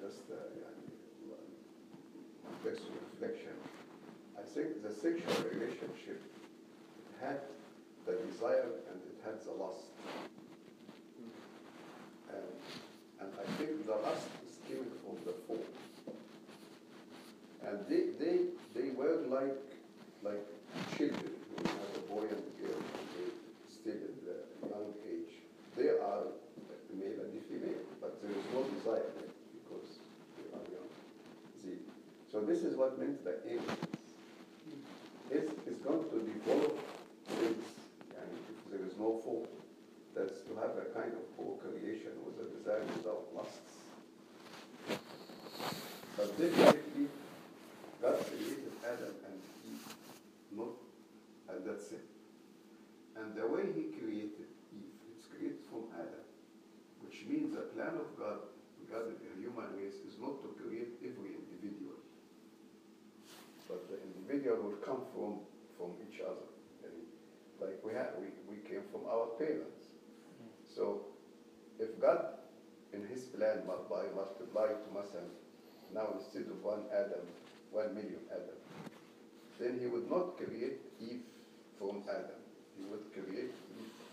just 0.00 0.22
uh, 0.30 0.38
yeah, 0.54 0.70
reflection. 3.24 3.56
I 4.38 4.42
think 4.42 4.82
the 4.82 4.92
sexual 4.92 5.48
relationship 5.50 6.20
had 7.20 7.40
the 8.06 8.12
desire 8.28 8.68
and 8.90 9.00
it 9.08 9.16
had 9.24 9.42
the 9.44 9.52
lust. 9.52 9.88
And, 12.28 12.44
and 13.20 13.32
I 13.40 13.44
think 13.56 13.86
the 13.86 13.92
lust 13.92 14.28
is 14.46 14.58
coming 14.68 14.90
from 15.00 15.16
the 15.24 15.32
fall. 15.46 15.64
And 17.66 17.78
they, 17.88 18.12
they, 18.20 18.36
they 18.74 18.90
were 18.90 19.24
like, 19.28 19.56
like 20.22 20.44
children 20.96 21.32
who 21.56 21.64
have 21.64 21.96
a 21.96 22.04
boy 22.12 22.26
and 22.28 22.42
they 22.60 22.74
still 23.72 23.92
in 23.92 24.16
the 24.24 24.68
young 24.68 24.92
age. 25.08 25.32
They 25.76 25.88
are 25.88 26.28
the 26.68 26.96
male 26.96 27.24
and 27.24 27.32
the 27.32 27.40
female, 27.48 27.80
but 28.00 28.20
there 28.20 28.30
is 28.30 28.44
no 28.52 28.64
desire 28.76 29.08
yet 29.16 29.32
because 29.56 29.98
they 30.36 30.46
are 30.52 30.64
young. 30.68 30.90
See, 31.62 31.80
so 32.33 32.33
this 32.46 32.62
is 32.62 32.76
what 32.76 32.98
means 32.98 33.18
the 33.24 33.40
is, 33.46 33.60
is 35.66 35.76
going 35.78 36.04
to 36.10 36.18
develop 36.20 36.78
things, 37.26 37.64
and 38.16 38.28
if 38.50 38.70
there 38.70 38.86
is 38.86 38.96
no 38.98 39.20
fall, 39.24 39.48
that's 40.14 40.42
to 40.42 40.54
have 40.56 40.76
a 40.78 40.86
kind 40.94 41.12
of 41.12 41.24
co-creation 41.36 42.12
with 42.24 42.38
a 42.38 42.46
desire 42.56 42.84
without 42.96 43.26
lusts. 43.34 43.72
But 46.16 46.38
definitely, 46.38 47.08
God 48.00 48.16
created 48.30 48.70
Adam 48.86 49.14
and 49.26 49.36
Eve, 49.66 49.94
not, 50.54 50.78
and 51.50 51.66
that's 51.66 51.90
it. 51.90 52.06
And 53.16 53.34
the 53.34 53.46
way 53.46 53.66
He 53.74 53.90
created 53.98 54.46
Eve, 54.70 54.94
it's 55.16 55.26
created 55.26 55.64
from 55.66 55.90
Adam, 55.98 56.22
which 57.02 57.26
means 57.26 57.56
the 57.56 57.66
plan 57.74 57.98
of 57.98 58.14
God 58.14 58.46
regarding 58.78 59.18
the 59.18 59.34
human 59.40 59.74
race 59.74 59.98
is 60.06 60.20
not 60.20 60.38
to 60.46 60.54
create 60.60 60.94
every 61.02 61.34
individual, 61.34 61.98
but 63.66 63.82
the 63.90 63.98
individual 63.98 64.70
will 64.70 64.78
come 64.84 65.02
from, 65.10 65.42
from 65.74 65.98
each 66.06 66.20
other. 66.22 66.46
And 66.86 66.94
like 67.58 67.82
we 67.82 67.90
had, 67.90 68.14
we, 68.20 68.30
we 68.46 68.62
parents. 69.38 69.84
So 70.74 71.06
if 71.78 72.00
God, 72.00 72.24
in 72.92 73.06
His 73.06 73.22
plan, 73.24 73.62
multiply, 73.66 74.04
multiply 74.14 74.68
to 74.68 74.88
Masan, 74.94 75.26
now 75.94 76.08
instead 76.18 76.42
of 76.42 76.62
one 76.62 76.82
Adam, 76.92 77.26
one 77.70 77.94
million 77.94 78.20
Adam, 78.30 78.58
then 79.58 79.78
He 79.80 79.86
would 79.86 80.10
not 80.10 80.36
create 80.36 80.80
Eve 81.00 81.22
from 81.78 82.02
Adam. 82.08 82.40
He 82.78 82.84
would 82.86 83.12
create 83.12 83.52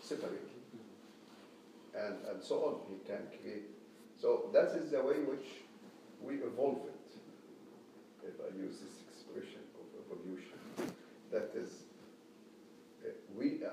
separately. 0.02 0.38
And, 1.96 2.16
and 2.30 2.44
so 2.44 2.56
on, 2.66 2.76
He 2.90 2.98
can 3.08 3.28
create. 3.42 3.70
So 4.20 4.50
that 4.54 4.76
is 4.78 4.92
the 4.92 5.02
way 5.02 5.18
which 5.26 5.48
we 6.22 6.36
evolve 6.36 6.86
it, 6.86 8.28
if 8.28 8.34
I 8.40 8.56
use 8.56 8.78
this 8.78 9.02
expression 9.10 9.62
of 9.82 9.86
evolution. 10.06 10.60
That 11.32 11.50
is, 11.56 11.70
uh, 13.04 13.10
we, 13.36 13.64
uh, 13.66 13.70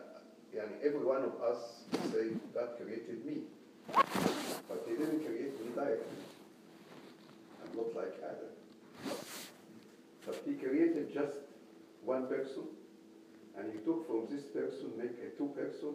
yani 0.59 0.75
every 0.85 1.05
one 1.05 1.23
of 1.23 1.41
us 1.41 1.87
say, 2.11 2.35
God 2.55 2.71
created 2.83 3.25
me. 3.25 3.43
But 4.69 4.85
He 4.87 4.97
didn't 4.97 5.25
create 5.25 5.55
me 5.61 5.71
directly. 5.75 6.19
I'm 7.63 7.77
not 7.77 7.95
like 7.95 8.15
Adam. 8.23 8.53
But 10.27 10.43
He 10.45 10.55
created 10.55 11.15
just 11.15 11.39
one 12.05 12.27
person, 12.27 12.65
and 13.57 13.73
He 13.73 13.79
took 13.79 14.07
from 14.07 14.27
this 14.31 14.45
person, 14.47 14.93
make 14.99 15.17
a 15.23 15.31
two 15.39 15.51
person, 15.55 15.95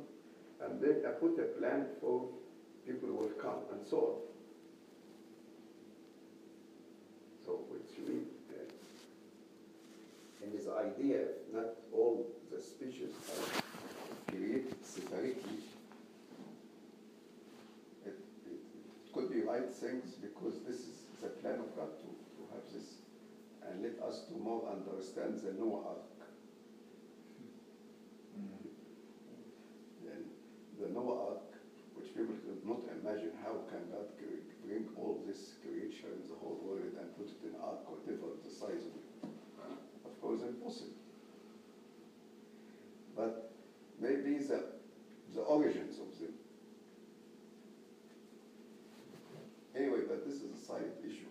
and 0.63 0.81
then 0.81 1.03
I 1.05 1.11
put 1.11 1.37
a 1.39 1.47
plan 1.59 1.85
for 1.99 2.29
people 2.87 3.09
who 3.09 3.15
will 3.15 3.37
come, 3.41 3.61
and 3.71 3.85
so 3.85 3.97
on. 3.97 4.15
So, 7.45 7.51
which 7.69 8.07
means, 8.07 8.29
in 10.43 10.51
his 10.51 10.67
idea, 10.67 11.19
not 11.53 11.75
all 11.93 12.25
the 12.51 12.61
species 12.61 13.09
are 13.29 13.61
created 14.29 14.75
separately. 14.83 15.59
It, 18.05 18.09
it, 18.09 18.51
it 18.51 19.13
could 19.13 19.31
be 19.31 19.41
things 19.61 20.15
because 20.21 20.61
this 20.65 20.79
is 20.79 21.03
the 21.21 21.29
plan 21.29 21.59
of 21.59 21.75
God 21.75 21.91
to, 21.99 22.07
to 22.07 22.41
have 22.53 22.65
this 22.73 23.03
and 23.69 23.81
let 23.81 23.99
us 24.07 24.25
to 24.27 24.33
more 24.37 24.67
understand 24.69 25.39
the 25.39 25.53
Noah 25.53 25.87
Ark. 25.87 26.11
And 30.05 30.25
the 30.79 30.89
Noah 30.89 31.29
Ark, 31.29 31.49
which 31.95 32.15
people 32.15 32.35
could 32.43 32.65
not 32.65 32.81
imagine 33.01 33.31
how 33.43 33.53
can 33.69 33.89
God 33.91 34.07
bring 34.65 34.87
all 34.97 35.21
this 35.27 35.53
creature 35.61 36.11
in 36.15 36.27
the 36.27 36.35
whole 36.39 36.59
world 36.63 36.93
and 36.99 37.17
put 37.17 37.27
it 37.27 37.39
in 37.43 37.53
ark, 37.61 37.83
whatever 37.85 38.33
the 38.43 38.49
size. 38.49 38.87
Of 40.05 40.21
course, 40.21 40.41
impossible. 40.41 40.97
But 43.15 43.51
maybe 43.99 44.37
the, 44.37 44.63
the 45.35 45.41
origins 45.41 45.99
of 45.99 46.19
them. 46.19 46.33
Anyway, 49.75 50.01
but 50.07 50.25
this 50.25 50.35
is 50.35 50.51
a 50.53 50.65
side 50.65 50.91
issue. 51.03 51.29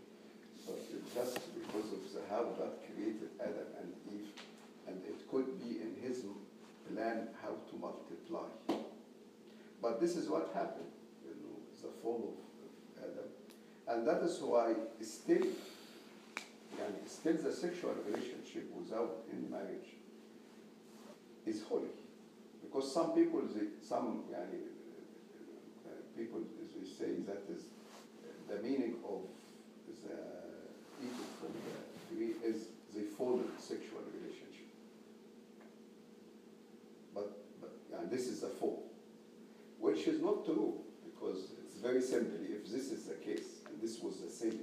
But 0.67 0.79
it's 0.93 1.15
just 1.15 1.39
because 1.55 1.93
of 1.93 2.01
the, 2.13 2.21
how 2.31 2.43
God 2.59 2.79
created 2.87 3.31
Adam 3.41 3.67
and 3.81 3.93
Eve, 4.13 4.31
and 4.87 5.01
it 5.09 5.29
could 5.31 5.59
be 5.59 5.81
in 5.81 5.97
His 6.03 6.25
plan 6.93 7.29
how 7.43 7.55
to 7.71 7.77
multiply. 7.81 8.47
But 9.81 9.92
this 10.03 10.17
is 10.17 10.29
what 10.29 10.51
happened, 10.53 10.91
you 11.25 11.31
know, 11.31 11.57
the 11.81 11.89
fall 12.03 12.35
of, 12.35 13.05
Adam. 13.05 13.29
And 13.89 14.07
that 14.07 14.23
is 14.23 14.39
why 14.41 14.75
still, 15.01 15.47
still 17.07 17.37
the 17.37 17.53
sexual 17.53 17.95
relationship 18.07 18.71
without 18.75 19.25
in 19.33 19.51
marriage 19.51 19.97
is 21.47 21.63
holy. 21.69 21.89
Because 22.63 22.93
some 22.93 23.13
people, 23.13 23.43
they, 23.55 23.67
some 23.87 24.25
yani, 24.31 24.61
uh, 25.87 25.91
people, 26.17 26.41
say, 26.99 27.13
that 27.27 27.43
is 27.51 27.63
the 28.49 28.63
meaning 28.63 28.95
of 29.05 29.23
the 30.05 30.17
people 31.01 31.25
from 31.41 31.53
the 31.53 32.15
tree 32.15 32.35
is 32.45 32.67
the 32.95 33.03
fallen 33.17 33.49
sexual 33.59 34.01
relationship. 34.15 34.69
But, 37.15 37.31
but 37.61 37.73
and 37.99 38.11
this 38.11 38.27
is 38.27 38.43
a 38.43 38.49
fall, 38.49 38.85
which 39.79 40.07
is 40.07 40.21
not 40.21 40.45
true 40.45 40.81
because 41.05 41.53
it's 41.65 41.72
very 41.83 42.01
simply, 42.01 42.55
if 42.55 42.71
this 42.71 42.93
is 42.93 43.05
the 43.05 43.15
case, 43.15 43.61
and 43.67 43.81
this 43.83 44.01
was 44.01 44.21
the 44.21 44.29
sin 44.29 44.61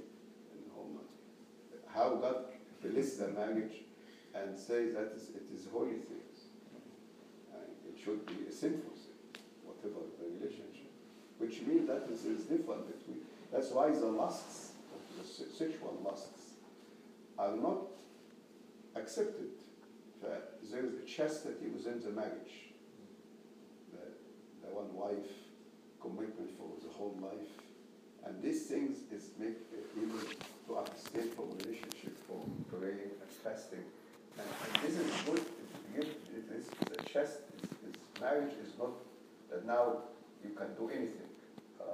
in 0.54 0.70
Homer, 0.74 1.04
how 1.86 2.14
God 2.16 2.44
the 2.82 3.28
marriage 3.28 3.84
and 4.34 4.58
say 4.58 4.88
that 4.90 5.12
it 5.34 5.46
is 5.54 5.66
holy 5.72 6.00
things. 6.00 6.48
And 7.52 7.68
it 7.88 8.00
should 8.02 8.24
be 8.26 8.48
a 8.48 8.52
sinful 8.52 8.94
thing, 8.94 9.42
whatever 9.64 10.00
the 10.18 10.26
relationship. 10.38 10.90
Which 11.38 11.62
means 11.62 11.88
that 11.88 12.08
is, 12.10 12.24
is 12.24 12.44
different 12.44 12.86
between. 12.86 13.22
That's 13.52 13.70
why 13.70 13.90
the 13.90 14.06
lusts, 14.06 14.72
the 15.18 15.24
sexual 15.24 16.00
lusts, 16.04 16.54
are 17.38 17.56
not 17.56 17.82
accepted. 18.96 19.50
Uh, 20.22 20.28
There 20.70 20.84
is 20.84 20.94
a 21.02 21.06
chastity 21.06 21.66
within 21.74 22.00
the 22.00 22.10
marriage. 22.10 22.72
The, 23.92 24.66
the 24.66 24.74
one 24.74 24.94
wife 24.94 25.30
commitment 26.00 26.50
for 26.58 26.68
the 26.82 26.92
whole 26.92 27.16
life. 27.22 27.50
And 28.24 28.42
these 28.42 28.66
things 28.66 28.98
is 29.12 29.30
make 29.38 29.56
even 29.96 30.20
to 30.66 30.74
abstain 30.76 31.28
from 31.30 31.50
relationship, 31.58 32.16
from 32.26 32.64
praying 32.70 33.16
and 33.20 33.30
fasting. 33.42 33.84
And, 34.38 34.46
and 34.46 34.82
this 34.82 34.98
is 34.98 35.10
good. 35.24 35.42
It, 35.96 36.06
it 36.36 36.46
is 36.56 36.66
the 36.88 37.02
chest. 37.04 37.40
It's, 37.56 37.72
it's 37.88 38.20
marriage 38.20 38.52
is 38.62 38.72
not 38.78 38.92
that 39.50 39.66
now 39.66 39.98
you 40.44 40.50
can 40.50 40.74
do 40.74 40.88
anything. 40.90 41.30
Uh, 41.80 41.84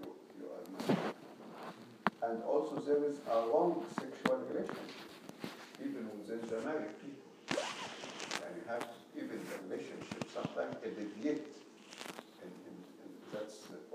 you, 0.00 0.12
you 0.38 0.46
are 0.46 0.64
married. 0.74 1.14
And 2.22 2.42
also 2.42 2.76
there 2.80 3.04
is 3.04 3.16
a 3.30 3.38
long 3.46 3.84
sexual 3.94 4.38
relationship, 4.50 5.00
even 5.80 6.08
within 6.18 6.40
the 6.50 6.60
married 6.66 6.94
people. 7.00 7.62
And 8.44 8.56
you 8.56 8.64
have 8.68 8.84
even 9.16 9.40
the 9.48 9.56
relationship 9.68 10.16
sometimes 10.36 10.76
they 10.82 10.90
deviates 10.90 11.55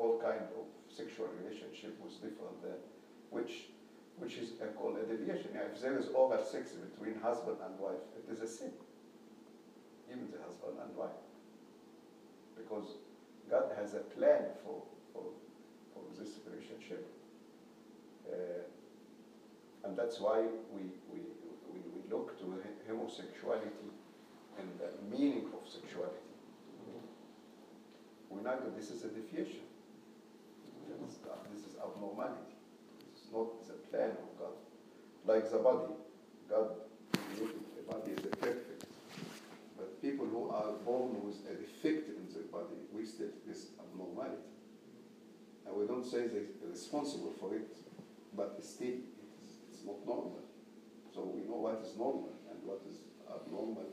all 0.01 0.17
kind 0.17 0.49
of 0.57 0.65
sexual 0.89 1.29
relationship 1.39 1.93
was 2.03 2.13
different 2.25 2.57
than 2.65 2.79
which 3.29 3.69
which 4.17 4.37
is 4.37 4.49
uh, 4.61 4.65
called 4.77 4.97
a 4.97 5.05
deviation. 5.05 5.49
If 5.53 5.81
there 5.81 5.97
is 5.97 6.07
oral 6.09 6.43
sex 6.43 6.73
between 6.73 7.19
husband 7.21 7.57
and 7.65 7.73
wife, 7.79 8.03
it 8.17 8.25
is 8.33 8.41
a 8.41 8.47
sin. 8.47 8.73
Even 10.09 10.27
the 10.33 10.41
husband 10.45 10.77
and 10.83 10.91
wife. 10.97 11.21
Because 12.57 12.97
God 13.49 13.71
has 13.77 13.93
a 13.93 14.03
plan 14.17 14.43
for 14.63 14.81
for, 15.13 15.25
for 15.93 16.03
this 16.17 16.31
relationship. 16.49 17.05
Uh, 18.27 18.65
and 19.83 19.97
that's 19.97 20.19
why 20.19 20.41
we, 20.71 20.83
we, 21.11 21.19
we, 21.73 21.79
we 21.93 22.01
look 22.09 22.37
to 22.39 22.45
homosexuality 22.87 23.89
and 24.59 24.67
the 24.79 24.91
meaning 25.09 25.45
of 25.53 25.67
sexuality. 25.67 26.17
We 28.29 28.41
know 28.43 28.57
that 28.63 28.75
this 28.75 28.91
is 28.91 29.03
a 29.03 29.09
deviation. 29.09 29.65
This 30.87 31.11
is, 31.11 31.17
this 31.53 31.65
is 31.65 31.75
abnormality. 32.01 32.57
Is 33.15 33.31
not 33.31 33.67
the 33.67 33.73
plan 33.89 34.11
of 34.11 34.39
God. 34.39 34.57
Like 35.25 35.51
the 35.51 35.57
body, 35.57 35.93
God 36.49 36.69
created 37.13 37.61
the 37.77 37.83
body 37.91 38.11
as 38.17 38.25
a 38.25 38.35
perfect. 38.37 38.85
But 39.77 40.01
people 40.01 40.25
who 40.25 40.49
are 40.49 40.73
born 40.85 41.23
with 41.23 41.37
a 41.49 41.53
defect 41.53 42.09
in 42.09 42.33
their 42.33 42.43
body, 42.51 42.81
we 42.91 43.05
still 43.05 43.29
this 43.47 43.67
abnormality. 43.79 44.49
And 45.67 45.75
we 45.75 45.85
don't 45.85 46.05
say 46.05 46.27
they're 46.27 46.69
responsible 46.69 47.33
for 47.39 47.55
it, 47.55 47.69
but 48.35 48.57
still 48.63 48.87
it 48.87 49.05
is, 49.45 49.51
it's 49.71 49.85
not 49.85 50.05
normal. 50.05 50.39
So 51.13 51.21
we 51.21 51.47
know 51.47 51.59
what 51.61 51.83
is 51.85 51.95
normal 51.97 52.33
and 52.49 52.57
what 52.63 52.81
is 52.89 52.97
abnormal 53.29 53.85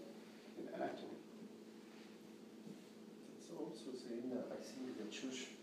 in 0.57 0.69
anatomy. 0.75 1.19
It's 3.37 3.51
also 3.53 3.93
saying 3.93 4.31
that 4.31 4.49
I 4.51 4.59
think 4.63 4.97
the 4.97 5.11
church 5.13 5.59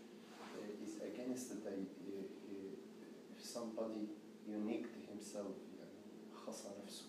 uh, 0.56 0.84
is 0.84 0.96
against 1.02 1.50
the 1.50 1.70
uh, 1.70 1.72
uh, 1.72 3.36
if 3.36 3.44
somebody 3.55 4.09
unique 4.47 4.87
to 4.93 4.99
himself 5.11 5.55
يعني 5.79 6.35
خص 6.45 6.65
نفسه. 6.83 7.05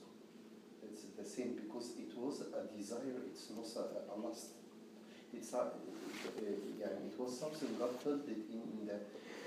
It's 0.82 1.04
the 1.16 1.24
same 1.24 1.54
because 1.54 1.90
it 1.98 2.12
was 2.18 2.40
a 2.40 2.62
desire, 2.76 3.20
it's 3.30 3.50
not 3.50 3.66
a, 3.82 4.12
a 4.12 4.16
lust. 4.20 4.50
It's 5.32 5.52
a, 5.54 5.60
uh, 5.60 5.70
يعني 6.80 7.12
it 7.12 7.18
was 7.18 7.38
something 7.38 7.68
God 7.78 7.94
felt 8.04 8.28
it 8.28 8.42
in, 8.52 8.62
in 8.76 8.86
the 8.86 8.98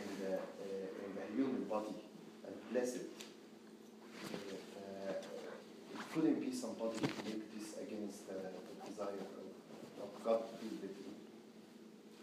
in 0.04 0.10
the 0.22 0.34
uh, 0.36 1.06
in 1.06 1.12
the 1.18 1.26
human 1.36 1.64
body 1.66 1.96
and 2.46 2.56
blessed. 2.72 3.06
Uh, 4.78 5.14
it 5.94 6.04
couldn't 6.14 6.40
be 6.40 6.52
somebody 6.54 6.98
who 7.00 7.08
make 7.30 7.44
this 7.56 7.68
against 7.84 8.28
the, 8.28 8.34
the 8.34 8.90
desire 8.90 9.26
of, 9.42 10.04
of 10.04 10.12
God 10.24 10.40
to 10.48 10.54
be 10.62 10.70
with 10.82 10.96
him. 11.06 11.16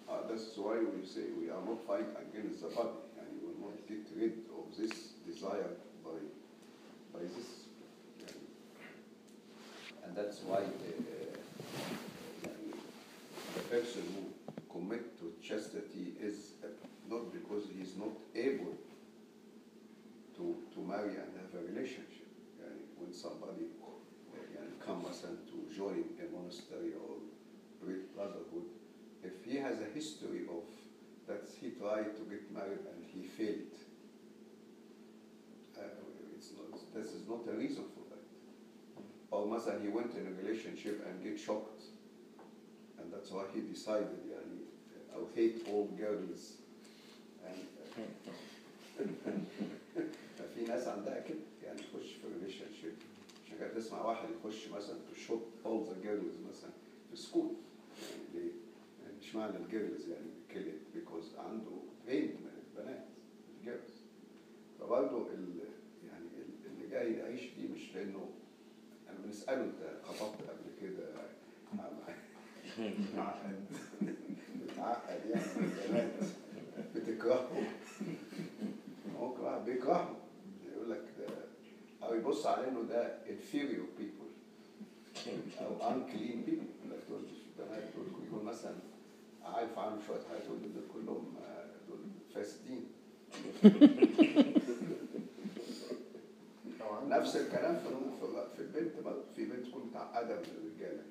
Uh, 0.08 0.26
that's 0.28 0.56
why 0.56 0.76
we 0.78 1.06
say 1.06 1.24
we 1.38 1.46
are 1.54 1.62
not 1.64 1.78
fighting 1.86 2.16
against 2.26 2.60
the 2.62 2.68
body, 2.68 2.98
and 3.18 3.26
we 3.32 3.38
will 3.46 3.58
not 3.70 3.76
get 3.88 4.04
rid 4.20 4.34
of 4.45 4.45
this 4.77 5.13
desire 5.25 5.69
by, 6.03 6.17
by 7.13 7.21
this. 7.21 7.67
And 10.03 10.15
that's 10.15 10.39
why 10.41 10.59
uh, 10.59 10.61
uh, 12.45 12.49
the 13.55 13.61
person 13.69 14.03
who 14.15 14.53
commits 14.71 15.19
to 15.19 15.33
chastity 15.41 16.13
is 16.21 16.53
uh, 16.63 16.67
not 17.09 17.31
because 17.33 17.63
he 17.75 17.81
is 17.81 17.95
not 17.97 18.11
able 18.35 18.75
to, 20.37 20.55
to 20.73 20.79
marry 20.79 21.15
and 21.15 21.29
have 21.41 21.61
a 21.61 21.65
relationship. 21.65 22.27
when 22.97 23.13
somebody 23.13 23.65
comes 24.85 25.23
and 25.27 25.37
to 25.47 25.75
join 25.75 26.03
a 26.23 26.25
monastery 26.35 26.93
or 26.95 27.17
brotherhood, 28.15 28.65
if 29.23 29.45
he 29.45 29.57
has 29.57 29.79
a 29.79 29.89
history 29.93 30.41
of 30.49 30.63
that 31.27 31.45
he 31.59 31.69
tried 31.71 32.15
to 32.15 32.23
get 32.29 32.51
married 32.51 32.79
and 32.91 33.03
he 33.13 33.27
failed, 33.27 33.76
this 36.97 37.13
is 37.13 37.27
not 37.27 37.41
a 37.47 37.55
reason 37.63 37.85
for 37.93 38.03
that. 38.11 38.25
Or 39.31 39.45
مثلا 39.47 39.81
he 39.83 39.89
went 39.89 40.13
in 40.15 40.27
a 40.27 40.33
relationship 40.41 41.05
and 41.07 41.23
get 41.23 41.39
shocked, 41.39 41.83
and 42.99 43.13
that's 43.13 43.31
why 43.31 43.43
he 43.53 43.61
decided 43.61 44.19
يعني 44.33 44.57
I'll 45.13 45.29
hate 45.35 45.67
all 45.71 45.87
girls. 45.97 46.53
And 47.45 47.67
ففي 50.37 50.65
ناس 50.67 50.87
عندها 50.87 51.19
كده 51.19 51.37
يعني 51.63 51.79
تخش 51.79 52.13
في 52.13 52.27
ريليشن 52.33 52.65
شيب 52.81 52.93
عشان 53.45 53.57
كده 53.57 53.73
تسمع 53.73 54.05
واحد 54.05 54.29
يخش 54.29 54.67
مثلا 54.67 54.95
في 55.13 55.21
شوت 55.21 55.41
all 55.65 55.85
the 55.89 56.07
girls 56.07 56.49
مثلا 56.49 56.71
في 57.11 57.15
سكول 57.15 57.49
يعني 58.35 58.51
مش 59.21 59.35
معنى 59.35 59.57
الجيرلز 59.57 60.09
يعني 60.09 60.29
كده 60.49 60.71
because 60.95 61.39
عنده 61.39 61.71
بين 62.07 62.35
البنات 62.77 63.05
الجيرلز 63.59 64.01
فبرضه 64.79 65.27
اللي 66.87 66.99
جاي 66.99 67.13
يعيش 67.13 67.41
دي 67.41 67.67
مش 67.67 67.95
لأنه 67.95 68.29
أنا 69.09 69.17
بنسأله 69.25 69.63
أنت 69.63 70.05
خطبت 70.05 70.41
قبل 70.49 70.65
كده 70.81 71.09
معقد 71.77 72.05
متعقد 74.61 75.21
يعني 75.29 76.09
بتكرهه. 76.95 77.61
هو 79.19 79.33
كمان 79.33 79.63
بيكرهه. 79.65 80.15
يقول 80.73 80.91
لك 80.91 81.03
أو 82.03 82.13
يبص 82.15 82.45
على 82.45 82.67
إنه 82.67 82.81
ده 82.81 83.17
inferior 83.25 83.99
people. 84.01 84.27
أو 85.61 85.79
unclean 85.79 86.47
people. 86.47 86.67
يقول 86.79 86.91
لك 86.91 86.99
دول 87.09 87.21
البنات 87.59 87.83
دول 87.95 88.07
يكون 88.27 88.45
مثلا 88.45 88.75
عارف 89.43 89.79
عنهم 89.79 89.99
شوية 90.07 90.21
حاجات 90.29 90.43
يقول 90.45 90.59
دول 90.73 90.83
كلهم 90.93 91.35
آه، 91.43 91.65
دول 91.89 91.99
فاسدين 92.35 92.85
نفس 97.07 97.35
الكلام 97.35 97.75
في 97.75 97.83
في- 98.21 98.47
في 98.55 98.61
البنت 98.61 99.03
برضه 99.05 99.21
في 99.35 99.45
بنت 99.45 99.67
من 100.25 100.45
الرجالة. 100.57 101.03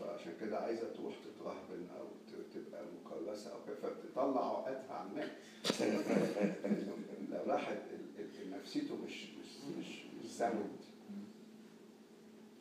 فعشان 0.00 0.32
كده 0.40 0.58
عايزة 0.58 0.92
تروح 0.92 1.14
تترهبن 1.24 1.86
أو 1.98 2.06
تبقى 2.54 2.84
مكرسه 3.04 3.52
أو 3.52 3.58
كده. 3.66 3.76
فبتطلع 3.76 4.56
عقدها 4.58 4.92
على 4.94 5.08
الناس 5.10 5.30
لو 7.30 7.52
راحت 7.52 7.78
نفسيته 8.50 8.96
مش 9.04 9.24
مش 9.24 9.64
مش 9.78 10.04
مش 10.24 10.30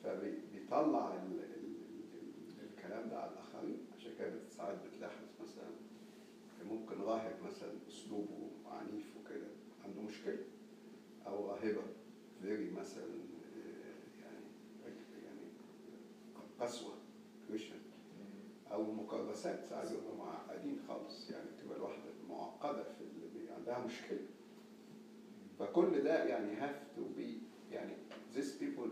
فبيطلع 0.03 1.13
ال- 1.15 1.39
ال- 1.39 2.69
الكلام 2.69 3.09
ده 3.09 3.19
على 3.19 3.31
الآخرين. 3.31 3.77
عشان 3.97 4.11
كده 4.19 4.39
ساعات 4.57 4.77
بتلاحظ 4.85 5.25
مثلا 5.41 5.69
ممكن 6.69 7.01
راهب 7.01 7.35
مثلا 7.47 7.71
أسلوبه 7.89 8.49
عنيف 8.65 9.05
وكده. 9.17 9.47
عنده 9.85 10.01
مشكلة 10.01 10.37
أو 11.27 11.47
راهبه 11.49 11.81
فيري 12.41 12.71
مثلا 12.71 13.03
آه، 13.03 14.21
يعني 14.21 14.45
يعني 15.25 15.39
قسوه 16.61 16.93
كريشن 17.47 17.75
أو 18.71 18.91
مكرسات 18.91 19.65
ساعات 19.65 19.91
بيبقوا 19.91 20.17
معقدين 20.17 20.79
خالص 20.87 21.29
يعني 21.31 21.49
تبقى 21.63 21.77
الواحده 21.77 22.03
معقده 22.29 22.83
في 22.83 23.03
اللي 23.03 23.51
عندها 23.51 23.85
مشكله 23.85 24.19
فكل 25.59 26.03
ده 26.03 26.23
يعني 26.23 26.55
have 26.61 26.97
to 26.97 27.01
be 27.19 27.27
يعني 27.71 27.93
these 28.35 28.51
people 28.61 28.89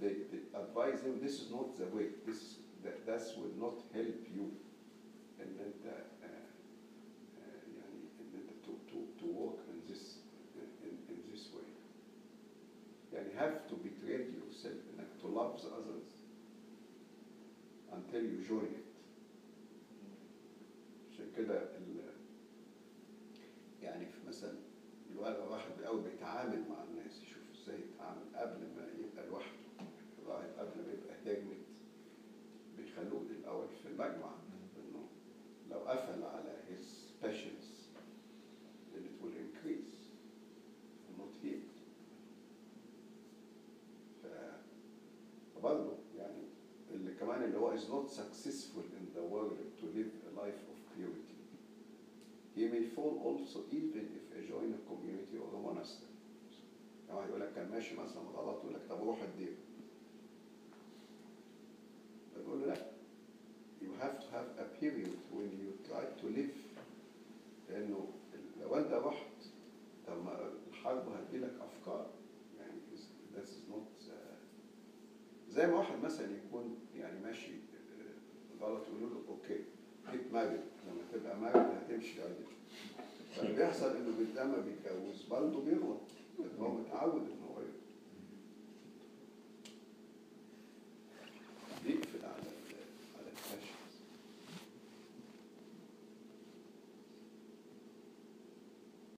they, 0.00 0.14
they 0.32 0.42
advise 0.54 1.00
him 1.06 1.20
this 1.26 1.34
is 1.42 1.50
not 1.50 1.76
the 1.78 1.86
way 1.96 2.06
this 2.26 2.36
is 2.36 2.56
that 2.84 3.06
that 3.06 3.22
will 3.38 3.54
not 3.64 3.76
help 3.94 4.20
you 4.36 4.44
ان 5.40 5.58
انت 5.58 5.86
آه، 5.86 6.26
آه، 6.26 7.62
يعني 7.78 8.00
ان 8.20 8.34
انت 8.34 8.50
to, 8.66 8.70
to, 8.90 9.22
to 9.22 9.26
walk 9.38 9.58
in 9.72 9.92
this 9.92 10.04
in, 10.84 11.12
in 11.12 11.32
this 11.32 11.44
way 11.54 11.68
يعني 13.12 13.30
have 13.38 13.70
to 13.70 13.74
betray 13.74 14.20
yourself 14.38 14.80
انك 14.94 15.08
to 15.22 15.26
love 15.26 15.60
the 15.62 15.68
others 15.68 15.91
until 18.14 18.28
you 18.28 18.81
is 47.82 47.88
not 47.96 48.04
successful 48.20 48.84
in 48.98 49.04
the 49.16 49.24
world 49.32 49.58
to 49.80 49.84
live 49.98 50.10
a 50.28 50.30
life 50.42 50.60
of 50.72 50.76
purity 50.94 51.36
he 52.56 52.62
may 52.74 52.84
fall 52.94 53.12
also 53.26 53.58
even 53.80 54.04
if 54.18 54.24
he 54.34 54.40
join 54.52 54.68
a 54.78 54.80
community 54.90 55.36
or 55.42 55.48
a 55.58 55.60
monastery 55.68 56.08
يعني 57.08 57.16
واحد 57.18 57.28
يقول 57.28 57.40
لك 57.40 57.52
كان 57.54 57.70
ماشي 57.70 57.94
مثلا 57.96 58.22
غلط 58.36 58.56
يقول 58.62 58.74
لك 58.74 58.80
طب 58.88 59.02
روح 59.02 59.22
الدير 59.22 59.52
بقول 62.46 62.60
له 62.60 62.66
لا 62.66 62.76
you 63.82 63.90
have 64.02 64.16
to 64.22 64.26
have 64.36 64.48
a 64.64 64.64
period 64.80 65.12
when 65.36 65.50
you 65.62 65.70
try 65.88 66.04
to 66.20 66.26
live 66.38 66.56
لأنه 67.68 68.08
لو 68.60 68.74
انت 68.76 68.92
رحت 68.92 69.26
طب 70.06 70.24
ما 70.24 70.50
الحرب 70.70 71.08
هتجيلك 71.08 71.52
افكار 71.60 72.06
يعني 72.58 72.78
is- 72.94 73.36
this 73.36 73.46
is 73.48 73.70
not 73.72 74.08
uh, 74.08 74.34
زي 75.50 75.66
ما 75.66 75.76
واحد 75.78 76.02
مثلا 76.04 76.26
يكون 76.36 76.76
يعني 76.94 77.20
ماشي 77.20 77.50
uh, 77.52 78.62
غلط 78.62 78.82
يقولوا 78.88 79.08
له 79.10 79.20
أوكي 79.28 79.60
مارد 80.32 80.60
لما 80.86 81.02
تبقى 81.12 81.40
مارد 81.40 81.66
هتمشي 81.76 82.22
عادي 82.22 82.34
فاللي 83.36 83.52
بيحصل 83.56 83.96
إنه 83.96 84.10
لما 84.36 84.56
بيتجوز 84.58 85.22
برضه 85.30 85.64
بيغلط 85.64 86.00
لأن 86.38 86.48
هو 86.60 86.68
متعود 86.74 87.22